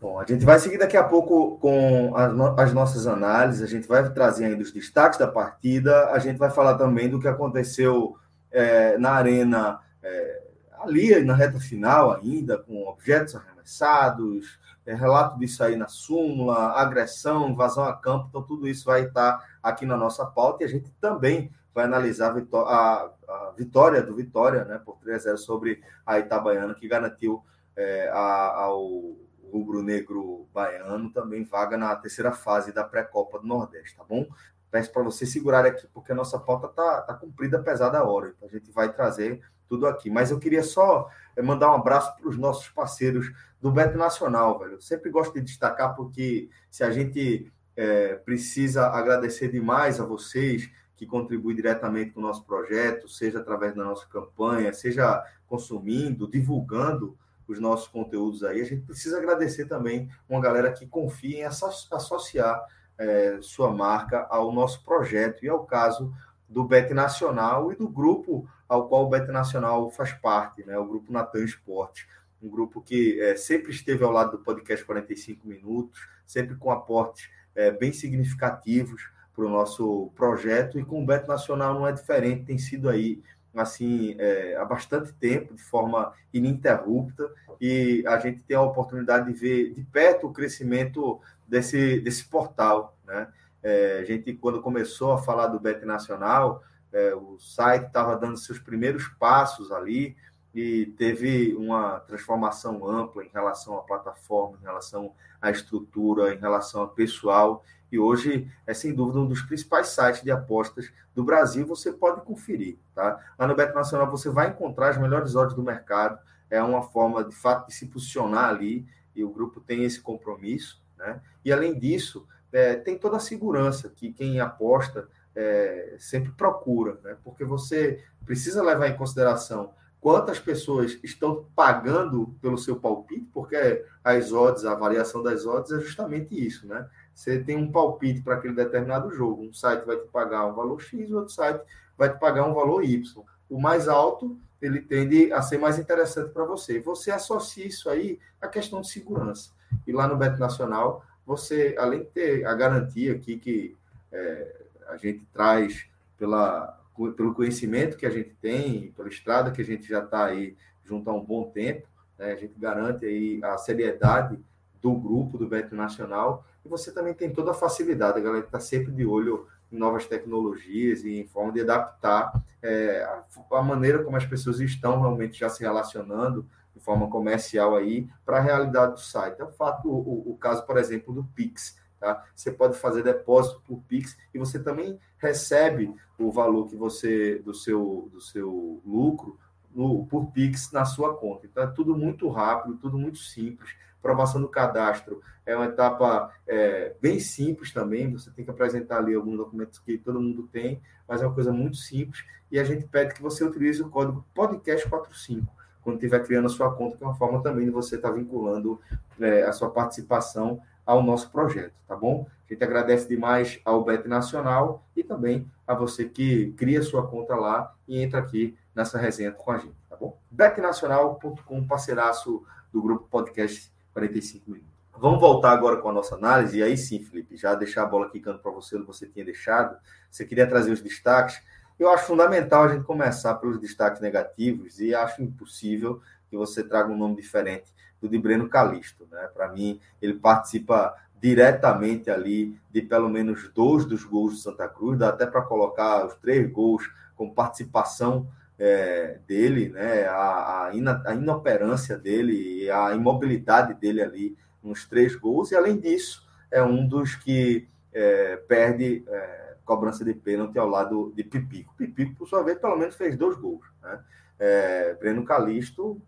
Bom, 0.00 0.18
a 0.18 0.24
gente 0.24 0.46
vai 0.46 0.58
seguir 0.58 0.78
daqui 0.78 0.96
a 0.96 1.04
pouco 1.04 1.58
com 1.58 2.16
as, 2.16 2.32
no 2.32 2.58
as, 2.58 2.72
nossas 2.72 3.06
análises, 3.06 3.60
a 3.60 3.66
gente 3.66 3.86
vai 3.86 4.08
trazer 4.10 4.46
ainda 4.46 4.62
os 4.62 4.72
destaques 4.72 5.18
da 5.18 5.28
partida, 5.28 6.08
a 6.10 6.18
gente 6.18 6.38
vai 6.38 6.48
falar 6.48 6.78
também 6.78 7.10
do 7.10 7.20
que 7.20 7.28
aconteceu 7.28 8.16
é, 8.50 8.96
na 8.96 9.10
arena, 9.10 9.78
é, 10.02 10.42
ali 10.78 11.22
na 11.22 11.34
reta 11.34 11.60
final 11.60 12.12
ainda, 12.12 12.56
com 12.56 12.88
objetos 12.88 13.36
arremessados, 13.36 14.58
é, 14.86 14.94
relato 14.94 15.38
disso 15.38 15.62
aí 15.62 15.76
na 15.76 15.86
súmula, 15.86 16.80
agressão, 16.80 17.50
invasão 17.50 17.84
a 17.84 17.94
campo, 17.94 18.28
então 18.30 18.42
tudo 18.42 18.66
isso 18.66 18.86
vai 18.86 19.02
estar 19.02 19.38
aqui 19.62 19.84
na 19.84 19.98
nossa 19.98 20.24
pauta 20.24 20.62
e 20.62 20.66
a 20.66 20.70
gente 20.70 20.90
também 20.98 21.52
vai 21.74 21.84
analisar 21.84 22.34
a, 22.54 23.10
a 23.28 23.52
vitória 23.54 24.02
do 24.02 24.16
Vitória, 24.16 24.64
né, 24.64 24.80
por 24.82 24.96
3 24.96 25.18
a 25.18 25.24
0 25.24 25.36
sobre 25.36 25.82
a 26.06 26.18
Itabaiana, 26.18 26.74
que 26.74 26.88
garantiu 26.88 27.44
é, 27.76 28.08
a, 28.08 28.62
ao 28.62 29.14
rubro-negro 29.50 30.48
baiano 30.52 31.12
também 31.12 31.44
vaga 31.44 31.76
na 31.76 31.94
terceira 31.96 32.32
fase 32.32 32.72
da 32.72 32.84
pré-copa 32.84 33.38
do 33.38 33.46
Nordeste, 33.46 33.96
tá 33.96 34.04
bom? 34.04 34.26
Peço 34.70 34.92
para 34.92 35.02
vocês 35.02 35.30
segurarem 35.32 35.72
aqui, 35.72 35.86
porque 35.92 36.12
a 36.12 36.14
nossa 36.14 36.38
pauta 36.38 36.68
está 36.68 37.02
tá 37.02 37.14
cumprida, 37.14 37.58
apesar 37.58 37.88
da 37.88 38.04
hora. 38.04 38.32
Então, 38.36 38.48
a 38.48 38.52
gente 38.52 38.70
vai 38.70 38.92
trazer 38.92 39.40
tudo 39.68 39.86
aqui. 39.86 40.08
Mas 40.10 40.30
eu 40.30 40.38
queria 40.38 40.62
só 40.62 41.08
eh, 41.36 41.42
mandar 41.42 41.70
um 41.70 41.76
abraço 41.76 42.14
para 42.16 42.28
os 42.28 42.36
nossos 42.36 42.68
parceiros 42.68 43.32
do 43.60 43.70
Beto 43.70 43.98
Nacional, 43.98 44.58
velho. 44.58 44.74
Eu 44.74 44.80
sempre 44.80 45.10
gosto 45.10 45.34
de 45.34 45.40
destacar 45.40 45.94
porque 45.94 46.48
se 46.70 46.82
a 46.84 46.90
gente 46.90 47.50
é, 47.76 48.14
precisa 48.16 48.88
agradecer 48.88 49.48
demais 49.48 50.00
a 50.00 50.04
vocês 50.04 50.70
que 50.96 51.06
contribuem 51.06 51.56
diretamente 51.56 52.10
com 52.10 52.20
o 52.20 52.22
nosso 52.22 52.44
projeto, 52.44 53.08
seja 53.08 53.38
através 53.38 53.74
da 53.74 53.84
nossa 53.84 54.06
campanha, 54.06 54.72
seja 54.72 55.24
consumindo, 55.46 56.28
divulgando 56.28 57.16
os 57.52 57.60
nossos 57.60 57.88
conteúdos 57.88 58.44
aí. 58.44 58.60
A 58.60 58.64
gente 58.64 58.82
precisa 58.82 59.18
agradecer 59.18 59.66
também 59.66 60.08
uma 60.28 60.40
galera 60.40 60.72
que 60.72 60.86
confia 60.86 61.38
em 61.38 61.44
associar 61.44 62.64
é, 62.98 63.38
sua 63.40 63.72
marca 63.72 64.26
ao 64.28 64.52
nosso 64.52 64.84
projeto, 64.84 65.44
e 65.44 65.48
é 65.48 65.52
o 65.52 65.64
caso 65.64 66.12
do 66.48 66.64
Bet 66.64 66.92
Nacional 66.92 67.72
e 67.72 67.76
do 67.76 67.88
grupo 67.88 68.48
ao 68.68 68.88
qual 68.88 69.06
o 69.06 69.08
Bet 69.08 69.26
Nacional 69.30 69.90
faz 69.90 70.12
parte, 70.12 70.64
né? 70.64 70.78
o 70.78 70.86
Grupo 70.86 71.12
Natan 71.12 71.44
Esporte, 71.44 72.06
um 72.42 72.48
grupo 72.48 72.80
que 72.80 73.20
é, 73.20 73.36
sempre 73.36 73.70
esteve 73.72 74.04
ao 74.04 74.12
lado 74.12 74.32
do 74.32 74.44
podcast 74.44 74.84
45 74.84 75.46
Minutos, 75.46 76.00
sempre 76.26 76.54
com 76.56 76.70
aportes 76.70 77.28
é, 77.54 77.70
bem 77.70 77.92
significativos 77.92 79.10
para 79.34 79.44
o 79.44 79.48
nosso 79.48 80.12
projeto, 80.14 80.78
e 80.78 80.84
com 80.84 81.02
o 81.02 81.06
Bet 81.06 81.26
Nacional 81.26 81.74
não 81.74 81.86
é 81.86 81.92
diferente, 81.92 82.44
tem 82.44 82.58
sido 82.58 82.88
aí 82.88 83.22
assim 83.54 84.14
é, 84.18 84.56
há 84.56 84.64
bastante 84.64 85.12
tempo, 85.12 85.54
de 85.54 85.62
forma 85.62 86.12
ininterrupta, 86.32 87.30
e 87.60 88.04
a 88.06 88.18
gente 88.18 88.42
tem 88.42 88.56
a 88.56 88.62
oportunidade 88.62 89.32
de 89.32 89.38
ver 89.38 89.74
de 89.74 89.82
perto 89.84 90.26
o 90.26 90.32
crescimento 90.32 91.20
desse, 91.46 92.00
desse 92.00 92.24
portal, 92.24 92.96
né? 93.06 93.28
É, 93.62 93.98
a 94.00 94.04
gente, 94.04 94.32
quando 94.32 94.62
começou 94.62 95.12
a 95.12 95.18
falar 95.18 95.48
do 95.48 95.60
Bet 95.60 95.84
Nacional, 95.84 96.62
é, 96.92 97.14
o 97.14 97.38
site 97.38 97.86
estava 97.86 98.16
dando 98.16 98.36
seus 98.38 98.58
primeiros 98.58 99.06
passos 99.18 99.70
ali 99.70 100.16
e 100.54 100.86
teve 100.98 101.54
uma 101.54 102.00
transformação 102.00 102.86
ampla 102.86 103.24
em 103.24 103.28
relação 103.28 103.78
à 103.78 103.82
plataforma, 103.82 104.58
em 104.60 104.64
relação 104.64 105.12
à 105.40 105.50
estrutura, 105.50 106.34
em 106.34 106.38
relação 106.38 106.82
ao 106.82 106.88
pessoal. 106.88 107.64
E 107.90 107.98
hoje 107.98 108.50
é 108.66 108.74
sem 108.74 108.94
dúvida 108.94 109.20
um 109.20 109.26
dos 109.26 109.42
principais 109.42 109.88
sites 109.88 110.22
de 110.22 110.30
apostas 110.30 110.92
do 111.14 111.24
Brasil. 111.24 111.66
Você 111.66 111.92
pode 111.92 112.22
conferir, 112.22 112.78
tá? 112.94 113.20
Lá 113.38 113.46
no 113.46 113.54
Bet 113.54 113.74
Nacional 113.74 114.10
você 114.10 114.28
vai 114.28 114.48
encontrar 114.48 114.90
as 114.90 114.98
melhores 114.98 115.34
odds 115.34 115.54
do 115.54 115.62
mercado. 115.62 116.18
É 116.48 116.62
uma 116.62 116.82
forma 116.82 117.22
de 117.24 117.34
fato 117.34 117.68
de 117.68 117.74
se 117.74 117.86
posicionar 117.86 118.48
ali 118.48 118.86
e 119.14 119.22
o 119.22 119.30
grupo 119.30 119.60
tem 119.60 119.84
esse 119.84 120.00
compromisso, 120.00 120.82
né? 120.98 121.20
E 121.44 121.52
além 121.52 121.78
disso, 121.78 122.26
é, 122.52 122.74
tem 122.74 122.98
toda 122.98 123.16
a 123.16 123.20
segurança 123.20 123.88
que 123.88 124.12
quem 124.12 124.40
aposta 124.40 125.08
é, 125.34 125.96
sempre 125.98 126.32
procura, 126.32 126.98
né? 127.02 127.16
porque 127.22 127.44
você 127.44 128.02
precisa 128.24 128.62
levar 128.62 128.88
em 128.88 128.96
consideração 128.96 129.72
quantas 130.00 130.38
pessoas 130.38 130.98
estão 131.02 131.46
pagando 131.54 132.34
pelo 132.40 132.56
seu 132.56 132.76
palpite, 132.76 133.28
porque 133.34 133.84
as 134.02 134.32
odds, 134.32 134.64
a 134.64 134.74
variação 134.74 135.22
das 135.22 135.44
odds 135.44 135.70
é 135.72 135.80
justamente 135.80 136.34
isso, 136.34 136.66
né? 136.66 136.88
Você 137.14 137.38
tem 137.38 137.56
um 137.56 137.70
palpite 137.70 138.22
para 138.22 138.36
aquele 138.36 138.54
determinado 138.54 139.10
jogo, 139.10 139.44
um 139.44 139.52
site 139.52 139.84
vai 139.84 139.96
te 139.96 140.06
pagar 140.08 140.46
um 140.46 140.54
valor 140.54 140.80
X, 140.80 141.10
outro 141.10 141.32
site 141.32 141.60
vai 141.98 142.10
te 142.10 142.18
pagar 142.18 142.46
um 142.46 142.54
valor 142.54 142.82
Y. 142.82 143.22
O 143.48 143.60
mais 143.60 143.88
alto, 143.88 144.38
ele 144.62 144.80
tende 144.80 145.30
a 145.32 145.42
ser 145.42 145.58
mais 145.58 145.78
interessante 145.78 146.30
para 146.30 146.44
você. 146.44 146.80
Você 146.80 147.10
associa 147.10 147.66
isso 147.66 147.90
aí 147.90 148.18
à 148.40 148.48
questão 148.48 148.80
de 148.80 148.88
segurança. 148.88 149.50
E 149.86 149.92
lá 149.92 150.08
no 150.08 150.16
Beto 150.16 150.38
Nacional, 150.38 151.04
você, 151.26 151.74
além 151.78 152.00
de 152.00 152.06
ter 152.06 152.46
a 152.46 152.54
garantia 152.54 153.12
aqui 153.12 153.38
que 153.38 153.76
é, 154.10 154.56
a 154.88 154.96
gente 154.96 155.22
traz 155.32 155.86
pela, 156.18 156.79
pelo 157.16 157.34
conhecimento 157.34 157.96
que 157.96 158.06
a 158.06 158.10
gente 158.10 158.34
tem, 158.40 158.92
pela 158.92 159.08
estrada 159.08 159.50
que 159.50 159.62
a 159.62 159.64
gente 159.64 159.88
já 159.88 160.02
está 160.02 160.26
aí 160.26 160.56
junto 160.84 161.08
há 161.08 161.14
um 161.14 161.24
bom 161.24 161.50
tempo, 161.50 161.86
né, 162.18 162.32
a 162.32 162.36
gente 162.36 162.54
garante 162.58 163.06
aí 163.06 163.40
a 163.42 163.56
seriedade 163.56 164.38
do 164.80 164.94
grupo 164.94 165.38
do 165.38 165.48
Beto 165.48 165.74
Nacional 165.74 166.44
e 166.64 166.68
você 166.68 166.92
também 166.92 167.14
tem 167.14 167.32
toda 167.32 167.52
a 167.52 167.54
facilidade, 167.54 168.18
a 168.18 168.22
galera 168.22 168.44
está 168.44 168.60
sempre 168.60 168.92
de 168.92 169.04
olho 169.04 169.46
em 169.70 169.78
novas 169.78 170.06
tecnologias 170.06 171.04
e 171.04 171.20
em 171.20 171.26
forma 171.26 171.52
de 171.52 171.60
adaptar 171.60 172.32
é, 172.62 173.02
a, 173.02 173.24
a 173.58 173.62
maneira 173.62 174.02
como 174.02 174.16
as 174.16 174.26
pessoas 174.26 174.60
estão 174.60 175.00
realmente 175.00 175.38
já 175.38 175.48
se 175.48 175.60
relacionando 175.62 176.46
de 176.74 176.80
forma 176.80 177.08
comercial 177.08 177.76
aí 177.76 178.08
para 178.24 178.38
a 178.38 178.40
realidade 178.40 178.92
do 178.92 179.00
site. 179.00 179.40
É 179.40 179.44
o 179.44 179.50
fato, 179.50 179.88
o, 179.88 180.32
o 180.32 180.36
caso, 180.36 180.64
por 180.64 180.76
exemplo, 180.76 181.14
do 181.14 181.24
Pix. 181.24 181.78
Tá? 182.00 182.24
Você 182.34 182.50
pode 182.50 182.78
fazer 182.78 183.02
depósito 183.02 183.60
por 183.60 183.78
Pix 183.82 184.16
e 184.32 184.38
você 184.38 184.58
também 184.58 184.98
recebe 185.18 185.94
o 186.18 186.32
valor 186.32 186.66
que 186.66 186.74
você 186.74 187.38
do 187.40 187.52
seu 187.52 188.08
do 188.10 188.22
seu 188.22 188.80
lucro 188.86 189.38
no, 189.74 190.06
por 190.06 190.30
Pix 190.32 190.72
na 190.72 190.86
sua 190.86 191.14
conta. 191.14 191.46
Então 191.46 191.62
é 191.62 191.66
tudo 191.66 191.94
muito 191.94 192.26
rápido, 192.30 192.78
tudo 192.78 192.98
muito 192.98 193.18
simples. 193.18 193.76
Aprovação 193.98 194.40
do 194.40 194.48
cadastro 194.48 195.20
é 195.44 195.54
uma 195.54 195.66
etapa 195.66 196.32
é, 196.46 196.94
bem 197.02 197.20
simples 197.20 197.70
também. 197.70 198.10
Você 198.12 198.30
tem 198.30 198.46
que 198.46 198.50
apresentar 198.50 198.96
ali 198.96 199.14
alguns 199.14 199.36
documentos 199.36 199.78
que 199.78 199.98
todo 199.98 200.20
mundo 200.20 200.48
tem, 200.50 200.80
mas 201.06 201.20
é 201.20 201.26
uma 201.26 201.34
coisa 201.34 201.52
muito 201.52 201.76
simples. 201.76 202.24
E 202.50 202.58
a 202.58 202.64
gente 202.64 202.86
pede 202.86 203.12
que 203.12 203.22
você 203.22 203.44
utilize 203.44 203.82
o 203.82 203.90
código 203.90 204.24
podcast45 204.34 205.46
quando 205.82 205.96
estiver 205.96 206.24
criando 206.24 206.46
a 206.46 206.50
sua 206.50 206.74
conta, 206.74 206.96
que 206.96 207.04
é 207.04 207.06
uma 207.06 207.14
forma 207.14 207.42
também 207.42 207.64
de 207.66 207.70
você 207.70 207.96
estar 207.96 208.10
vinculando 208.10 208.80
é, 209.18 209.42
a 209.42 209.52
sua 209.52 209.70
participação 209.70 210.60
ao 210.84 211.02
nosso 211.02 211.30
projeto, 211.30 211.74
tá 211.86 211.94
bom? 211.94 212.26
A 212.48 212.52
gente 212.52 212.64
agradece 212.64 213.08
demais 213.08 213.60
ao 213.64 213.84
Bet 213.84 214.08
Nacional 214.08 214.84
e 214.96 215.04
também 215.04 215.50
a 215.66 215.74
você 215.74 216.04
que 216.04 216.52
cria 216.52 216.82
sua 216.82 217.06
conta 217.06 217.34
lá 217.36 217.72
e 217.86 218.02
entra 218.02 218.18
aqui 218.18 218.56
nessa 218.74 218.98
resenha 218.98 219.30
com 219.30 219.50
a 219.52 219.58
gente, 219.58 219.76
tá 219.88 219.96
bom? 219.96 220.18
betnacional.com, 220.30 221.66
parceiraço 221.66 222.44
do 222.72 222.82
grupo 222.82 223.06
Podcast 223.08 223.72
45 223.92 224.50
Minutos. 224.50 224.70
Vamos 224.96 225.20
voltar 225.20 225.52
agora 225.52 225.78
com 225.78 225.88
a 225.88 225.92
nossa 225.92 226.14
análise, 226.14 226.58
e 226.58 226.62
aí 226.62 226.76
sim, 226.76 227.00
Felipe, 227.02 227.36
já 227.36 227.54
deixar 227.54 227.84
a 227.84 227.86
bola 227.86 228.10
quicando 228.10 228.38
para 228.38 228.50
você, 228.50 228.78
você 228.78 229.06
tinha 229.06 229.24
deixado. 229.24 229.76
Você 230.10 230.26
queria 230.26 230.46
trazer 230.46 230.72
os 230.72 230.82
destaques. 230.82 231.40
Eu 231.78 231.88
acho 231.88 232.04
fundamental 232.04 232.64
a 232.64 232.68
gente 232.68 232.84
começar 232.84 233.34
pelos 233.36 233.58
destaques 233.58 234.00
negativos 234.02 234.78
e 234.78 234.94
acho 234.94 235.22
impossível 235.22 236.02
que 236.28 236.36
você 236.36 236.62
traga 236.62 236.92
um 236.92 236.96
nome 236.96 237.16
diferente 237.16 237.72
do 238.00 238.08
de 238.08 238.18
Breno 238.18 238.48
Calisto. 238.48 239.06
Né? 239.10 239.28
Para 239.34 239.48
mim, 239.48 239.80
ele 240.00 240.14
participa 240.14 240.94
diretamente 241.20 242.10
ali 242.10 242.58
de 242.70 242.82
pelo 242.82 243.08
menos 243.08 243.50
dois 243.54 243.84
dos 243.84 244.04
gols 244.04 244.34
do 244.34 244.38
Santa 244.38 244.68
Cruz, 244.68 244.98
dá 244.98 245.10
até 245.10 245.26
para 245.26 245.42
colocar 245.42 246.06
os 246.06 246.14
três 246.14 246.50
gols 246.50 246.90
com 247.14 247.28
participação 247.28 248.26
é, 248.58 249.18
dele, 249.26 249.68
né? 249.68 250.06
a, 250.06 250.66
a, 250.66 250.74
ina, 250.74 251.02
a 251.06 251.14
inoperância 251.14 251.96
dele 251.96 252.70
a 252.70 252.94
imobilidade 252.94 253.74
dele 253.74 254.02
ali 254.02 254.36
nos 254.62 254.86
três 254.86 255.14
gols, 255.14 255.50
e 255.50 255.56
além 255.56 255.78
disso, 255.78 256.26
é 256.50 256.62
um 256.62 256.86
dos 256.86 257.16
que 257.16 257.68
é, 257.92 258.36
perde. 258.36 259.04
É, 259.08 259.40
cobrança 259.70 260.04
de 260.04 260.12
pênalti 260.12 260.58
ao 260.58 260.68
lado 260.68 261.12
de 261.14 261.22
Pipico. 261.22 261.72
Pipico, 261.76 262.16
por 262.16 262.28
sua 262.28 262.42
vez, 262.42 262.58
pelo 262.58 262.76
menos 262.76 262.96
fez 262.96 263.16
dois 263.16 263.36
gols. 263.36 263.64
Né? 263.80 264.00
É, 264.36 264.94
Breno 264.94 265.24
Calisto 265.24 266.02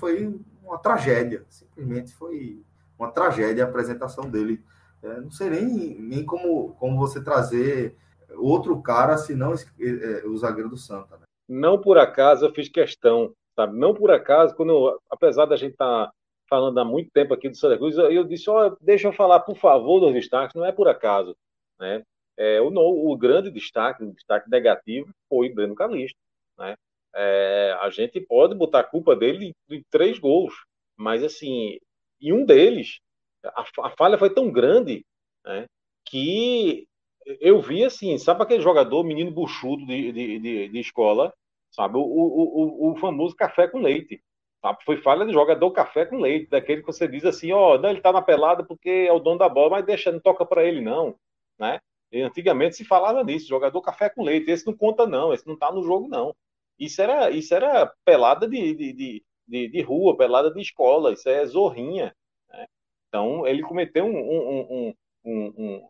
foi 0.00 0.36
uma 0.68 0.78
tragédia, 0.78 1.44
simplesmente 1.48 2.12
foi 2.12 2.62
uma 2.98 3.10
tragédia 3.10 3.64
a 3.64 3.68
apresentação 3.68 4.28
dele. 4.28 4.62
É, 5.02 5.20
não 5.20 5.30
sei 5.30 5.50
nem, 5.50 6.00
nem 6.00 6.24
como, 6.24 6.74
como 6.74 6.98
você 6.98 7.22
trazer 7.22 7.96
outro 8.36 8.80
cara 8.82 9.16
senão 9.16 9.54
é, 9.54 9.58
é, 9.80 10.26
o 10.26 10.36
zagueiro 10.36 10.68
do 10.68 10.76
Santa. 10.76 11.16
Né? 11.16 11.22
Não 11.48 11.80
por 11.80 11.98
acaso 11.98 12.44
eu 12.44 12.52
fiz 12.52 12.68
questão, 12.68 13.32
sabe? 13.54 13.78
Não 13.78 13.94
por 13.94 14.10
acaso, 14.10 14.54
quando 14.54 14.70
eu, 14.70 15.00
apesar 15.10 15.46
da 15.46 15.56
gente 15.56 15.72
estar 15.72 16.06
tá 16.06 16.12
falando 16.48 16.78
há 16.78 16.84
muito 16.84 17.10
tempo 17.10 17.32
aqui 17.32 17.48
do 17.48 17.56
Santa 17.56 17.78
Cruz, 17.78 17.96
eu 17.96 18.24
disse, 18.24 18.50
ó, 18.50 18.68
oh, 18.68 18.76
deixa 18.80 19.08
eu 19.08 19.12
falar, 19.12 19.40
por 19.40 19.56
favor, 19.56 20.00
dos 20.00 20.12
destaques, 20.12 20.54
não 20.54 20.64
é 20.64 20.72
por 20.72 20.88
acaso, 20.88 21.36
né? 21.78 22.02
É, 22.36 22.60
o, 22.60 22.68
o, 22.68 23.16
grande 23.16 23.50
destaque, 23.50 24.04
o 24.04 24.12
destaque 24.12 24.48
negativo, 24.48 25.08
foi 25.28 25.52
Breno 25.52 25.74
Calixto. 25.74 26.16
Né? 26.56 26.76
É, 27.14 27.76
a 27.80 27.90
gente 27.90 28.20
pode 28.20 28.54
botar 28.54 28.80
a 28.80 28.84
culpa 28.84 29.16
dele 29.16 29.52
em, 29.70 29.82
três 29.90 30.18
gols, 30.18 30.54
mas 30.96 31.22
assim, 31.22 31.78
em 32.20 32.32
um 32.32 32.44
deles, 32.44 33.00
a, 33.44 33.64
a 33.82 33.90
falha 33.90 34.18
foi 34.18 34.32
tão 34.32 34.50
grande 34.50 35.04
né, 35.44 35.66
que 36.04 36.86
eu 37.40 37.60
vi 37.60 37.84
assim, 37.84 38.16
sabe 38.18 38.42
aquele 38.42 38.62
jogador, 38.62 39.04
menino 39.04 39.30
buchudo 39.30 39.84
de, 39.86 40.12
de, 40.12 40.38
de, 40.38 40.68
de 40.68 40.80
escola, 40.80 41.32
sabe, 41.70 41.96
o, 41.96 42.00
o, 42.00 42.88
o, 42.88 42.92
o, 42.92 42.96
famoso 42.96 43.34
café 43.36 43.68
com 43.68 43.78
leite. 43.78 44.22
Sabe? 44.60 44.78
Foi 44.84 44.96
falha 44.96 45.24
de 45.24 45.32
jogador 45.32 45.70
café 45.70 46.06
com 46.06 46.18
leite, 46.18 46.50
daquele 46.50 46.80
que 46.80 46.86
você 46.86 47.06
diz 47.06 47.24
assim, 47.24 47.52
ó, 47.52 47.74
oh, 47.74 47.78
não, 47.78 47.90
ele 47.90 48.00
tá 48.00 48.12
na 48.12 48.22
pelada 48.22 48.64
porque 48.64 49.06
é 49.08 49.12
o 49.12 49.20
dono 49.20 49.38
da 49.38 49.48
bola, 49.48 49.70
mas 49.70 49.86
deixa, 49.86 50.10
não 50.10 50.20
toca 50.20 50.44
para 50.44 50.64
ele 50.64 50.80
não, 50.80 51.14
né? 51.58 51.78
E 52.10 52.22
antigamente 52.22 52.76
se 52.76 52.84
falava 52.84 53.22
nisso, 53.22 53.46
jogador 53.46 53.80
café 53.82 54.08
com 54.08 54.22
leite, 54.22 54.50
esse 54.50 54.66
não 54.66 54.74
conta 54.74 55.06
não, 55.06 55.32
esse 55.32 55.46
não 55.46 55.56
tá 55.56 55.70
no 55.70 55.82
jogo 55.82 56.08
não. 56.08 56.34
Isso 56.78 57.02
era, 57.02 57.30
isso 57.30 57.54
era 57.54 57.92
pelada 58.04 58.48
de, 58.48 58.74
de, 58.74 59.22
de, 59.46 59.68
de 59.68 59.80
rua, 59.82 60.16
pelada 60.16 60.52
de 60.52 60.60
escola, 60.60 61.12
isso 61.12 61.28
é 61.28 61.44
zorrinha. 61.46 62.14
Né? 62.48 62.66
Então 63.08 63.46
ele 63.46 63.62
cometeu 63.62 64.04
um, 64.04 64.18
um, 64.18 64.94
um, 65.24 65.52
um, 65.56 65.88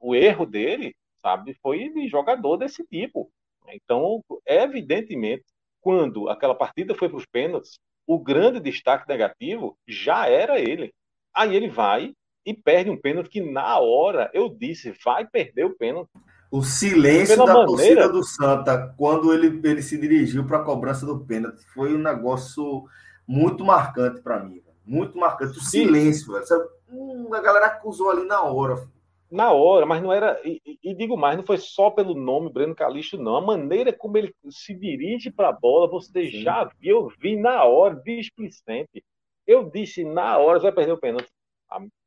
o 0.00 0.14
erro 0.14 0.46
dele, 0.46 0.94
sabe, 1.18 1.54
foi 1.62 1.88
de 1.90 2.08
jogador 2.08 2.56
desse 2.56 2.84
tipo. 2.86 3.30
Então, 3.68 4.24
evidentemente, 4.46 5.44
quando 5.80 6.28
aquela 6.28 6.54
partida 6.54 6.94
foi 6.94 7.08
para 7.08 7.18
os 7.18 7.26
pênaltis, 7.26 7.78
o 8.06 8.18
grande 8.18 8.60
destaque 8.60 9.08
negativo 9.08 9.78
já 9.86 10.26
era 10.28 10.58
ele. 10.58 10.92
Aí 11.34 11.54
ele 11.54 11.68
vai 11.68 12.12
e 12.44 12.54
perde 12.54 12.90
um 12.90 13.00
pênalti 13.00 13.30
que 13.30 13.40
na 13.40 13.78
hora 13.78 14.30
eu 14.34 14.48
disse, 14.48 14.92
vai 15.04 15.26
perder 15.26 15.64
o 15.64 15.76
pênalti. 15.76 16.10
O 16.50 16.62
silêncio 16.62 17.36
da 17.36 17.46
maneira... 17.46 17.66
torcida 17.66 18.08
do 18.08 18.24
Santa 18.24 18.94
quando 18.96 19.32
ele, 19.32 19.60
ele 19.62 19.82
se 19.82 19.96
dirigiu 19.96 20.44
para 20.44 20.58
a 20.58 20.64
cobrança 20.64 21.06
do 21.06 21.20
pênalti 21.20 21.64
foi 21.72 21.94
um 21.94 21.98
negócio 21.98 22.84
muito 23.26 23.64
marcante 23.64 24.20
para 24.20 24.42
mim. 24.42 24.60
Muito 24.84 25.16
marcante. 25.16 25.56
O 25.56 25.62
silêncio, 25.62 26.32
velho. 26.32 26.44
Hum, 26.88 27.32
a 27.32 27.40
galera 27.40 27.66
acusou 27.66 28.10
ali 28.10 28.24
na 28.24 28.42
hora. 28.42 28.84
Na 29.30 29.52
hora, 29.52 29.86
mas 29.86 30.02
não 30.02 30.12
era. 30.12 30.40
E, 30.44 30.60
e, 30.82 30.92
digo 30.92 31.16
mais, 31.16 31.36
não 31.36 31.44
foi 31.44 31.56
só 31.58 31.88
pelo 31.90 32.14
nome 32.14 32.52
Breno 32.52 32.74
Calixto, 32.74 33.16
não. 33.16 33.36
A 33.36 33.40
maneira 33.40 33.92
como 33.92 34.18
ele 34.18 34.34
se 34.48 34.74
dirige 34.74 35.30
para 35.30 35.50
a 35.50 35.52
bola, 35.52 35.88
você 35.88 36.28
Sim. 36.28 36.42
já 36.42 36.64
viu, 36.80 37.02
eu 37.02 37.12
vi 37.20 37.36
na 37.36 37.62
hora, 37.62 37.94
displicente. 37.94 39.04
Eu 39.46 39.70
disse 39.70 40.04
na 40.04 40.36
hora, 40.38 40.58
vai 40.58 40.72
perder 40.72 40.92
o 40.92 40.98
pênalti. 40.98 41.28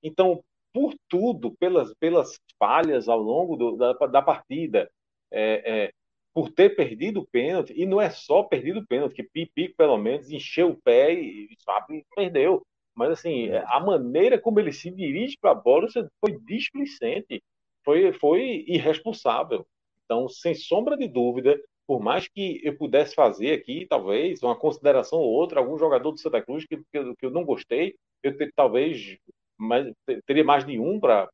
Então, 0.04 0.44
por 0.74 0.96
tudo, 1.08 1.56
pelas, 1.60 1.94
pelas 1.96 2.40
falhas 2.58 3.08
ao 3.08 3.20
longo 3.20 3.56
do, 3.56 3.76
da, 3.78 3.94
da 3.94 4.22
partida, 4.22 4.90
é, 5.32 5.86
é, 5.86 5.94
por 6.34 6.50
ter 6.52 6.76
perdido 6.76 7.22
o 7.22 7.28
pênalti, 7.28 7.74
e 7.76 7.86
não 7.86 8.02
é 8.02 8.10
só 8.10 8.44
perdido 8.44 8.80
o 8.80 8.88
pênalti, 8.88 9.16
que 9.16 9.24
Pipico, 9.24 9.76
pelo 9.78 9.98
menos, 9.98 10.32
encheu 10.32 10.72
o 10.72 10.82
pé 10.82 11.14
e, 11.14 11.50
sabe, 11.60 12.04
perdeu. 12.16 12.66
Mas, 12.96 13.12
assim, 13.12 13.50
é, 13.50 13.64
a 13.68 13.80
maneira 13.80 14.40
como 14.40 14.60
ele 14.60 14.72
se 14.72 14.90
dirige 14.90 15.38
para 15.40 15.52
a 15.52 15.56
bola 15.56 15.88
foi 16.20 16.40
displicente, 16.40 17.42
foi, 17.86 18.12
foi 18.14 18.66
irresponsável. 18.68 19.66
Então, 20.06 20.28
sem 20.28 20.56
sombra 20.56 20.98
de 20.98 21.08
dúvida, 21.08 21.60
por 21.86 22.00
mais 22.00 22.28
que 22.28 22.62
eu 22.64 22.76
pudesse 22.78 23.14
fazer 23.14 23.52
aqui, 23.52 23.86
talvez, 23.88 24.42
uma 24.42 24.56
consideração 24.56 25.20
ou 25.20 25.32
outra, 25.32 25.60
algum 25.60 25.78
jogador 25.78 26.12
do 26.12 26.20
Santa 26.20 26.42
Cruz 26.42 26.66
que, 26.66 26.78
que, 26.78 26.98
eu, 26.98 27.16
que 27.16 27.26
eu 27.26 27.32
não 27.32 27.44
gostei, 27.44 27.96
eu 28.24 28.36
ter, 28.38 28.52
talvez 28.56 29.18
mas 29.64 29.92
teria 30.26 30.44
mais 30.44 30.66
de 30.66 30.80
um 30.80 31.00
para. 31.00 31.30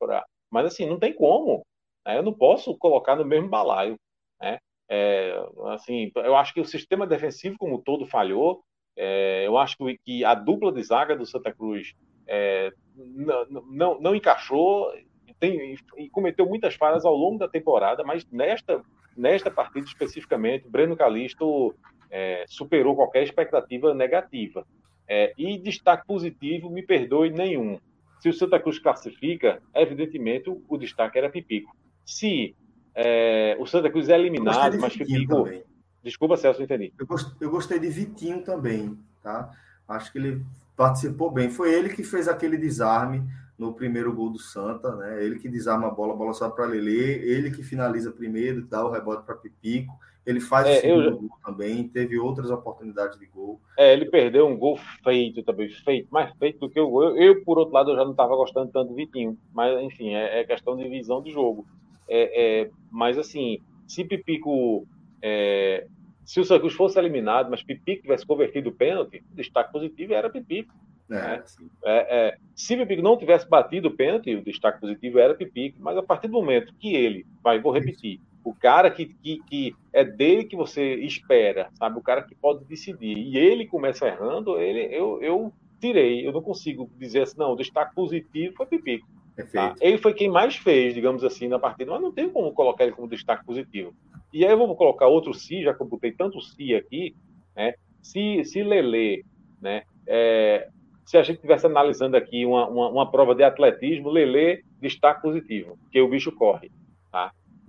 Mas 0.52 0.68
assim, 0.68 0.86
não 0.86 1.00
tem 1.00 1.14
como. 1.14 1.66
Né? 2.06 2.18
Eu 2.18 2.24
não 2.24 2.34
posso 2.34 2.78
colocar 2.78 3.16
no 3.16 3.26
mesmo 3.26 3.50
balaio. 3.50 3.96
Né? 4.42 4.58
É, 4.90 5.36
assim, 5.68 6.12
eu 6.16 6.36
acho 6.36 6.54
que 6.54 6.62
o 6.62 6.66
sistema 6.66 7.06
defensivo 7.06 7.58
como 7.58 7.82
todo 7.82 8.06
falhou. 8.06 8.62
É, 8.98 9.46
eu 9.46 9.58
acho 9.58 9.78
que 10.04 10.26
a 10.26 10.34
dupla 10.34 10.72
de 10.72 10.84
zaga 10.84 11.16
do 11.16 11.26
Santa 11.26 11.54
Cruz 11.54 11.94
é, 12.28 12.72
não, 12.96 13.64
não, 13.66 14.02
não 14.02 14.16
encaixou 14.16 14.92
tem, 15.40 15.76
e 15.98 16.10
cometeu 16.10 16.46
muitas 16.46 16.76
falhas 16.76 17.06
ao 17.06 17.16
longo 17.16 17.40
da 17.40 17.48
temporada, 17.48 18.04
mas 18.04 18.26
nesta, 18.30 18.82
nesta 19.16 19.50
partida 19.50 19.86
especificamente, 19.86 20.68
Breno 20.68 20.98
Calisto 20.98 21.74
é, 22.12 22.44
superou 22.48 22.96
qualquer 22.96 23.24
expectativa 23.24 23.94
negativa. 23.94 24.66
É, 25.08 25.34
e 25.38 25.58
destaque 25.58 26.06
positivo, 26.06 26.70
me 26.70 26.84
perdoe, 26.86 27.32
nenhum. 27.32 27.80
Se 28.20 28.30
o 28.30 28.34
Santa 28.34 28.60
Cruz 28.60 28.80
classifica, 28.80 29.62
evidentemente 29.74 30.50
o, 30.68 30.78
destaque 30.78 31.18
era 31.18 31.30
Pipico. 31.30 31.76
Se 32.06 32.56
é, 32.94 33.56
o 33.60 33.66
Santa 33.66 33.90
Cruz 33.90 34.10
é 34.10 34.20
eliminado, 34.20 34.78
mas 34.80 34.96
Pipico. 34.96 35.44
Também. 35.44 35.64
Desculpa, 36.04 36.38
Celso, 36.38 36.60
não 36.60 36.66
entendi. 36.66 36.94
Eu 36.98 37.06
gostei, 37.06 37.34
eu 37.40 37.52
gostei 37.52 37.80
de 37.80 37.90
Vitinho 37.90 38.44
também, 38.44 38.98
tá? 39.22 39.52
Acho 39.88 40.12
que 40.12 40.18
ele 40.18 40.46
participou 40.76 41.30
bem. 41.32 41.50
Foi 41.50 41.74
ele 41.74 41.90
que 41.90 42.04
fez 42.04 42.28
aquele 42.28 42.58
desarme 42.58 43.24
no 43.58 43.74
primeiro 43.74 44.14
gol 44.14 44.30
do 44.30 44.40
Santa, 44.40 44.96
né? 44.96 45.24
Ele 45.24 45.38
que 45.38 45.50
desarma 45.50 45.88
a 45.88 45.92
bola, 45.92 46.14
a 46.14 46.16
bola 46.16 46.34
só 46.34 46.50
para 46.50 46.66
Lele, 46.66 46.98
ele 46.98 47.52
que 47.52 47.62
finaliza 47.62 48.12
primeiro, 48.12 48.66
dá 48.66 48.86
o 48.86 48.92
rebote 48.92 49.26
para 49.26 49.36
Pipico. 49.36 49.94
Ele 50.30 50.40
faz 50.40 50.68
é, 50.68 50.78
o 50.78 50.82
segundo 50.82 51.06
eu... 51.06 51.18
gol 51.18 51.38
também, 51.44 51.88
teve 51.88 52.20
outras 52.20 52.52
oportunidades 52.52 53.18
de 53.18 53.26
gol. 53.26 53.60
É, 53.76 53.94
ele 53.94 54.06
perdeu 54.06 54.46
um 54.46 54.56
gol 54.56 54.78
feito 55.04 55.42
também, 55.42 55.68
feito, 55.70 56.08
mais 56.12 56.32
feito 56.38 56.60
do 56.60 56.70
que 56.70 56.80
o 56.80 56.88
gol. 56.88 57.18
Eu, 57.18 57.18
eu 57.18 57.44
por 57.44 57.58
outro 57.58 57.74
lado, 57.74 57.90
eu 57.90 57.96
já 57.96 58.04
não 58.04 58.12
estava 58.12 58.36
gostando 58.36 58.72
tanto 58.72 58.90
do 58.90 58.96
Vitinho, 58.96 59.36
mas 59.52 59.82
enfim, 59.82 60.14
é, 60.14 60.42
é 60.42 60.44
questão 60.44 60.78
de 60.78 60.88
visão 60.88 61.20
de 61.20 61.32
jogo. 61.32 61.66
É, 62.08 62.62
é 62.62 62.70
mas 62.92 63.18
assim, 63.18 63.60
se 63.88 64.06
Pipico. 64.06 64.88
É, 65.20 65.88
se 66.24 66.40
o 66.40 66.46
Santos 66.46 66.76
fosse 66.76 67.00
eliminado, 67.00 67.50
mas 67.50 67.64
Pipico 67.64 68.04
tivesse 68.04 68.24
convertido 68.24 68.70
o 68.70 68.74
pênalti, 68.74 69.24
o 69.32 69.36
destaque 69.36 69.72
positivo 69.72 70.14
era 70.14 70.30
Pipico. 70.30 70.76
É, 71.10 71.16
né? 71.16 71.44
é, 71.84 72.38
se 72.54 72.78
Pipico 72.78 73.02
não 73.02 73.18
tivesse 73.18 73.50
batido 73.50 73.88
o 73.88 73.96
pênalti, 73.96 74.36
o 74.36 74.44
destaque 74.44 74.80
positivo 74.80 75.18
era 75.18 75.34
Pipico, 75.34 75.80
mas 75.82 75.98
a 75.98 76.04
partir 76.04 76.28
do 76.28 76.34
momento 76.34 76.72
que 76.80 76.94
ele, 76.94 77.26
vai, 77.42 77.60
vou 77.60 77.72
repetir, 77.72 78.22
o 78.44 78.54
cara 78.54 78.90
que, 78.90 79.06
que, 79.06 79.40
que, 79.48 79.76
é 79.94 80.04
dele 80.04 80.46
que 80.46 80.56
você 80.56 80.96
espera, 80.96 81.70
sabe? 81.74 81.98
O 81.98 82.02
cara 82.02 82.24
que 82.24 82.36
pode 82.36 82.66
decidir. 82.66 83.18
E 83.18 83.38
ele 83.38 83.66
começa 83.66 84.08
errando, 84.08 84.58
ele, 84.58 84.82
eu, 84.96 85.22
eu 85.22 85.54
tirei. 85.80 86.26
Eu 86.26 86.32
não 86.32 86.42
consigo 86.42 86.90
dizer 86.98 87.24
assim, 87.24 87.38
não, 87.38 87.54
o 87.54 87.56
destaque 87.56 87.96
positivo 87.96 88.56
foi 88.56 88.66
Pipico. 88.66 89.08
Tá? 89.54 89.74
Ele 89.80 89.98
foi 89.98 90.14
quem 90.14 90.30
mais 90.30 90.56
fez, 90.58 90.94
digamos 90.94 91.24
assim, 91.24 91.48
na 91.48 91.58
partida, 91.58 91.92
mas 91.92 92.02
não 92.02 92.12
tem 92.12 92.30
como 92.30 92.52
colocar 92.52 92.84
ele 92.84 92.94
como 92.94 93.08
destaque 93.08 93.46
positivo. 93.46 93.94
E 94.34 94.46
aí 94.46 94.52
eu 94.52 94.58
vou 94.58 94.76
colocar 94.76 95.08
outro 95.08 95.34
si, 95.34 95.64
já 95.64 95.74
que 95.74 95.82
eu 95.82 95.88
botei 95.88 96.12
tanto 96.12 96.42
si 96.42 96.76
aqui, 96.76 97.16
né? 97.56 97.74
Se, 98.02 98.44
se 98.44 98.64
Lele, 98.64 99.26
né? 99.62 99.84
É, 100.06 100.70
se 101.06 101.18
a 101.18 101.24
gente 101.24 101.38
estivesse 101.38 101.66
analisando 101.66 102.16
aqui 102.16 102.46
uma, 102.46 102.68
uma, 102.68 102.90
uma, 102.90 103.12
prova 103.12 103.34
de 103.34 103.44
atletismo, 103.44 104.10
Lele, 104.10 104.64
destaque 104.80 105.22
positivo, 105.22 105.78
porque 105.84 106.02
o 106.02 106.10
bicho 106.10 106.32
corre. 106.32 106.72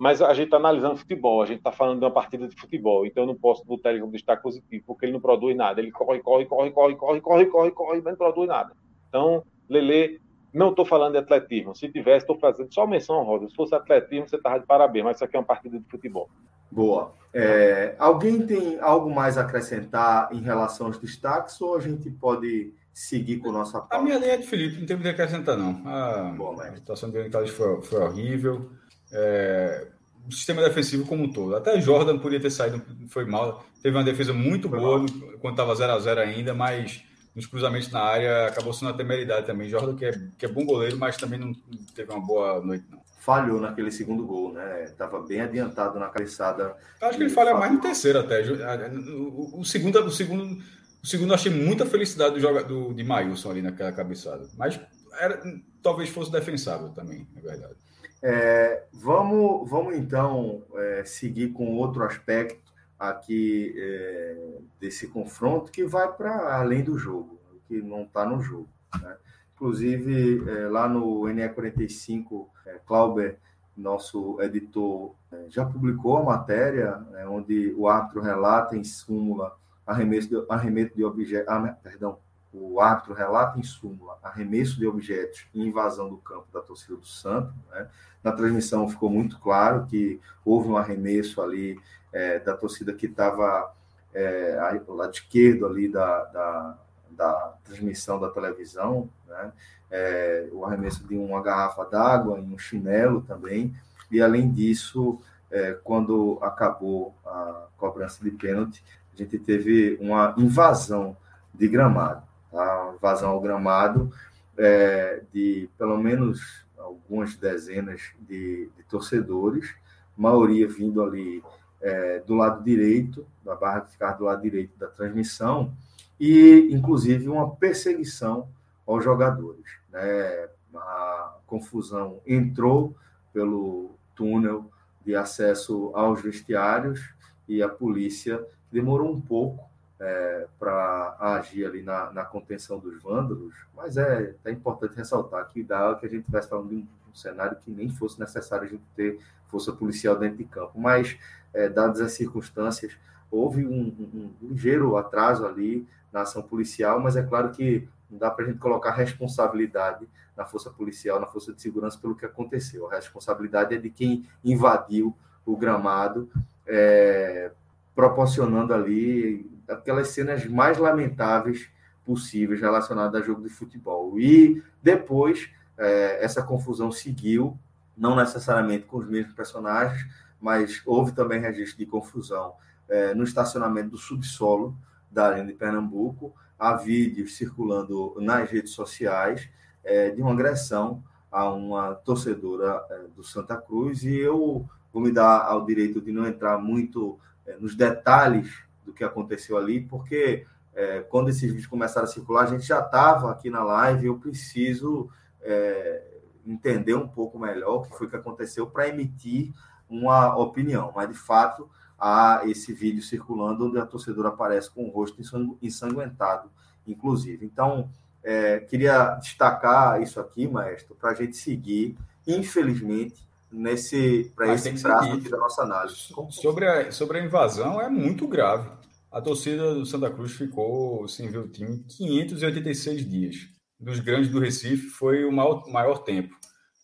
Mas 0.01 0.19
a 0.19 0.33
gente 0.33 0.45
está 0.45 0.57
analisando 0.57 0.97
futebol, 0.97 1.43
a 1.43 1.45
gente 1.45 1.59
está 1.59 1.71
falando 1.71 1.99
de 1.99 2.05
uma 2.05 2.09
partida 2.09 2.47
de 2.47 2.55
futebol, 2.55 3.05
então 3.05 3.21
eu 3.21 3.27
não 3.27 3.35
posso 3.35 3.63
botar 3.63 3.91
ele 3.91 3.99
como 3.99 4.11
destaque 4.11 4.41
positivo, 4.41 4.83
porque 4.87 5.05
ele 5.05 5.11
não 5.11 5.19
produz 5.19 5.55
nada. 5.55 5.79
Ele 5.79 5.91
corre, 5.91 6.19
corre, 6.21 6.43
corre, 6.47 6.71
corre, 6.71 6.95
corre, 6.95 7.21
corre, 7.21 7.45
corre, 7.45 7.69
corre, 7.69 8.01
mas 8.01 8.05
não 8.05 8.15
produz 8.15 8.47
nada. 8.49 8.71
Então, 9.07 9.43
Lele, 9.69 10.19
não 10.51 10.71
estou 10.71 10.85
falando 10.85 11.11
de 11.11 11.19
atletismo. 11.19 11.75
Se 11.75 11.87
tivesse, 11.87 12.23
estou 12.23 12.35
fazendo 12.39 12.73
só 12.73 12.87
menção 12.87 13.23
roda. 13.23 13.47
Se 13.47 13.53
fosse 13.53 13.75
atletismo, 13.75 14.27
você 14.27 14.37
estava 14.37 14.59
de 14.59 14.65
parabéns, 14.65 15.05
mas 15.05 15.17
isso 15.17 15.23
aqui 15.23 15.35
é 15.35 15.39
uma 15.39 15.45
partida 15.45 15.77
de 15.77 15.85
futebol. 15.85 16.27
Boa. 16.71 17.13
É, 17.31 17.93
alguém 17.99 18.43
tem 18.47 18.79
algo 18.79 19.07
mais 19.07 19.37
a 19.37 19.41
acrescentar 19.41 20.33
em 20.33 20.41
relação 20.41 20.87
aos 20.87 20.97
destaques 20.97 21.61
ou 21.61 21.77
a 21.77 21.79
gente 21.79 22.09
pode 22.09 22.73
seguir 22.91 23.37
com 23.37 23.49
a 23.49 23.53
nossa 23.53 23.77
pauta? 23.77 23.97
A 23.97 24.01
minha 24.01 24.17
linha 24.17 24.33
é 24.33 24.37
de 24.37 24.47
Felipe, 24.47 24.79
não 24.79 24.87
tem 24.87 24.95
muito 24.95 25.09
a 25.09 25.11
acrescentar, 25.11 25.55
não. 25.55 25.79
A, 25.85 26.33
Boa, 26.35 26.63
a 26.63 26.75
situação 26.75 27.11
de 27.11 27.17
Orientalis 27.17 27.51
foi, 27.51 27.79
foi 27.83 27.99
horrível 28.01 28.80
é, 29.11 29.87
o 30.27 30.31
sistema 30.31 30.61
defensivo 30.61 31.05
como 31.05 31.23
um 31.23 31.31
todo. 31.31 31.55
Até 31.55 31.79
Jordan 31.81 32.17
podia 32.19 32.39
ter 32.39 32.49
saído, 32.49 32.81
foi 33.09 33.25
mal. 33.25 33.65
Teve 33.81 33.97
uma 33.97 34.03
defesa 34.03 34.33
muito 34.33 34.69
foi 34.69 34.79
boa 34.79 34.99
mal. 34.99 35.07
quando 35.39 35.53
estava 35.53 35.75
0 35.75 35.91
a 35.91 35.99
0 35.99 36.21
ainda, 36.21 36.53
mas 36.53 37.03
nos 37.35 37.45
cruzamentos 37.45 37.89
na 37.91 38.01
área 38.01 38.47
acabou 38.47 38.73
sendo 38.73 38.89
uma 38.89 38.97
temeridade 38.97 39.45
também. 39.45 39.69
Jordan, 39.69 39.95
que 39.95 40.05
é, 40.05 40.11
que 40.37 40.45
é 40.45 40.49
bom 40.49 40.65
goleiro, 40.65 40.97
mas 40.97 41.17
também 41.17 41.39
não 41.39 41.53
teve 41.95 42.11
uma 42.11 42.21
boa 42.21 42.61
noite, 42.61 42.85
não. 42.89 43.01
Falhou 43.19 43.61
naquele 43.61 43.91
segundo 43.91 44.25
gol, 44.25 44.51
né? 44.51 44.83
Estava 44.83 45.21
bem 45.21 45.41
adiantado 45.41 45.99
na 45.99 46.09
cabeçada. 46.09 46.75
Acho 46.99 47.17
que 47.17 47.23
ele 47.23 47.29
falha 47.29 47.53
mais 47.53 47.71
no 47.71 47.79
terceiro 47.79 48.19
até. 48.19 48.41
O, 48.41 49.59
o, 49.59 49.63
segundo, 49.63 49.99
o 50.03 50.09
segundo, 50.09 50.59
o 51.03 51.05
segundo 51.07 51.31
achei 51.31 51.51
muita 51.51 51.85
felicidade 51.85 52.33
do 52.33 52.39
jogador 52.39 52.93
de 52.95 53.03
Mailson 53.03 53.51
ali 53.51 53.61
naquela 53.61 53.91
cabeçada. 53.91 54.47
Mas 54.57 54.79
era, 55.19 55.39
talvez 55.83 56.09
fosse 56.09 56.31
defensável 56.31 56.89
também, 56.89 57.27
é 57.37 57.41
verdade. 57.41 57.75
É, 58.23 58.83
vamos, 58.93 59.69
vamos 59.69 59.95
então 59.95 60.63
é, 60.75 61.03
seguir 61.03 61.53
com 61.53 61.77
outro 61.77 62.03
aspecto 62.03 62.71
aqui 62.99 63.73
é, 63.75 64.57
desse 64.79 65.07
confronto 65.07 65.71
que 65.71 65.83
vai 65.85 66.11
para 66.11 66.55
além 66.55 66.83
do 66.83 66.97
jogo, 66.97 67.39
que 67.67 67.81
não 67.81 68.03
está 68.03 68.25
no 68.25 68.41
jogo. 68.41 68.69
Né? 69.01 69.17
Inclusive, 69.55 70.47
é, 70.49 70.67
lá 70.67 70.87
no 70.87 71.21
NE45, 71.21 72.47
é, 72.65 72.79
Clauber, 72.85 73.37
nosso 73.75 74.39
editor, 74.41 75.15
é, 75.31 75.45
já 75.49 75.65
publicou 75.65 76.17
a 76.17 76.23
matéria 76.23 76.97
né, 77.11 77.27
onde 77.27 77.73
o 77.75 77.87
árbitro 77.87 78.21
relata 78.21 78.75
em 78.75 78.83
súmula 78.83 79.55
arremesso 79.85 80.29
de, 80.29 80.45
arremesso 80.49 80.95
de 80.95 81.03
objeto, 81.03 81.49
ah, 81.49 81.77
perdão, 81.81 82.19
o 82.53 82.81
árbitro 82.81 83.13
relata 83.13 83.57
em 83.57 83.63
súmula 83.63 84.17
arremesso 84.21 84.77
de 84.77 84.85
objetos 84.85 85.45
e 85.53 85.61
invasão 85.61 86.09
do 86.09 86.17
campo 86.17 86.47
da 86.53 86.59
torcida 86.59 86.95
do 86.95 87.05
Santos. 87.05 87.53
Né? 87.71 87.87
Na 88.23 88.31
transmissão 88.31 88.89
ficou 88.89 89.09
muito 89.09 89.39
claro 89.39 89.85
que 89.87 90.19
houve 90.43 90.67
um 90.67 90.77
arremesso 90.77 91.41
ali 91.41 91.79
é, 92.11 92.39
da 92.39 92.55
torcida 92.55 92.93
que 92.93 93.05
estava 93.05 93.73
é, 94.13 94.59
ao 94.87 94.95
lado 94.95 95.13
esquerdo 95.13 95.65
ali 95.65 95.87
da, 95.87 96.25
da, 96.25 96.77
da 97.11 97.53
transmissão 97.63 98.19
da 98.19 98.29
televisão, 98.29 99.09
né? 99.27 99.51
É, 99.93 100.47
o 100.53 100.65
arremesso 100.65 101.05
de 101.05 101.17
uma 101.17 101.41
garrafa 101.41 101.83
d'água 101.83 102.39
e 102.39 102.41
um 102.41 102.57
chinelo 102.57 103.21
também. 103.23 103.75
E 104.09 104.21
além 104.21 104.49
disso, 104.49 105.19
é, 105.49 105.77
quando 105.83 106.39
acabou 106.41 107.13
a 107.25 107.65
cobrança 107.75 108.23
de 108.23 108.31
pênalti, 108.31 108.81
a 109.13 109.17
gente 109.17 109.37
teve 109.37 109.97
uma 109.99 110.33
invasão 110.37 111.17
de 111.53 111.67
gramado 111.67 112.23
a 112.53 112.95
vazão 113.01 113.31
ao 113.31 113.41
gramado 113.41 114.11
é, 114.57 115.23
de 115.33 115.69
pelo 115.77 115.97
menos 115.97 116.65
algumas 116.77 117.35
dezenas 117.35 118.01
de, 118.19 118.69
de, 118.77 118.83
torcedores, 118.89 119.73
maioria 120.17 120.67
vindo 120.67 121.01
ali 121.01 121.43
é, 121.81 122.19
do 122.19 122.35
lado 122.35 122.63
direito, 122.63 123.25
da 123.43 123.55
barra 123.55 123.81
que 123.81 123.91
ficava 123.91 124.17
do 124.17 124.25
lado 124.25 124.41
direito 124.41 124.77
da 124.77 124.87
transmissão, 124.87 125.73
e 126.19 126.69
inclusive 126.71 127.27
uma 127.29 127.55
perseguição 127.55 128.47
aos 128.85 129.03
jogadores. 129.03 129.65
Né? 129.91 130.49
A 130.75 131.37
confusão 131.47 132.19
entrou 132.25 132.95
pelo 133.33 133.91
túnel 134.15 134.69
de 135.05 135.15
acesso 135.15 135.91
aos 135.93 136.21
vestiários 136.21 137.13
e 137.47 137.63
a 137.63 137.69
polícia 137.69 138.45
demorou 138.71 139.11
um 139.11 139.19
pouco 139.19 139.70
é, 140.01 140.47
para 140.59 141.15
agir 141.19 141.63
ali 141.63 141.83
na, 141.83 142.11
na, 142.11 142.25
contenção 142.25 142.79
dos 142.79 142.99
vândalos, 143.03 143.53
mas 143.77 143.97
é, 143.97 144.33
é 144.43 144.51
importante 144.51 144.95
ressaltar 144.95 145.47
que 145.47 145.61
dá 145.61 145.93
que 145.93 146.07
a 146.07 146.09
gente 146.09 146.21
estivesse 146.21 146.49
falando 146.49 146.69
de 146.69 146.75
um, 146.77 146.87
um, 147.07 147.13
cenário 147.13 147.55
que 147.63 147.69
nem 147.69 147.87
fosse 147.87 148.19
necessário 148.19 148.65
a 148.65 148.69
gente 148.69 148.83
ter 148.95 149.19
força 149.47 149.71
policial 149.71 150.15
dentro 150.15 150.37
de 150.37 150.45
campo, 150.45 150.79
mas 150.79 151.19
é, 151.53 151.69
dadas 151.69 152.01
as 152.01 152.13
circunstâncias, 152.13 152.97
houve 153.29 153.63
um, 153.63 153.69
um, 153.71 154.33
um 154.41 154.47
ligeiro 154.49 154.97
atraso 154.97 155.45
ali 155.45 155.87
na 156.11 156.21
ação 156.21 156.41
policial, 156.41 156.99
mas 156.99 157.15
é 157.15 157.21
claro 157.21 157.51
que 157.51 157.87
não 158.09 158.17
dá 158.17 158.31
para 158.31 158.45
a 158.45 158.47
gente 158.47 158.57
colocar 158.57 158.91
responsabilidade 158.91 160.07
na 160.35 160.45
força 160.45 160.71
policial, 160.71 161.19
na 161.19 161.27
força 161.27 161.53
de 161.53 161.61
segurança 161.61 161.99
pelo 161.99 162.15
que 162.15 162.25
aconteceu. 162.25 162.89
A 162.89 162.95
responsabilidade 162.95 163.75
é 163.75 163.77
de 163.77 163.91
quem 163.91 164.25
invadiu 164.43 165.15
o 165.45 165.55
gramado, 165.55 166.27
é, 166.65 167.51
proporcionando 167.93 168.73
ali 168.73 169.60
aquelas 169.71 170.09
cenas 170.09 170.45
mais 170.45 170.77
lamentáveis 170.77 171.69
possíveis 172.05 172.59
relacionadas 172.59 173.21
a 173.21 173.25
jogo 173.25 173.41
de 173.41 173.49
futebol. 173.49 174.19
E 174.19 174.61
depois 174.81 175.49
é, 175.77 176.23
essa 176.23 176.43
confusão 176.43 176.91
seguiu, 176.91 177.57
não 177.97 178.15
necessariamente 178.15 178.85
com 178.85 178.97
os 178.97 179.07
mesmos 179.07 179.33
personagens, 179.33 180.07
mas 180.39 180.81
houve 180.85 181.11
também 181.11 181.39
registro 181.39 181.77
de 181.77 181.85
confusão 181.85 182.53
é, 182.89 183.13
no 183.13 183.23
estacionamento 183.23 183.91
do 183.91 183.97
subsolo 183.97 184.75
da 185.09 185.27
Arena 185.27 185.47
de 185.47 185.53
Pernambuco. 185.53 186.33
Há 186.57 186.75
vídeos 186.75 187.37
circulando 187.37 188.15
nas 188.19 188.49
redes 188.49 188.71
sociais 188.71 189.49
é, 189.83 190.09
de 190.09 190.21
uma 190.21 190.33
agressão 190.33 191.03
a 191.31 191.49
uma 191.51 191.95
torcedora 191.95 192.83
é, 192.89 193.03
do 193.15 193.23
Santa 193.23 193.55
Cruz 193.55 194.03
e 194.03 194.15
eu 194.15 194.67
vou 194.91 195.01
me 195.01 195.11
dar 195.11 195.45
ao 195.45 195.65
direito 195.65 196.01
de 196.01 196.11
não 196.11 196.27
entrar 196.27 196.57
muito 196.57 197.17
é, 197.45 197.55
nos 197.57 197.75
detalhes 197.75 198.51
do 198.85 198.93
que 198.93 199.03
aconteceu 199.03 199.57
ali, 199.57 199.81
porque 199.81 200.45
é, 200.73 201.01
quando 201.01 201.29
esses 201.29 201.41
vídeos 201.41 201.67
começaram 201.67 202.05
a 202.05 202.11
circular, 202.11 202.43
a 202.43 202.47
gente 202.47 202.65
já 202.65 202.79
estava 202.79 203.31
aqui 203.31 203.49
na 203.49 203.63
live, 203.63 204.07
eu 204.07 204.17
preciso 204.17 205.09
é, 205.41 206.03
entender 206.45 206.95
um 206.95 207.07
pouco 207.07 207.37
melhor 207.37 207.75
o 207.75 207.81
que 207.83 207.97
foi 207.97 208.09
que 208.09 208.15
aconteceu 208.15 208.67
para 208.67 208.87
emitir 208.87 209.53
uma 209.89 210.35
opinião. 210.37 210.91
Mas, 210.95 211.09
de 211.09 211.15
fato, 211.15 211.69
há 211.99 212.41
esse 212.45 212.73
vídeo 212.73 213.03
circulando 213.03 213.67
onde 213.67 213.77
a 213.77 213.85
torcedora 213.85 214.29
aparece 214.29 214.71
com 214.71 214.85
o 214.85 214.89
rosto 214.89 215.21
ensanguentado, 215.61 216.49
inclusive. 216.87 217.45
Então, 217.45 217.91
é, 218.23 218.59
queria 218.59 219.15
destacar 219.15 220.01
isso 220.01 220.19
aqui, 220.19 220.47
maestro, 220.47 220.95
para 220.95 221.11
a 221.11 221.13
gente 221.13 221.35
seguir, 221.35 221.97
infelizmente, 222.25 223.27
nesse 223.51 224.31
para 224.35 224.53
esse 224.53 224.73
traço 224.81 225.11
aqui 225.11 225.29
da 225.29 225.37
nossa 225.37 225.63
análise. 225.63 226.13
Sobre 226.29 226.67
a, 226.67 226.91
sobre 226.91 227.19
a 227.19 227.23
invasão, 227.23 227.81
é 227.81 227.89
muito 227.89 228.27
grave. 228.27 228.69
A 229.11 229.21
torcida 229.21 229.73
do 229.73 229.85
Santa 229.85 230.09
Cruz 230.09 230.31
ficou 230.31 231.07
sem 231.07 231.29
ver 231.29 231.39
o 231.39 231.47
time 231.47 231.83
586 231.83 233.09
dias. 233.09 233.35
Dos 233.79 233.99
grandes 233.99 234.29
do 234.29 234.39
Recife 234.39 234.87
foi 234.87 235.25
o 235.25 235.31
maior, 235.31 235.67
maior 235.67 235.99
tempo. 235.99 236.33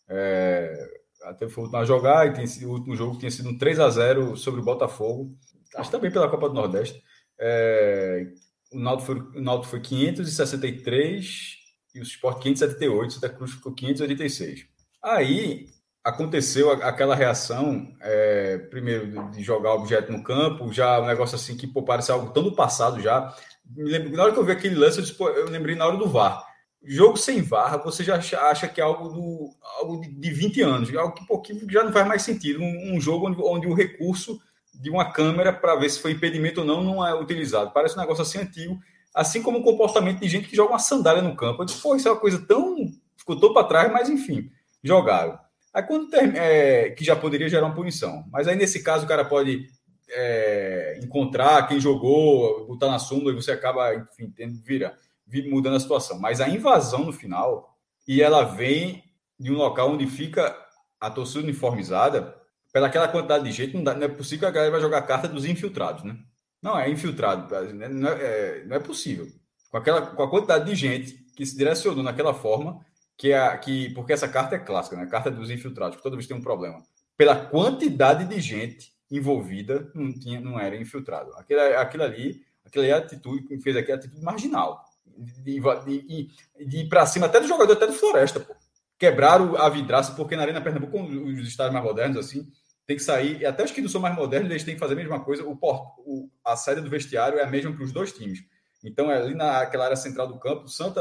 É, 0.08 0.88
até 1.22 1.48
foi 1.48 1.68
a 1.72 1.84
jogar 1.84 2.26
e 2.26 2.32
tem, 2.32 2.66
o 2.66 2.70
último 2.70 2.94
jogo 2.96 3.18
tinha 3.18 3.30
sido 3.30 3.48
um 3.48 3.56
3 3.56 3.80
a 3.80 3.88
0 3.88 4.36
sobre 4.36 4.60
o 4.60 4.64
Botafogo. 4.64 5.34
Acho 5.76 5.90
também 5.90 6.10
pela 6.10 6.28
Copa 6.28 6.48
do 6.48 6.54
Nordeste. 6.54 7.02
É, 7.38 8.26
o 8.72 8.78
Náutico 8.78 9.06
foi, 9.06 9.40
o 9.40 9.42
Náutico 9.42 9.70
foi 9.70 9.80
563 9.80 11.56
e 11.94 12.00
o 12.00 12.02
Sport 12.02 12.42
578, 12.42 13.08
o 13.08 13.12
Santa 13.12 13.28
Cruz 13.30 13.52
ficou 13.52 13.72
586. 13.72 14.66
Aí 15.02 15.66
aconteceu 16.08 16.70
aquela 16.70 17.14
reação, 17.14 17.88
é, 18.00 18.58
primeiro, 18.70 19.30
de 19.30 19.42
jogar 19.42 19.74
o 19.74 19.78
objeto 19.78 20.10
no 20.10 20.22
campo, 20.22 20.72
já 20.72 21.00
um 21.00 21.06
negócio 21.06 21.36
assim 21.36 21.56
que 21.56 21.66
pô, 21.66 21.82
parece 21.82 22.10
algo 22.10 22.32
tão 22.32 22.42
do 22.42 22.52
passado 22.52 23.00
já. 23.00 23.34
Me 23.76 23.84
lembro, 23.84 24.16
na 24.16 24.24
hora 24.24 24.32
que 24.32 24.38
eu 24.38 24.44
vi 24.44 24.52
aquele 24.52 24.74
lance, 24.74 24.98
eu, 24.98 25.02
disse, 25.02 25.16
pô, 25.16 25.28
eu 25.28 25.48
lembrei 25.50 25.74
na 25.74 25.86
hora 25.86 25.96
do 25.96 26.08
VAR. 26.08 26.42
Jogo 26.82 27.16
sem 27.16 27.42
VAR, 27.42 27.82
você 27.82 28.02
já 28.02 28.16
acha, 28.16 28.40
acha 28.40 28.68
que 28.68 28.80
é 28.80 28.84
algo, 28.84 29.08
do, 29.08 29.50
algo 29.78 30.00
de 30.00 30.30
20 30.30 30.62
anos, 30.62 30.96
algo 30.96 31.14
que, 31.14 31.26
pô, 31.26 31.40
que 31.40 31.54
já 31.70 31.84
não 31.84 31.92
faz 31.92 32.06
mais 32.06 32.22
sentido. 32.22 32.62
Um, 32.62 32.94
um 32.94 33.00
jogo 33.00 33.28
onde, 33.28 33.42
onde 33.42 33.66
o 33.66 33.74
recurso 33.74 34.40
de 34.72 34.88
uma 34.88 35.12
câmera 35.12 35.52
para 35.52 35.76
ver 35.76 35.90
se 35.90 36.00
foi 36.00 36.12
impedimento 36.12 36.60
ou 36.60 36.66
não 36.66 36.82
não 36.82 37.06
é 37.06 37.14
utilizado. 37.14 37.72
Parece 37.72 37.96
um 37.96 38.00
negócio 38.00 38.22
assim 38.22 38.38
antigo, 38.38 38.78
assim 39.14 39.42
como 39.42 39.58
o 39.58 39.62
comportamento 39.62 40.20
de 40.20 40.28
gente 40.28 40.48
que 40.48 40.56
joga 40.56 40.72
uma 40.72 40.78
sandália 40.78 41.20
no 41.20 41.36
campo. 41.36 41.62
Eu 41.62 41.66
disse, 41.66 41.82
pô, 41.82 41.96
isso 41.96 42.08
é 42.08 42.12
uma 42.12 42.20
coisa 42.20 42.38
tão. 42.46 42.76
ficou 43.16 43.38
tão 43.38 43.52
para 43.52 43.66
trás, 43.66 43.92
mas 43.92 44.08
enfim, 44.08 44.50
jogaram. 44.82 45.38
Aí 45.72 45.82
quando 45.82 46.10
tem, 46.10 46.32
é, 46.36 46.90
que 46.90 47.04
já 47.04 47.14
poderia 47.14 47.48
gerar 47.48 47.66
uma 47.66 47.74
punição. 47.74 48.24
Mas 48.30 48.48
aí 48.48 48.56
nesse 48.56 48.82
caso 48.82 49.04
o 49.04 49.08
cara 49.08 49.24
pode 49.24 49.68
é, 50.10 50.98
encontrar 51.02 51.66
quem 51.68 51.80
jogou, 51.80 52.66
botar 52.66 52.88
na 52.88 52.98
súmula 52.98 53.32
e 53.32 53.34
você 53.34 53.52
acaba, 53.52 53.94
enfim, 53.94 54.30
tendo, 54.30 54.58
vira, 54.62 54.96
vira, 55.26 55.48
mudando 55.50 55.76
a 55.76 55.80
situação. 55.80 56.18
Mas 56.18 56.40
a 56.40 56.48
invasão 56.48 57.04
no 57.04 57.12
final, 57.12 57.76
e 58.06 58.22
ela 58.22 58.44
vem 58.44 59.04
de 59.38 59.52
um 59.52 59.56
local 59.56 59.92
onde 59.92 60.06
fica 60.06 60.56
a 61.00 61.10
torcida 61.10 61.44
uniformizada, 61.44 62.34
pelaquela 62.72 63.08
quantidade 63.08 63.44
de 63.44 63.52
gente, 63.52 63.76
não, 63.76 63.84
dá, 63.84 63.94
não, 63.94 64.04
é 64.04 64.08
possível 64.08 64.40
que 64.40 64.46
a 64.46 64.50
galera 64.50 64.72
vai 64.72 64.80
jogar 64.80 64.98
a 64.98 65.02
carta 65.02 65.28
dos 65.28 65.44
infiltrados, 65.44 66.04
né? 66.04 66.16
Não, 66.60 66.76
é 66.76 66.90
infiltrado, 66.90 67.54
né? 67.72 67.88
não 67.88 68.08
é, 68.08 68.14
é, 68.14 68.64
não 68.64 68.76
é 68.76 68.80
possível. 68.80 69.28
Com, 69.70 69.76
aquela, 69.76 70.02
com 70.02 70.22
a 70.22 70.28
quantidade 70.28 70.64
de 70.64 70.74
gente 70.74 71.14
que 71.36 71.46
se 71.46 71.56
direcionou 71.56 72.02
naquela 72.02 72.34
forma, 72.34 72.84
que 73.18 73.32
é 73.32 73.38
a, 73.38 73.58
que, 73.58 73.90
porque 73.90 74.12
essa 74.12 74.28
carta 74.28 74.54
é 74.54 74.58
clássica, 74.60 74.96
né? 74.96 75.02
A 75.02 75.08
carta 75.08 75.28
dos 75.28 75.50
infiltrados, 75.50 75.96
que 75.96 76.02
toda 76.02 76.14
vez 76.14 76.28
tem 76.28 76.36
um 76.36 76.40
problema. 76.40 76.80
Pela 77.16 77.34
quantidade 77.34 78.24
de 78.24 78.40
gente 78.40 78.92
envolvida, 79.10 79.90
não, 79.92 80.12
tinha, 80.12 80.40
não 80.40 80.58
era 80.58 80.76
infiltrado. 80.76 81.32
Aquilo, 81.34 81.60
aquilo 81.60 82.04
ali, 82.04 82.42
aquilo 82.64 82.84
ali 82.84 82.92
é 82.92 82.96
atitude 82.96 83.42
que 83.42 83.58
fez 83.58 83.76
aqui, 83.76 83.90
a 83.90 83.96
atitude 83.96 84.22
marginal. 84.22 84.84
De, 85.04 85.60
de, 85.60 85.60
de, 85.60 86.30
de 86.64 86.76
ir 86.78 86.88
para 86.88 87.04
cima 87.06 87.26
até 87.26 87.40
do 87.40 87.48
jogador, 87.48 87.72
até 87.72 87.88
do 87.88 87.92
Floresta, 87.92 88.38
pô. 88.38 88.54
Quebraram 88.96 89.56
a 89.56 89.68
vidraça, 89.68 90.12
porque 90.14 90.36
na 90.36 90.42
Arena 90.42 90.60
Pernambuco, 90.60 91.00
os 91.00 91.46
estádios 91.46 91.72
mais 91.72 91.84
modernos, 91.84 92.16
assim, 92.16 92.48
tem 92.86 92.96
que 92.96 93.02
sair, 93.02 93.40
e 93.40 93.46
até 93.46 93.64
os 93.64 93.70
que 93.70 93.80
não 93.80 93.88
são 93.88 94.00
mais 94.00 94.14
modernos, 94.14 94.50
eles 94.50 94.64
têm 94.64 94.74
que 94.74 94.80
fazer 94.80 94.94
a 94.94 94.96
mesma 94.96 95.20
coisa. 95.20 95.44
O, 95.44 95.58
o 95.60 96.30
a 96.44 96.56
saída 96.56 96.80
do 96.80 96.90
vestiário 96.90 97.38
é 97.38 97.42
a 97.42 97.46
mesma 97.46 97.72
para 97.72 97.84
os 97.84 97.92
dois 97.92 98.12
times. 98.12 98.40
Então, 98.84 99.10
ali 99.10 99.34
naquela 99.34 99.86
área 99.86 99.96
central 99.96 100.28
do 100.28 100.38
campo, 100.38 100.68
Santa, 100.68 101.00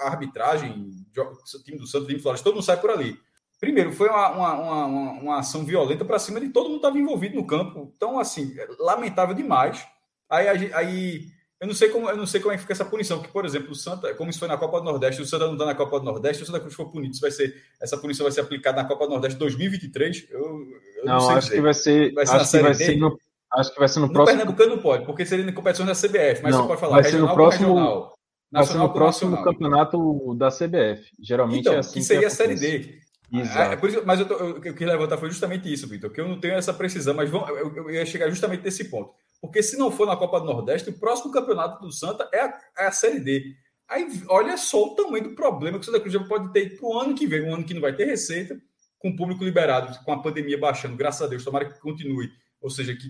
a 0.00 0.06
arbitragem, 0.06 0.90
o 1.16 1.62
time 1.62 1.78
do 1.78 1.86
Santos, 1.86 2.04
o 2.04 2.06
time 2.06 2.18
do 2.18 2.22
Flores, 2.22 2.40
todo 2.40 2.54
mundo 2.54 2.64
sai 2.64 2.80
por 2.80 2.90
ali. 2.90 3.18
Primeiro, 3.60 3.92
foi 3.92 4.08
uma, 4.08 4.30
uma, 4.30 4.54
uma, 4.54 5.10
uma 5.12 5.38
ação 5.38 5.64
violenta 5.64 6.04
para 6.04 6.18
cima 6.18 6.40
de 6.40 6.48
todo 6.48 6.64
mundo 6.64 6.80
que 6.80 6.86
estava 6.86 6.98
envolvido 6.98 7.36
no 7.36 7.46
campo. 7.46 7.92
Então, 7.94 8.18
assim, 8.18 8.54
lamentável 8.78 9.34
demais. 9.34 9.86
Aí, 10.30 10.72
aí 10.72 11.26
eu 11.60 11.66
não 11.66 11.74
sei 11.74 11.90
como 11.90 12.08
eu 12.08 12.16
não 12.16 12.26
sei 12.26 12.40
como 12.40 12.54
é 12.54 12.56
que 12.56 12.62
fica 12.62 12.72
essa 12.72 12.86
punição, 12.86 13.18
porque, 13.18 13.32
por 13.32 13.44
exemplo, 13.44 13.72
o 13.72 13.74
Santa, 13.74 14.14
como 14.14 14.30
isso 14.30 14.38
foi 14.38 14.48
na 14.48 14.56
Copa 14.56 14.78
do 14.78 14.84
Nordeste, 14.84 15.20
o 15.20 15.26
Santa 15.26 15.44
não 15.44 15.52
está 15.52 15.66
na 15.66 15.74
Copa 15.74 15.98
do 15.98 16.06
Nordeste, 16.06 16.42
o 16.42 16.46
Santa 16.46 16.58
Cruz 16.58 16.74
for 16.74 16.90
punido, 16.90 17.12
isso 17.12 17.20
vai 17.20 17.30
ser, 17.30 17.54
essa 17.78 17.98
punição 17.98 18.24
vai 18.24 18.32
ser 18.32 18.40
aplicada 18.40 18.82
na 18.82 18.88
Copa 18.88 19.04
do 19.04 19.10
Nordeste 19.10 19.38
2023. 19.38 20.28
Eu, 20.30 20.40
eu 20.40 21.04
não, 21.04 21.18
não 21.18 21.30
acho 21.30 21.48
dizer. 21.48 21.56
que 21.56 21.60
vai 21.60 21.74
ser, 21.74 22.12
vai 22.14 22.26
ser 22.26 22.36
acho 22.36 22.50
que 22.50 22.58
vai 22.60 22.74
ser 22.74 22.96
no, 22.96 23.18
acho 23.54 23.72
que 23.72 23.78
vai 23.78 23.88
ser 23.88 24.00
no, 24.00 24.06
no 24.06 24.12
próximo. 24.12 24.38
Pernambucano 24.38 24.76
não 24.76 24.82
pode, 24.82 25.04
porque 25.06 25.26
seria 25.26 25.48
em 25.48 25.54
competições 25.54 25.88
da 25.88 26.08
CBF, 26.08 26.42
mas 26.42 26.52
não, 26.52 26.62
você 26.62 26.68
pode 26.68 26.80
falar 26.80 26.94
vai 26.94 27.04
ser 27.04 27.18
no 27.18 27.34
próximo, 27.34 27.74
regional, 27.74 28.14
vai 28.52 28.64
ser 28.64 28.78
no 28.78 28.92
próximo 28.92 29.30
nacional. 29.30 29.52
campeonato 29.52 30.34
da 30.36 30.48
CBF. 30.50 31.10
Geralmente 31.20 31.60
então, 31.60 31.74
é 31.74 31.78
assim. 31.78 32.00
Que 32.00 32.04
seria 32.04 32.26
a 32.28 32.30
Série 32.30 32.54
D. 32.54 33.00
Exato. 33.32 33.86
É, 33.86 33.86
é 33.86 33.90
isso, 33.90 34.02
mas 34.04 34.20
eu, 34.20 34.26
tô, 34.26 34.34
eu, 34.34 34.64
eu, 34.64 34.74
quis 34.74 34.86
levantar 34.86 35.16
foi 35.16 35.30
justamente 35.30 35.72
isso, 35.72 35.86
Vitor, 35.86 36.10
que 36.10 36.20
eu 36.20 36.28
não 36.28 36.40
tenho 36.40 36.54
essa 36.54 36.74
precisão, 36.74 37.14
mas 37.14 37.30
vamos, 37.30 37.48
eu, 37.50 37.76
eu 37.76 37.90
ia 37.90 38.04
chegar 38.04 38.28
justamente 38.28 38.64
nesse 38.64 38.90
ponto. 38.90 39.12
Porque 39.40 39.62
se 39.62 39.78
não 39.78 39.90
for 39.90 40.06
na 40.06 40.16
Copa 40.16 40.40
do 40.40 40.46
Nordeste, 40.46 40.90
o 40.90 40.98
próximo 40.98 41.32
campeonato 41.32 41.80
do 41.80 41.92
Santa 41.92 42.28
é 42.32 42.40
a, 42.40 42.58
é 42.78 42.86
a 42.86 42.92
Série 42.92 43.20
D. 43.20 43.54
Aí 43.88 44.06
olha 44.28 44.56
só 44.56 44.84
o 44.84 44.94
tamanho 44.94 45.24
do 45.24 45.34
problema 45.34 45.78
que 45.78 45.82
o 45.82 45.86
Santa 45.86 46.00
Cruz 46.00 46.12
já 46.12 46.22
pode 46.24 46.52
ter 46.52 46.76
para 46.76 46.86
o 46.86 46.98
ano 46.98 47.14
que 47.14 47.26
vem, 47.26 47.42
um 47.42 47.54
ano 47.54 47.64
que 47.64 47.74
não 47.74 47.80
vai 47.80 47.94
ter 47.94 48.04
receita, 48.04 48.60
com 48.98 49.10
o 49.10 49.16
público 49.16 49.44
liberado, 49.44 49.96
com 50.04 50.12
a 50.12 50.22
pandemia 50.22 50.58
baixando, 50.58 50.96
graças 50.96 51.22
a 51.22 51.26
Deus, 51.26 51.44
tomara 51.44 51.64
que 51.64 51.80
continue. 51.80 52.30
Ou 52.60 52.68
seja, 52.68 52.94
que 52.94 53.08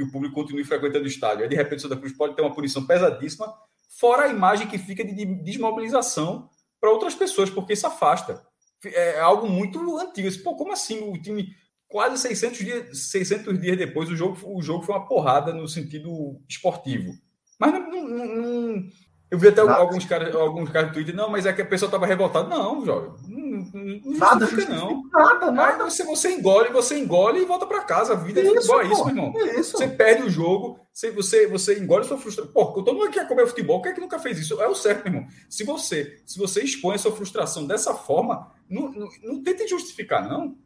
e 0.00 0.02
o 0.02 0.10
público 0.10 0.34
continue 0.34 0.64
frequentando 0.64 1.04
o 1.04 1.08
estádio. 1.08 1.42
Aí, 1.42 1.48
de 1.48 1.54
repente, 1.54 1.80
o 1.80 1.82
Santa 1.82 1.96
Cruz 1.96 2.12
pode 2.12 2.34
ter 2.34 2.42
uma 2.42 2.54
punição 2.54 2.86
pesadíssima, 2.86 3.52
fora 3.98 4.24
a 4.24 4.28
imagem 4.28 4.66
que 4.66 4.78
fica 4.78 5.04
de 5.04 5.24
desmobilização 5.42 6.48
para 6.80 6.90
outras 6.90 7.14
pessoas, 7.14 7.50
porque 7.50 7.74
isso 7.74 7.86
afasta. 7.86 8.42
É 8.82 9.20
algo 9.20 9.46
muito 9.46 9.78
antigo. 9.98 10.28
Pô, 10.42 10.56
como 10.56 10.72
assim 10.72 11.10
o 11.10 11.20
time 11.20 11.54
quase 11.86 12.16
600 12.16 12.58
dias, 12.58 13.10
600 13.10 13.60
dias 13.60 13.76
depois, 13.76 14.08
o 14.08 14.16
jogo, 14.16 14.38
o 14.46 14.62
jogo 14.62 14.84
foi 14.84 14.94
uma 14.94 15.06
porrada 15.06 15.52
no 15.52 15.68
sentido 15.68 16.40
esportivo. 16.48 17.12
Mas 17.58 17.72
não, 17.72 17.90
não, 17.90 18.26
não, 18.26 18.88
Eu 19.30 19.38
vi 19.38 19.46
até 19.46 19.62
Nada. 19.62 19.78
alguns 19.78 20.04
caras 20.04 20.34
alguns 20.34 20.70
cara 20.70 20.88
no 20.88 20.92
Twitter, 20.92 21.14
não, 21.14 21.30
mas 21.30 21.46
é 21.46 21.52
que 21.52 21.62
a 21.62 21.66
pessoa 21.66 21.86
estava 21.86 22.04
revoltada. 22.04 22.48
Não, 22.48 22.84
jovem. 22.84 23.12
Não, 23.28 23.64
não 23.72 24.18
nada 24.18 24.48
não. 24.68 25.04
Nada, 25.12 25.52
nada. 25.52 25.84
Aí 25.84 25.90
você, 25.90 26.02
você 26.04 26.32
engole, 26.32 26.70
você 26.70 26.98
engole 26.98 27.40
e 27.40 27.44
volta 27.44 27.64
para 27.64 27.84
casa. 27.84 28.14
A 28.14 28.16
vida 28.16 28.40
isso, 28.40 28.50
é 28.50 28.54
futebol, 28.56 28.80
é 28.80 28.86
isso, 28.86 29.04
meu 29.04 29.14
irmão. 29.14 29.32
É 29.36 29.60
isso. 29.60 29.78
Você 29.78 29.86
perde 29.86 30.24
o 30.24 30.30
jogo, 30.30 30.80
você, 30.92 31.12
você, 31.12 31.46
você 31.46 31.78
engole 31.78 32.04
sua 32.04 32.18
frustração. 32.18 32.52
Pô, 32.52 32.82
todo 32.82 32.92
mundo 32.92 33.12
quer 33.12 33.28
comer 33.28 33.46
futebol, 33.46 33.80
quem 33.80 33.92
é 33.92 33.94
que 33.94 34.00
nunca 34.00 34.18
fez 34.18 34.36
isso? 34.36 34.60
É 34.60 34.66
o 34.66 34.74
certo, 34.74 35.04
meu 35.04 35.20
irmão. 35.20 35.30
Se 35.48 35.62
você, 35.62 36.20
se 36.26 36.36
você 36.36 36.64
expõe 36.64 36.96
a 36.96 36.98
sua 36.98 37.12
frustração 37.12 37.64
dessa 37.68 37.94
forma, 37.94 38.50
não, 38.68 38.90
não, 38.90 39.08
não 39.22 39.42
tente 39.44 39.68
justificar, 39.68 40.28
não. 40.28 40.56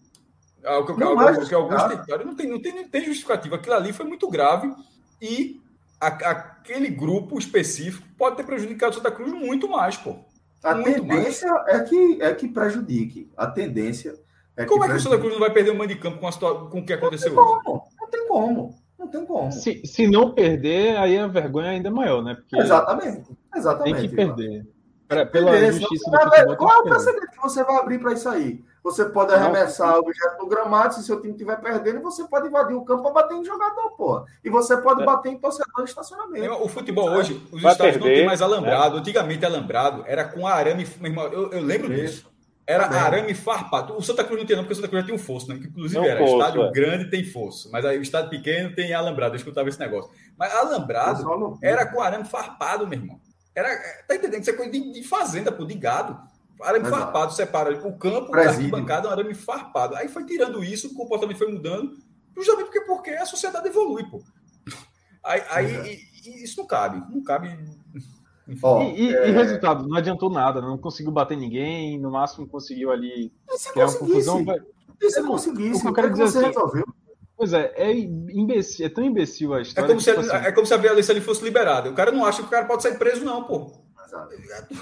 Ah, 0.65 0.79
o 0.79 0.87
que, 0.87 0.99
não 0.99 1.15
o, 1.15 1.47
que 1.47 1.55
alguns 1.55 1.83
tentaram, 1.83 2.25
não 2.25 2.35
tem, 2.35 2.49
não, 2.49 2.63
tem, 2.63 2.75
não 2.75 2.89
tem 2.89 3.05
justificativa. 3.05 3.57
Aquilo 3.57 3.75
ali 3.75 3.93
foi 3.93 4.07
muito 4.07 4.27
grave 4.31 4.73
e 5.21 5.61
a, 6.01 6.07
aquele 6.07 6.89
grupo 6.89 7.39
específico 7.39 8.07
pode 8.17 8.37
ter 8.37 8.45
prejudicado 8.45 8.93
o 8.93 8.95
Santa 8.97 9.11
Cruz 9.11 9.33
muito 9.33 9.69
mais, 9.69 9.97
pô. 9.97 10.17
A 10.63 10.75
muito 10.75 11.03
tendência 11.03 11.51
mais. 11.51 11.69
é 11.69 11.85
que, 11.85 12.23
é 12.23 12.35
que 12.35 12.49
prejudique. 12.49 13.31
A 13.37 13.47
tendência 13.47 14.15
é 14.57 14.65
Como 14.65 14.85
é 14.85 14.89
que 14.89 14.95
o 14.95 15.01
Santa 15.01 15.19
Cruz 15.19 15.33
não 15.33 15.41
vai 15.41 15.51
perder 15.51 15.71
o 15.71 15.75
mando 15.77 15.93
de 15.93 16.01
campo 16.01 16.19
com, 16.19 16.29
a, 16.29 16.71
com 16.71 16.79
o 16.79 16.85
que 16.85 16.93
aconteceu 16.93 17.35
não 17.35 17.43
hoje? 17.43 17.65
Como. 17.65 17.85
Não 18.01 18.11
tem 18.11 18.29
como. 18.29 18.75
Não 18.99 19.09
tem 19.09 19.27
como. 19.27 19.53
Se, 19.53 19.83
se 19.85 20.07
não 20.07 20.33
perder, 20.33 20.97
aí 20.97 21.19
a 21.19 21.27
vergonha 21.27 21.69
é 21.69 21.71
ainda 21.71 21.91
maior, 21.91 22.23
né? 22.23 22.35
Porque 22.35 22.57
Exatamente. 22.57 23.31
Exatamente. 23.55 24.01
Tem 24.01 24.09
que 24.09 24.17
perder. 24.17 24.67
Pra, 25.07 25.27
pela 25.27 25.71
justiça 25.71 26.11
do 26.11 26.19
futebol, 26.19 26.57
Qual 26.57 26.73
é 26.73 26.79
o 26.79 26.85
precedente 26.85 27.31
que 27.31 27.43
você 27.43 27.63
vai 27.63 27.77
abrir 27.77 27.99
para 27.99 28.13
isso 28.13 28.29
aí? 28.29 28.65
Você 28.85 29.07
pode 29.07 29.33
arremessar 29.33 29.97
o 29.97 30.01
objeto 30.01 30.37
no 30.39 30.47
gramado, 30.47 30.93
se 30.93 31.03
seu 31.03 31.19
time 31.19 31.33
estiver 31.33 31.59
perdendo, 31.59 32.03
você 32.03 32.23
pode 32.25 32.49
invadir 32.49 32.77
o 32.77 32.85
campo 32.85 33.03
para 33.05 33.23
bater 33.23 33.35
em 33.35 33.43
jogador, 33.43 33.97
pô. 33.97 34.27
E 34.45 34.51
você 34.51 34.77
pode 34.77 35.01
é. 35.01 35.07
bater 35.07 35.33
em 35.33 35.39
torcedor 35.39 35.81
em 35.81 35.85
estacionamento. 35.85 36.53
O 36.63 36.69
futebol 36.69 37.09
hoje, 37.09 37.43
os 37.51 37.63
vai 37.63 37.73
estádios 37.73 37.97
perder, 37.97 38.11
não 38.11 38.17
tem 38.19 38.27
mais 38.27 38.43
alambrado. 38.43 38.97
Né? 38.97 39.01
Antigamente 39.01 39.43
alambrado 39.47 40.05
era 40.07 40.27
com 40.27 40.47
arame. 40.47 40.87
Meu 41.01 41.11
irmão, 41.11 41.25
eu, 41.33 41.51
eu 41.53 41.63
lembro 41.63 41.91
Isso. 41.95 42.03
disso. 42.03 42.35
Era 42.67 42.85
Também. 42.85 43.01
arame 43.01 43.35
farpado. 43.35 43.97
O 43.97 44.03
Santa 44.03 44.23
Cruz 44.23 44.39
não 44.39 44.47
tinha, 44.47 44.57
não, 44.57 44.65
porque 44.65 44.75
o 44.75 44.77
Santa 44.77 44.89
Cruz 44.89 45.03
já 45.03 45.07
tem 45.07 45.15
um 45.15 45.19
fosso, 45.19 45.49
né? 45.49 45.59
Que 45.59 45.67
inclusive 45.67 46.01
não 46.01 46.07
era. 46.07 46.21
Fosso, 46.21 46.37
estádio 46.37 46.63
é. 46.63 46.71
grande 46.71 47.11
tem 47.11 47.25
fosso. 47.25 47.71
Mas 47.73 47.87
aí 47.87 47.99
o 47.99 48.03
estádio 48.03 48.29
pequeno 48.29 48.75
tem 48.75 48.93
alambrado. 48.93 49.35
Eu 49.35 49.39
escutava 49.39 49.67
esse 49.67 49.81
negócio. 49.81 50.11
Mas 50.37 50.55
alambrado 50.55 51.59
era 51.63 51.87
com 51.87 52.03
arame 52.03 52.25
farpado, 52.25 52.87
meu 52.87 52.99
irmão. 52.99 53.19
Era, 53.55 53.69
tá 54.07 54.15
entendendo? 54.15 54.43
Isso 54.43 54.51
é 54.51 54.55
coisa 54.55 54.71
de, 54.71 54.93
de 54.93 55.03
fazenda, 55.03 55.51
pô, 55.51 55.65
de 55.65 55.75
gado. 55.75 56.19
Arame 56.63 56.87
Exato. 56.87 57.03
farpado, 57.03 57.33
separa 57.33 57.87
o 57.87 57.99
campo 57.99 58.31
da 58.31 58.51
arquibancada, 58.51 59.09
um 59.09 59.11
arame 59.11 59.35
farpado. 59.35 59.97
Aí 59.97 60.09
foi 60.09 60.25
tirando 60.25 60.63
isso, 60.63 60.89
o 60.89 60.95
comportamento 60.95 61.39
foi 61.39 61.51
mudando, 61.51 61.97
justamente 62.37 62.67
porque, 62.67 62.81
porque 62.83 63.11
a 63.11 63.27
sociedade 63.27 63.69
evolui, 63.69 64.05
pô. 64.05 64.23
Aí, 65.23 65.43
aí 65.51 66.01
e, 66.25 66.45
isso 66.45 66.61
não 66.61 66.67
cabe, 66.67 67.03
não 67.13 67.23
cabe. 67.23 67.59
Oh, 68.63 68.83
e, 68.83 69.09
e, 69.09 69.17
é... 69.17 69.29
e, 69.29 69.33
resultado, 69.33 69.89
não 69.89 69.97
adiantou 69.97 70.31
nada, 70.31 70.61
não 70.61 70.77
conseguiu 70.77 71.11
bater 71.11 71.37
ninguém, 71.37 71.99
no 71.99 72.11
máximo 72.11 72.47
conseguiu 72.47 72.91
ali 72.91 73.33
criar 73.73 73.87
uma 73.87 73.99
confusão. 73.99 74.45
Vai... 74.45 74.59
E 75.01 75.11
se 75.11 75.23
conseguisse, 75.23 75.79
o 75.79 75.83
que 75.83 75.89
eu 75.89 75.95
quero 75.95 76.11
dizer 76.11 76.25
assim, 76.25 76.45
resolveu? 76.45 76.85
Pois 77.37 77.53
é, 77.53 77.73
é, 77.77 77.93
imbecil, 77.93 78.87
é 78.87 78.89
tão 78.89 79.03
imbecil 79.03 79.55
a 79.55 79.61
história. 79.61 79.87
É 79.87 79.89
como, 79.89 80.01
se, 80.01 80.11
tipo 80.11 80.21
assim... 80.21 80.47
é 80.47 80.53
como 80.53 80.67
se 80.67 80.75
a 80.75 80.77
violência 80.77 81.13
ali 81.13 81.21
fosse 81.21 81.43
liberada. 81.43 81.91
O 81.91 81.95
cara 81.95 82.13
não 82.13 82.25
acha 82.25 82.43
que 82.43 82.49
o 82.49 82.51
cara 82.51 82.65
pode 82.65 82.83
sair 82.83 82.97
preso, 82.97 83.25
não, 83.25 83.43
pô. 83.45 83.73
Exato. 84.07 84.75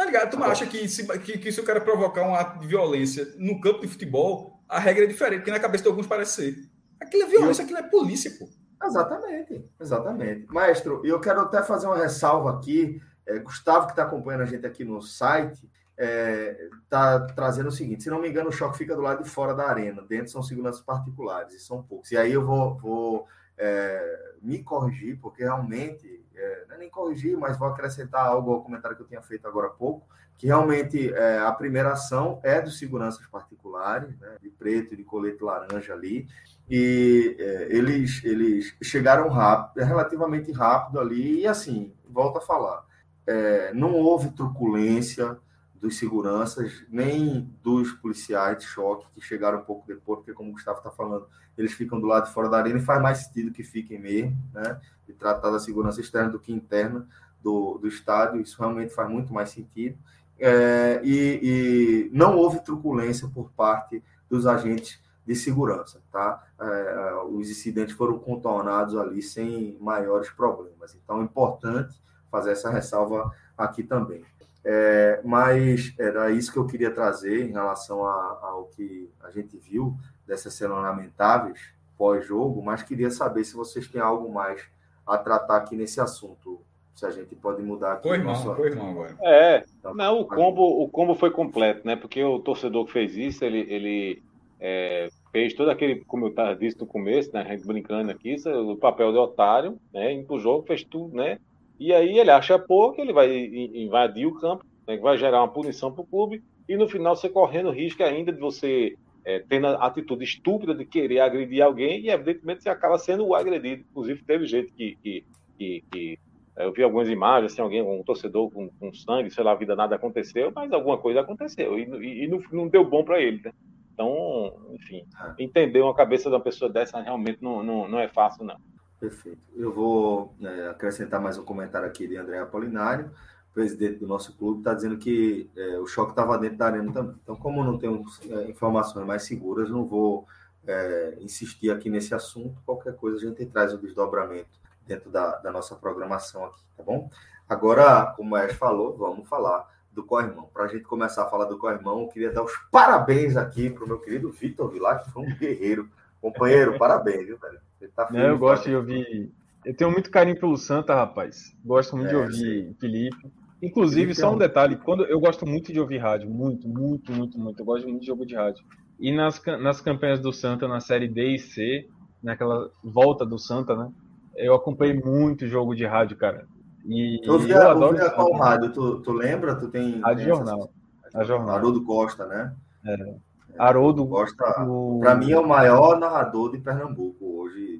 Tá 0.00 0.06
ligado? 0.06 0.30
Tu 0.30 0.38
não 0.38 0.46
acha 0.46 0.66
que 0.66 0.88
se, 0.88 1.06
que, 1.18 1.36
que 1.36 1.52
se 1.52 1.60
o 1.60 1.62
cara 1.62 1.78
provocar 1.78 2.22
um 2.22 2.34
ato 2.34 2.58
de 2.58 2.66
violência 2.66 3.34
no 3.36 3.60
campo 3.60 3.82
de 3.82 3.88
futebol, 3.88 4.58
a 4.66 4.78
regra 4.78 5.04
é 5.04 5.06
diferente, 5.06 5.40
porque 5.40 5.50
na 5.50 5.60
cabeça 5.60 5.84
de 5.84 5.90
alguns 5.90 6.06
parece 6.06 6.36
ser. 6.36 6.56
Aquilo 6.98 7.24
é 7.24 7.26
violência, 7.26 7.64
aquilo 7.64 7.80
é 7.80 7.82
polícia, 7.82 8.30
pô. 8.38 8.48
Exatamente, 8.82 9.62
exatamente. 9.78 10.46
Maestro, 10.50 11.02
eu 11.04 11.20
quero 11.20 11.42
até 11.42 11.62
fazer 11.62 11.86
uma 11.86 11.98
ressalva 11.98 12.50
aqui. 12.50 12.98
É, 13.26 13.40
Gustavo, 13.40 13.84
que 13.84 13.92
está 13.92 14.04
acompanhando 14.04 14.40
a 14.40 14.46
gente 14.46 14.66
aqui 14.66 14.84
no 14.86 15.02
site, 15.02 15.68
está 15.98 16.06
é, 16.06 16.68
tá 16.88 17.20
trazendo 17.34 17.68
o 17.68 17.72
seguinte: 17.72 18.02
se 18.02 18.08
não 18.08 18.22
me 18.22 18.30
engano, 18.30 18.48
o 18.48 18.52
choque 18.52 18.78
fica 18.78 18.96
do 18.96 19.02
lado 19.02 19.22
de 19.22 19.28
fora 19.28 19.54
da 19.54 19.68
arena, 19.68 20.00
dentro 20.08 20.32
são 20.32 20.42
seguranças 20.42 20.80
particulares, 20.80 21.52
e 21.52 21.60
são 21.60 21.82
poucos. 21.82 22.10
E 22.10 22.16
aí 22.16 22.32
eu 22.32 22.46
vou, 22.46 22.78
vou 22.78 23.26
é, 23.58 24.32
me 24.40 24.62
corrigir, 24.62 25.18
porque 25.20 25.42
realmente 25.42 26.19
é, 26.40 26.64
é 26.70 26.78
nem 26.78 26.88
corrigir, 26.88 27.36
mas 27.36 27.58
vou 27.58 27.68
acrescentar 27.68 28.26
algo 28.26 28.52
ao 28.52 28.62
comentário 28.62 28.96
que 28.96 29.02
eu 29.02 29.06
tinha 29.06 29.22
feito 29.22 29.46
agora 29.46 29.68
há 29.68 29.70
pouco, 29.70 30.06
que 30.38 30.46
realmente 30.46 31.12
é, 31.12 31.38
a 31.38 31.52
primeira 31.52 31.92
ação 31.92 32.40
é 32.42 32.60
dos 32.60 32.78
seguranças 32.78 33.26
particulares, 33.26 34.18
né, 34.18 34.36
de 34.40 34.48
preto 34.48 34.94
e 34.94 34.96
de 34.96 35.04
colete 35.04 35.44
laranja 35.44 35.92
ali, 35.92 36.26
e 36.68 37.36
é, 37.38 37.68
eles, 37.70 38.24
eles 38.24 38.74
chegaram 38.82 39.28
rápido, 39.28 39.84
relativamente 39.84 40.50
rápido 40.50 40.98
ali, 40.98 41.40
e 41.40 41.46
assim, 41.46 41.92
volta 42.08 42.38
a 42.38 42.42
falar, 42.42 42.84
é, 43.26 43.74
não 43.74 43.94
houve 43.94 44.30
truculência 44.30 45.36
dos 45.80 45.96
seguranças, 45.96 46.84
nem 46.90 47.50
dos 47.62 47.92
policiais 47.92 48.58
de 48.58 48.64
choque 48.64 49.06
que 49.14 49.20
chegaram 49.20 49.60
um 49.60 49.64
pouco 49.64 49.86
depois, 49.86 50.18
porque 50.18 50.34
como 50.34 50.50
o 50.50 50.52
Gustavo 50.52 50.78
está 50.78 50.90
falando, 50.90 51.26
eles 51.56 51.72
ficam 51.72 51.98
do 51.98 52.06
lado 52.06 52.26
de 52.26 52.34
fora 52.34 52.50
da 52.50 52.58
arena 52.58 52.78
e 52.78 52.82
faz 52.82 53.00
mais 53.00 53.18
sentido 53.18 53.50
que 53.50 53.62
fiquem 53.62 53.98
mesmo, 53.98 54.36
né? 54.52 54.78
De 55.06 55.14
tratar 55.14 55.50
da 55.50 55.58
segurança 55.58 56.00
externa 56.00 56.30
do 56.30 56.38
que 56.38 56.52
interna 56.52 57.08
do, 57.42 57.78
do 57.78 57.88
estádio, 57.88 58.40
isso 58.40 58.58
realmente 58.58 58.94
faz 58.94 59.08
muito 59.08 59.32
mais 59.32 59.50
sentido. 59.50 59.96
É, 60.38 61.00
e, 61.02 61.40
e, 61.42 62.10
não 62.12 62.36
houve 62.36 62.60
truculência 62.60 63.28
por 63.28 63.50
parte 63.52 64.02
dos 64.28 64.46
agentes 64.46 65.00
de 65.26 65.34
segurança, 65.34 66.00
tá? 66.12 66.46
É, 66.60 67.14
os 67.30 67.50
incidentes 67.50 67.94
foram 67.94 68.18
contornados 68.18 68.96
ali 68.96 69.22
sem 69.22 69.78
maiores 69.80 70.30
problemas. 70.30 70.94
Então 70.94 71.20
é 71.20 71.24
importante 71.24 72.00
fazer 72.30 72.52
essa 72.52 72.70
ressalva 72.70 73.32
aqui 73.56 73.82
também. 73.82 74.24
É, 74.64 75.20
mas 75.24 75.94
era 75.98 76.30
isso 76.30 76.52
que 76.52 76.58
eu 76.58 76.66
queria 76.66 76.90
trazer 76.90 77.48
em 77.48 77.52
relação 77.52 78.04
a, 78.04 78.38
ao 78.42 78.64
que 78.64 79.10
a 79.22 79.30
gente 79.30 79.56
viu 79.56 79.96
dessas 80.26 80.52
cenas 80.54 80.76
lamentáveis 80.78 81.58
pós-jogo, 81.96 82.62
mas 82.62 82.82
queria 82.82 83.10
saber 83.10 83.44
se 83.44 83.54
vocês 83.54 83.86
têm 83.88 84.00
algo 84.00 84.32
mais 84.32 84.62
a 85.06 85.18
tratar 85.18 85.56
aqui 85.56 85.76
nesse 85.76 86.00
assunto. 86.00 86.60
Se 86.94 87.06
a 87.06 87.10
gente 87.10 87.34
pode 87.34 87.62
mudar 87.62 87.94
aqui. 87.94 88.08
Foi 88.08 88.18
mal, 88.18 88.56
foi 88.56 88.74
mal 88.74 88.90
agora. 88.90 89.16
É, 89.22 89.64
então, 89.78 89.94
não, 89.94 90.20
o 90.20 90.26
combo, 90.26 90.82
o 90.82 90.88
combo 90.88 91.14
foi 91.14 91.30
completo, 91.30 91.86
né? 91.86 91.96
Porque 91.96 92.22
o 92.22 92.38
torcedor 92.40 92.84
que 92.84 92.92
fez 92.92 93.16
isso, 93.16 93.42
ele, 93.42 93.60
ele 93.72 94.22
é, 94.58 95.08
fez 95.32 95.54
todo 95.54 95.70
aquele, 95.70 96.04
como 96.04 96.26
eu 96.26 96.30
estava 96.30 96.54
disse 96.54 96.78
no 96.78 96.86
começo, 96.86 97.32
né? 97.32 97.40
A 97.40 97.44
gente 97.44 97.66
brincando 97.66 98.10
aqui, 98.10 98.36
o 98.46 98.76
papel 98.76 99.12
de 99.12 99.18
otário, 99.18 99.78
né? 99.92 100.12
Indo 100.12 100.26
pro 100.26 100.38
jogo, 100.38 100.66
fez 100.66 100.84
tudo, 100.84 101.16
né? 101.16 101.38
E 101.80 101.94
aí 101.94 102.18
ele 102.18 102.30
acha 102.30 102.58
pouco, 102.58 103.00
ele 103.00 103.12
vai 103.12 103.34
invadir 103.34 104.26
o 104.26 104.34
campo, 104.34 104.66
né, 104.86 104.98
vai 104.98 105.16
gerar 105.16 105.40
uma 105.40 105.48
punição 105.48 105.90
para 105.90 106.02
o 106.02 106.06
clube, 106.06 106.44
e 106.68 106.76
no 106.76 106.86
final 106.86 107.16
você 107.16 107.26
correndo 107.26 107.70
risco 107.70 108.02
ainda 108.02 108.30
de 108.30 108.38
você 108.38 108.96
é, 109.24 109.38
tendo 109.40 109.66
a 109.66 109.86
atitude 109.86 110.22
estúpida 110.22 110.74
de 110.74 110.84
querer 110.84 111.20
agredir 111.20 111.62
alguém, 111.62 112.02
e 112.02 112.10
evidentemente 112.10 112.62
você 112.62 112.68
acaba 112.68 112.98
sendo 112.98 113.26
o 113.26 113.34
agredido. 113.34 113.82
Inclusive, 113.90 114.22
teve 114.24 114.46
gente 114.46 114.70
que, 114.72 114.96
que, 115.02 115.24
que, 115.58 115.84
que 115.90 116.18
é, 116.54 116.66
eu 116.66 116.72
vi 116.72 116.82
algumas 116.82 117.08
imagens, 117.08 117.52
assim, 117.52 117.62
alguém, 117.62 117.80
um 117.80 118.02
torcedor 118.02 118.50
com, 118.50 118.68
com, 118.68 118.92
sangue, 118.92 119.30
sei 119.30 119.42
lá, 119.42 119.52
a 119.52 119.56
vida 119.56 119.74
nada 119.74 119.96
aconteceu, 119.96 120.52
mas 120.54 120.70
alguma 120.72 120.98
coisa 120.98 121.20
aconteceu, 121.20 121.78
e, 121.78 121.84
e, 121.84 122.24
e 122.24 122.28
não, 122.28 122.42
não, 122.52 122.68
deu 122.68 122.84
bom 122.84 123.02
para 123.02 123.20
ele, 123.22 123.40
né? 123.42 123.52
Então, 123.94 124.54
enfim, 124.72 125.04
é. 125.18 125.42
entender 125.42 125.80
uma 125.80 125.94
cabeça 125.94 126.28
de 126.28 126.34
uma 126.34 126.42
pessoa 126.42 126.70
dessa 126.70 127.00
realmente 127.00 127.42
não, 127.42 127.62
não, 127.62 127.88
não 127.88 127.98
é 127.98 128.08
fácil, 128.08 128.44
não. 128.44 128.56
Perfeito. 129.00 129.40
Eu 129.56 129.72
vou 129.72 130.34
é, 130.42 130.68
acrescentar 130.68 131.18
mais 131.18 131.38
um 131.38 131.42
comentário 131.42 131.88
aqui 131.88 132.06
de 132.06 132.18
André 132.18 132.38
Apolinário, 132.38 133.10
presidente 133.54 133.98
do 133.98 134.06
nosso 134.06 134.36
clube, 134.36 134.58
está 134.58 134.74
dizendo 134.74 134.98
que 134.98 135.50
é, 135.56 135.78
o 135.78 135.86
choque 135.86 136.12
estava 136.12 136.36
dentro 136.36 136.58
da 136.58 136.66
arena 136.66 136.92
também. 136.92 137.16
Então, 137.22 137.34
como 137.34 137.64
não 137.64 137.78
tenho 137.78 138.04
é, 138.28 138.50
informações 138.50 139.06
mais 139.06 139.22
seguras, 139.22 139.70
não 139.70 139.86
vou 139.86 140.26
é, 140.66 141.16
insistir 141.18 141.70
aqui 141.70 141.88
nesse 141.88 142.14
assunto. 142.14 142.60
Qualquer 142.66 142.94
coisa 142.94 143.16
a 143.16 143.20
gente 143.20 143.46
traz 143.46 143.72
o 143.72 143.78
desdobramento 143.78 144.50
dentro 144.86 145.10
da, 145.10 145.38
da 145.38 145.50
nossa 145.50 145.74
programação 145.74 146.44
aqui, 146.44 146.60
tá 146.76 146.82
bom? 146.82 147.10
Agora, 147.48 148.12
como 148.16 148.34
o 148.34 148.36
Ash 148.36 148.52
falou, 148.52 148.98
vamos 148.98 149.26
falar 149.26 149.66
do 149.90 150.04
Corrimão. 150.04 150.50
Para 150.52 150.64
a 150.64 150.68
gente 150.68 150.84
começar 150.84 151.24
a 151.24 151.30
falar 151.30 151.46
do 151.46 151.56
Corrimão, 151.56 152.02
eu 152.02 152.08
queria 152.08 152.30
dar 152.30 152.44
os 152.44 152.52
parabéns 152.70 153.34
aqui 153.34 153.70
para 153.70 153.82
o 153.82 153.88
meu 153.88 153.98
querido 153.98 154.30
Vitor 154.30 154.70
Vilar, 154.70 155.02
que 155.02 155.10
foi 155.10 155.22
um 155.22 155.34
guerreiro. 155.34 155.88
Companheiro, 156.20 156.78
parabéns, 156.78 157.26
viu, 157.26 157.38
velho? 157.38 157.58
Tá 157.88 158.08
Não, 158.10 158.20
eu 158.20 158.38
gosto 158.38 158.68
de 158.68 158.76
ouvir. 158.76 159.30
Eu 159.64 159.76
tenho 159.76 159.90
muito 159.90 160.10
carinho 160.10 160.38
pelo 160.38 160.56
Santa, 160.56 160.94
rapaz. 160.94 161.54
Gosto 161.64 161.96
muito 161.96 162.08
é, 162.08 162.10
de 162.10 162.16
ouvir 162.16 162.34
sim. 162.34 162.76
Felipe. 162.80 163.30
Inclusive, 163.62 164.02
Felipe 164.02 164.20
só 164.20 164.32
um 164.32 164.38
detalhe: 164.38 164.76
quando 164.76 165.04
eu 165.04 165.20
gosto 165.20 165.46
muito 165.46 165.72
de 165.72 165.80
ouvir 165.80 165.98
rádio, 165.98 166.30
muito, 166.30 166.68
muito, 166.68 167.12
muito, 167.12 167.38
muito. 167.38 167.60
Eu 167.60 167.64
gosto 167.64 167.86
muito 167.86 168.00
de 168.00 168.06
jogo 168.06 168.24
de 168.24 168.34
rádio. 168.34 168.64
E 168.98 169.12
nas, 169.12 169.42
nas 169.60 169.80
campanhas 169.80 170.20
do 170.20 170.32
Santa, 170.32 170.66
na 170.68 170.80
série 170.80 171.08
D 171.08 171.34
e 171.34 171.38
C, 171.38 171.88
naquela 172.22 172.70
volta 172.82 173.24
do 173.24 173.38
Santa, 173.38 173.74
né? 173.74 173.90
Eu 174.36 174.54
acompanhei 174.54 174.94
muito 174.94 175.46
jogo 175.46 175.74
de 175.74 175.84
rádio, 175.84 176.16
cara. 176.16 176.46
E 176.86 177.20
eu, 177.22 177.38
vi, 177.38 177.50
eu 177.50 177.70
adoro. 177.70 177.96
Eu 177.96 178.10
qual 178.12 178.32
rádio? 178.34 178.72
Tu, 178.72 179.00
tu 179.00 179.12
lembra? 179.12 179.54
Tu 179.54 179.68
tem. 179.68 180.00
Rádio 180.00 180.24
Jornal. 180.24 180.70
A 181.14 181.24
Jornal. 181.24 181.56
Haroldo 181.56 181.84
Costa, 181.84 182.26
né? 182.26 182.54
É. 182.86 183.14
Haroldo. 183.58 184.06
Costa, 184.06 184.62
o... 184.64 185.00
para 185.00 185.14
mim, 185.14 185.32
é 185.32 185.38
o 185.38 185.46
maior 185.46 185.98
narrador 185.98 186.52
de 186.52 186.58
Pernambuco. 186.58 187.19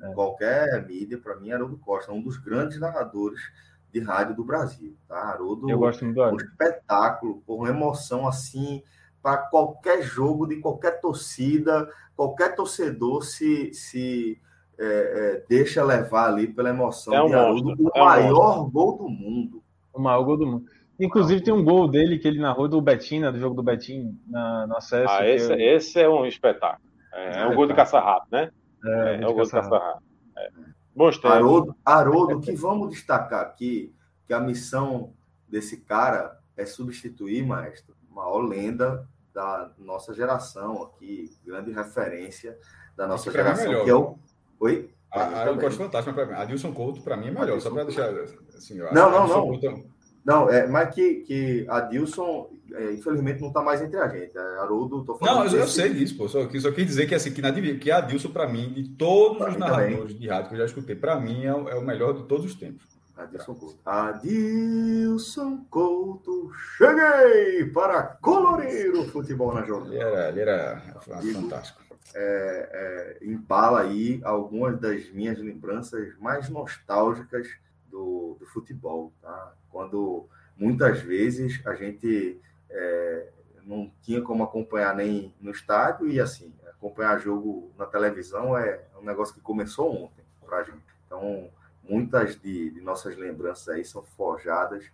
É. 0.03 0.13
Qualquer 0.13 0.87
mídia, 0.87 1.19
para 1.19 1.37
mim, 1.37 1.53
Haroldo 1.53 1.77
Costa, 1.79 2.13
um 2.13 2.23
dos 2.23 2.37
grandes 2.39 2.79
narradores 2.79 3.41
de 3.93 4.01
rádio 4.01 4.35
do 4.37 4.45
Brasil. 4.45 4.97
Tá? 5.09 5.17
Haroldo, 5.17 5.69
Eu 5.69 5.79
gosto 5.79 6.05
muito 6.05 6.17
do. 6.17 6.23
Um 6.23 6.37
espetáculo, 6.37 7.43
por 7.47 7.57
uma 7.57 7.69
emoção 7.69 8.27
assim, 8.27 8.83
para 9.23 9.39
qualquer 9.39 10.03
jogo 10.03 10.47
de 10.47 10.57
qualquer 10.57 11.01
torcida, 11.01 11.89
qualquer 12.17 12.55
torcedor 12.55 13.23
se, 13.23 13.73
se 13.75 14.41
é, 14.79 14.85
é, 14.85 15.45
deixa 15.49 15.85
levar 15.85 16.29
ali 16.29 16.47
pela 16.47 16.71
emoção 16.71 17.15
é 17.15 17.23
um 17.23 17.27
de 17.27 17.35
Haroldo, 17.35 17.75
o 17.79 17.91
é 17.95 18.01
um 18.01 18.05
maior 18.05 18.57
monstro. 18.57 18.71
gol 18.71 18.99
do 18.99 19.09
mundo. 19.09 19.63
O 19.93 20.01
maior 20.01 20.23
gol 20.23 20.37
do 20.37 20.47
mundo. 20.47 20.65
Inclusive 20.99 21.43
tem 21.43 21.53
um 21.53 21.65
gol 21.65 21.89
dele 21.89 22.19
que 22.19 22.29
ele 22.29 22.41
narrou 22.41 22.69
do 22.69 22.81
Betinho, 22.81 23.23
né, 23.23 23.33
do 23.33 23.39
jogo 23.39 23.55
do 23.55 23.63
Betinho 23.63 24.15
na, 24.27 24.67
no 24.67 24.77
acesso. 24.77 25.13
Ah, 25.13 25.27
esse, 25.27 25.53
eu... 25.53 25.59
esse 25.59 26.01
é 26.01 26.09
um 26.09 26.27
espetáculo. 26.27 26.89
É, 27.13 27.43
é 27.43 27.47
um 27.47 27.55
gol 27.55 27.67
de 27.67 27.75
caça-rato, 27.75 28.27
né? 28.31 28.51
É, 28.85 29.15
É, 29.15 29.15
é. 29.15 29.19
É. 30.37 30.49
Tempos. 31.19 31.37
Haroldo, 31.37 31.77
Haroldo, 31.85 32.41
que 32.41 32.53
vamos 32.55 32.91
destacar 32.91 33.41
aqui, 33.43 33.95
que 34.27 34.33
a 34.35 34.41
missão 34.41 35.13
desse 35.49 35.79
cara 35.79 36.39
é 36.57 36.67
substituir, 36.67 37.45
maestro, 37.45 37.95
a 38.11 38.15
maior 38.15 38.41
lenda 38.41 39.09
da 39.33 39.71
nossa 39.79 40.13
geração 40.13 40.83
aqui, 40.83 41.31
grande 41.45 41.73
referência 41.73 42.59
da 42.97 43.07
nossa 43.07 43.31
é 43.31 43.33
geração, 43.33 43.85
que 43.85 43.91
é 43.91 43.95
o... 43.95 44.19
Oi? 44.59 44.91
A, 45.13 45.43
a, 45.43 45.47
eu 45.47 45.57
gosto 45.57 45.79
fantástico, 45.79 46.17
mas 46.17 46.31
Adilson 46.39 46.73
Couto, 46.73 47.01
para 47.03 47.17
mim, 47.17 47.29
é 47.29 47.31
melhor. 47.33 47.61
Só 47.61 47.71
para 47.71 47.85
deixar 47.85 48.11
assim. 48.55 48.79
Não, 48.79 49.11
não, 49.11 49.23
Adilson 49.25 49.37
não. 49.39 49.47
Couto- 49.49 49.90
Não, 50.25 50.51
é, 50.51 50.67
mas 50.67 50.95
que, 50.95 51.17
que 51.23 51.67
Adilson, 51.69 52.51
é, 52.73 52.93
infelizmente, 52.93 53.41
não 53.41 53.49
está 53.49 53.63
mais 53.63 53.81
entre 53.81 53.99
a 53.99 54.07
gente. 54.09 54.37
É, 54.37 54.41
Haroldo, 54.59 55.03
tô 55.05 55.15
falando 55.17 55.47
Não, 55.47 55.53
eu, 55.53 55.61
eu 55.61 55.67
sei 55.69 55.95
disso, 55.95 56.17
pô. 56.17 56.29
Só, 56.29 56.41
só 56.61 56.71
quis 56.73 56.87
dizer 56.87 57.07
que, 57.07 57.15
assim, 57.15 57.33
que, 57.33 57.41
na, 57.41 57.53
que 57.53 57.91
Adilson, 57.91 58.31
para 58.31 58.47
mim, 58.49 58.73
de 58.73 58.89
todos 58.91 59.39
Pra 59.39 59.51
os 59.51 59.57
narradores 59.57 60.19
de 60.19 60.29
rádio 60.29 60.49
que 60.51 60.55
eu 60.55 60.59
já 60.59 60.65
escutei, 60.67 60.95
para 60.95 61.19
mim 61.19 61.45
é, 61.47 61.55
o- 61.55 61.69
é 61.69 61.75
o 61.75 61.83
melhor 61.83 62.13
de 62.13 62.25
todos 62.25 62.45
os 62.45 62.55
tempos. 62.55 62.85
Adilson 63.17 63.55
Couto. 63.55 63.79
Adilson 63.85 65.65
Couto, 65.71 66.51
cheguei 66.77 67.67
para 67.67 68.03
colorir 68.21 68.93
o 68.95 69.05
futebol 69.09 69.53
na 69.53 69.61
Ele 69.61 69.69
jornada. 69.69 69.97
era, 69.97 70.29
ele 70.31 70.41
era 70.41 70.83
fantástico. 71.01 71.81
é, 72.15 73.19
é, 73.21 73.27
embala 73.27 73.81
aí 73.83 74.21
algumas 74.25 74.79
das 74.81 75.11
minhas 75.13 75.39
lembranças 75.39 76.09
mais 76.19 76.49
nostálgicas 76.49 77.47
do, 77.91 78.37
do 78.39 78.47
futebol, 78.47 79.13
tá? 79.21 79.55
Quando 79.71 80.27
muitas 80.57 81.01
vezes 81.01 81.65
a 81.67 81.75
gente 81.75 82.41
é, 82.69 83.29
não 83.65 83.91
tinha 84.03 84.21
como 84.23 84.45
acompanhar 84.45 84.95
nem 84.95 85.35
no 85.41 85.51
estádio 85.51 86.09
e 86.09 86.21
assim 86.21 86.53
acompanhar 86.69 87.19
jogo 87.19 87.71
na 87.77 87.87
televisão 87.87 88.57
é 88.57 88.83
um 88.99 89.05
negócio 89.05 89.35
que 89.35 89.41
começou 89.41 90.05
ontem 90.05 90.25
para 90.45 90.59
a 90.59 90.63
gente. 90.63 90.83
Então 91.07 91.51
muitas 91.83 92.41
de, 92.41 92.71
de 92.71 92.81
nossas 92.81 93.17
lembranças 93.17 93.69
aí 93.69 93.85
são 93.85 94.03
forjadas 94.03 94.91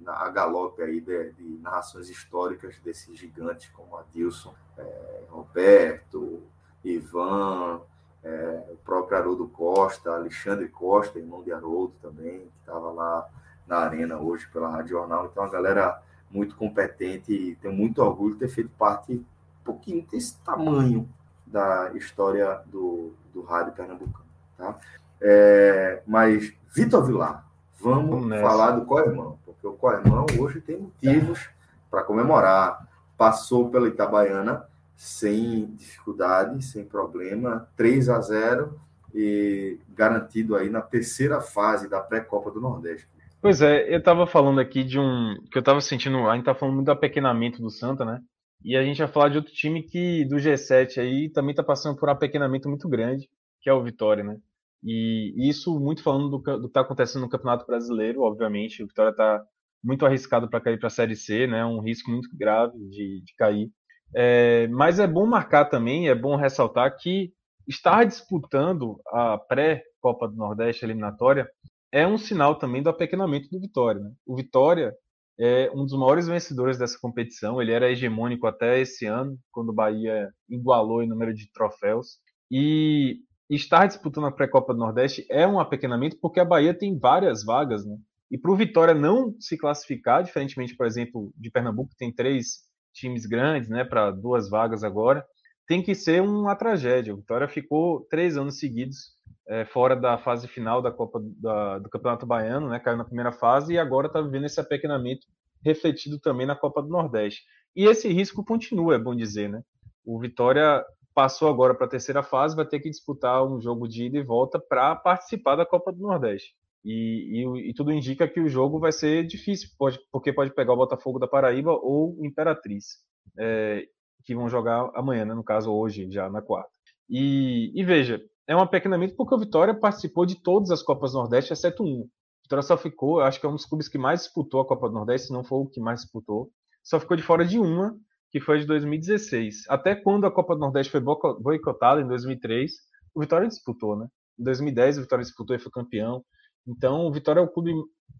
na 0.00 0.12
a 0.12 0.28
galope 0.28 0.82
aí 0.82 1.00
de, 1.00 1.32
de 1.32 1.58
narrações 1.58 2.08
históricas 2.08 2.78
desses 2.80 3.16
gigantes 3.16 3.68
como 3.70 3.96
Adilson, 3.96 4.54
é, 4.78 5.22
Roberto, 5.28 6.42
Ivan, 6.84 7.80
é, 8.24 8.62
o 8.70 8.76
próprio 8.76 9.18
Haroldo 9.18 9.48
Costa, 9.48 10.14
Alexandre 10.14 10.68
Costa, 10.68 11.18
irmão 11.18 11.42
de 11.42 11.52
Haroldo 11.52 11.94
também, 12.00 12.40
que 12.40 12.58
estava 12.60 12.90
lá 12.90 13.28
na 13.66 13.78
arena 13.78 14.18
hoje 14.18 14.46
pela 14.52 14.68
Rádio 14.68 14.90
Jornal. 14.90 15.26
Então, 15.26 15.42
a 15.42 15.48
galera 15.48 16.00
muito 16.30 16.56
competente 16.56 17.32
e 17.32 17.56
tenho 17.56 17.74
muito 17.74 18.02
orgulho 18.02 18.34
de 18.34 18.40
ter 18.40 18.48
feito 18.48 18.70
parte 18.78 19.12
um 19.14 19.64
pouquinho 19.64 20.06
desse 20.10 20.38
tamanho 20.40 21.08
da 21.46 21.92
história 21.94 22.60
do, 22.66 23.12
do 23.32 23.42
rádio 23.42 23.72
pernambucano. 23.72 24.24
Tá? 24.56 24.76
É, 25.20 26.02
mas, 26.06 26.52
Vitor 26.74 27.04
Vilar, 27.04 27.46
vamos 27.78 28.20
Vamos 28.20 28.40
falar 28.40 28.72
do 28.72 28.86
Coirmão, 28.86 29.38
porque 29.44 29.66
o 29.66 29.74
Coirmão 29.74 30.26
hoje 30.38 30.60
tem 30.60 30.78
motivos 30.78 31.50
para 31.90 32.02
comemorar. 32.02 32.88
Passou 33.16 33.68
pela 33.68 33.86
Itabaiana 33.86 34.66
sem 34.96 35.74
dificuldade, 35.74 36.64
sem 36.64 36.84
problema, 36.84 37.68
3 37.76 38.08
a 38.08 38.20
0 38.20 38.80
e 39.14 39.78
garantido 39.90 40.56
aí 40.56 40.70
na 40.70 40.80
terceira 40.80 41.40
fase 41.40 41.88
da 41.88 42.00
pré-copa 42.00 42.50
do 42.50 42.60
Nordeste. 42.60 43.08
Pois 43.40 43.60
é, 43.60 43.94
eu 43.94 44.02
tava 44.02 44.26
falando 44.26 44.60
aqui 44.60 44.84
de 44.84 45.00
um. 45.00 45.34
que 45.50 45.58
eu 45.58 45.62
tava 45.62 45.80
sentindo. 45.80 46.28
A 46.28 46.36
gente 46.36 46.44
tá 46.44 46.54
falando 46.54 46.76
muito 46.76 46.86
do 46.86 46.92
apequenamento 46.92 47.60
do 47.60 47.70
Santa, 47.70 48.04
né? 48.04 48.20
E 48.64 48.76
a 48.76 48.84
gente 48.84 48.98
vai 48.98 49.08
falar 49.08 49.28
de 49.28 49.38
outro 49.38 49.52
time 49.52 49.82
que 49.82 50.24
do 50.26 50.36
G7 50.36 50.98
aí 50.98 51.28
também 51.28 51.54
tá 51.54 51.64
passando 51.64 51.98
por 51.98 52.08
um 52.08 52.12
apequenamento 52.12 52.68
muito 52.68 52.88
grande, 52.88 53.28
que 53.60 53.68
é 53.68 53.72
o 53.72 53.82
Vitória, 53.82 54.22
né? 54.22 54.36
E 54.84 55.48
isso 55.48 55.78
muito 55.80 56.02
falando 56.02 56.28
do, 56.28 56.38
do 56.38 56.68
que 56.68 56.72
tá 56.72 56.80
acontecendo 56.82 57.22
no 57.22 57.28
Campeonato 57.28 57.66
Brasileiro, 57.66 58.22
obviamente. 58.22 58.82
O 58.82 58.86
Vitória 58.86 59.12
tá 59.12 59.42
muito 59.82 60.06
arriscado 60.06 60.48
para 60.48 60.60
cair 60.60 60.78
para 60.78 60.86
a 60.86 60.90
Série 60.90 61.16
C, 61.16 61.46
né? 61.48 61.64
Um 61.64 61.80
risco 61.80 62.10
muito 62.10 62.28
grave 62.36 62.78
de, 62.88 63.22
de 63.22 63.34
cair. 63.36 63.70
É, 64.14 64.66
mas 64.68 64.98
é 64.98 65.06
bom 65.06 65.26
marcar 65.26 65.66
também, 65.66 66.08
é 66.08 66.14
bom 66.14 66.36
ressaltar 66.36 66.96
que 66.98 67.32
estar 67.66 68.04
disputando 68.04 69.00
a 69.06 69.38
pré-Copa 69.38 70.28
do 70.28 70.36
Nordeste 70.36 70.84
eliminatória 70.84 71.48
é 71.90 72.06
um 72.06 72.18
sinal 72.18 72.56
também 72.56 72.82
do 72.82 72.90
apequenamento 72.90 73.48
do 73.50 73.60
Vitória. 73.60 74.00
Né? 74.00 74.10
O 74.26 74.34
Vitória 74.34 74.94
é 75.38 75.70
um 75.74 75.84
dos 75.84 75.92
maiores 75.92 76.26
vencedores 76.26 76.78
dessa 76.78 76.98
competição. 76.98 77.60
Ele 77.60 77.72
era 77.72 77.90
hegemônico 77.90 78.46
até 78.46 78.80
esse 78.80 79.06
ano, 79.06 79.38
quando 79.50 79.68
o 79.68 79.74
Bahia 79.74 80.30
igualou 80.48 81.02
em 81.02 81.08
número 81.08 81.34
de 81.34 81.50
troféus. 81.52 82.18
E 82.50 83.18
estar 83.50 83.86
disputando 83.86 84.26
a 84.26 84.32
pré-copa 84.32 84.72
do 84.72 84.80
Nordeste 84.80 85.26
é 85.30 85.46
um 85.46 85.60
apequenamento 85.60 86.16
porque 86.20 86.40
a 86.40 86.44
Bahia 86.44 86.72
tem 86.72 86.98
várias 86.98 87.44
vagas, 87.44 87.84
né? 87.84 87.96
E 88.30 88.38
para 88.38 88.50
o 88.50 88.56
Vitória 88.56 88.94
não 88.94 89.34
se 89.38 89.58
classificar, 89.58 90.22
diferentemente, 90.22 90.74
por 90.74 90.86
exemplo, 90.86 91.30
de 91.36 91.50
Pernambuco, 91.50 91.90
que 91.90 91.96
tem 91.96 92.10
três 92.10 92.62
times 92.92 93.26
grandes, 93.26 93.68
né, 93.68 93.84
para 93.84 94.10
duas 94.10 94.48
vagas 94.48 94.84
agora, 94.84 95.24
tem 95.66 95.82
que 95.82 95.94
ser 95.94 96.20
uma 96.22 96.54
tragédia. 96.56 97.14
O 97.14 97.18
Vitória 97.18 97.48
ficou 97.48 98.06
três 98.10 98.36
anos 98.36 98.58
seguidos 98.58 99.16
é, 99.48 99.64
fora 99.64 99.96
da 99.96 100.18
fase 100.18 100.46
final 100.46 100.80
da 100.80 100.90
Copa 100.90 101.20
da, 101.22 101.78
do 101.78 101.88
Campeonato 101.88 102.26
Baiano, 102.26 102.68
né? 102.68 102.78
Caiu 102.78 102.96
na 102.96 103.04
primeira 103.04 103.32
fase 103.32 103.74
e 103.74 103.78
agora 103.78 104.06
está 104.06 104.20
vivendo 104.20 104.46
esse 104.46 104.60
apequenamento 104.60 105.26
refletido 105.64 106.18
também 106.18 106.46
na 106.46 106.56
Copa 106.56 106.82
do 106.82 106.88
Nordeste. 106.88 107.42
E 107.74 107.84
esse 107.84 108.08
risco 108.08 108.44
continua, 108.44 108.94
é 108.94 108.98
bom 108.98 109.14
dizer, 109.14 109.48
né? 109.48 109.62
O 110.04 110.18
Vitória 110.18 110.84
passou 111.14 111.48
agora 111.48 111.74
para 111.74 111.86
a 111.86 111.90
terceira 111.90 112.22
fase, 112.22 112.56
vai 112.56 112.66
ter 112.66 112.80
que 112.80 112.90
disputar 112.90 113.46
um 113.46 113.60
jogo 113.60 113.86
de 113.86 114.06
ida 114.06 114.18
e 114.18 114.22
volta 114.22 114.58
para 114.58 114.94
participar 114.96 115.56
da 115.56 115.66
Copa 115.66 115.92
do 115.92 116.00
Nordeste. 116.00 116.54
E, 116.84 117.44
e, 117.44 117.70
e, 117.70 117.74
tudo 117.74 117.92
indica 117.92 118.26
que 118.26 118.40
o 118.40 118.48
jogo 118.48 118.78
vai 118.78 118.90
ser 118.90 119.24
difícil, 119.24 119.68
pode, 119.78 120.00
porque 120.10 120.32
pode 120.32 120.52
pegar 120.52 120.72
o 120.72 120.76
Botafogo 120.76 121.18
da 121.18 121.28
Paraíba 121.28 121.72
ou 121.72 122.16
Imperatriz, 122.24 122.96
é, 123.38 123.84
que 124.24 124.34
vão 124.34 124.48
jogar 124.48 124.90
amanhã, 124.94 125.24
né? 125.24 125.34
no 125.34 125.44
caso 125.44 125.72
hoje, 125.72 126.10
já 126.10 126.28
na 126.28 126.42
quarta. 126.42 126.70
E, 127.08 127.70
e 127.74 127.84
veja, 127.84 128.20
é 128.46 128.56
um 128.56 128.60
apequenamento 128.60 129.14
porque 129.14 129.34
o 129.34 129.38
Vitória 129.38 129.74
participou 129.74 130.26
de 130.26 130.42
todas 130.42 130.70
as 130.70 130.82
Copas 130.82 131.14
Nordeste, 131.14 131.52
exceto 131.52 131.84
um. 131.84 132.00
O 132.00 132.08
Vitória 132.42 132.62
só 132.62 132.76
ficou, 132.76 133.20
acho 133.20 133.38
que 133.38 133.46
é 133.46 133.48
um 133.48 133.54
dos 133.54 133.66
clubes 133.66 133.88
que 133.88 133.98
mais 133.98 134.22
disputou 134.22 134.60
a 134.60 134.66
Copa 134.66 134.88
do 134.88 134.94
Nordeste, 134.94 135.28
se 135.28 135.32
não 135.32 135.44
foi 135.44 135.58
o 135.58 135.66
que 135.66 135.80
mais 135.80 136.00
disputou. 136.00 136.50
Só 136.82 136.98
ficou 136.98 137.16
de 137.16 137.22
fora 137.22 137.44
de 137.44 137.58
uma, 137.58 137.96
que 138.30 138.40
foi 138.40 138.58
de 138.58 138.66
2016. 138.66 139.68
Até 139.68 139.94
quando 139.94 140.26
a 140.26 140.30
Copa 140.30 140.54
do 140.54 140.60
Nordeste 140.60 140.90
foi 140.90 141.00
boicotada, 141.00 142.00
em 142.00 142.08
2003, 142.08 142.72
o 143.14 143.20
Vitória 143.20 143.46
disputou, 143.46 143.96
né? 143.96 144.06
Em 144.38 144.42
2010, 144.42 144.98
o 144.98 145.00
Vitória 145.02 145.24
disputou 145.24 145.54
e 145.54 145.58
foi 145.58 145.70
campeão. 145.70 146.24
Então, 146.66 147.06
o 147.06 147.12
Vitória 147.12 147.40
é 147.40 147.42
o 147.42 147.48
clube 147.48 147.72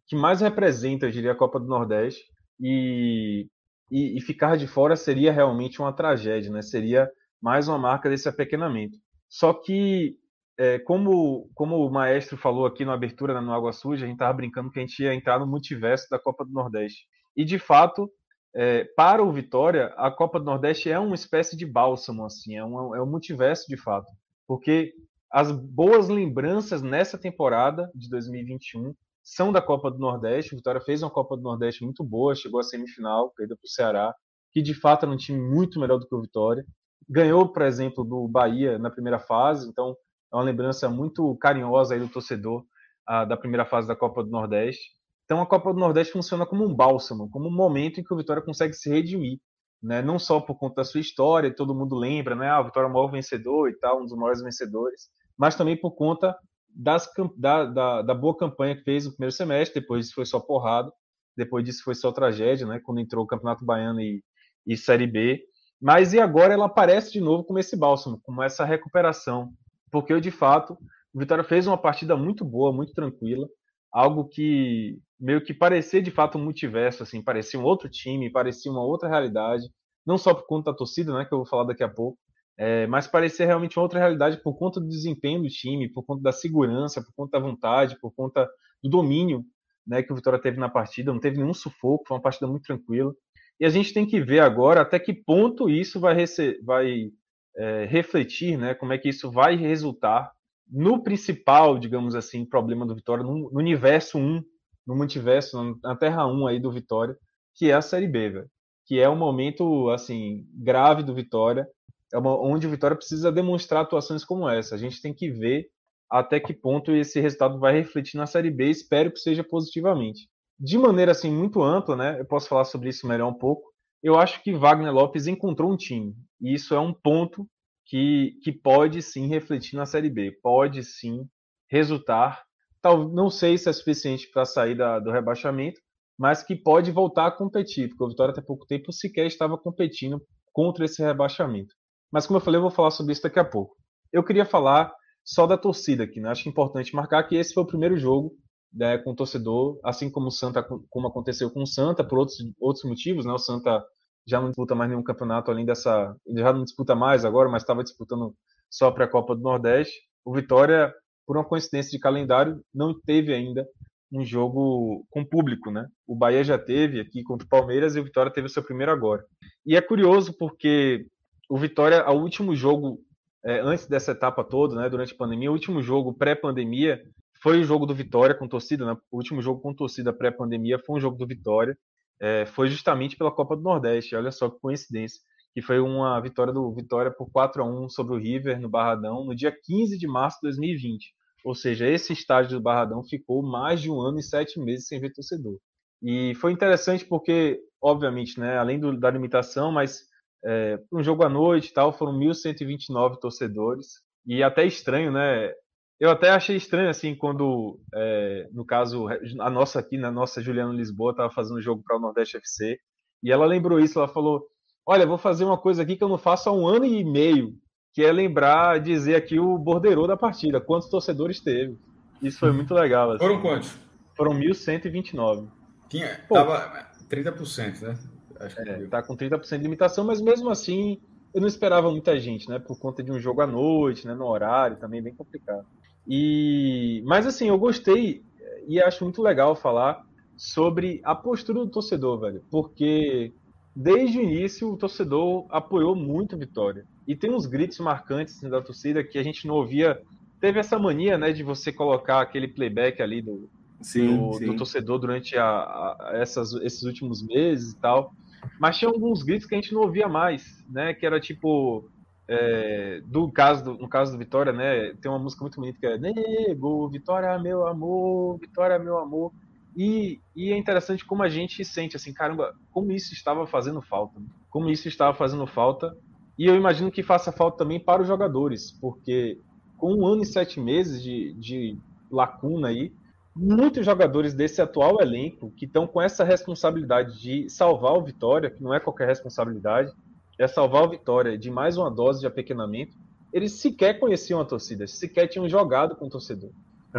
que 0.07 0.17
mais 0.17 0.41
representa, 0.41 1.07
eu 1.07 1.11
diria, 1.11 1.33
a 1.33 1.37
Copa 1.37 1.61
do 1.61 1.67
Nordeste. 1.67 2.23
E, 2.61 3.47
e, 3.91 4.19
e 4.19 4.21
ficar 4.21 4.57
de 4.57 4.67
fora 4.67 4.97
seria 4.97 5.33
realmente 5.33 5.81
uma 5.81 5.93
tragédia, 5.93 6.51
né? 6.51 6.63
Seria 6.63 7.11
mais 7.41 7.69
uma 7.69 7.79
marca 7.79 8.09
desse 8.09 8.29
apequenamento. 8.29 8.97
Só 9.29 9.53
que, 9.53 10.17
é, 10.59 10.79
como, 10.79 11.51
como 11.55 11.77
o 11.77 11.91
maestro 11.91 12.37
falou 12.37 12.67
aqui 12.67 12.85
na 12.85 12.95
abertura, 12.95 13.35
né, 13.35 13.41
no 13.41 13.53
Água 13.53 13.73
Suja, 13.73 14.05
a 14.05 14.09
gente 14.09 14.17
estava 14.17 14.33
brincando 14.33 14.71
que 14.71 14.79
a 14.79 14.83
gente 14.83 15.03
ia 15.03 15.15
entrar 15.15 15.39
no 15.39 15.47
multiverso 15.47 16.07
da 16.11 16.19
Copa 16.19 16.45
do 16.45 16.53
Nordeste. 16.53 17.07
E, 17.37 17.45
de 17.45 17.59
fato, 17.59 18.11
é, 18.55 18.85
para 18.97 19.23
o 19.23 19.33
Vitória, 19.33 19.87
a 19.97 20.11
Copa 20.11 20.39
do 20.39 20.45
Nordeste 20.45 20.91
é 20.91 20.99
uma 20.99 21.15
espécie 21.15 21.57
de 21.57 21.67
bálsamo, 21.67 22.25
assim, 22.25 22.57
é 22.57 22.65
um, 22.65 22.95
é 22.95 23.03
um 23.03 23.07
multiverso 23.07 23.67
de 23.67 23.77
fato. 23.77 24.11
Porque 24.47 24.93
as 25.33 25.51
boas 25.51 26.09
lembranças 26.09 26.83
nessa 26.83 27.17
temporada 27.17 27.91
de 27.95 28.11
2021 28.11 28.95
são 29.23 29.51
da 29.51 29.63
Copa 29.63 29.91
do 29.91 29.99
Nordeste. 29.99 30.53
O 30.53 30.57
Vitória 30.59 30.81
fez 30.81 31.03
uma 31.03 31.11
Copa 31.11 31.37
do 31.37 31.43
Nordeste 31.43 31.83
muito 31.83 32.05
boa, 32.05 32.35
chegou 32.35 32.61
à 32.61 32.63
semifinal, 32.63 33.33
perdeu 33.35 33.57
para 33.57 33.65
o 33.65 33.71
Ceará, 33.71 34.15
que 34.53 34.61
de 34.61 34.75
fato 34.75 35.07
era 35.07 35.13
um 35.13 35.17
time 35.17 35.41
muito 35.41 35.81
melhor 35.81 35.99
do 35.99 36.07
que 36.07 36.15
o 36.15 36.21
Vitória. 36.21 36.67
Ganhou, 37.09 37.49
por 37.49 37.63
exemplo, 37.63 38.05
do 38.05 38.29
Bahia 38.29 38.79
na 38.79 38.91
primeira 38.91 39.19
fase, 39.19 39.67
então 39.69 39.97
é 40.31 40.37
uma 40.37 40.43
lembrança 40.43 40.91
muito 40.91 41.35
carinhosa 41.37 41.95
aí 41.95 42.01
do 42.01 42.09
torcedor 42.09 42.65
a, 43.07 43.25
da 43.25 43.37
primeira 43.37 43.65
fase 43.65 43.89
da 43.89 43.97
Copa 43.97 44.23
do 44.23 44.31
Nordeste. 44.31 44.91
Então 45.25 45.41
a 45.41 45.47
Copa 45.47 45.73
do 45.73 45.81
Nordeste 45.81 46.13
funciona 46.13 46.45
como 46.45 46.63
um 46.63 46.75
bálsamo, 46.75 47.31
como 47.31 47.49
um 47.49 47.55
momento 47.55 47.99
em 47.99 48.05
que 48.05 48.13
o 48.13 48.17
Vitória 48.19 48.43
consegue 48.43 48.75
se 48.75 48.91
redimir, 48.91 49.39
né? 49.83 50.03
Não 50.03 50.19
só 50.19 50.41
por 50.41 50.59
conta 50.59 50.77
da 50.77 50.85
sua 50.85 51.01
história, 51.01 51.55
todo 51.55 51.75
mundo 51.75 51.97
lembra, 51.97 52.35
né? 52.35 52.51
Ah, 52.51 52.61
o 52.61 52.65
Vitória 52.65 52.87
é 52.87 52.91
o 52.91 52.93
maior 52.93 53.11
vencedor 53.11 53.71
e 53.71 53.79
tal, 53.79 54.01
um 54.01 54.05
dos 54.05 54.15
maiores 54.15 54.43
vencedores, 54.43 55.09
mas 55.43 55.57
também 55.57 55.77
por 55.77 55.91
conta 55.97 56.39
das, 56.73 57.11
da, 57.37 57.65
da, 57.65 58.03
da, 58.03 58.15
boa 58.15 58.37
campanha 58.37 58.77
que 58.77 58.85
fez 58.85 59.07
no 59.07 59.11
primeiro 59.11 59.35
semestre, 59.35 59.81
depois 59.81 60.05
disso 60.05 60.15
foi 60.15 60.25
só 60.25 60.39
porrada, 60.39 60.89
depois 61.37 61.65
disso 61.65 61.83
foi 61.83 61.97
só 61.97 62.13
tragédia, 62.13 62.65
né? 62.65 62.79
Quando 62.79 63.01
entrou 63.01 63.25
o 63.25 63.27
Campeonato 63.27 63.65
Baiano 63.65 64.01
e, 64.01 64.23
e 64.65 64.77
Série 64.77 65.09
B. 65.09 65.43
Mas 65.81 66.13
e 66.13 66.21
agora 66.21 66.55
ela 66.55 66.67
aparece 66.67 67.11
de 67.11 67.21
novo 67.21 67.43
como 67.43 67.59
esse 67.59 67.77
bálsamo, 67.77 68.21
como 68.23 68.41
essa 68.41 68.65
recuperação. 68.65 69.53
Porque 69.91 70.21
de 70.21 70.31
fato, 70.31 70.79
o 71.13 71.19
Vitória 71.19 71.43
fez 71.43 71.67
uma 71.67 71.77
partida 71.77 72.17
muito 72.17 72.45
boa, 72.45 72.73
muito 72.73 72.93
tranquila, 72.93 73.49
algo 73.91 74.29
que 74.29 74.97
meio 75.19 75.43
que 75.43 75.53
parecia 75.53 76.01
de 76.01 76.13
fato 76.13 76.39
um 76.39 76.45
multiverso, 76.45 77.03
assim, 77.03 77.21
parecia 77.21 77.59
um 77.59 77.65
outro 77.65 77.89
time, 77.89 78.31
parecia 78.31 78.71
uma 78.71 78.85
outra 78.85 79.09
realidade, 79.09 79.65
não 80.07 80.17
só 80.17 80.33
por 80.35 80.47
conta 80.47 80.71
da 80.71 80.77
torcida, 80.77 81.13
né, 81.13 81.25
que 81.25 81.35
eu 81.35 81.39
vou 81.39 81.47
falar 81.47 81.65
daqui 81.65 81.83
a 81.83 81.89
pouco, 81.89 82.17
é, 82.65 82.87
mas 82.87 83.09
parecia 83.09 83.45
realmente 83.45 83.77
outra 83.77 83.99
realidade 83.99 84.41
por 84.41 84.57
conta 84.57 84.79
do 84.79 84.87
desempenho 84.87 85.43
do 85.43 85.49
time, 85.49 85.89
por 85.89 86.05
conta 86.05 86.23
da 86.23 86.31
segurança, 86.31 87.03
por 87.03 87.13
conta 87.13 87.37
da 87.37 87.45
vontade, 87.45 87.99
por 88.01 88.15
conta 88.15 88.49
do 88.81 88.89
domínio 88.89 89.45
né, 89.85 90.01
que 90.01 90.13
o 90.13 90.15
Vitória 90.15 90.41
teve 90.41 90.61
na 90.61 90.69
partida. 90.69 91.13
Não 91.13 91.19
teve 91.19 91.39
nenhum 91.39 91.53
sufoco, 91.53 92.05
foi 92.07 92.17
uma 92.17 92.23
partida 92.23 92.47
muito 92.47 92.63
tranquila. 92.63 93.13
E 93.59 93.67
a 93.67 93.69
gente 93.69 93.93
tem 93.93 94.07
que 94.07 94.21
ver 94.21 94.39
agora 94.39 94.81
até 94.81 95.01
que 95.01 95.13
ponto 95.13 95.69
isso 95.69 95.99
vai, 95.99 96.15
vai 96.63 97.11
é, 97.57 97.85
refletir, 97.87 98.57
né, 98.57 98.77
como 98.77 98.93
é 98.93 98.99
que 98.99 99.09
isso 99.09 99.29
vai 99.29 99.57
resultar 99.57 100.31
no 100.71 101.03
principal, 101.03 101.81
digamos 101.81 102.15
assim, 102.15 102.49
problema 102.49 102.87
do 102.87 102.95
Vitória, 102.95 103.25
no, 103.25 103.51
no 103.51 103.59
universo 103.59 104.19
1, 104.19 104.41
no 104.87 104.95
multiverso, 104.95 105.77
na 105.83 105.97
Terra 105.97 106.29
1 106.29 106.47
aí 106.47 106.61
do 106.61 106.71
Vitória, 106.71 107.17
que 107.57 107.73
é 107.73 107.75
a 107.75 107.83
Série 107.83 108.07
B. 108.07 108.47
Que 108.87 109.01
é 109.01 109.09
um 109.09 109.17
momento, 109.17 109.91
assim, 109.91 110.47
grave 110.55 111.03
do 111.03 111.13
Vitória 111.13 111.67
é 112.13 112.19
uma, 112.19 112.39
onde 112.39 112.67
o 112.67 112.71
Vitória 112.71 112.97
precisa 112.97 113.33
demonstrar 113.33 113.83
atuações 113.83 114.25
como 114.25 114.49
essa. 114.49 114.75
A 114.75 114.79
gente 114.79 115.01
tem 115.01 115.15
que 115.15 115.31
ver 115.31 115.69
até 116.11 116.39
que 116.39 116.53
ponto 116.53 116.93
esse 116.93 117.19
resultado 117.21 117.59
vai 117.59 117.75
refletir 117.75 118.19
na 118.19 118.27
Série 118.27 118.51
B. 118.51 118.69
Espero 118.69 119.11
que 119.11 119.19
seja 119.19 119.43
positivamente. 119.43 120.29
De 120.61 120.77
maneira 120.77 121.13
assim 121.13 121.31
muito 121.31 121.63
ampla, 121.63 121.97
né? 121.97 122.21
Eu 122.21 122.27
posso 122.27 122.49
falar 122.49 122.65
sobre 122.65 122.91
isso 122.91 123.07
melhor 123.07 123.29
um 123.29 123.39
pouco. 123.39 123.73
Eu 124.03 124.19
acho 124.19 124.43
que 124.43 124.53
Wagner 124.53 124.93
Lopes 124.93 125.27
encontrou 125.27 125.73
um 125.73 125.77
time 125.77 126.15
e 126.41 126.53
isso 126.53 126.75
é 126.75 126.81
um 126.81 126.93
ponto 126.93 127.49
que, 127.87 128.39
que 128.43 128.53
pode 128.53 129.01
sim 129.01 129.27
refletir 129.27 129.77
na 129.77 129.87
Série 129.87 130.11
B. 130.11 130.33
Pode 130.43 130.85
sim 130.85 131.27
resultar. 131.71 132.43
Tal, 132.83 133.09
não 133.09 133.31
sei 133.31 133.57
se 133.57 133.69
é 133.69 133.73
suficiente 133.73 134.29
para 134.31 134.45
sair 134.45 134.77
da, 134.77 134.99
do 134.99 135.11
rebaixamento, 135.11 135.81
mas 136.19 136.43
que 136.43 136.55
pode 136.55 136.91
voltar 136.91 137.29
a 137.29 137.31
competir, 137.33 137.89
porque 137.89 138.05
o 138.05 138.09
Vitória 138.09 138.33
até 138.33 138.43
pouco 138.43 138.67
tempo 138.67 138.93
sequer 138.93 139.27
estava 139.27 139.57
competindo 139.57 140.21
contra 140.53 140.85
esse 140.85 141.03
rebaixamento. 141.03 141.75
Mas 142.13 142.27
como 142.27 142.37
eu 142.37 142.43
falei, 142.43 142.59
eu 142.59 142.63
vou 142.63 142.71
falar 142.71 142.91
sobre 142.91 143.13
isso 143.13 143.23
daqui 143.23 143.39
a 143.39 143.45
pouco. 143.45 143.77
Eu 144.13 144.23
queria 144.23 144.45
falar 144.45 144.93
só 145.25 145.47
da 145.47 145.57
torcida 145.57 146.05
aqui, 146.05 146.21
né? 146.21 146.29
Acho 146.29 146.49
importante 146.49 146.95
marcar 146.95 147.23
que 147.25 147.37
esse 147.37 147.55
foi 147.55 147.63
o 147.63 147.67
primeiro 147.67 147.97
jogo 147.97 148.33
né, 148.73 148.99
com 148.99 149.11
o 149.11 149.15
torcedor, 149.15 149.79
assim 149.85 150.11
como 150.11 150.29
o 150.29 150.31
Santa, 150.31 150.63
como 150.89 151.07
aconteceu 151.07 151.51
com 151.51 151.63
o 151.63 151.67
Santa, 151.67 152.03
por 152.03 152.19
outros, 152.19 152.39
outros 152.61 152.85
motivos, 152.85 153.25
né? 153.25 153.33
O 153.33 153.39
Santa 153.39 153.85
já 154.27 154.41
não 154.41 154.49
disputa 154.49 154.75
mais 154.75 154.91
nenhum 154.91 155.03
campeonato 155.03 155.51
além 155.51 155.65
dessa. 155.65 156.15
Já 156.37 156.53
não 156.53 156.65
disputa 156.65 156.95
mais 156.95 157.25
agora, 157.25 157.49
mas 157.49 157.63
estava 157.63 157.83
disputando 157.83 158.35
só 158.71 158.91
para 158.91 159.05
a 159.05 159.09
Copa 159.09 159.35
do 159.35 159.43
Nordeste. 159.43 159.95
O 160.25 160.35
Vitória, 160.35 160.93
por 161.27 161.37
uma 161.37 161.45
coincidência 161.45 161.91
de 161.91 161.99
calendário, 161.99 162.63
não 162.75 162.99
teve 162.99 163.35
ainda 163.35 163.67
um 164.13 164.25
jogo 164.25 165.07
com 165.11 165.25
público, 165.25 165.71
né? 165.71 165.87
O 166.07 166.15
Bahia 166.15 166.45
já 166.45 166.59
teve 166.59 167.01
aqui 167.01 167.23
contra 167.23 167.47
o 167.47 167.49
Palmeiras 167.49 167.97
e 167.97 168.01
o 168.01 168.05
Vitória 168.05 168.33
teve 168.33 168.47
o 168.47 168.51
seu 168.51 168.63
primeiro 168.63 168.93
agora. 168.93 169.25
E 169.65 169.77
é 169.77 169.81
curioso 169.81 170.37
porque 170.39 171.07
o 171.53 171.59
Vitória, 171.59 172.09
o 172.09 172.19
último 172.19 172.57
jogo, 172.57 172.99
é, 173.45 173.61
antes 173.61 173.87
dessa 173.87 174.13
etapa 174.13 174.43
toda, 174.43 174.75
né, 174.75 174.89
durante 174.89 175.13
a 175.13 175.17
pandemia, 175.19 175.51
o 175.51 175.53
último 175.53 175.83
jogo 175.83 176.15
pré-pandemia 176.15 177.03
foi 177.43 177.61
o 177.61 177.65
jogo 177.65 177.85
do 177.85 177.95
Vitória 177.95 178.35
com 178.35 178.49
torcida, 178.49 178.87
né? 178.87 178.97
O 179.11 179.19
último 179.19 179.43
jogo 179.43 179.61
com 179.61 179.75
torcida 179.75 180.15
pré-pandemia 180.15 180.79
foi 180.79 180.97
um 180.97 181.01
jogo 181.01 181.19
do 181.19 181.27
Vitória. 181.27 181.77
É, 182.19 182.47
foi 182.47 182.69
justamente 182.69 183.19
pela 183.19 183.31
Copa 183.31 183.55
do 183.55 183.61
Nordeste, 183.61 184.17
olha 184.17 184.33
só 184.33 184.49
que 184.49 184.59
coincidência, 184.61 185.21
que 185.53 185.61
foi 185.61 185.79
uma 185.79 186.19
vitória 186.21 186.55
do 186.55 186.73
Vitória 186.73 187.11
por 187.11 187.31
4 187.31 187.63
a 187.63 187.67
1 187.67 187.91
sobre 187.91 188.15
o 188.15 188.19
River 188.19 188.59
no 188.59 188.71
Barradão 188.71 189.23
no 189.23 189.37
dia 189.37 189.53
15 189.53 189.99
de 189.99 190.07
março 190.07 190.39
de 190.39 190.49
2020. 190.49 191.13
Ou 191.45 191.55
seja, 191.55 191.87
esse 191.87 192.15
estádio 192.15 192.57
do 192.57 192.63
Barradão 192.63 193.05
ficou 193.05 193.43
mais 193.43 193.83
de 193.83 193.91
um 193.91 194.01
ano 194.01 194.19
e 194.19 194.23
sete 194.23 194.59
meses 194.59 194.87
sem 194.87 194.99
ver 194.99 195.13
torcedor. 195.13 195.59
E 196.03 196.35
foi 196.37 196.51
interessante 196.51 197.05
porque, 197.05 197.61
obviamente, 197.79 198.41
né, 198.41 198.57
além 198.57 198.81
do, 198.81 198.99
da 198.99 199.11
limitação, 199.11 199.71
mas 199.71 200.11
é, 200.45 200.79
um 200.93 201.03
jogo 201.03 201.25
à 201.25 201.29
noite 201.29 201.69
e 201.69 201.73
tal, 201.73 201.93
foram 201.93 202.19
1.129 202.19 203.19
torcedores. 203.19 204.01
E 204.27 204.43
até 204.43 204.65
estranho, 204.65 205.13
né? 205.13 205.53
Eu 205.99 206.11
até 206.11 206.31
achei 206.31 206.57
estranho, 206.57 206.89
assim, 206.89 207.15
quando, 207.15 207.79
é, 207.95 208.49
no 208.53 208.65
caso, 208.65 209.07
a 209.41 209.51
nossa 209.51 209.79
aqui, 209.79 209.97
na 209.97 210.11
nossa 210.11 210.43
Juliana 210.43 210.73
Lisboa, 210.73 211.13
estava 211.13 211.31
fazendo 211.31 211.59
um 211.59 211.63
jogo 211.63 211.83
para 211.87 211.97
o 211.97 212.01
Nordeste 212.01 212.37
FC, 212.37 212.79
e 213.23 213.31
ela 213.31 213.47
lembrou 213.47 213.79
isso, 213.79 214.01
ela 214.01 214.09
falou, 214.09 214.45
olha, 214.85 215.07
vou 215.07 215.17
fazer 215.17 215.45
uma 215.45 215.57
coisa 215.57 215.83
aqui 215.83 215.95
que 215.95 216.03
eu 216.03 216.09
não 216.09 216.19
faço 216.19 216.49
há 216.49 216.53
um 216.53 216.67
ano 216.67 216.85
e 216.85 217.05
meio, 217.05 217.55
que 217.93 218.03
é 218.03 218.11
lembrar, 218.11 218.81
dizer 218.81 219.15
aqui 219.15 219.39
o 219.39 219.57
borderô 219.57 220.07
da 220.07 220.17
partida, 220.17 220.61
quantos 220.61 220.89
torcedores 220.89 221.41
teve. 221.41 221.79
Isso 222.21 222.39
foi 222.39 222.51
muito 222.51 222.75
legal. 222.75 223.13
Assim. 223.13 223.19
Foram 223.25 223.41
quantos? 223.41 223.79
Foram 224.17 224.33
1.129. 224.33 225.49
Tinha, 225.89 226.21
Pô, 226.29 226.35
tava 226.35 226.91
30%, 227.09 227.81
né? 227.83 227.99
Acho 228.43 228.57
que 228.57 228.69
é, 228.69 228.87
tá 228.87 229.03
com 229.03 229.17
30% 229.17 229.57
de 229.57 229.63
limitação, 229.63 230.05
mas 230.05 230.21
mesmo 230.21 230.51
assim 230.51 230.99
eu 231.35 231.41
não 231.41 231.49
esperava 231.49 231.91
muita 231.91 232.19
gente, 232.21 232.49
né? 232.49 232.59
Por 232.59 232.79
conta 232.79 233.03
de 233.03 233.11
um 233.11 233.19
jogo 233.19 233.41
à 233.41 233.47
noite, 233.47 234.07
né? 234.07 234.15
No 234.15 234.27
horário, 234.27 234.77
também 234.77 235.03
bem 235.03 235.15
complicado. 235.15 235.65
E, 236.07 237.03
mas 237.07 237.27
assim, 237.27 237.49
eu 237.49 237.59
gostei 237.59 238.23
e 238.67 238.81
acho 238.81 239.05
muito 239.05 239.23
legal 239.23 239.55
falar 239.55 240.05
sobre 240.37 241.01
a 241.05 241.15
postura 241.15 241.61
do 241.61 241.71
torcedor, 241.71 242.21
velho, 242.21 242.43
porque 242.51 243.33
desde 243.75 244.19
o 244.19 244.23
início 244.23 244.73
o 244.73 244.77
torcedor 244.77 245.47
apoiou 245.51 245.95
muito 245.95 246.35
a 246.35 246.39
vitória. 246.39 246.85
E 247.07 247.17
tem 247.17 247.33
uns 247.33 247.47
gritos 247.47 247.79
marcantes 247.79 248.37
assim, 248.37 248.49
da 248.49 248.61
torcida 248.61 249.03
que 249.03 249.19
a 249.19 249.23
gente 249.23 249.47
não 249.47 249.55
ouvia. 249.55 250.01
Teve 250.41 250.59
essa 250.59 250.79
mania, 250.79 251.17
né, 251.17 251.33
de 251.33 251.43
você 251.43 251.73
colocar 251.73 252.21
aquele 252.21 252.49
playback 252.49 253.01
ali 253.01 253.23
do, 253.23 253.49
sim, 253.81 254.17
do, 254.17 254.33
sim. 254.35 254.47
do 254.47 254.57
torcedor 254.57 254.99
durante 254.99 255.37
a, 255.37 255.45
a, 255.45 256.11
essas, 256.15 256.53
esses 256.55 256.83
últimos 256.83 257.23
meses 257.23 257.73
e 257.73 257.77
tal. 257.77 258.13
Mas 258.59 258.79
tinha 258.79 258.91
alguns 258.91 259.23
gritos 259.23 259.47
que 259.47 259.55
a 259.55 259.61
gente 259.61 259.75
não 259.75 259.83
ouvia 259.83 260.09
mais, 260.09 260.65
né? 260.69 260.95
Que 260.95 261.07
era 261.07 261.21
tipo. 261.21 261.89
É, 262.29 263.03
do 263.05 263.31
caso 263.31 263.65
do, 263.65 263.75
no 263.75 263.89
caso 263.89 264.13
do 264.13 264.19
Vitória, 264.19 264.53
né? 264.53 264.95
Tem 265.01 265.11
uma 265.11 265.19
música 265.19 265.43
muito 265.43 265.57
bonita 265.57 265.79
que 265.79 265.87
é 265.87 265.99
Nego, 265.99 266.89
Vitória 266.89 267.39
meu 267.39 267.67
amor, 267.67 268.39
Vitória 268.39 268.79
meu 268.79 268.99
amor. 268.99 269.33
E, 269.77 270.21
e, 270.37 270.53
é 270.53 270.57
interessante 270.57 271.05
como 271.05 271.23
a 271.23 271.29
gente 271.29 271.65
sente 271.65 271.97
assim, 271.97 272.13
caramba, 272.13 272.55
como 272.71 272.93
isso 272.93 273.13
estava 273.13 273.47
fazendo 273.47 273.81
falta. 273.81 274.21
Como 274.51 274.71
isso 274.71 274.87
estava 274.87 275.17
fazendo 275.17 275.47
falta. 275.47 275.97
E 276.39 276.47
eu 276.47 276.55
imagino 276.55 276.91
que 276.91 277.03
faça 277.03 277.33
falta 277.33 277.59
também 277.59 277.81
para 277.81 278.03
os 278.03 278.09
jogadores, 278.09 278.71
porque 278.71 279.39
com 279.77 279.95
um 279.95 280.07
ano 280.07 280.23
e 280.23 280.27
sete 280.27 280.61
meses 280.61 281.03
de, 281.03 281.33
de 281.35 281.79
lacuna 282.11 282.69
aí, 282.69 282.93
muitos 283.35 283.85
jogadores 283.85 284.35
desse 284.35 284.61
atual 284.61 285.01
elenco 285.01 285.51
que 285.57 285.65
estão 285.65 285.87
com 285.87 286.01
essa 286.01 286.23
responsabilidade 286.23 287.21
de 287.21 287.49
salvar 287.49 287.95
o 287.95 288.03
Vitória, 288.03 288.51
que 288.51 288.63
não 288.63 288.75
é 288.75 288.81
qualquer 288.81 289.09
responsabilidade, 289.09 289.93
é 290.39 290.47
salvar 290.47 290.85
o 290.85 290.91
Vitória 290.91 291.39
de 291.39 291.51
mais 291.51 291.77
uma 291.77 291.91
dose 291.91 292.21
de 292.21 292.27
apequenamento, 292.27 292.97
eles 293.33 293.53
sequer 293.53 293.99
conheciam 293.99 294.41
a 294.41 294.45
torcida, 294.45 294.87
sequer 294.87 295.27
tinham 295.27 295.49
jogado 295.49 295.97
com 295.97 296.07
o 296.07 296.11
torcedor. 296.11 296.51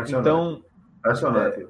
Então, 0.08 0.64
é, 1.06 1.68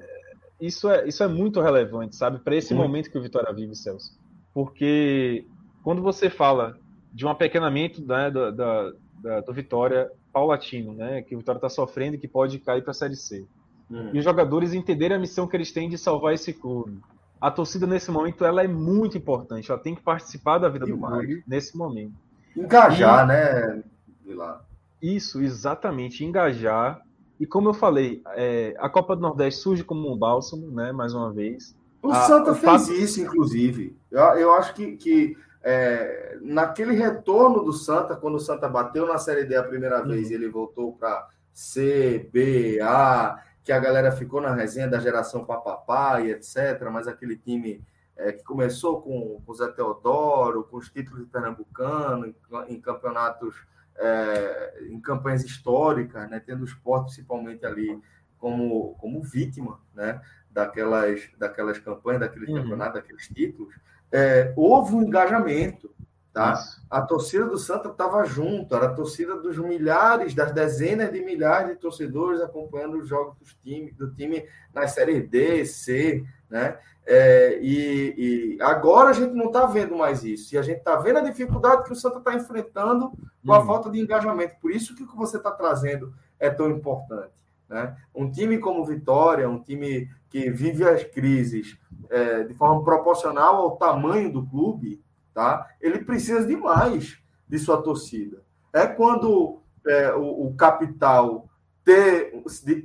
isso, 0.58 0.88
é, 0.88 1.06
isso 1.06 1.22
é 1.22 1.28
muito 1.28 1.60
relevante, 1.60 2.16
sabe, 2.16 2.38
para 2.38 2.56
esse 2.56 2.72
momento 2.72 3.10
que 3.10 3.18
o 3.18 3.22
Vitória 3.22 3.52
vive, 3.52 3.74
Celso. 3.74 4.18
Porque 4.54 5.44
quando 5.82 6.00
você 6.00 6.30
fala 6.30 6.78
de 7.12 7.26
um 7.26 7.28
apequenamento 7.28 8.00
né, 8.00 8.30
da, 8.30 8.50
da, 8.50 8.92
da, 9.20 9.40
do 9.40 9.52
Vitória 9.52 10.10
paulatino, 10.32 10.94
né, 10.94 11.20
que 11.22 11.34
o 11.34 11.38
Vitória 11.38 11.58
está 11.58 11.68
sofrendo 11.68 12.16
e 12.16 12.18
que 12.18 12.26
pode 12.26 12.58
cair 12.60 12.82
para 12.82 12.92
a 12.92 12.94
Série 12.94 13.16
C 13.16 13.46
Hum. 13.90 14.10
E 14.12 14.18
os 14.18 14.24
jogadores 14.24 14.72
entenderem 14.72 15.16
a 15.16 15.20
missão 15.20 15.46
que 15.46 15.56
eles 15.56 15.72
têm 15.72 15.88
de 15.88 15.98
salvar 15.98 16.34
esse 16.34 16.52
clube. 16.52 17.00
A 17.40 17.50
torcida, 17.50 17.86
nesse 17.86 18.10
momento, 18.10 18.44
ela 18.44 18.62
é 18.62 18.68
muito 18.68 19.18
importante. 19.18 19.70
Ela 19.70 19.80
tem 19.80 19.94
que 19.94 20.02
participar 20.02 20.58
da 20.58 20.68
vida 20.68 20.86
Demais. 20.86 21.12
do 21.12 21.18
clube 21.18 21.44
nesse 21.46 21.76
momento. 21.76 22.14
Engajar, 22.56 23.24
e... 23.24 23.28
né, 23.28 23.82
Vilar? 24.24 24.64
Isso, 25.02 25.42
exatamente. 25.42 26.24
Engajar. 26.24 27.02
E 27.38 27.46
como 27.46 27.68
eu 27.68 27.74
falei, 27.74 28.22
é, 28.28 28.74
a 28.78 28.88
Copa 28.88 29.14
do 29.14 29.22
Nordeste 29.22 29.60
surge 29.60 29.84
como 29.84 30.10
um 30.10 30.16
bálsamo, 30.16 30.70
né, 30.70 30.92
mais 30.92 31.12
uma 31.12 31.32
vez. 31.32 31.76
O 32.02 32.10
a, 32.10 32.22
Santa 32.22 32.52
o 32.52 32.54
fez 32.54 32.86
fato... 32.86 32.92
isso, 32.92 33.20
inclusive. 33.20 33.96
Eu, 34.10 34.20
eu 34.20 34.54
acho 34.54 34.72
que, 34.72 34.96
que 34.96 35.36
é, 35.62 36.38
naquele 36.42 36.94
retorno 36.94 37.64
do 37.64 37.72
Santa, 37.72 38.14
quando 38.14 38.36
o 38.36 38.40
Santa 38.40 38.68
bateu 38.68 39.06
na 39.06 39.18
Série 39.18 39.44
D 39.44 39.56
a 39.56 39.62
primeira 39.62 40.00
uhum. 40.00 40.08
vez 40.08 40.30
e 40.30 40.34
ele 40.34 40.48
voltou 40.48 40.92
para 40.92 41.28
C, 41.52 42.28
B, 42.32 42.78
A, 42.82 43.42
que 43.64 43.72
a 43.72 43.78
galera 43.78 44.12
ficou 44.12 44.40
na 44.40 44.54
resenha 44.54 44.86
da 44.86 45.00
geração 45.00 45.44
papapá 45.44 46.20
e 46.20 46.30
etc., 46.30 46.88
mas 46.92 47.08
aquele 47.08 47.36
time 47.36 47.82
é, 48.16 48.32
que 48.32 48.44
começou 48.44 49.00
com 49.00 49.42
o 49.44 49.54
Zé 49.54 49.68
Teodoro, 49.68 50.64
com 50.64 50.76
os 50.76 50.90
títulos 50.90 51.24
de 51.24 51.30
Pernambucano, 51.30 52.26
em, 52.26 52.36
em 52.68 52.80
campeonatos 52.80 53.56
é, 53.96 54.88
em 54.90 55.00
campanhas 55.00 55.44
históricas, 55.44 56.28
né, 56.28 56.40
tendo 56.44 56.62
o 56.62 56.64
esporte 56.64 57.06
principalmente 57.06 57.64
ali 57.64 58.00
como, 58.38 58.94
como 58.96 59.22
vítima 59.22 59.80
né, 59.94 60.20
daquelas, 60.50 61.28
daquelas 61.38 61.78
campanhas, 61.78 62.20
daqueles 62.20 62.48
uhum. 62.48 62.56
campeonatos, 62.56 62.94
daqueles 63.00 63.28
títulos, 63.28 63.74
é, 64.12 64.52
houve 64.56 64.94
um 64.94 65.02
engajamento. 65.02 65.90
Tá? 66.34 66.60
A 66.90 67.00
torcida 67.00 67.46
do 67.46 67.56
Santa 67.56 67.90
estava 67.90 68.24
junto, 68.24 68.74
era 68.74 68.86
a 68.86 68.92
torcida 68.92 69.36
dos 69.36 69.56
milhares, 69.56 70.34
das 70.34 70.50
dezenas 70.50 71.12
de 71.12 71.20
milhares 71.24 71.68
de 71.68 71.76
torcedores 71.76 72.40
acompanhando 72.40 72.98
os 72.98 73.08
jogos 73.08 73.38
dos 73.38 73.54
time, 73.62 73.92
do 73.92 74.12
time 74.12 74.44
na 74.74 74.88
Série 74.88 75.20
D, 75.20 75.64
C, 75.64 76.24
né? 76.50 76.76
É, 77.06 77.60
e, 77.62 78.56
e, 78.56 78.62
agora 78.62 79.10
a 79.10 79.12
gente 79.12 79.32
não 79.32 79.46
está 79.46 79.64
vendo 79.66 79.96
mais 79.96 80.24
isso. 80.24 80.52
E 80.52 80.58
a 80.58 80.62
gente 80.62 80.78
está 80.78 80.96
vendo 80.96 81.20
a 81.20 81.22
dificuldade 81.22 81.84
que 81.84 81.92
o 81.92 81.96
Santa 81.96 82.18
está 82.18 82.34
enfrentando 82.34 83.12
com 83.46 83.52
a 83.52 83.60
hum. 83.60 83.66
falta 83.66 83.88
de 83.88 84.00
engajamento. 84.00 84.56
Por 84.60 84.72
isso 84.72 84.96
que 84.96 85.04
o 85.04 85.06
que 85.06 85.16
você 85.16 85.36
está 85.36 85.52
trazendo 85.52 86.12
é 86.40 86.50
tão 86.50 86.68
importante. 86.68 87.30
Né? 87.68 87.96
Um 88.12 88.28
time 88.28 88.58
como 88.58 88.84
Vitória, 88.84 89.48
um 89.48 89.62
time 89.62 90.10
que 90.28 90.50
vive 90.50 90.82
as 90.82 91.04
crises 91.04 91.78
é, 92.10 92.42
de 92.42 92.54
forma 92.54 92.82
proporcional 92.82 93.56
ao 93.56 93.76
tamanho 93.76 94.32
do 94.32 94.44
clube, 94.44 95.03
tá? 95.34 95.68
Ele 95.80 96.04
precisa 96.04 96.46
de 96.46 96.56
mais 96.56 97.18
de 97.48 97.58
sua 97.58 97.82
torcida. 97.82 98.42
É 98.72 98.86
quando 98.86 99.60
é, 99.86 100.14
o, 100.14 100.46
o, 100.46 100.54
capital 100.54 101.48
ter 101.84 102.32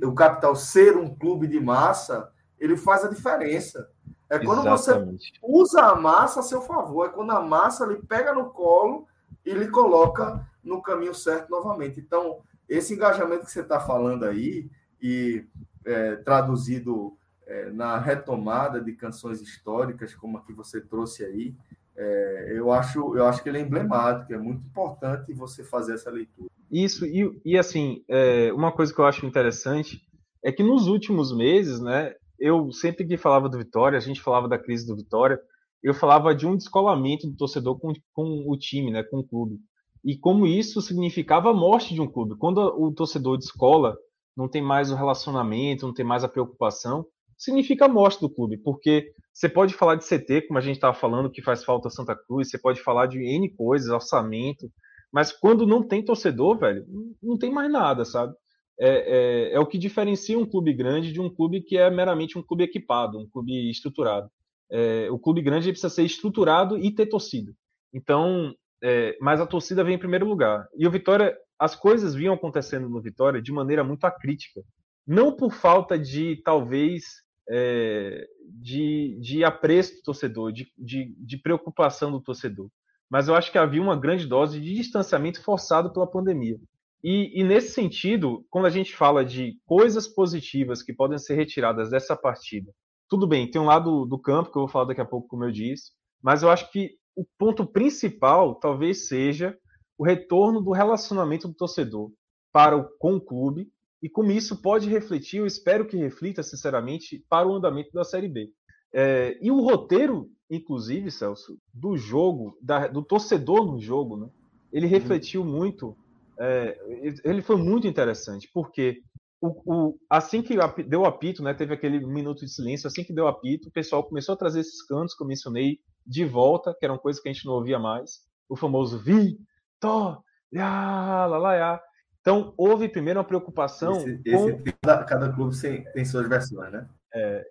o 0.04 0.12
capital 0.12 0.54
ser 0.54 0.96
um 0.96 1.14
clube 1.14 1.46
de 1.46 1.58
massa, 1.58 2.30
ele 2.58 2.76
faz 2.76 3.04
a 3.04 3.08
diferença. 3.08 3.88
É 4.28 4.38
quando 4.38 4.66
Exatamente. 4.66 5.32
você 5.32 5.38
usa 5.42 5.80
a 5.82 5.96
massa 5.96 6.40
a 6.40 6.42
seu 6.42 6.60
favor, 6.60 7.06
é 7.06 7.08
quando 7.08 7.32
a 7.32 7.40
massa 7.40 7.84
ele 7.84 8.02
pega 8.02 8.34
no 8.34 8.50
colo 8.50 9.06
e 9.44 9.52
lhe 9.52 9.68
coloca 9.68 10.46
no 10.62 10.82
caminho 10.82 11.14
certo 11.14 11.48
novamente. 11.50 11.98
Então, 11.98 12.40
esse 12.68 12.94
engajamento 12.94 13.46
que 13.46 13.50
você 13.50 13.60
está 13.62 13.80
falando 13.80 14.24
aí, 14.24 14.70
e 15.02 15.44
é, 15.84 16.16
traduzido 16.16 17.16
é, 17.46 17.70
na 17.70 17.98
retomada 17.98 18.80
de 18.80 18.92
canções 18.92 19.40
históricas, 19.40 20.14
como 20.14 20.38
a 20.38 20.42
que 20.42 20.52
você 20.52 20.80
trouxe 20.80 21.24
aí, 21.24 21.56
é, 22.00 22.52
eu, 22.56 22.72
acho, 22.72 23.14
eu 23.14 23.26
acho 23.26 23.42
que 23.42 23.48
ele 23.50 23.58
é 23.58 23.60
emblemático, 23.60 24.32
é 24.32 24.38
muito 24.38 24.66
importante 24.66 25.34
você 25.34 25.62
fazer 25.62 25.94
essa 25.94 26.10
leitura. 26.10 26.48
Isso, 26.70 27.04
e, 27.04 27.38
e 27.44 27.58
assim, 27.58 28.02
é, 28.08 28.50
uma 28.54 28.72
coisa 28.72 28.94
que 28.94 28.98
eu 28.98 29.04
acho 29.04 29.26
interessante 29.26 30.00
é 30.42 30.50
que 30.50 30.62
nos 30.62 30.86
últimos 30.86 31.36
meses, 31.36 31.78
né, 31.78 32.14
eu 32.38 32.72
sempre 32.72 33.06
que 33.06 33.18
falava 33.18 33.50
do 33.50 33.58
Vitória, 33.58 33.98
a 33.98 34.00
gente 34.00 34.22
falava 34.22 34.48
da 34.48 34.58
crise 34.58 34.86
do 34.86 34.96
Vitória, 34.96 35.38
eu 35.82 35.92
falava 35.92 36.34
de 36.34 36.46
um 36.46 36.56
descolamento 36.56 37.26
do 37.26 37.36
torcedor 37.36 37.78
com, 37.78 37.92
com 38.14 38.44
o 38.48 38.56
time, 38.56 38.90
né, 38.90 39.02
com 39.02 39.18
o 39.18 39.26
clube. 39.26 39.58
E 40.02 40.16
como 40.16 40.46
isso 40.46 40.80
significava 40.80 41.50
a 41.50 41.54
morte 41.54 41.92
de 41.92 42.00
um 42.00 42.10
clube. 42.10 42.38
Quando 42.38 42.58
o 42.58 42.90
torcedor 42.92 43.36
descola, 43.36 43.94
não 44.34 44.48
tem 44.48 44.62
mais 44.62 44.90
o 44.90 44.96
relacionamento, 44.96 45.86
não 45.86 45.92
tem 45.92 46.04
mais 46.04 46.24
a 46.24 46.28
preocupação, 46.28 47.04
significa 47.36 47.84
a 47.84 47.88
morte 47.88 48.20
do 48.22 48.30
clube, 48.30 48.56
porque 48.56 49.12
você 49.32 49.48
pode 49.48 49.74
falar 49.74 49.96
de 49.96 50.04
CT, 50.04 50.42
como 50.42 50.58
a 50.58 50.62
gente 50.62 50.76
estava 50.76 50.94
falando, 50.94 51.30
que 51.30 51.42
faz 51.42 51.64
falta 51.64 51.90
Santa 51.90 52.14
Cruz, 52.14 52.50
você 52.50 52.58
pode 52.58 52.82
falar 52.82 53.06
de 53.06 53.18
N 53.18 53.48
coisas, 53.54 53.90
orçamento, 53.90 54.70
mas 55.12 55.32
quando 55.32 55.66
não 55.66 55.82
tem 55.86 56.04
torcedor, 56.04 56.58
velho, 56.58 56.86
não 57.22 57.38
tem 57.38 57.50
mais 57.50 57.70
nada, 57.70 58.04
sabe? 58.04 58.34
É, 58.78 58.88
é, 58.88 59.54
é, 59.54 59.60
o 59.60 59.66
que 59.66 59.76
diferencia 59.76 60.38
um 60.38 60.46
clube 60.46 60.72
grande 60.72 61.12
de 61.12 61.20
um 61.20 61.28
clube 61.28 61.60
que 61.60 61.76
é 61.76 61.90
meramente 61.90 62.38
um 62.38 62.42
clube 62.42 62.64
equipado, 62.64 63.18
um 63.18 63.28
clube 63.28 63.70
estruturado. 63.70 64.30
É, 64.70 65.10
o 65.10 65.18
clube 65.18 65.42
grande 65.42 65.70
precisa 65.70 65.90
ser 65.90 66.04
estruturado 66.04 66.78
e 66.78 66.90
ter 66.94 67.06
torcida. 67.06 67.52
Então, 67.92 68.54
é, 68.82 69.18
mas 69.20 69.40
a 69.40 69.46
torcida 69.46 69.84
vem 69.84 69.96
em 69.96 69.98
primeiro 69.98 70.26
lugar. 70.26 70.66
E 70.76 70.86
o 70.86 70.90
Vitória, 70.90 71.36
as 71.58 71.76
coisas 71.76 72.14
vinham 72.14 72.32
acontecendo 72.32 72.88
no 72.88 73.02
Vitória 73.02 73.42
de 73.42 73.52
maneira 73.52 73.84
muito 73.84 74.04
acrítica. 74.04 74.62
Não 75.06 75.36
por 75.36 75.52
falta 75.52 75.98
de, 75.98 76.40
talvez, 76.42 77.04
é, 77.50 78.28
de, 78.48 79.18
de 79.20 79.44
apreço 79.44 79.96
do 79.96 80.02
torcedor, 80.02 80.52
de, 80.52 80.68
de, 80.78 81.14
de 81.18 81.36
preocupação 81.36 82.12
do 82.12 82.20
torcedor. 82.20 82.68
Mas 83.10 83.26
eu 83.26 83.34
acho 83.34 83.50
que 83.50 83.58
havia 83.58 83.82
uma 83.82 83.98
grande 83.98 84.26
dose 84.26 84.60
de 84.60 84.74
distanciamento 84.74 85.42
forçado 85.42 85.92
pela 85.92 86.08
pandemia. 86.08 86.56
E, 87.02 87.40
e, 87.40 87.42
nesse 87.42 87.72
sentido, 87.72 88.44
quando 88.50 88.66
a 88.66 88.70
gente 88.70 88.94
fala 88.94 89.24
de 89.24 89.58
coisas 89.66 90.06
positivas 90.06 90.82
que 90.82 90.92
podem 90.92 91.18
ser 91.18 91.34
retiradas 91.34 91.90
dessa 91.90 92.14
partida, 92.14 92.70
tudo 93.08 93.26
bem, 93.26 93.50
tem 93.50 93.60
um 93.60 93.66
lado 93.66 94.06
do 94.06 94.18
campo 94.18 94.52
que 94.52 94.56
eu 94.56 94.62
vou 94.62 94.68
falar 94.68 94.84
daqui 94.84 95.00
a 95.00 95.06
pouco, 95.06 95.26
como 95.26 95.44
eu 95.44 95.50
disse, 95.50 95.90
mas 96.22 96.42
eu 96.42 96.50
acho 96.50 96.70
que 96.70 96.90
o 97.16 97.24
ponto 97.36 97.66
principal 97.66 98.54
talvez 98.54 99.08
seja 99.08 99.56
o 99.98 100.04
retorno 100.04 100.60
do 100.60 100.70
relacionamento 100.70 101.48
do 101.48 101.54
torcedor 101.54 102.12
para 102.52 102.76
o, 102.76 102.84
com 102.98 103.16
o 103.16 103.20
clube 103.20 103.68
e 104.02 104.08
como 104.08 104.32
isso 104.32 104.60
pode 104.62 104.88
refletir, 104.88 105.38
eu 105.38 105.46
espero 105.46 105.86
que 105.86 105.96
reflita, 105.96 106.42
sinceramente, 106.42 107.24
para 107.28 107.46
o 107.46 107.54
andamento 107.54 107.92
da 107.92 108.04
Série 108.04 108.28
B. 108.28 108.50
É, 108.92 109.38
e 109.40 109.50
o 109.50 109.60
roteiro, 109.60 110.30
inclusive, 110.50 111.10
Celso, 111.10 111.58
do 111.72 111.96
jogo, 111.96 112.56
da, 112.60 112.88
do 112.88 113.02
torcedor 113.02 113.66
no 113.66 113.78
jogo, 113.78 114.16
né, 114.16 114.28
ele 114.72 114.86
uhum. 114.86 114.92
refletiu 114.92 115.44
muito, 115.44 115.96
é, 116.38 116.78
ele 117.24 117.42
foi 117.42 117.56
muito 117.56 117.86
interessante, 117.86 118.48
porque 118.52 119.02
o, 119.40 119.48
o, 119.64 119.98
assim 120.08 120.42
que 120.42 120.56
deu 120.84 121.02
o 121.02 121.06
apito, 121.06 121.42
né, 121.42 121.54
teve 121.54 121.74
aquele 121.74 122.04
minuto 122.04 122.44
de 122.44 122.52
silêncio, 122.52 122.86
assim 122.86 123.04
que 123.04 123.12
deu 123.12 123.24
o 123.24 123.28
apito, 123.28 123.68
o 123.68 123.72
pessoal 123.72 124.02
começou 124.02 124.34
a 124.34 124.38
trazer 124.38 124.60
esses 124.60 124.82
cantos 124.86 125.14
que 125.14 125.22
eu 125.22 125.26
mencionei 125.26 125.78
de 126.06 126.24
volta, 126.24 126.74
que 126.78 126.84
eram 126.84 126.98
coisas 126.98 127.22
que 127.22 127.28
a 127.28 127.32
gente 127.32 127.46
não 127.46 127.54
ouvia 127.54 127.78
mais, 127.78 128.20
o 128.48 128.56
famoso 128.56 128.98
vi, 128.98 129.38
to, 129.78 130.22
ya, 130.52 131.26
lá, 131.26 131.38
lá, 131.38 131.54
ya. 131.54 131.80
Então, 132.20 132.52
houve 132.56 132.88
primeiro 132.88 133.18
uma 133.18 133.24
preocupação. 133.24 133.96
Esse, 133.96 134.18
com... 134.22 134.48
esse 134.48 134.76
cada, 134.82 135.04
cada, 135.04 135.32
clube 135.32 135.58
tem, 135.58 135.84
tem, 135.92 136.04
suas 136.04 136.28
versões, 136.28 136.70
né? 136.70 136.86
É, 137.12 137.46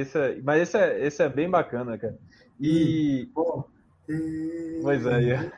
esse 0.00 0.18
é, 0.18 0.40
mas 0.42 0.62
esse 0.62 0.78
é, 0.78 1.06
esse 1.06 1.22
é 1.22 1.28
bem 1.28 1.50
bacana, 1.50 1.98
cara. 1.98 2.16
E. 2.60 3.28
Pô, 3.34 3.64
pois 4.82 5.04
é. 5.06 5.30
é. 5.30 5.52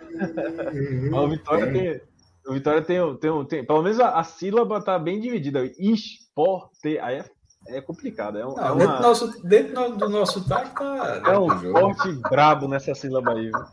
o 1.12 1.28
Vitória 1.28 1.72
tem. 1.72 2.00
O 2.46 2.52
Vitória 2.52 2.82
tem, 2.82 3.16
tem, 3.16 3.44
tem, 3.46 3.64
Pelo 3.64 3.82
menos 3.82 4.00
a, 4.00 4.18
a 4.18 4.24
sílaba 4.24 4.82
tá 4.82 4.98
bem 4.98 5.20
dividida. 5.20 5.64
Esporte. 5.78 6.98
Aí 6.98 7.18
é, 7.18 7.76
é 7.76 7.80
complicado. 7.80 8.38
É, 8.38 8.46
um, 8.46 8.54
Não, 8.54 8.64
é 8.64 8.72
uma... 8.72 8.78
dentro, 8.78 8.96
do 8.96 9.02
nosso, 9.02 9.46
dentro 9.46 9.96
do 9.96 10.08
nosso 10.08 10.48
tá, 10.48 10.64
tá. 10.64 11.22
É 11.26 11.38
um 11.38 11.48
forte 11.48 12.12
brabo 12.28 12.66
nessa 12.66 12.94
sílaba 12.94 13.32
aí. 13.32 13.50
Viu? 13.50 13.64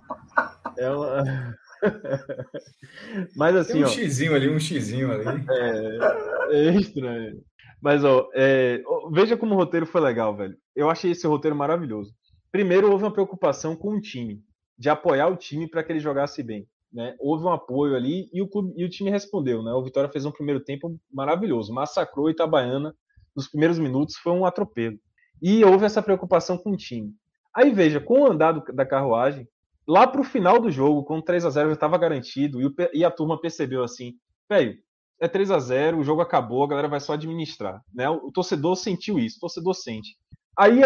É 0.77 0.89
uma. 0.89 1.57
Mas 3.35 3.55
assim. 3.55 3.73
Tem 3.73 3.83
um 3.83 3.85
ó, 3.85 3.89
xizinho 3.89 4.35
ali, 4.35 4.49
um 4.49 4.59
xizinho 4.59 5.11
ali. 5.11 5.45
É, 5.49 6.67
é 6.67 6.75
estranho. 6.75 7.41
Mas, 7.81 8.03
ó, 8.03 8.29
é, 8.35 8.81
veja 9.11 9.35
como 9.35 9.55
o 9.55 9.57
roteiro 9.57 9.87
foi 9.87 10.01
legal, 10.01 10.35
velho. 10.35 10.55
Eu 10.75 10.89
achei 10.89 11.11
esse 11.11 11.25
roteiro 11.25 11.55
maravilhoso. 11.55 12.13
Primeiro, 12.51 12.91
houve 12.91 13.03
uma 13.03 13.13
preocupação 13.13 13.75
com 13.75 13.95
o 13.95 14.01
time, 14.01 14.39
de 14.77 14.89
apoiar 14.89 15.27
o 15.29 15.35
time 15.35 15.67
para 15.67 15.83
que 15.83 15.91
ele 15.91 15.99
jogasse 15.99 16.43
bem. 16.43 16.67
Né? 16.93 17.15
Houve 17.19 17.45
um 17.45 17.49
apoio 17.49 17.95
ali 17.95 18.29
e 18.33 18.41
o, 18.41 18.47
clube, 18.47 18.73
e 18.75 18.85
o 18.85 18.89
time 18.89 19.09
respondeu. 19.09 19.63
Né? 19.63 19.71
O 19.71 19.83
Vitória 19.83 20.11
fez 20.11 20.25
um 20.25 20.31
primeiro 20.31 20.59
tempo 20.59 20.95
maravilhoso, 21.11 21.73
massacrou 21.73 22.29
Itabaiana 22.29 22.93
nos 23.35 23.47
primeiros 23.47 23.79
minutos, 23.79 24.17
foi 24.17 24.33
um 24.33 24.45
atropelo. 24.45 24.97
E 25.41 25.63
houve 25.63 25.85
essa 25.85 26.03
preocupação 26.03 26.57
com 26.57 26.71
o 26.71 26.77
time. 26.77 27.13
Aí 27.55 27.71
veja, 27.71 27.99
com 27.99 28.21
o 28.21 28.31
andar 28.31 28.53
da 28.73 28.85
carruagem, 28.85 29.47
lá 29.87 30.07
para 30.07 30.21
o 30.21 30.25
final 30.25 30.59
do 30.59 30.71
jogo, 30.71 31.03
com 31.03 31.21
3 31.21 31.45
a 31.45 31.49
0 31.49 31.69
já 31.69 31.73
estava 31.73 31.97
garantido, 31.97 32.61
e, 32.61 32.65
o, 32.65 32.75
e, 32.93 33.03
a 33.03 33.11
turma 33.11 33.39
percebeu 33.39 33.83
assim, 33.83 34.13
velho, 34.49 34.77
é 35.19 35.27
3 35.27 35.51
a 35.51 35.59
0 35.59 35.99
o 35.99 36.03
jogo 36.03 36.21
acabou, 36.21 36.63
a 36.63 36.67
galera 36.67 36.87
vai 36.87 36.99
só 36.99 37.13
administrar. 37.13 37.81
Né? 37.93 38.09
O, 38.09 38.31
torcedor 38.31 38.75
sentiu 38.75 39.19
isso, 39.19 39.37
o 39.37 39.41
torcedor 39.41 39.73
sente. 39.75 40.17
Aí 40.57 40.81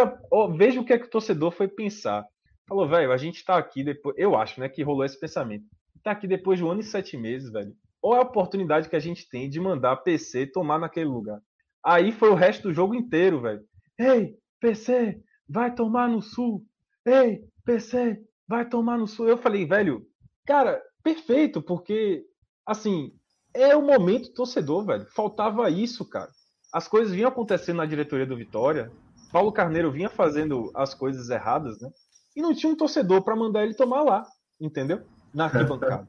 veja 0.57 0.79
o 0.79 0.85
que 0.85 0.93
é 0.93 0.99
que 0.99 1.05
o 1.05 1.09
torcedor 1.09 1.51
foi 1.51 1.67
pensar. 1.67 2.25
Falou, 2.67 2.87
velho, 2.87 3.11
a 3.11 3.17
gente 3.17 3.37
está 3.37 3.57
aqui 3.57 3.83
depois. 3.83 4.15
Eu 4.17 4.35
acho, 4.35 4.59
né, 4.59 4.67
que 4.67 4.83
rolou 4.83 5.05
esse 5.05 5.19
pensamento. 5.19 5.65
Está 5.95 6.11
aqui 6.11 6.27
depois 6.27 6.59
de 6.59 6.65
um 6.65 6.69
ano 6.69 6.81
e 6.81 6.83
sete 6.83 7.17
meses, 7.17 7.51
velho. 7.51 7.73
Ou 8.01 8.13
é 8.15 8.19
a 8.19 8.21
oportunidade 8.21 8.89
que 8.89 8.95
a 8.95 8.99
gente 8.99 9.27
tem 9.29 9.49
de 9.49 9.59
mandar 9.59 9.97
PC 9.97 10.47
tomar 10.47 10.79
naquele 10.79 11.09
lugar. 11.09 11.39
Aí 11.83 12.11
foi 12.11 12.29
o 12.29 12.35
resto 12.35 12.63
do 12.63 12.73
jogo 12.73 12.93
inteiro, 12.93 13.41
velho. 13.41 13.61
Ei, 13.97 14.35
PC, 14.59 15.19
vai 15.47 15.73
tomar 15.73 16.09
no 16.09 16.21
sul. 16.21 16.63
Ei, 17.05 17.43
PC, 17.63 18.19
vai 18.47 18.67
tomar 18.67 18.97
no 18.97 19.07
sul. 19.07 19.27
Eu 19.27 19.37
falei, 19.37 19.65
velho, 19.65 20.05
cara, 20.45 20.81
perfeito, 21.03 21.61
porque, 21.61 22.25
assim, 22.65 23.11
é 23.53 23.75
o 23.75 23.81
momento 23.81 24.33
torcedor, 24.33 24.85
velho. 24.85 25.05
Faltava 25.13 25.69
isso, 25.69 26.05
cara. 26.05 26.29
As 26.73 26.87
coisas 26.87 27.13
vinham 27.13 27.29
acontecendo 27.29 27.77
na 27.77 27.85
diretoria 27.85 28.25
do 28.25 28.35
Vitória. 28.35 28.91
Paulo 29.31 29.51
Carneiro 29.51 29.91
vinha 29.91 30.09
fazendo 30.09 30.71
as 30.75 30.93
coisas 30.93 31.29
erradas, 31.29 31.79
né? 31.79 31.89
E 32.35 32.41
não 32.41 32.53
tinha 32.53 32.71
um 32.71 32.75
torcedor 32.75 33.23
para 33.23 33.35
mandar 33.35 33.63
ele 33.63 33.73
tomar 33.73 34.03
lá, 34.03 34.25
entendeu? 34.59 35.01
Na 35.33 35.45
arquibancada. 35.47 36.07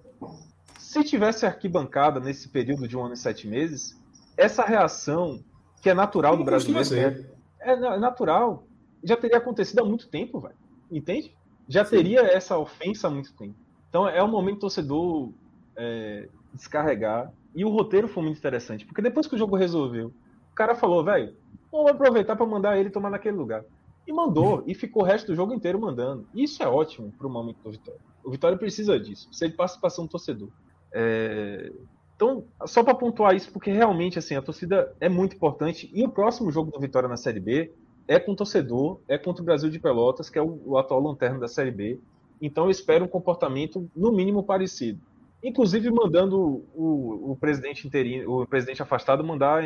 Se 0.79 1.05
tivesse 1.05 1.47
arquibancada 1.47 2.19
nesse 2.19 2.49
período 2.49 2.89
de 2.89 2.97
um 2.97 3.05
ano 3.05 3.15
e 3.15 3.17
sete 3.17 3.47
meses, 3.47 3.97
essa 4.37 4.65
reação, 4.65 5.43
que 5.83 5.89
é 5.89 5.95
natural 5.95 6.37
do 6.37 6.45
brasileiro, 6.45 7.27
é, 7.61 7.73
é 7.73 7.99
natural, 7.99 8.67
já 9.03 9.17
teria 9.17 9.39
acontecido 9.39 9.81
há 9.81 9.85
muito 9.85 10.09
tempo, 10.09 10.41
velho. 10.41 10.57
Entende? 10.91 11.37
Já 11.69 11.85
teria 11.85 12.21
essa 12.21 12.59
ofensa 12.59 13.09
há 13.09 13.11
muito 13.11 13.33
tempo. 13.35 13.55
Então 13.89 14.09
é 14.09 14.23
o 14.23 14.29
momento 14.29 14.61
torcedor 14.61 15.31
é, 15.77 16.29
descarregar. 16.53 17.33
E 17.55 17.65
o 17.65 17.71
roteiro 17.71 18.07
foi 18.07 18.23
muito 18.23 18.39
interessante, 18.39 18.85
porque 18.85 19.01
depois 19.01 19.27
que 19.27 19.35
o 19.35 19.39
jogo 19.39 19.57
resolveu, 19.57 20.13
o 20.53 20.55
cara 20.55 20.75
falou, 20.75 21.03
velho, 21.03 21.35
vamos 21.73 21.91
aproveitar 21.91 22.37
para 22.37 22.45
mandar 22.45 22.79
ele 22.79 22.91
tomar 22.91 23.11
naquele 23.11 23.37
lugar. 23.37 23.65
E 24.07 24.13
mandou, 24.13 24.63
e 24.67 24.75
ficou 24.75 25.03
o 25.03 25.07
resto 25.07 25.29
do 25.29 25.35
jogo 25.35 25.53
inteiro 25.53 25.81
mandando. 25.81 26.29
Isso 26.35 26.63
é 26.63 26.69
ótimo 26.69 27.13
para 27.17 27.27
o 27.27 27.31
momento 27.31 27.59
do 27.65 27.71
Vitória. 27.71 28.01
O 28.23 28.31
Vitória 28.31 28.59
precisa 28.59 29.01
disso, 29.01 29.29
precisa 29.29 29.51
de 29.51 29.57
participação 29.57 30.05
do 30.05 30.11
torcedor. 30.11 30.49
É... 30.93 31.73
Então, 32.15 32.45
só 32.67 32.83
para 32.83 32.95
pontuar 32.95 33.35
isso, 33.35 33.51
porque 33.53 33.71
realmente 33.71 34.19
assim, 34.19 34.35
a 34.35 34.43
torcida 34.43 34.95
é 35.01 35.09
muito 35.09 35.37
importante. 35.37 35.91
E 35.93 36.05
o 36.05 36.09
próximo 36.09 36.51
jogo 36.51 36.71
do 36.71 36.81
Vitória 36.81 37.09
na 37.09 37.17
Série 37.17 37.41
B 37.41 37.73
é 38.09 38.19
com 38.19 38.33
o 38.33 38.37
torcedor, 38.37 39.01
é 39.09 39.19
contra 39.19 39.43
o 39.43 39.45
Brasil 39.45 39.71
de 39.71 39.79
Pelotas, 39.79 40.31
que 40.31 40.39
é 40.39 40.43
o, 40.43 40.61
o 40.65 40.79
atual 40.79 41.01
lanterna 41.01 41.39
da 41.39 41.49
Série 41.49 41.71
B. 41.71 42.01
Então 42.41 42.65
eu 42.65 42.71
espero 42.71 43.05
um 43.05 43.09
comportamento 43.09 43.89
no 43.95 44.13
mínimo 44.13 44.43
parecido. 44.43 45.01
Inclusive 45.43 45.91
mandando 45.91 46.65
o, 46.75 47.33
o 47.33 47.37
presidente 47.39 47.87
interino, 47.87 48.43
o 48.43 48.47
presidente 48.47 48.83
afastado 48.83 49.23
mandar 49.23 49.65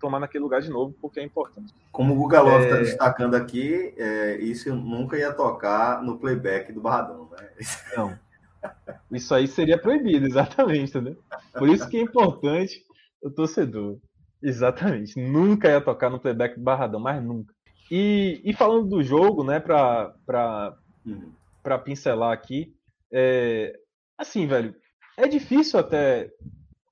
tomar 0.00 0.18
naquele 0.18 0.42
lugar 0.42 0.60
de 0.60 0.70
novo, 0.70 0.94
porque 1.00 1.20
é 1.20 1.22
importante. 1.22 1.72
Como 1.92 2.14
o 2.14 2.16
Guga 2.16 2.40
Love 2.40 2.64
está 2.64 2.76
é... 2.76 2.80
destacando 2.80 3.34
aqui, 3.34 3.94
é, 3.96 4.38
isso 4.38 4.74
nunca 4.74 5.16
ia 5.16 5.32
tocar 5.32 6.02
no 6.02 6.18
playback 6.18 6.72
do 6.72 6.80
Barradão, 6.80 7.28
né? 7.30 7.48
Não. 7.96 8.18
Isso 9.12 9.34
aí 9.34 9.46
seria 9.46 9.78
proibido, 9.78 10.26
exatamente, 10.26 10.98
né? 11.00 11.14
Por 11.52 11.68
isso 11.68 11.88
que 11.88 11.96
é 11.96 12.00
importante 12.00 12.84
o 13.22 13.30
torcedor. 13.30 13.98
Exatamente. 14.42 15.20
Nunca 15.20 15.68
ia 15.68 15.80
tocar 15.80 16.10
no 16.10 16.18
playback 16.18 16.56
do 16.56 16.62
Barradão, 16.62 17.00
mas 17.00 17.22
nunca. 17.22 17.54
E, 17.90 18.40
e 18.44 18.52
falando 18.52 18.88
do 18.88 19.02
jogo, 19.02 19.42
né, 19.42 19.58
para 19.58 20.14
uhum. 21.04 21.32
Pra 21.62 21.78
pincelar 21.78 22.32
aqui, 22.32 22.74
é, 23.12 23.78
assim, 24.16 24.46
velho, 24.46 24.74
é 25.18 25.28
difícil 25.28 25.78
até 25.78 26.30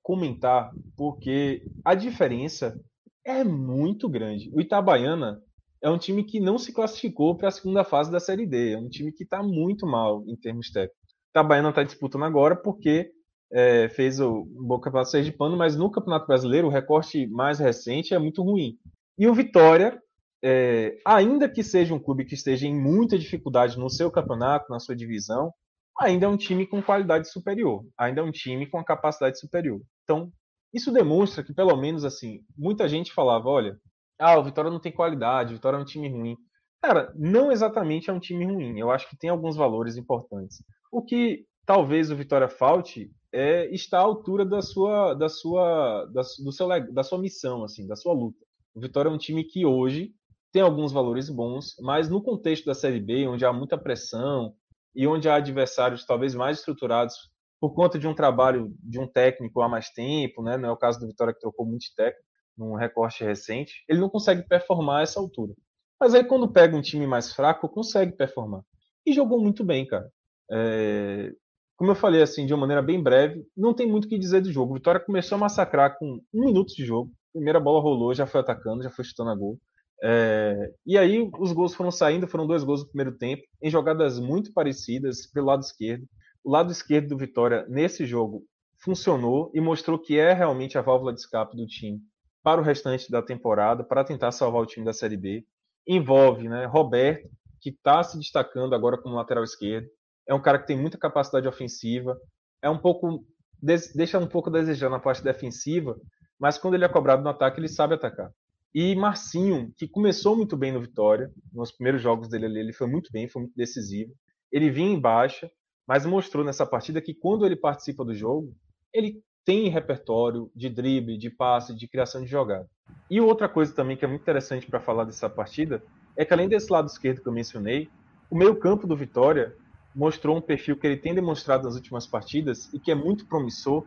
comentar, 0.03 0.71
porque 0.97 1.63
a 1.83 1.95
diferença 1.95 2.79
é 3.25 3.43
muito 3.45 4.09
grande. 4.09 4.51
O 4.53 4.61
Itabaiana 4.61 5.43
é 5.83 5.89
um 5.89 5.99
time 5.99 6.25
que 6.25 6.41
não 6.41 6.59
se 6.59 6.73
classificou 6.73 7.37
para 7.37 7.49
a 7.49 7.53
segunda 7.53 7.85
fase 7.85 8.11
da 8.11 8.21
Série 8.21 8.47
D. 8.47 8.73
É 8.73 8.79
um 8.79 8.89
time 8.89 9.13
que 9.13 9.23
está 9.23 9.43
muito 9.43 9.87
mal 9.87 10.25
em 10.27 10.37
termos 10.37 10.71
técnicos. 10.71 10.99
O 10.99 11.31
Itabaiana 11.31 11.69
está 11.71 11.83
disputando 11.83 12.25
agora 12.25 12.57
porque 12.57 13.11
é, 13.51 13.89
fez 13.89 14.21
o, 14.21 14.41
o 14.41 14.67
bom 14.67 14.81
campeonato 14.81 15.11
sergipano, 15.11 15.57
mas 15.57 15.77
no 15.77 15.91
Campeonato 15.91 16.27
Brasileiro 16.27 16.67
o 16.67 16.71
recorte 16.71 17.27
mais 17.27 17.59
recente 17.59 18.13
é 18.13 18.19
muito 18.19 18.43
ruim. 18.43 18.77
E 19.19 19.27
o 19.27 19.35
Vitória 19.35 20.01
é, 20.43 20.99
ainda 21.05 21.49
que 21.49 21.63
seja 21.63 21.95
um 21.95 21.99
clube 21.99 22.25
que 22.25 22.35
esteja 22.35 22.67
em 22.67 22.75
muita 22.75 23.19
dificuldade 23.19 23.79
no 23.79 23.91
seu 23.91 24.11
campeonato, 24.11 24.71
na 24.71 24.79
sua 24.79 24.95
divisão, 24.95 25.53
ainda 25.99 26.27
é 26.27 26.29
um 26.29 26.37
time 26.37 26.67
com 26.67 26.83
qualidade 26.83 27.31
superior, 27.31 27.85
ainda 27.99 28.21
é 28.21 28.25
um 28.25 28.31
time 28.31 28.67
com 28.67 28.79
a 28.79 28.85
capacidade 28.85 29.39
superior. 29.39 29.81
Então, 30.05 30.33
isso 30.73 30.93
demonstra 30.93 31.43
que, 31.43 31.53
pelo 31.53 31.77
menos, 31.77 32.05
assim, 32.05 32.41
muita 32.57 32.89
gente 32.89 33.13
falava: 33.13 33.49
olha, 33.49 33.77
ah, 34.19 34.39
o 34.39 34.45
Vitória 34.45 34.71
não 34.71 34.81
tem 34.81 34.93
qualidade, 34.93 35.53
o 35.53 35.57
Vitória 35.57 35.77
é 35.77 35.81
um 35.81 35.85
time 35.85 36.09
ruim. 36.09 36.37
Cara, 36.81 37.13
não 37.17 37.51
exatamente 37.51 38.09
é 38.09 38.13
um 38.13 38.21
time 38.21 38.45
ruim. 38.45 38.79
Eu 38.79 38.91
acho 38.91 39.09
que 39.09 39.17
tem 39.17 39.31
alguns 39.31 39.57
valores 39.57 39.97
importantes. 39.97 40.63
O 40.93 41.03
que 41.03 41.45
talvez 41.67 42.11
o 42.11 42.17
Vitória 42.17 42.49
falte 42.49 43.11
é 43.33 43.67
estar 43.75 43.99
à 43.99 44.03
altura 44.03 44.45
da 44.45 44.63
sua, 44.63 45.15
da 45.15 45.29
sua, 45.29 46.05
da, 46.07 46.23
do 46.23 46.53
seu, 46.53 46.69
da 46.93 47.03
sua 47.03 47.19
missão, 47.19 47.65
assim, 47.65 47.87
da 47.87 47.97
sua 47.97 48.13
luta. 48.13 48.39
O 48.75 48.81
Vitória 48.81 49.09
é 49.09 49.13
um 49.13 49.19
time 49.19 49.43
que 49.45 49.67
hoje 49.67 50.15
tem 50.53 50.63
alguns 50.63 50.93
valores 50.93 51.29
bons, 51.29 51.75
mas 51.81 52.09
no 52.09 52.23
contexto 52.23 52.65
da 52.65 52.75
Série 52.75 53.01
B, 53.01 53.27
onde 53.27 53.45
há 53.45 53.53
muita 53.53 53.77
pressão 53.77 54.55
e 54.95 55.07
onde 55.07 55.29
há 55.29 55.37
adversários 55.37 56.05
talvez 56.05 56.35
mais 56.35 56.59
estruturados 56.59 57.15
por 57.61 57.75
conta 57.75 57.99
de 57.99 58.07
um 58.07 58.15
trabalho 58.15 58.73
de 58.83 58.99
um 58.99 59.07
técnico 59.07 59.61
há 59.61 59.69
mais 59.69 59.91
tempo, 59.91 60.43
né? 60.43 60.57
não 60.57 60.69
é 60.69 60.73
o 60.73 60.77
caso 60.77 60.99
do 61.01 61.07
Vitória 61.07 61.35
que 61.35 61.41
trocou 61.41 61.67
muito 61.67 61.87
técnico 61.97 62.27
num 62.57 62.75
recorte 62.75 63.23
recente, 63.23 63.85
ele 63.89 64.01
não 64.01 64.09
consegue 64.09 64.43
performar 64.43 65.01
a 65.01 65.03
essa 65.03 65.21
altura. 65.21 65.55
Mas 66.01 66.15
aí 66.15 66.25
quando 66.25 66.53
pega 66.53 66.77
um 66.77 66.83
time 66.83 67.07
mais 67.07 67.33
fraco, 67.33 67.69
consegue 67.69 68.13
performar. 68.13 68.63
E 69.07 69.13
jogou 69.13 69.41
muito 69.41 69.65
bem, 69.65 69.87
cara. 69.87 70.11
É... 70.51 71.33
Como 71.77 71.93
eu 71.93 71.95
falei 71.95 72.21
assim, 72.21 72.45
de 72.45 72.53
uma 72.53 72.61
maneira 72.61 72.83
bem 72.83 73.01
breve, 73.01 73.47
não 73.57 73.73
tem 73.73 73.87
muito 73.87 74.07
o 74.07 74.09
que 74.09 74.19
dizer 74.19 74.41
do 74.41 74.51
jogo. 74.51 74.73
O 74.73 74.75
Vitória 74.75 75.01
começou 75.01 75.37
a 75.37 75.39
massacrar 75.39 75.97
com 75.97 76.21
um 76.35 76.45
minuto 76.47 76.75
de 76.75 76.85
jogo. 76.85 77.13
Primeira 77.33 77.61
bola 77.61 77.81
rolou, 77.81 78.13
já 78.13 78.27
foi 78.27 78.41
atacando, 78.41 78.83
já 78.83 78.91
foi 78.91 79.05
chutando 79.05 79.31
a 79.31 79.37
gol. 79.37 79.59
É, 80.03 80.73
e 80.87 80.97
aí 80.97 81.29
os 81.39 81.53
gols 81.53 81.75
foram 81.75 81.91
saindo, 81.91 82.29
foram 82.29 82.47
dois 82.47 82.63
gols 82.63 82.83
no 82.83 82.89
primeiro 82.89 83.17
tempo, 83.17 83.43
em 83.63 83.71
jogadas 83.71 84.19
muito 84.19 84.53
parecidas 84.53 85.27
pelo 85.27 85.47
lado 85.47 85.63
esquerdo. 85.63 86.07
O 86.45 86.51
lado 86.51 86.71
esquerdo 86.71 87.09
do 87.09 87.19
Vitória, 87.19 87.67
nesse 87.69 88.07
jogo, 88.07 88.45
funcionou 88.79 89.51
e 89.55 89.61
mostrou 89.61 89.99
que 89.99 90.19
é 90.19 90.33
realmente 90.33 90.79
a 90.79 90.83
válvula 90.83 91.13
de 91.13 91.21
escape 91.21 91.57
do 91.57 91.67
time 91.67 92.01
para 92.43 92.61
o 92.61 92.65
restante 92.65 93.11
da 93.11 93.21
temporada, 93.21 93.83
para 93.83 94.05
tentar 94.05 94.31
salvar 94.31 94.63
o 94.63 94.67
time 94.67 94.87
da 94.87 94.93
Série 94.93 95.17
B. 95.17 95.45
Envolve 95.87 96.49
né, 96.49 96.65
Roberto, 96.67 97.29
que 97.61 97.71
está 97.71 98.03
se 98.03 98.17
destacando 98.17 98.75
agora 98.75 98.97
como 98.97 99.17
lateral 99.17 99.43
esquerdo. 99.43 99.89
É 100.27 100.33
um 100.33 100.41
cara 100.41 100.59
que 100.59 100.67
tem 100.67 100.77
muita 100.79 100.97
capacidade 100.97 101.49
ofensiva, 101.49 102.17
é 102.63 102.71
um 102.71 102.79
pouco 102.79 103.25
deixa 103.61 104.19
um 104.19 104.27
pouco 104.27 104.49
a 104.49 104.53
desejar 104.53 104.89
na 104.89 105.01
parte 105.01 105.23
defensiva, 105.23 105.97
mas 106.39 106.59
quando 106.59 106.75
ele 106.75 106.85
é 106.85 106.89
cobrado 106.89 107.23
no 107.23 107.29
ataque, 107.29 107.59
ele 107.59 107.69
sabe 107.69 107.95
atacar. 107.95 108.31
E 108.75 108.95
Marcinho, 108.95 109.73
que 109.77 109.89
começou 109.89 110.37
muito 110.37 110.57
bem 110.57 110.73
no 110.73 110.81
Vitória, 110.81 111.33
nos 111.53 111.73
primeiros 111.73 112.03
jogos 112.03 112.29
dele 112.29 112.47
ali, 112.47 112.61
ele 112.61 112.73
foi 112.73 112.87
muito 112.87 113.11
bem, 113.11 113.29
foi 113.29 113.43
muito 113.43 113.57
decisivo. 113.57 114.13
Ele 114.53 114.71
vinha 114.71 114.93
em 114.93 115.01
baixa, 115.01 115.51
mas 115.87 116.05
mostrou 116.05 116.45
nessa 116.45 116.67
partida 116.67 117.01
que 117.01 117.15
quando 117.15 117.47
ele 117.47 117.57
participa 117.57 118.05
do 118.05 118.15
jogo, 118.15 118.55
ele 118.93 119.23
tem 119.45 119.69
repertório 119.69 120.51
de 120.55 120.69
drible, 120.69 121.17
de 121.17 121.31
passe, 121.31 121.75
de 121.75 121.89
criação 121.89 122.23
de 122.23 122.29
jogada. 122.29 122.69
E 123.11 123.21
outra 123.21 123.49
coisa 123.49 123.75
também 123.75 123.97
que 123.97 124.05
é 124.05 124.09
muito 124.09 124.21
interessante 124.21 124.67
para 124.67 124.81
falar 124.81 125.05
dessa 125.05 125.29
partida 125.31 125.83
é 126.15 126.25
que 126.25 126.35
além 126.35 126.49
desse 126.49 126.71
lado 126.71 126.87
esquerdo 126.87 127.23
que 127.23 127.29
eu 127.29 127.33
mencionei, 127.33 127.89
o 128.31 128.37
meio-campo 128.37 128.87
do 128.87 128.95
Vitória 128.97 129.55
mostrou 129.95 130.37
um 130.37 130.41
perfil 130.41 130.77
que 130.77 130.87
ele 130.87 130.97
tem 130.97 131.15
demonstrado 131.15 131.65
nas 131.65 131.75
últimas 131.75 132.07
partidas 132.07 132.73
e 132.75 132.79
que 132.79 132.91
é 132.91 132.95
muito 132.95 133.27
promissor, 133.27 133.85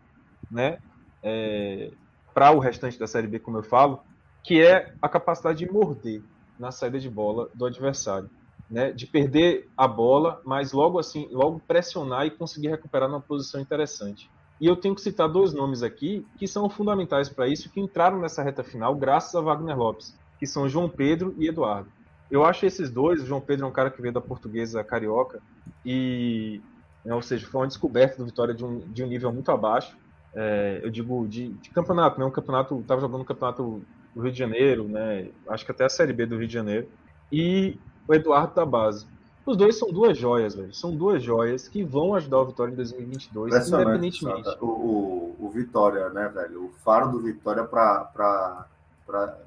né, 0.50 0.80
é, 1.22 1.92
para 2.34 2.52
o 2.52 2.60
restante 2.60 2.98
da 2.98 3.06
Série 3.06 3.28
B, 3.28 3.38
como 3.38 3.58
eu 3.58 3.64
falo, 3.64 4.02
que 4.44 4.62
é 4.62 4.94
a 5.02 5.08
capacidade 5.08 5.60
de 5.60 5.72
morder 5.72 6.22
na 6.60 6.72
saída 6.72 7.00
de 7.00 7.10
bola 7.10 7.50
do 7.54 7.66
adversário, 7.66 8.30
né? 8.70 8.92
De 8.92 9.06
perder 9.08 9.70
a 9.76 9.88
bola, 9.88 10.42
mas 10.46 10.72
logo 10.72 11.00
assim, 11.00 11.28
logo 11.32 11.60
pressionar 11.68 12.26
e 12.26 12.32
conseguir 12.32 12.70
recuperar 12.70 13.10
numa 13.10 13.22
posição 13.22 13.60
interessante. 13.60 14.30
E 14.60 14.68
eu 14.68 14.76
tenho 14.76 14.94
que 14.94 15.02
citar 15.02 15.28
dois 15.28 15.54
nomes 15.54 15.82
aqui 15.82 16.26
que 16.38 16.48
são 16.48 16.70
fundamentais 16.70 17.28
para 17.28 17.48
isso, 17.48 17.70
que 17.70 17.80
entraram 17.80 18.20
nessa 18.20 18.44
reta 18.44 18.64
final 18.64 18.94
graças 18.96 19.34
a 19.34 19.42
Wagner 19.42 19.76
Lopes, 19.78 20.16
que 20.38 20.46
são 20.46 20.70
João 20.70 20.88
Pedro 20.88 21.34
e 21.38 21.48
Eduardo. 21.48 21.90
Eu 22.30 22.46
acho 22.46 22.66
esses 22.66 22.90
dois, 22.90 23.22
o 23.22 23.26
João 23.26 23.42
Pedro 23.42 23.66
é 23.66 23.70
um 23.70 23.74
cara 23.74 23.90
que 23.90 24.02
veio 24.02 24.14
da 24.14 24.22
portuguesa 24.22 24.84
carioca 24.84 25.42
e, 25.86 26.62
né, 27.04 27.14
ou 27.14 27.22
seja, 27.22 27.46
foi 27.48 27.62
uma 27.62 27.68
descoberta 27.68 28.18
do 28.18 28.26
Vitória 28.26 28.54
de 28.54 28.64
um, 28.64 28.80
de 28.80 29.04
um 29.04 29.08
nível 29.08 29.34
muito 29.34 29.52
abaixo. 29.52 29.98
É, 30.34 30.80
eu 30.82 30.90
digo 30.90 31.28
de, 31.28 31.50
de 31.50 31.70
campeonato, 31.72 32.18
né? 32.18 32.26
Um 32.26 32.32
campeonato, 32.32 32.80
estava 32.80 33.02
jogando 33.02 33.22
um 33.22 33.26
campeonato 33.26 33.84
do 34.14 34.22
Rio 34.22 34.32
de 34.32 34.38
Janeiro, 34.38 34.88
né? 34.88 35.30
Acho 35.48 35.66
que 35.66 35.72
até 35.72 35.86
a 35.86 35.90
Série 35.90 36.14
B 36.14 36.26
do 36.26 36.38
Rio 36.38 36.48
de 36.48 36.54
Janeiro. 36.54 36.88
E 37.32 37.78
o 38.08 38.14
Eduardo 38.14 38.54
da 38.54 38.66
base. 38.66 39.06
Os 39.46 39.58
dois 39.58 39.78
são 39.78 39.92
duas 39.92 40.18
joias, 40.18 40.54
velho. 40.54 40.74
São 40.74 40.96
duas 40.96 41.24
joias 41.24 41.68
que 41.68 41.84
vão 41.84 42.14
ajudar 42.14 42.40
o 42.40 42.46
Vitória 42.46 42.72
em 42.72 42.76
2022, 42.76 43.68
independentemente. 43.68 44.50
O, 44.62 44.66
o, 44.66 45.36
o, 45.40 45.50
Vitória, 45.50 46.10
né, 46.10 46.30
velho? 46.30 46.66
O 46.66 46.70
faro 46.84 47.10
do 47.12 47.22
Vitória 47.22 47.64
para 47.64 48.68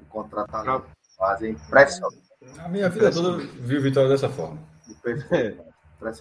contratar 0.09 0.63
pra... 0.63 0.81
fase 1.17 1.47
é 1.47 1.49
impressionante. 1.51 2.25
A 2.59 2.67
minha 2.67 2.89
vida 2.89 3.11
toda 3.11 3.37
viu 3.37 3.81
Vitória 3.81 4.09
dessa 4.09 4.29
forma. 4.29 4.59
É. 5.31 5.55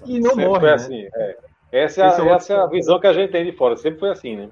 E 0.07 0.21
não 0.21 0.31
Sempre 0.31 0.47
morre, 0.47 0.61
foi 0.61 0.69
né? 0.69 0.75
assim. 0.75 1.09
É. 1.15 1.39
Essa, 1.73 2.03
é 2.03 2.05
a, 2.05 2.35
essa 2.35 2.53
é 2.53 2.57
a 2.57 2.67
visão 2.67 3.01
que 3.01 3.07
a 3.07 3.13
gente 3.13 3.33
tem 3.33 3.45
de 3.45 3.57
fora. 3.57 3.77
Sempre 3.77 3.99
foi 3.99 4.11
assim, 4.11 4.37
né? 4.37 4.49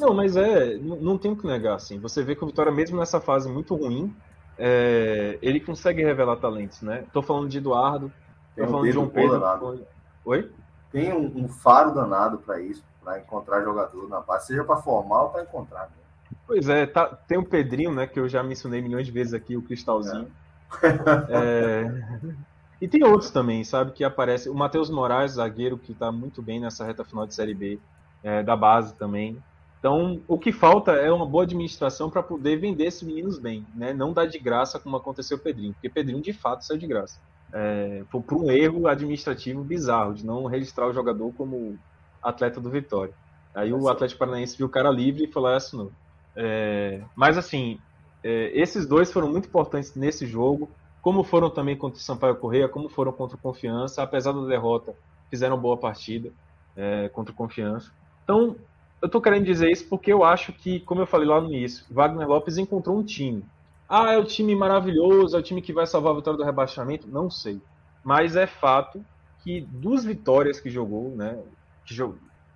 Não, 0.00 0.12
mas 0.12 0.36
é, 0.36 0.76
não, 0.78 1.16
tem 1.16 1.30
o 1.30 1.36
que 1.36 1.46
negar, 1.46 1.76
assim. 1.76 1.98
Você 2.00 2.22
vê 2.22 2.34
que 2.34 2.42
o 2.42 2.46
Vitória, 2.46 2.72
mesmo 2.72 2.98
nessa 2.98 3.20
fase 3.20 3.48
muito 3.48 3.74
ruim, 3.76 4.14
é, 4.58 5.38
ele 5.40 5.60
consegue 5.60 6.02
revelar 6.02 6.36
talentos, 6.36 6.82
né? 6.82 7.04
Tô 7.12 7.22
falando 7.22 7.48
de 7.48 7.58
Eduardo, 7.58 8.12
tem 8.54 8.64
tô 8.64 8.70
um 8.70 8.72
falando 8.72 8.86
de 8.86 8.92
João 8.92 9.08
Pedro. 9.08 9.38
Danado. 9.38 9.86
Oi? 10.24 10.50
Tem 10.90 11.12
um, 11.12 11.44
um 11.44 11.48
faro 11.48 11.94
danado 11.94 12.38
para 12.38 12.60
isso, 12.60 12.82
para 13.02 13.18
encontrar 13.20 13.62
jogador 13.62 14.08
na 14.08 14.20
base, 14.20 14.48
seja 14.48 14.64
para 14.64 14.76
formar 14.76 15.24
ou 15.24 15.28
para 15.30 15.42
encontrar. 15.42 15.82
Né? 15.82 16.36
Pois 16.46 16.68
é, 16.68 16.86
tá, 16.86 17.06
tem 17.06 17.38
o 17.38 17.44
Pedrinho, 17.44 17.92
né, 17.92 18.06
que 18.06 18.18
eu 18.18 18.28
já 18.28 18.42
mencionei 18.42 18.82
milhões 18.82 19.06
de 19.06 19.12
vezes 19.12 19.34
aqui, 19.34 19.56
o 19.56 19.62
Cristalzinho. 19.62 20.28
É. 20.82 21.84
é... 21.84 22.26
E 22.80 22.86
tem 22.86 23.02
outros 23.02 23.30
também, 23.30 23.64
sabe, 23.64 23.92
que 23.92 24.04
aparece. 24.04 24.48
O 24.50 24.54
Matheus 24.54 24.90
Moraes, 24.90 25.32
zagueiro, 25.32 25.78
que 25.78 25.92
está 25.92 26.12
muito 26.12 26.42
bem 26.42 26.60
nessa 26.60 26.84
reta 26.84 27.04
final 27.04 27.26
de 27.26 27.34
Série 27.34 27.54
B, 27.54 27.78
é, 28.22 28.42
da 28.42 28.54
base 28.54 28.94
também. 28.94 29.42
Então, 29.78 30.20
o 30.26 30.38
que 30.38 30.52
falta 30.52 30.92
é 30.92 31.12
uma 31.12 31.26
boa 31.26 31.44
administração 31.44 32.10
para 32.10 32.22
poder 32.22 32.56
vender 32.56 32.86
esses 32.86 33.02
meninos 33.02 33.38
bem, 33.38 33.64
né? 33.74 33.92
Não 33.92 34.12
dar 34.12 34.26
de 34.26 34.38
graça 34.38 34.80
como 34.80 34.96
aconteceu 34.96 35.36
o 35.36 35.40
Pedrinho, 35.40 35.74
porque 35.74 35.88
Pedrinho 35.88 36.20
de 36.20 36.32
fato 36.32 36.64
saiu 36.64 36.78
de 36.78 36.86
graça. 36.86 37.20
É, 37.52 38.02
foi 38.10 38.20
por 38.20 38.42
um 38.42 38.50
erro 38.50 38.88
administrativo 38.88 39.62
bizarro 39.62 40.14
de 40.14 40.26
não 40.26 40.46
registrar 40.46 40.88
o 40.88 40.92
jogador 40.92 41.32
como 41.34 41.78
atleta 42.22 42.60
do 42.60 42.70
Vitória. 42.70 43.14
Aí 43.54 43.72
o 43.72 43.88
Atlético 43.88 44.18
Paranaense 44.18 44.56
viu 44.56 44.66
o 44.66 44.70
cara 44.70 44.90
livre 44.90 45.24
e 45.24 45.32
falou: 45.32 45.56
não. 45.72 45.90
É, 46.34 47.02
mas 47.14 47.38
assim, 47.38 47.78
é, 48.22 48.50
esses 48.58 48.86
dois 48.86 49.12
foram 49.12 49.30
muito 49.30 49.48
importantes 49.48 49.94
nesse 49.94 50.26
jogo, 50.26 50.68
como 51.00 51.22
foram 51.22 51.48
também 51.48 51.76
contra 51.76 51.98
o 51.98 52.02
Sampaio 52.02 52.36
Correia, 52.36 52.68
como 52.68 52.88
foram 52.88 53.12
contra 53.12 53.36
o 53.36 53.40
Confiança, 53.40 54.02
apesar 54.02 54.32
da 54.32 54.44
derrota, 54.44 54.94
fizeram 55.30 55.56
boa 55.56 55.76
partida 55.76 56.32
é, 56.76 57.08
contra 57.08 57.32
o 57.32 57.36
Confiança. 57.36 57.90
Então, 58.24 58.56
eu 59.02 59.08
tô 59.08 59.20
querendo 59.20 59.44
dizer 59.44 59.70
isso 59.70 59.88
porque 59.88 60.12
eu 60.12 60.24
acho 60.24 60.52
que, 60.52 60.80
como 60.80 61.00
eu 61.00 61.06
falei 61.06 61.28
lá 61.28 61.40
no 61.40 61.52
início, 61.52 61.84
Wagner 61.90 62.26
Lopes 62.26 62.58
encontrou 62.58 62.98
um 62.98 63.04
time. 63.04 63.44
Ah, 63.88 64.12
é 64.12 64.18
o 64.18 64.24
time 64.24 64.54
maravilhoso, 64.54 65.36
é 65.36 65.38
o 65.38 65.42
time 65.42 65.62
que 65.62 65.72
vai 65.72 65.86
salvar 65.86 66.12
a 66.12 66.16
vitória 66.16 66.38
do 66.38 66.44
rebaixamento? 66.44 67.06
Não 67.06 67.30
sei. 67.30 67.60
Mas 68.02 68.34
é 68.36 68.46
fato 68.46 69.04
que 69.42 69.60
dos 69.60 70.04
vitórias 70.04 70.58
que 70.58 70.68
jogou, 70.68 71.10
né, 71.10 71.38
que 71.84 71.94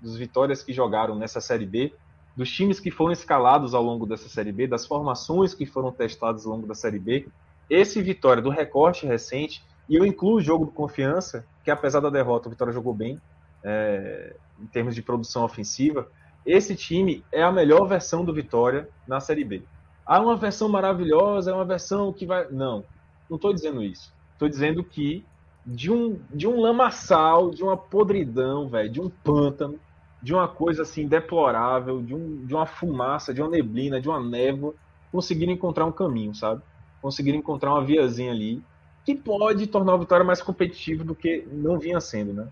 dos 0.00 0.16
vitórias 0.16 0.62
que 0.62 0.72
jogaram 0.72 1.14
nessa 1.14 1.40
Série 1.40 1.66
B, 1.66 1.94
dos 2.36 2.50
times 2.50 2.80
que 2.80 2.90
foram 2.90 3.12
escalados 3.12 3.74
ao 3.74 3.82
longo 3.82 4.06
dessa 4.06 4.28
Série 4.28 4.50
B, 4.50 4.66
das 4.66 4.86
formações 4.86 5.54
que 5.54 5.66
foram 5.66 5.92
testadas 5.92 6.46
ao 6.46 6.52
longo 6.52 6.66
da 6.66 6.74
Série 6.74 6.98
B, 6.98 7.28
esse 7.68 8.02
Vitória 8.02 8.42
do 8.42 8.50
recorte 8.50 9.06
recente, 9.06 9.62
e 9.88 9.94
eu 9.94 10.04
incluo 10.04 10.36
o 10.36 10.40
jogo 10.40 10.64
do 10.64 10.72
Confiança, 10.72 11.46
que 11.62 11.70
apesar 11.70 12.00
da 12.00 12.10
derrota, 12.10 12.48
o 12.48 12.50
Vitória 12.50 12.72
jogou 12.72 12.94
bem, 12.94 13.20
é, 13.62 14.34
em 14.58 14.66
termos 14.66 14.94
de 14.94 15.02
produção 15.02 15.44
ofensiva, 15.44 16.08
esse 16.44 16.74
time 16.74 17.24
é 17.32 17.42
a 17.42 17.52
melhor 17.52 17.86
versão 17.86 18.24
do 18.24 18.32
Vitória 18.32 18.88
na 19.06 19.20
Série 19.20 19.44
B. 19.44 19.62
Ah, 20.06 20.20
uma 20.20 20.36
versão 20.36 20.68
maravilhosa, 20.68 21.50
é 21.50 21.54
uma 21.54 21.64
versão 21.64 22.12
que 22.12 22.26
vai. 22.26 22.48
Não, 22.50 22.84
não 23.28 23.36
estou 23.36 23.52
dizendo 23.52 23.82
isso. 23.82 24.12
Estou 24.32 24.48
dizendo 24.48 24.82
que 24.82 25.24
de 25.64 25.90
um, 25.90 26.18
de 26.30 26.48
um 26.48 26.60
lamaçal, 26.60 27.50
de 27.50 27.62
uma 27.62 27.76
podridão, 27.76 28.68
velho, 28.68 28.90
de 28.90 29.00
um 29.00 29.08
pântano, 29.08 29.78
de 30.22 30.34
uma 30.34 30.48
coisa 30.48 30.82
assim 30.82 31.06
deplorável, 31.06 32.02
de, 32.02 32.14
um, 32.14 32.44
de 32.44 32.54
uma 32.54 32.66
fumaça, 32.66 33.32
de 33.32 33.40
uma 33.40 33.50
neblina, 33.50 34.00
de 34.00 34.08
uma 34.08 34.20
névoa, 34.20 34.74
conseguiram 35.12 35.52
encontrar 35.52 35.86
um 35.86 35.92
caminho, 35.92 36.34
sabe? 36.34 36.62
Conseguiram 37.00 37.38
encontrar 37.38 37.72
uma 37.72 37.84
viazinha 37.84 38.32
ali 38.32 38.62
que 39.04 39.14
pode 39.14 39.66
tornar 39.66 39.94
a 39.94 39.98
vitória 39.98 40.24
mais 40.24 40.42
competitiva 40.42 41.04
do 41.04 41.14
que 41.14 41.46
não 41.50 41.78
vinha 41.78 42.00
sendo, 42.00 42.32
né? 42.32 42.48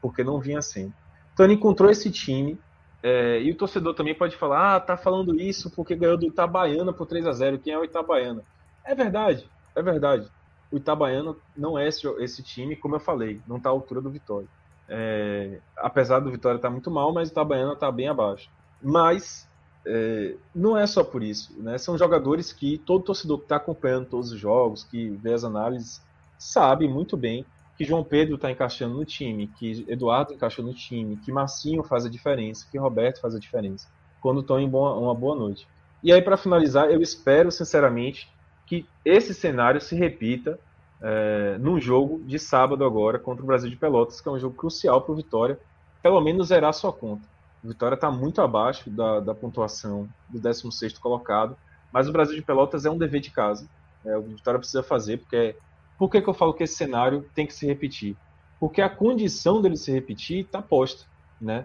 Porque 0.00 0.24
não 0.24 0.40
vinha 0.40 0.60
sendo. 0.60 0.92
Então 1.32 1.46
ele 1.46 1.54
encontrou 1.54 1.90
esse 1.90 2.10
time 2.10 2.58
é, 3.02 3.42
e 3.42 3.50
o 3.50 3.56
torcedor 3.56 3.94
também 3.94 4.14
pode 4.14 4.36
falar: 4.36 4.76
ah, 4.76 4.80
tá 4.80 4.96
falando 4.96 5.38
isso 5.38 5.70
porque 5.70 5.96
ganhou 5.96 6.16
do 6.16 6.26
Itabaiana 6.26 6.92
por 6.92 7.06
3 7.06 7.26
a 7.26 7.32
0 7.32 7.58
Quem 7.58 7.72
é 7.72 7.78
o 7.78 7.84
Itabaiana? 7.84 8.42
É 8.84 8.94
verdade, 8.94 9.48
é 9.74 9.82
verdade. 9.82 10.28
O 10.70 10.76
Itabaiana 10.76 11.34
não 11.56 11.78
é 11.78 11.88
esse, 11.88 12.06
esse 12.18 12.42
time, 12.42 12.76
como 12.76 12.94
eu 12.94 13.00
falei, 13.00 13.40
não 13.46 13.56
está 13.56 13.68
à 13.68 13.72
altura 13.72 14.00
do 14.00 14.10
Vitória. 14.10 14.48
É, 14.88 15.58
apesar 15.76 16.20
do 16.20 16.30
Vitória 16.30 16.56
estar 16.56 16.68
tá 16.68 16.72
muito 16.72 16.90
mal, 16.90 17.12
mas 17.12 17.28
o 17.28 17.32
Itabaiana 17.32 17.72
está 17.72 17.90
bem 17.90 18.08
abaixo. 18.08 18.48
Mas 18.80 19.48
é, 19.84 20.36
não 20.54 20.76
é 20.76 20.86
só 20.86 21.02
por 21.02 21.22
isso, 21.22 21.60
né? 21.60 21.78
São 21.78 21.98
jogadores 21.98 22.52
que 22.52 22.78
todo 22.78 23.04
torcedor 23.04 23.38
que 23.38 23.44
está 23.44 23.56
acompanhando 23.56 24.06
todos 24.06 24.32
os 24.32 24.38
jogos, 24.38 24.84
que 24.84 25.10
vê 25.10 25.34
as 25.34 25.44
análises, 25.44 26.00
sabe 26.38 26.88
muito 26.88 27.16
bem 27.16 27.44
que 27.76 27.84
João 27.84 28.04
Pedro 28.04 28.36
está 28.36 28.50
encaixando 28.50 28.94
no 28.94 29.04
time, 29.04 29.48
que 29.58 29.84
Eduardo 29.88 30.32
encaixou 30.32 30.64
no 30.64 30.74
time, 30.74 31.16
que 31.16 31.32
Marcinho 31.32 31.82
faz 31.82 32.04
a 32.04 32.10
diferença, 32.10 32.66
que 32.70 32.78
Roberto 32.78 33.20
faz 33.20 33.34
a 33.34 33.38
diferença, 33.38 33.88
quando 34.20 34.40
estão 34.40 34.60
em 34.60 34.68
boa, 34.68 34.96
uma 34.96 35.14
boa 35.14 35.34
noite. 35.34 35.66
E 36.02 36.12
aí, 36.12 36.20
para 36.20 36.36
finalizar, 36.36 36.90
eu 36.90 37.00
espero, 37.00 37.50
sinceramente, 37.50 38.28
que 38.66 38.86
esse 39.04 39.32
cenário 39.34 39.80
se 39.80 39.94
repita 39.94 40.58
é, 41.00 41.56
num 41.58 41.80
jogo 41.80 42.22
de 42.24 42.38
sábado 42.38 42.84
agora 42.84 43.18
contra 43.18 43.42
o 43.42 43.46
Brasil 43.46 43.70
de 43.70 43.76
Pelotas, 43.76 44.20
que 44.20 44.28
é 44.28 44.32
um 44.32 44.38
jogo 44.38 44.54
crucial 44.54 45.00
para 45.00 45.12
o 45.12 45.16
Vitória, 45.16 45.58
pelo 46.02 46.20
menos 46.20 46.48
zerar 46.48 46.72
sua 46.72 46.92
conta. 46.92 47.26
O 47.62 47.68
Vitória 47.68 47.94
está 47.94 48.10
muito 48.10 48.40
abaixo 48.40 48.90
da, 48.90 49.20
da 49.20 49.34
pontuação 49.34 50.08
do 50.28 50.40
16º 50.40 50.98
colocado, 50.98 51.56
mas 51.92 52.08
o 52.08 52.12
Brasil 52.12 52.34
de 52.34 52.42
Pelotas 52.42 52.84
é 52.84 52.90
um 52.90 52.98
dever 52.98 53.20
de 53.20 53.30
casa. 53.30 53.68
É, 54.04 54.16
o 54.16 54.22
Vitória 54.22 54.58
precisa 54.58 54.82
fazer, 54.82 55.18
porque 55.18 55.36
é 55.36 55.54
por 56.02 56.10
que, 56.10 56.20
que 56.20 56.28
eu 56.28 56.34
falo 56.34 56.52
que 56.52 56.64
esse 56.64 56.74
cenário 56.74 57.24
tem 57.32 57.46
que 57.46 57.54
se 57.54 57.64
repetir? 57.64 58.16
Porque 58.58 58.82
a 58.82 58.90
condição 58.90 59.62
dele 59.62 59.76
se 59.76 59.92
repetir 59.92 60.40
está 60.40 60.60
posta, 60.60 61.04
né? 61.40 61.64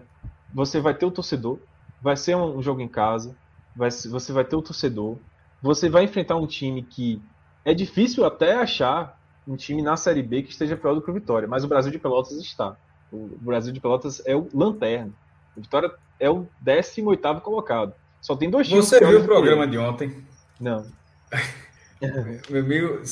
Você 0.54 0.78
vai 0.78 0.94
ter 0.94 1.04
o 1.04 1.10
torcedor, 1.10 1.58
vai 2.00 2.16
ser 2.16 2.36
um 2.36 2.62
jogo 2.62 2.80
em 2.80 2.86
casa, 2.86 3.36
vai, 3.74 3.90
você 3.90 4.32
vai 4.32 4.44
ter 4.44 4.54
o 4.54 4.62
torcedor, 4.62 5.16
você 5.60 5.88
vai 5.88 6.04
enfrentar 6.04 6.36
um 6.36 6.46
time 6.46 6.84
que 6.84 7.20
é 7.64 7.74
difícil 7.74 8.24
até 8.24 8.54
achar 8.54 9.20
um 9.44 9.56
time 9.56 9.82
na 9.82 9.96
Série 9.96 10.22
B 10.22 10.44
que 10.44 10.52
esteja 10.52 10.76
pior 10.76 10.94
do 10.94 11.02
que 11.02 11.10
o 11.10 11.14
Vitória, 11.14 11.48
mas 11.48 11.64
o 11.64 11.68
Brasil 11.68 11.90
de 11.90 11.98
Pelotas 11.98 12.38
está. 12.38 12.76
O 13.10 13.36
Brasil 13.40 13.72
de 13.72 13.80
Pelotas 13.80 14.22
é 14.24 14.36
o 14.36 14.48
lanterna. 14.54 15.12
O 15.56 15.60
Vitória 15.60 15.90
é 16.20 16.30
o 16.30 16.46
18 16.60 17.40
colocado. 17.40 17.92
Só 18.20 18.36
tem 18.36 18.48
dois 18.48 18.68
times. 18.68 18.84
Você 18.84 19.04
viu 19.04 19.18
o 19.20 19.24
programa 19.24 19.66
de 19.66 19.78
ontem? 19.78 20.24
Não. 20.60 20.86
Meu 22.48 22.62
amigo, 22.62 23.04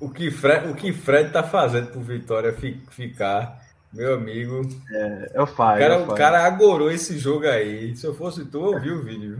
o 0.00 0.08
que 0.08 0.30
Fred, 0.30 0.68
o 0.68 0.74
que 0.74 0.92
Fred 0.92 1.30
tá 1.30 1.42
fazendo 1.42 1.88
pro 1.88 2.00
Vitória 2.00 2.54
ficar, 2.90 3.60
meu 3.92 4.14
amigo. 4.14 4.62
É, 4.90 5.30
é 5.34 5.42
o 5.42 5.46
Fire. 5.46 5.56
O 5.56 5.78
cara, 5.78 5.94
é 5.94 5.98
o, 5.98 6.14
cara 6.14 6.44
agorou 6.44 6.90
esse 6.90 7.18
jogo 7.18 7.46
aí. 7.46 7.96
Se 7.96 8.06
eu 8.06 8.14
fosse 8.14 8.44
tu, 8.44 8.58
eu 8.58 8.74
ouvi 8.74 8.90
o 8.90 9.02
vídeo. 9.02 9.38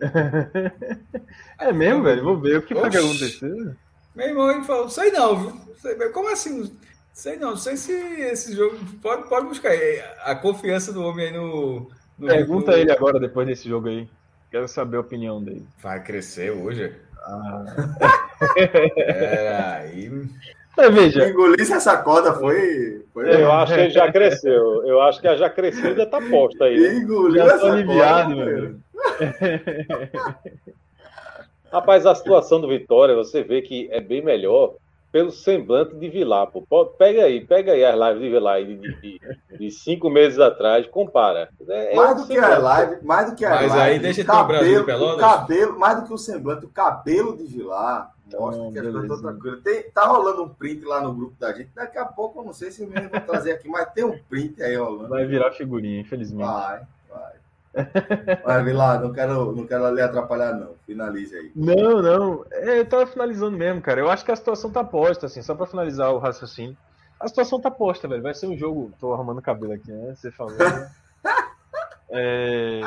é 1.58 1.72
mesmo, 1.72 2.02
velho? 2.02 2.24
Vou 2.24 2.38
ver 2.38 2.58
o 2.58 2.62
que 2.62 2.74
foi 2.74 2.90
que 2.90 2.96
aconteceu. 2.96 3.74
Meu 4.14 4.28
irmão, 4.28 4.50
ele 4.50 4.64
falou, 4.64 4.88
sei 4.88 5.10
não, 5.10 5.36
viu? 5.36 6.12
Como 6.12 6.30
assim? 6.30 6.76
Sei 7.12 7.36
não, 7.36 7.50
não 7.50 7.56
sei 7.56 7.76
se 7.76 7.92
esse 7.92 8.54
jogo. 8.54 8.76
Pode, 9.00 9.28
pode 9.28 9.46
buscar 9.46 9.70
aí. 9.70 10.02
A 10.24 10.34
confiança 10.34 10.92
do 10.92 11.02
homem 11.02 11.26
aí 11.26 11.32
no. 11.32 11.90
no 12.18 12.26
Pergunta 12.26 12.72
no... 12.72 12.76
ele 12.76 12.90
agora, 12.90 13.20
depois 13.20 13.46
desse 13.46 13.68
jogo 13.68 13.88
aí. 13.88 14.08
Quero 14.50 14.66
saber 14.66 14.96
a 14.96 15.00
opinião 15.00 15.42
dele. 15.42 15.66
Vai 15.78 16.02
crescer 16.02 16.50
hoje? 16.50 16.94
Ah. 17.18 17.64
Peraí. 18.54 20.10
Mas 20.76 20.94
veja. 20.94 21.28
Engolisse 21.28 21.72
essa 21.72 21.96
corda 21.98 22.32
foi. 22.34 23.04
foi 23.12 23.42
eu 23.42 23.52
acho 23.52 23.74
que 23.74 23.80
ele 23.80 23.90
já 23.90 24.10
cresceu. 24.10 24.86
Eu 24.86 25.00
acho 25.02 25.20
que 25.20 25.28
a 25.28 25.36
já 25.36 25.50
crescida 25.50 26.06
tá 26.06 26.20
posta 26.20 26.64
aí. 26.64 26.96
Engoliu 26.96 27.44
já 27.44 27.58
tô 27.58 27.66
aliviado, 27.66 28.36
meu. 28.36 28.76
Rapaz, 31.70 32.04
a 32.04 32.14
situação 32.14 32.60
do 32.60 32.68
Vitória, 32.68 33.14
você 33.14 33.42
vê 33.42 33.62
que 33.62 33.88
é 33.90 34.00
bem 34.00 34.22
melhor 34.22 34.74
pelo 35.10 35.30
semblante 35.30 35.94
de 35.96 36.08
Vilar. 36.08 36.46
Pô. 36.46 36.86
Pega 36.86 37.24
aí, 37.24 37.44
pega 37.44 37.72
aí 37.72 37.84
as 37.84 37.94
lives 37.94 38.22
de 38.22 38.30
Vilar 38.30 38.64
de, 38.64 38.76
de, 38.76 39.20
de 39.58 39.70
cinco 39.70 40.08
meses 40.08 40.38
atrás, 40.38 40.86
compara. 40.86 41.50
É, 41.68 41.92
é 41.92 41.96
mais 41.96 42.20
do 42.20 42.26
que 42.26 42.38
a 42.38 42.58
live, 42.58 43.04
mais 43.04 43.30
do 43.30 43.36
que 43.36 43.44
a 43.44 43.50
Mas 43.50 43.74
live. 43.74 43.80
aí 43.80 43.98
deixa 43.98 44.24
ter 44.24 44.78
o 44.78 44.84
Pelotas. 44.84 45.16
O 45.16 45.20
cabelo, 45.20 45.78
mais 45.78 46.00
do 46.00 46.06
que 46.06 46.12
o 46.12 46.18
semblante, 46.18 46.64
o 46.64 46.70
cabelo 46.70 47.36
de 47.36 47.44
Vilar 47.44 48.11
mostra 48.30 48.70
que 48.70 48.78
as 48.78 48.84
coisas 48.84 49.02
estão 49.02 49.22
tranquilas. 49.22 49.62
Tem, 49.62 49.90
tá 49.90 50.04
rolando 50.04 50.44
um 50.44 50.48
print 50.48 50.84
lá 50.84 51.00
no 51.00 51.14
grupo 51.14 51.34
da 51.38 51.52
gente. 51.52 51.70
Daqui 51.74 51.98
a 51.98 52.04
pouco, 52.04 52.40
eu 52.40 52.44
não 52.44 52.52
sei 52.52 52.70
se 52.70 52.82
eu 52.82 52.88
vou 52.88 53.20
trazer 53.20 53.52
aqui, 53.52 53.68
mas 53.68 53.90
tem 53.92 54.04
um 54.04 54.18
print 54.28 54.62
aí 54.62 54.76
rolando. 54.76 55.08
Vai 55.08 55.26
virar 55.26 55.52
figurinha, 55.52 56.00
infelizmente. 56.00 56.46
Vai, 56.46 56.82
vai. 57.10 57.32
Vai, 58.44 58.64
Vilar, 58.64 59.00
não 59.00 59.12
quero, 59.12 59.52
não 59.52 59.66
quero 59.66 59.94
lhe 59.94 60.02
atrapalhar, 60.02 60.52
não. 60.54 60.74
Finalize 60.86 61.34
aí. 61.34 61.52
Não, 61.56 62.02
não. 62.02 62.44
É, 62.50 62.78
eu 62.80 62.86
tava 62.86 63.06
finalizando 63.06 63.56
mesmo, 63.56 63.80
cara. 63.80 64.00
Eu 64.00 64.10
acho 64.10 64.24
que 64.24 64.32
a 64.32 64.36
situação 64.36 64.70
tá 64.70 64.84
posta, 64.84 65.26
assim, 65.26 65.42
só 65.42 65.54
pra 65.54 65.66
finalizar 65.66 66.12
o 66.12 66.18
raciocínio. 66.18 66.76
A 67.18 67.28
situação 67.28 67.60
tá 67.60 67.70
posta, 67.70 68.08
velho. 68.08 68.22
Vai 68.22 68.34
ser 68.34 68.46
um 68.46 68.56
jogo. 68.56 68.92
Tô 69.00 69.12
arrumando 69.12 69.38
o 69.38 69.42
cabelo 69.42 69.72
aqui, 69.72 69.90
né? 69.90 70.14
Você 70.14 70.30
falou. 70.30 70.56
Né? 70.58 70.90
é... 72.10 72.80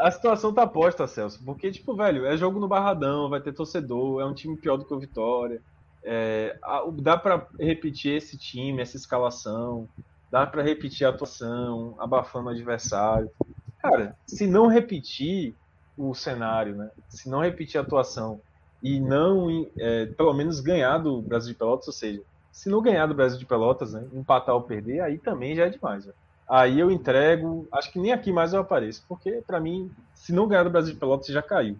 A 0.00 0.10
situação 0.10 0.52
tá 0.52 0.66
posta, 0.66 1.06
Celso. 1.06 1.42
Porque, 1.44 1.70
tipo, 1.70 1.94
velho, 1.94 2.26
é 2.26 2.36
jogo 2.36 2.58
no 2.58 2.68
Barradão, 2.68 3.28
vai 3.28 3.40
ter 3.40 3.52
torcedor, 3.52 4.20
é 4.20 4.24
um 4.24 4.34
time 4.34 4.56
pior 4.56 4.76
do 4.76 4.84
que 4.84 4.94
o 4.94 4.98
Vitória. 4.98 5.62
É... 6.02 6.58
Dá 7.00 7.16
para 7.16 7.46
repetir 7.58 8.16
esse 8.16 8.38
time, 8.38 8.80
essa 8.80 8.96
escalação. 8.96 9.88
Dá 10.30 10.46
para 10.46 10.62
repetir 10.62 11.06
a 11.06 11.10
atuação, 11.10 11.94
abafando 11.98 12.48
o 12.48 12.52
adversário. 12.52 13.30
Cara, 13.78 14.16
se 14.26 14.46
não 14.46 14.66
repetir 14.66 15.54
o 15.96 16.14
cenário, 16.14 16.76
né? 16.76 16.90
Se 17.08 17.28
não 17.28 17.40
repetir 17.40 17.78
a 17.78 17.82
atuação 17.82 18.40
e 18.82 18.98
não, 18.98 19.66
é, 19.78 20.06
pelo 20.06 20.32
menos 20.32 20.60
ganhar 20.60 20.98
do 20.98 21.20
Brasil 21.20 21.52
de 21.52 21.58
Pelotas, 21.58 21.86
ou 21.88 21.92
seja, 21.92 22.22
se 22.50 22.68
não 22.68 22.80
ganhar 22.80 23.06
do 23.06 23.14
Brasil 23.14 23.38
de 23.38 23.46
Pelotas, 23.46 23.92
né, 23.92 24.06
empatar 24.12 24.54
ou 24.54 24.62
perder, 24.62 25.00
aí 25.00 25.18
também 25.18 25.54
já 25.54 25.66
é 25.66 25.68
demais. 25.68 26.06
Né? 26.06 26.12
Aí 26.50 26.80
eu 26.80 26.90
entrego, 26.90 27.68
acho 27.72 27.92
que 27.92 27.98
nem 27.98 28.12
aqui 28.12 28.32
mais 28.32 28.52
eu 28.52 28.60
apareço, 28.60 29.04
porque 29.08 29.42
para 29.46 29.60
mim, 29.60 29.90
se 30.14 30.32
não 30.32 30.48
ganhar 30.48 30.64
do 30.64 30.70
Brasil 30.70 30.92
de 30.92 30.98
Pelotas, 30.98 31.28
já 31.28 31.42
caiu. 31.42 31.78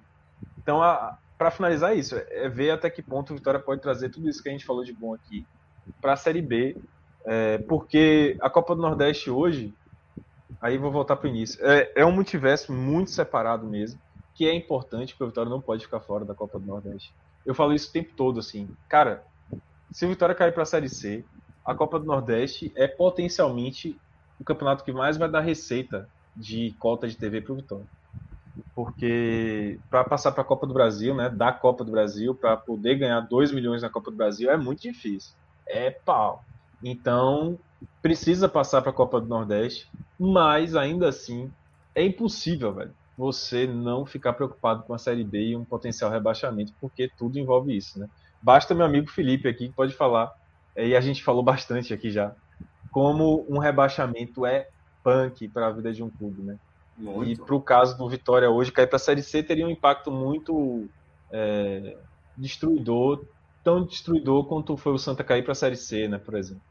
Então, 0.59 0.81
para 1.37 1.51
finalizar 1.51 1.97
isso, 1.97 2.15
é 2.17 2.49
ver 2.49 2.71
até 2.71 2.89
que 2.89 3.03
ponto 3.03 3.33
o 3.33 3.37
Vitória 3.37 3.59
pode 3.59 3.81
trazer 3.81 4.11
tudo 4.11 4.29
isso 4.29 4.43
que 4.43 4.49
a 4.49 4.53
gente 4.53 4.65
falou 4.65 4.85
de 4.85 4.93
bom 4.93 5.13
aqui 5.13 5.45
para 6.01 6.13
a 6.13 6.17
Série 6.17 6.41
B, 6.41 6.77
é, 7.25 7.59
porque 7.59 8.37
a 8.41 8.49
Copa 8.49 8.77
do 8.77 8.83
Nordeste 8.83 9.31
hoje 9.31 9.75
Aí 10.61 10.77
vou 10.77 10.91
voltar 10.91 11.17
para 11.17 11.27
o 11.27 11.31
início. 11.31 11.59
É, 11.65 11.93
é 11.97 12.07
um 12.07 12.13
multiverso 12.13 12.73
muito 12.73 13.11
separado 13.11 13.67
mesmo, 13.67 13.99
que 14.35 14.47
é 14.47 14.55
importante, 14.55 15.15
porque 15.15 15.25
o 15.25 15.29
Vitória 15.29 15.51
não 15.51 15.61
pode 15.61 15.85
ficar 15.85 16.01
fora 16.01 16.25
da 16.25 16.35
Copa 16.35 16.59
do 16.59 16.67
Nordeste. 16.67 17.15
Eu 17.47 17.55
falo 17.55 17.73
isso 17.73 17.89
o 17.89 17.93
tempo 17.93 18.11
todo, 18.15 18.41
assim. 18.41 18.69
Cara, 18.89 19.25
se 19.91 20.05
o 20.05 20.09
Vitória 20.09 20.35
cair 20.35 20.53
para 20.53 20.63
a 20.63 20.67
Série 20.67 20.89
C, 20.89 21.25
a 21.65 21.75
Copa 21.75 21.99
do 21.99 22.05
Nordeste 22.05 22.71
é 22.77 22.87
potencialmente 22.87 23.99
o 24.41 24.45
campeonato 24.45 24.85
que 24.85 24.93
mais 24.93 25.17
vai 25.17 25.31
dar 25.31 25.41
receita 25.41 26.09
de 26.35 26.75
cota 26.79 27.07
de 27.07 27.17
TV 27.17 27.41
para 27.41 27.53
o 27.53 27.57
Vitória. 27.57 27.87
Porque 28.75 29.79
para 29.89 30.05
passar 30.05 30.33
para 30.33 30.43
a 30.43 30.47
Copa 30.47 30.67
do 30.67 30.75
Brasil, 30.75 31.15
né, 31.15 31.29
da 31.29 31.53
Copa 31.53 31.85
do 31.85 31.93
Brasil, 31.93 32.35
para 32.35 32.57
poder 32.57 32.97
ganhar 32.97 33.21
2 33.21 33.53
milhões 33.53 33.83
na 33.83 33.91
Copa 33.91 34.11
do 34.11 34.17
Brasil 34.17 34.51
é 34.51 34.57
muito 34.57 34.83
difícil. 34.83 35.35
É 35.69 35.91
pau. 35.91 36.45
Então, 36.83 37.59
precisa 38.03 38.49
passar 38.49 38.83
para 38.83 38.91
a 38.91 38.95
Copa 38.95 39.21
do 39.21 39.29
Nordeste, 39.29 39.89
mas 40.19 40.75
ainda 40.75 41.09
assim 41.09 41.51
é 41.95 42.05
impossível, 42.05 42.73
velho, 42.73 42.95
você 43.17 43.67
não 43.67 44.07
ficar 44.07 44.33
preocupado 44.33 44.83
com 44.85 44.95
a 44.95 44.99
Série 44.99 45.25
B 45.25 45.49
e 45.49 45.57
um 45.57 45.65
potencial 45.65 46.11
rebaixamento, 46.11 46.73
porque 46.81 47.11
tudo 47.19 47.39
envolve 47.39 47.77
isso, 47.77 47.99
né? 47.99 48.09
Basta 48.43 48.75
meu 48.75 48.87
amigo 48.87 49.11
Felipe 49.11 49.49
aqui 49.49 49.69
que 49.69 49.75
pode 49.75 49.93
falar, 49.93 50.33
é, 50.75 50.89
e 50.89 50.97
a 50.97 51.01
gente 51.01 51.23
falou 51.23 51.43
bastante 51.43 51.93
aqui 51.93 52.11
já, 52.11 52.35
como 52.91 53.47
um 53.49 53.59
rebaixamento 53.59 54.45
é 54.45 54.69
punk 55.03 55.49
para 55.49 55.69
a 55.69 55.73
vida 55.73 55.93
de 55.93 56.03
um 56.03 56.11
clube, 56.11 56.43
né? 56.43 56.59
Muito. 56.97 57.31
E 57.31 57.37
para 57.37 57.55
o 57.55 57.63
caso 57.63 57.97
do 57.97 58.09
Vitória 58.09 58.51
hoje, 58.51 58.71
cair 58.71 58.87
para 58.87 58.97
a 58.97 59.01
Série 59.01 59.23
C 59.23 59.43
teria 59.43 59.67
um 59.67 59.71
impacto 59.71 60.11
muito 60.11 60.87
é, 61.33 61.97
destruidor, 62.37 63.25
tão 63.65 63.85
destruidor 63.85 64.45
quanto 64.45 64.77
foi 64.77 64.93
o 64.93 64.99
Santa 64.99 65.25
cair 65.25 65.43
para 65.43 65.53
a 65.53 65.55
Série 65.55 65.77
C, 65.77 66.09
né, 66.09 66.19
por 66.19 66.35
exemplo. 66.35 66.63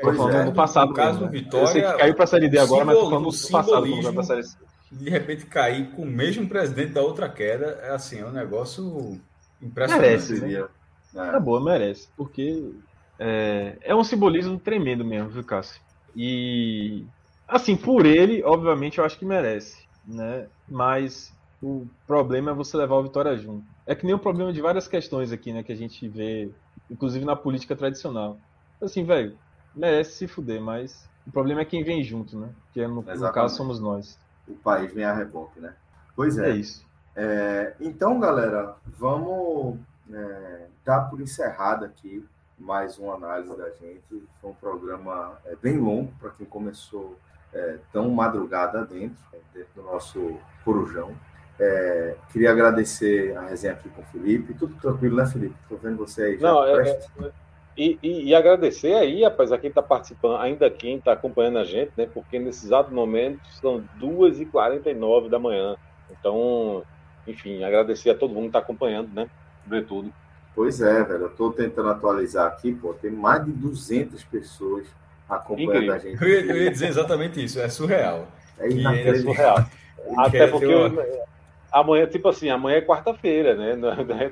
Tô 0.00 0.12
falando 0.12 0.36
é, 0.36 0.44
do 0.44 0.52
passado. 0.52 0.88
No 0.88 0.94
caso 0.94 1.20
mesmo, 1.20 1.26
do 1.26 1.32
Vitória. 1.32 1.64
Eu 1.64 1.66
sei 1.66 1.82
que 1.82 1.98
caiu 1.98 2.14
para 2.14 2.24
a 2.24 2.26
Série 2.26 2.48
D 2.48 2.58
agora, 2.58 2.84
mas 2.84 2.96
tô 2.96 3.10
falando 3.10 3.24
do 3.24 3.50
passado, 3.50 3.88
quando 3.88 4.02
vai 4.02 4.12
para 4.12 4.22
a 4.22 4.24
Série 4.24 4.42
C. 4.44 4.56
De 4.90 5.10
repente 5.10 5.46
cair 5.46 5.90
com 5.90 6.02
o 6.02 6.06
mesmo 6.06 6.48
presidente 6.48 6.92
da 6.92 7.02
outra 7.02 7.28
queda, 7.28 7.78
é 7.82 7.90
assim, 7.90 8.20
é 8.20 8.24
um 8.24 8.32
negócio 8.32 9.20
impressionante. 9.60 10.00
Merece, 10.00 10.40
né? 10.40 10.68
É. 11.14 11.30
Tá 11.30 11.40
boa, 11.40 11.62
merece. 11.62 12.08
Porque 12.16 12.72
é, 13.18 13.76
é 13.80 13.94
um 13.94 14.04
simbolismo 14.04 14.58
tremendo 14.58 15.04
mesmo, 15.04 15.28
viu, 15.28 15.44
Cássio? 15.44 15.80
E 16.14 17.04
assim, 17.46 17.76
por 17.76 18.06
ele, 18.06 18.42
obviamente, 18.44 18.98
eu 18.98 19.04
acho 19.04 19.18
que 19.18 19.24
merece, 19.24 19.84
né? 20.06 20.46
Mas 20.68 21.34
o 21.62 21.86
problema 22.06 22.50
é 22.50 22.54
você 22.54 22.76
levar 22.76 22.96
o 22.96 23.02
Vitória 23.02 23.36
junto. 23.36 23.64
É 23.86 23.94
que 23.94 24.06
nem 24.06 24.14
o 24.14 24.18
problema 24.18 24.52
de 24.52 24.60
várias 24.60 24.86
questões 24.86 25.32
aqui, 25.32 25.52
né, 25.52 25.62
que 25.62 25.72
a 25.72 25.76
gente 25.76 26.06
vê, 26.08 26.50
inclusive 26.90 27.24
na 27.24 27.34
política 27.34 27.74
tradicional. 27.74 28.38
Assim, 28.80 29.04
velho, 29.04 29.36
merece 29.74 30.12
se 30.12 30.28
fuder, 30.28 30.60
mas 30.60 31.08
o 31.26 31.32
problema 31.32 31.62
é 31.62 31.64
quem 31.64 31.82
vem 31.82 32.02
junto, 32.02 32.38
né? 32.38 32.50
Que 32.72 32.82
é 32.82 32.88
no, 32.88 33.02
no 33.02 33.32
caso 33.32 33.56
somos 33.56 33.80
nós. 33.80 34.18
O 34.46 34.54
país 34.54 34.92
vem 34.92 35.04
a 35.04 35.12
reboque, 35.12 35.60
né? 35.60 35.74
Pois 36.14 36.38
é. 36.38 36.50
É 36.50 36.54
isso. 36.54 36.86
É, 37.16 37.74
então, 37.80 38.20
galera, 38.20 38.76
vamos 38.86 39.78
é, 40.12 40.66
dar 40.84 41.02
por 41.10 41.20
encerrado 41.20 41.84
aqui 41.84 42.24
mais 42.58 42.98
uma 42.98 43.14
análise 43.14 43.56
da 43.56 43.70
gente. 43.70 44.22
Foi 44.40 44.50
um 44.50 44.54
programa 44.54 45.38
é, 45.46 45.54
bem 45.56 45.78
longo 45.78 46.12
para 46.20 46.30
quem 46.30 46.46
começou 46.46 47.16
é, 47.52 47.78
tão 47.92 48.10
madrugada 48.10 48.84
dentro, 48.84 49.16
dentro 49.54 49.70
do 49.74 49.82
nosso 49.82 50.36
corujão. 50.64 51.14
É, 51.60 52.14
queria 52.30 52.50
agradecer 52.50 53.36
a 53.36 53.42
resenha 53.42 53.72
aqui 53.72 53.88
com 53.88 54.02
o 54.02 54.04
Felipe. 54.06 54.54
Tudo 54.54 54.74
tranquilo, 54.76 55.16
né, 55.16 55.26
Felipe? 55.26 55.54
Estou 55.62 55.78
vendo 55.78 55.96
você 55.96 56.22
aí. 56.22 56.38
Já 56.38 56.46
Não, 56.46 56.64
é, 56.64 56.90
é, 56.90 57.32
e, 57.76 57.98
e, 58.02 58.24
e, 58.24 58.34
agradecer 58.34 58.94
aí, 58.94 59.22
rapaz, 59.22 59.52
a 59.52 59.58
quem 59.58 59.68
está 59.68 59.82
participando, 59.82 60.36
ainda 60.40 60.68
quem 60.68 60.96
está 60.96 61.12
acompanhando 61.12 61.58
a 61.58 61.64
gente, 61.64 61.92
né? 61.96 62.08
Porque 62.12 62.38
nesse 62.38 62.66
exato 62.66 62.92
momento 62.92 63.40
são 63.60 63.84
2h49 64.00 65.28
da 65.28 65.38
manhã. 65.38 65.76
Então, 66.10 66.82
enfim, 67.26 67.62
agradecer 67.62 68.10
a 68.10 68.14
todo 68.16 68.34
mundo 68.34 68.42
que 68.42 68.48
está 68.48 68.58
acompanhando, 68.58 69.12
né? 69.12 69.28
Sobretudo. 69.62 70.12
Pois 70.58 70.80
é, 70.80 71.04
velho. 71.04 71.20
Eu 71.20 71.26
estou 71.28 71.52
tentando 71.52 71.88
atualizar 71.88 72.48
aqui, 72.48 72.72
pô. 72.72 72.92
Tem 72.92 73.12
mais 73.12 73.44
de 73.44 73.52
200 73.52 74.24
pessoas 74.24 74.88
acompanhando 75.30 75.74
Incrível. 75.76 75.94
a 75.94 75.98
gente. 75.98 76.20
Eu 76.20 76.28
ia, 76.28 76.40
eu 76.46 76.56
ia, 76.64 76.70
dizer 76.72 76.88
exatamente 76.88 77.44
isso. 77.44 77.60
É 77.60 77.68
surreal. 77.68 78.26
É, 78.58 78.66
é 78.66 79.14
surreal. 79.14 79.64
Até 80.16 80.48
porque 80.48 80.66
amanhã, 81.70 82.08
tipo 82.08 82.28
assim, 82.28 82.50
amanhã 82.50 82.78
é 82.78 82.80
quarta-feira, 82.80 83.54
né? 83.54 83.78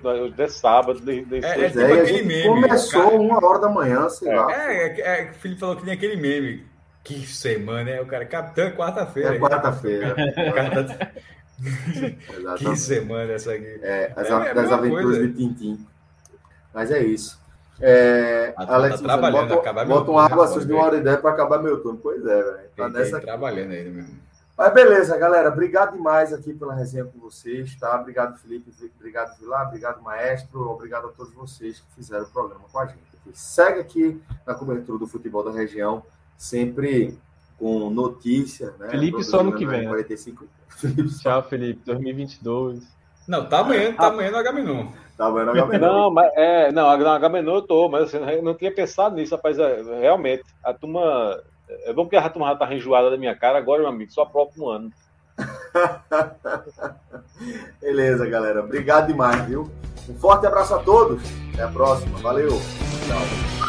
Hoje 0.02 0.34
é 0.36 0.48
sábado. 0.48 0.98
De, 0.98 1.24
de 1.24 1.44
é, 1.44 1.66
é, 1.66 1.68
tipo 1.68 1.80
é, 1.80 2.00
aquele 2.00 2.22
meme. 2.22 2.48
Começou 2.48 3.04
cara... 3.04 3.14
uma 3.14 3.46
hora 3.46 3.60
da 3.60 3.68
manhã, 3.68 4.08
sei 4.08 4.28
é, 4.28 4.34
lá. 4.34 4.52
É, 4.52 4.86
é, 4.88 5.00
é, 5.00 5.30
o 5.30 5.34
Felipe 5.34 5.60
falou 5.60 5.76
que 5.76 5.84
nem 5.84 5.94
aquele 5.94 6.16
meme. 6.16 6.66
Que 7.04 7.24
semana, 7.24 7.88
é? 7.88 8.02
O 8.02 8.06
cara, 8.06 8.26
capitão, 8.26 8.68
quarta-feira. 8.72 9.36
É 9.36 9.38
quarta-feira. 9.38 10.16
que 12.58 12.76
semana 12.76 13.32
essa 13.32 13.52
aqui. 13.52 13.78
É, 13.80 14.12
as, 14.16 14.28
é, 14.28 14.54
das 14.54 14.72
aventuras 14.72 15.04
coisa. 15.04 15.28
de 15.28 15.34
Tintim. 15.34 15.86
Mas 16.76 16.90
é 16.90 17.02
isso. 17.02 17.40
É, 17.80 18.52
tá 18.52 18.74
Alex, 18.74 19.00
tá 19.00 19.02
trabalhando, 19.02 19.48
bota, 19.48 19.60
acabar 19.62 19.86
bota 19.86 20.10
um 20.10 20.18
água 20.18 20.46
suja 20.46 20.66
de 20.66 20.72
uma 20.74 20.84
hora 20.84 20.98
e 20.98 21.00
dez 21.00 21.18
para 21.20 21.30
acabar 21.30 21.62
meu 21.62 21.80
turno. 21.80 21.98
Pois 22.02 22.20
é, 22.20 22.42
velho. 22.42 22.68
Tá 22.76 22.88
nessa 22.90 23.18
trabalhando 23.18 23.70
aí 23.72 23.90
mesmo. 23.90 24.20
Mas 24.58 24.74
beleza, 24.74 25.16
galera. 25.16 25.48
Obrigado 25.48 25.94
demais 25.94 26.34
aqui 26.34 26.52
pela 26.52 26.74
resenha 26.74 27.06
com 27.06 27.18
vocês, 27.18 27.74
tá? 27.76 27.98
Obrigado, 27.98 28.38
Felipe. 28.38 28.70
Obrigado, 28.94 29.38
Vilar. 29.38 29.68
Obrigado, 29.68 30.02
Maestro. 30.02 30.68
Obrigado 30.68 31.06
a 31.06 31.12
todos 31.12 31.32
vocês 31.32 31.80
que 31.80 31.94
fizeram 31.94 32.24
o 32.24 32.28
programa 32.28 32.64
com 32.70 32.78
a 32.78 32.84
gente. 32.84 33.00
Segue 33.32 33.80
aqui 33.80 34.20
na 34.46 34.54
cobertura 34.54 34.98
do 34.98 35.06
futebol 35.06 35.42
da 35.42 35.50
região, 35.50 36.02
sempre 36.36 37.18
com 37.58 37.88
notícias, 37.88 38.76
né? 38.76 38.90
Felipe 38.90 39.24
só 39.24 39.42
no 39.42 39.54
que 39.54 39.64
vem. 39.64 39.88
45. 39.88 40.44
Né? 40.44 40.50
Felipe 40.68 41.18
Tchau, 41.20 41.42
Felipe. 41.42 41.80
2022. 41.86 42.84
Não, 43.26 43.48
tá 43.48 43.60
amanhã, 43.60 43.94
tá 43.94 44.08
amanhã 44.08 44.30
no 44.30 44.36
Agamenon. 44.36 44.88
Tá 45.16 45.26
Agamenon. 45.26 45.78
Não, 45.78 46.10
mas, 46.10 46.30
é, 46.34 46.70
não, 46.70 46.96
no 46.96 47.08
Agamenon 47.08 47.56
eu 47.56 47.62
tô, 47.62 47.88
mas 47.88 48.04
assim, 48.04 48.18
eu 48.18 48.42
não 48.42 48.54
tinha 48.54 48.72
pensado 48.72 49.16
nisso, 49.16 49.34
rapaz. 49.34 49.58
É, 49.58 49.82
realmente, 50.00 50.44
a 50.62 50.74
turma 50.74 51.40
é 51.84 51.92
bom 51.92 52.06
que 52.06 52.16
a 52.16 52.28
turma 52.28 52.48
já 52.48 52.56
tá 52.56 52.74
enjoada 52.74 53.10
da 53.10 53.16
minha 53.16 53.34
cara, 53.34 53.58
agora, 53.58 53.80
meu 53.80 53.88
amigo, 53.88 54.12
só 54.12 54.24
próximo 54.24 54.68
ano. 54.68 54.90
Beleza, 57.80 58.26
galera. 58.26 58.60
Obrigado 58.60 59.08
demais, 59.08 59.44
viu? 59.46 59.70
Um 60.08 60.14
forte 60.14 60.46
abraço 60.46 60.74
a 60.74 60.78
todos. 60.78 61.22
Até 61.52 61.62
a 61.62 61.68
próxima. 61.68 62.18
Valeu. 62.18 62.50
Tchau. 62.50 63.65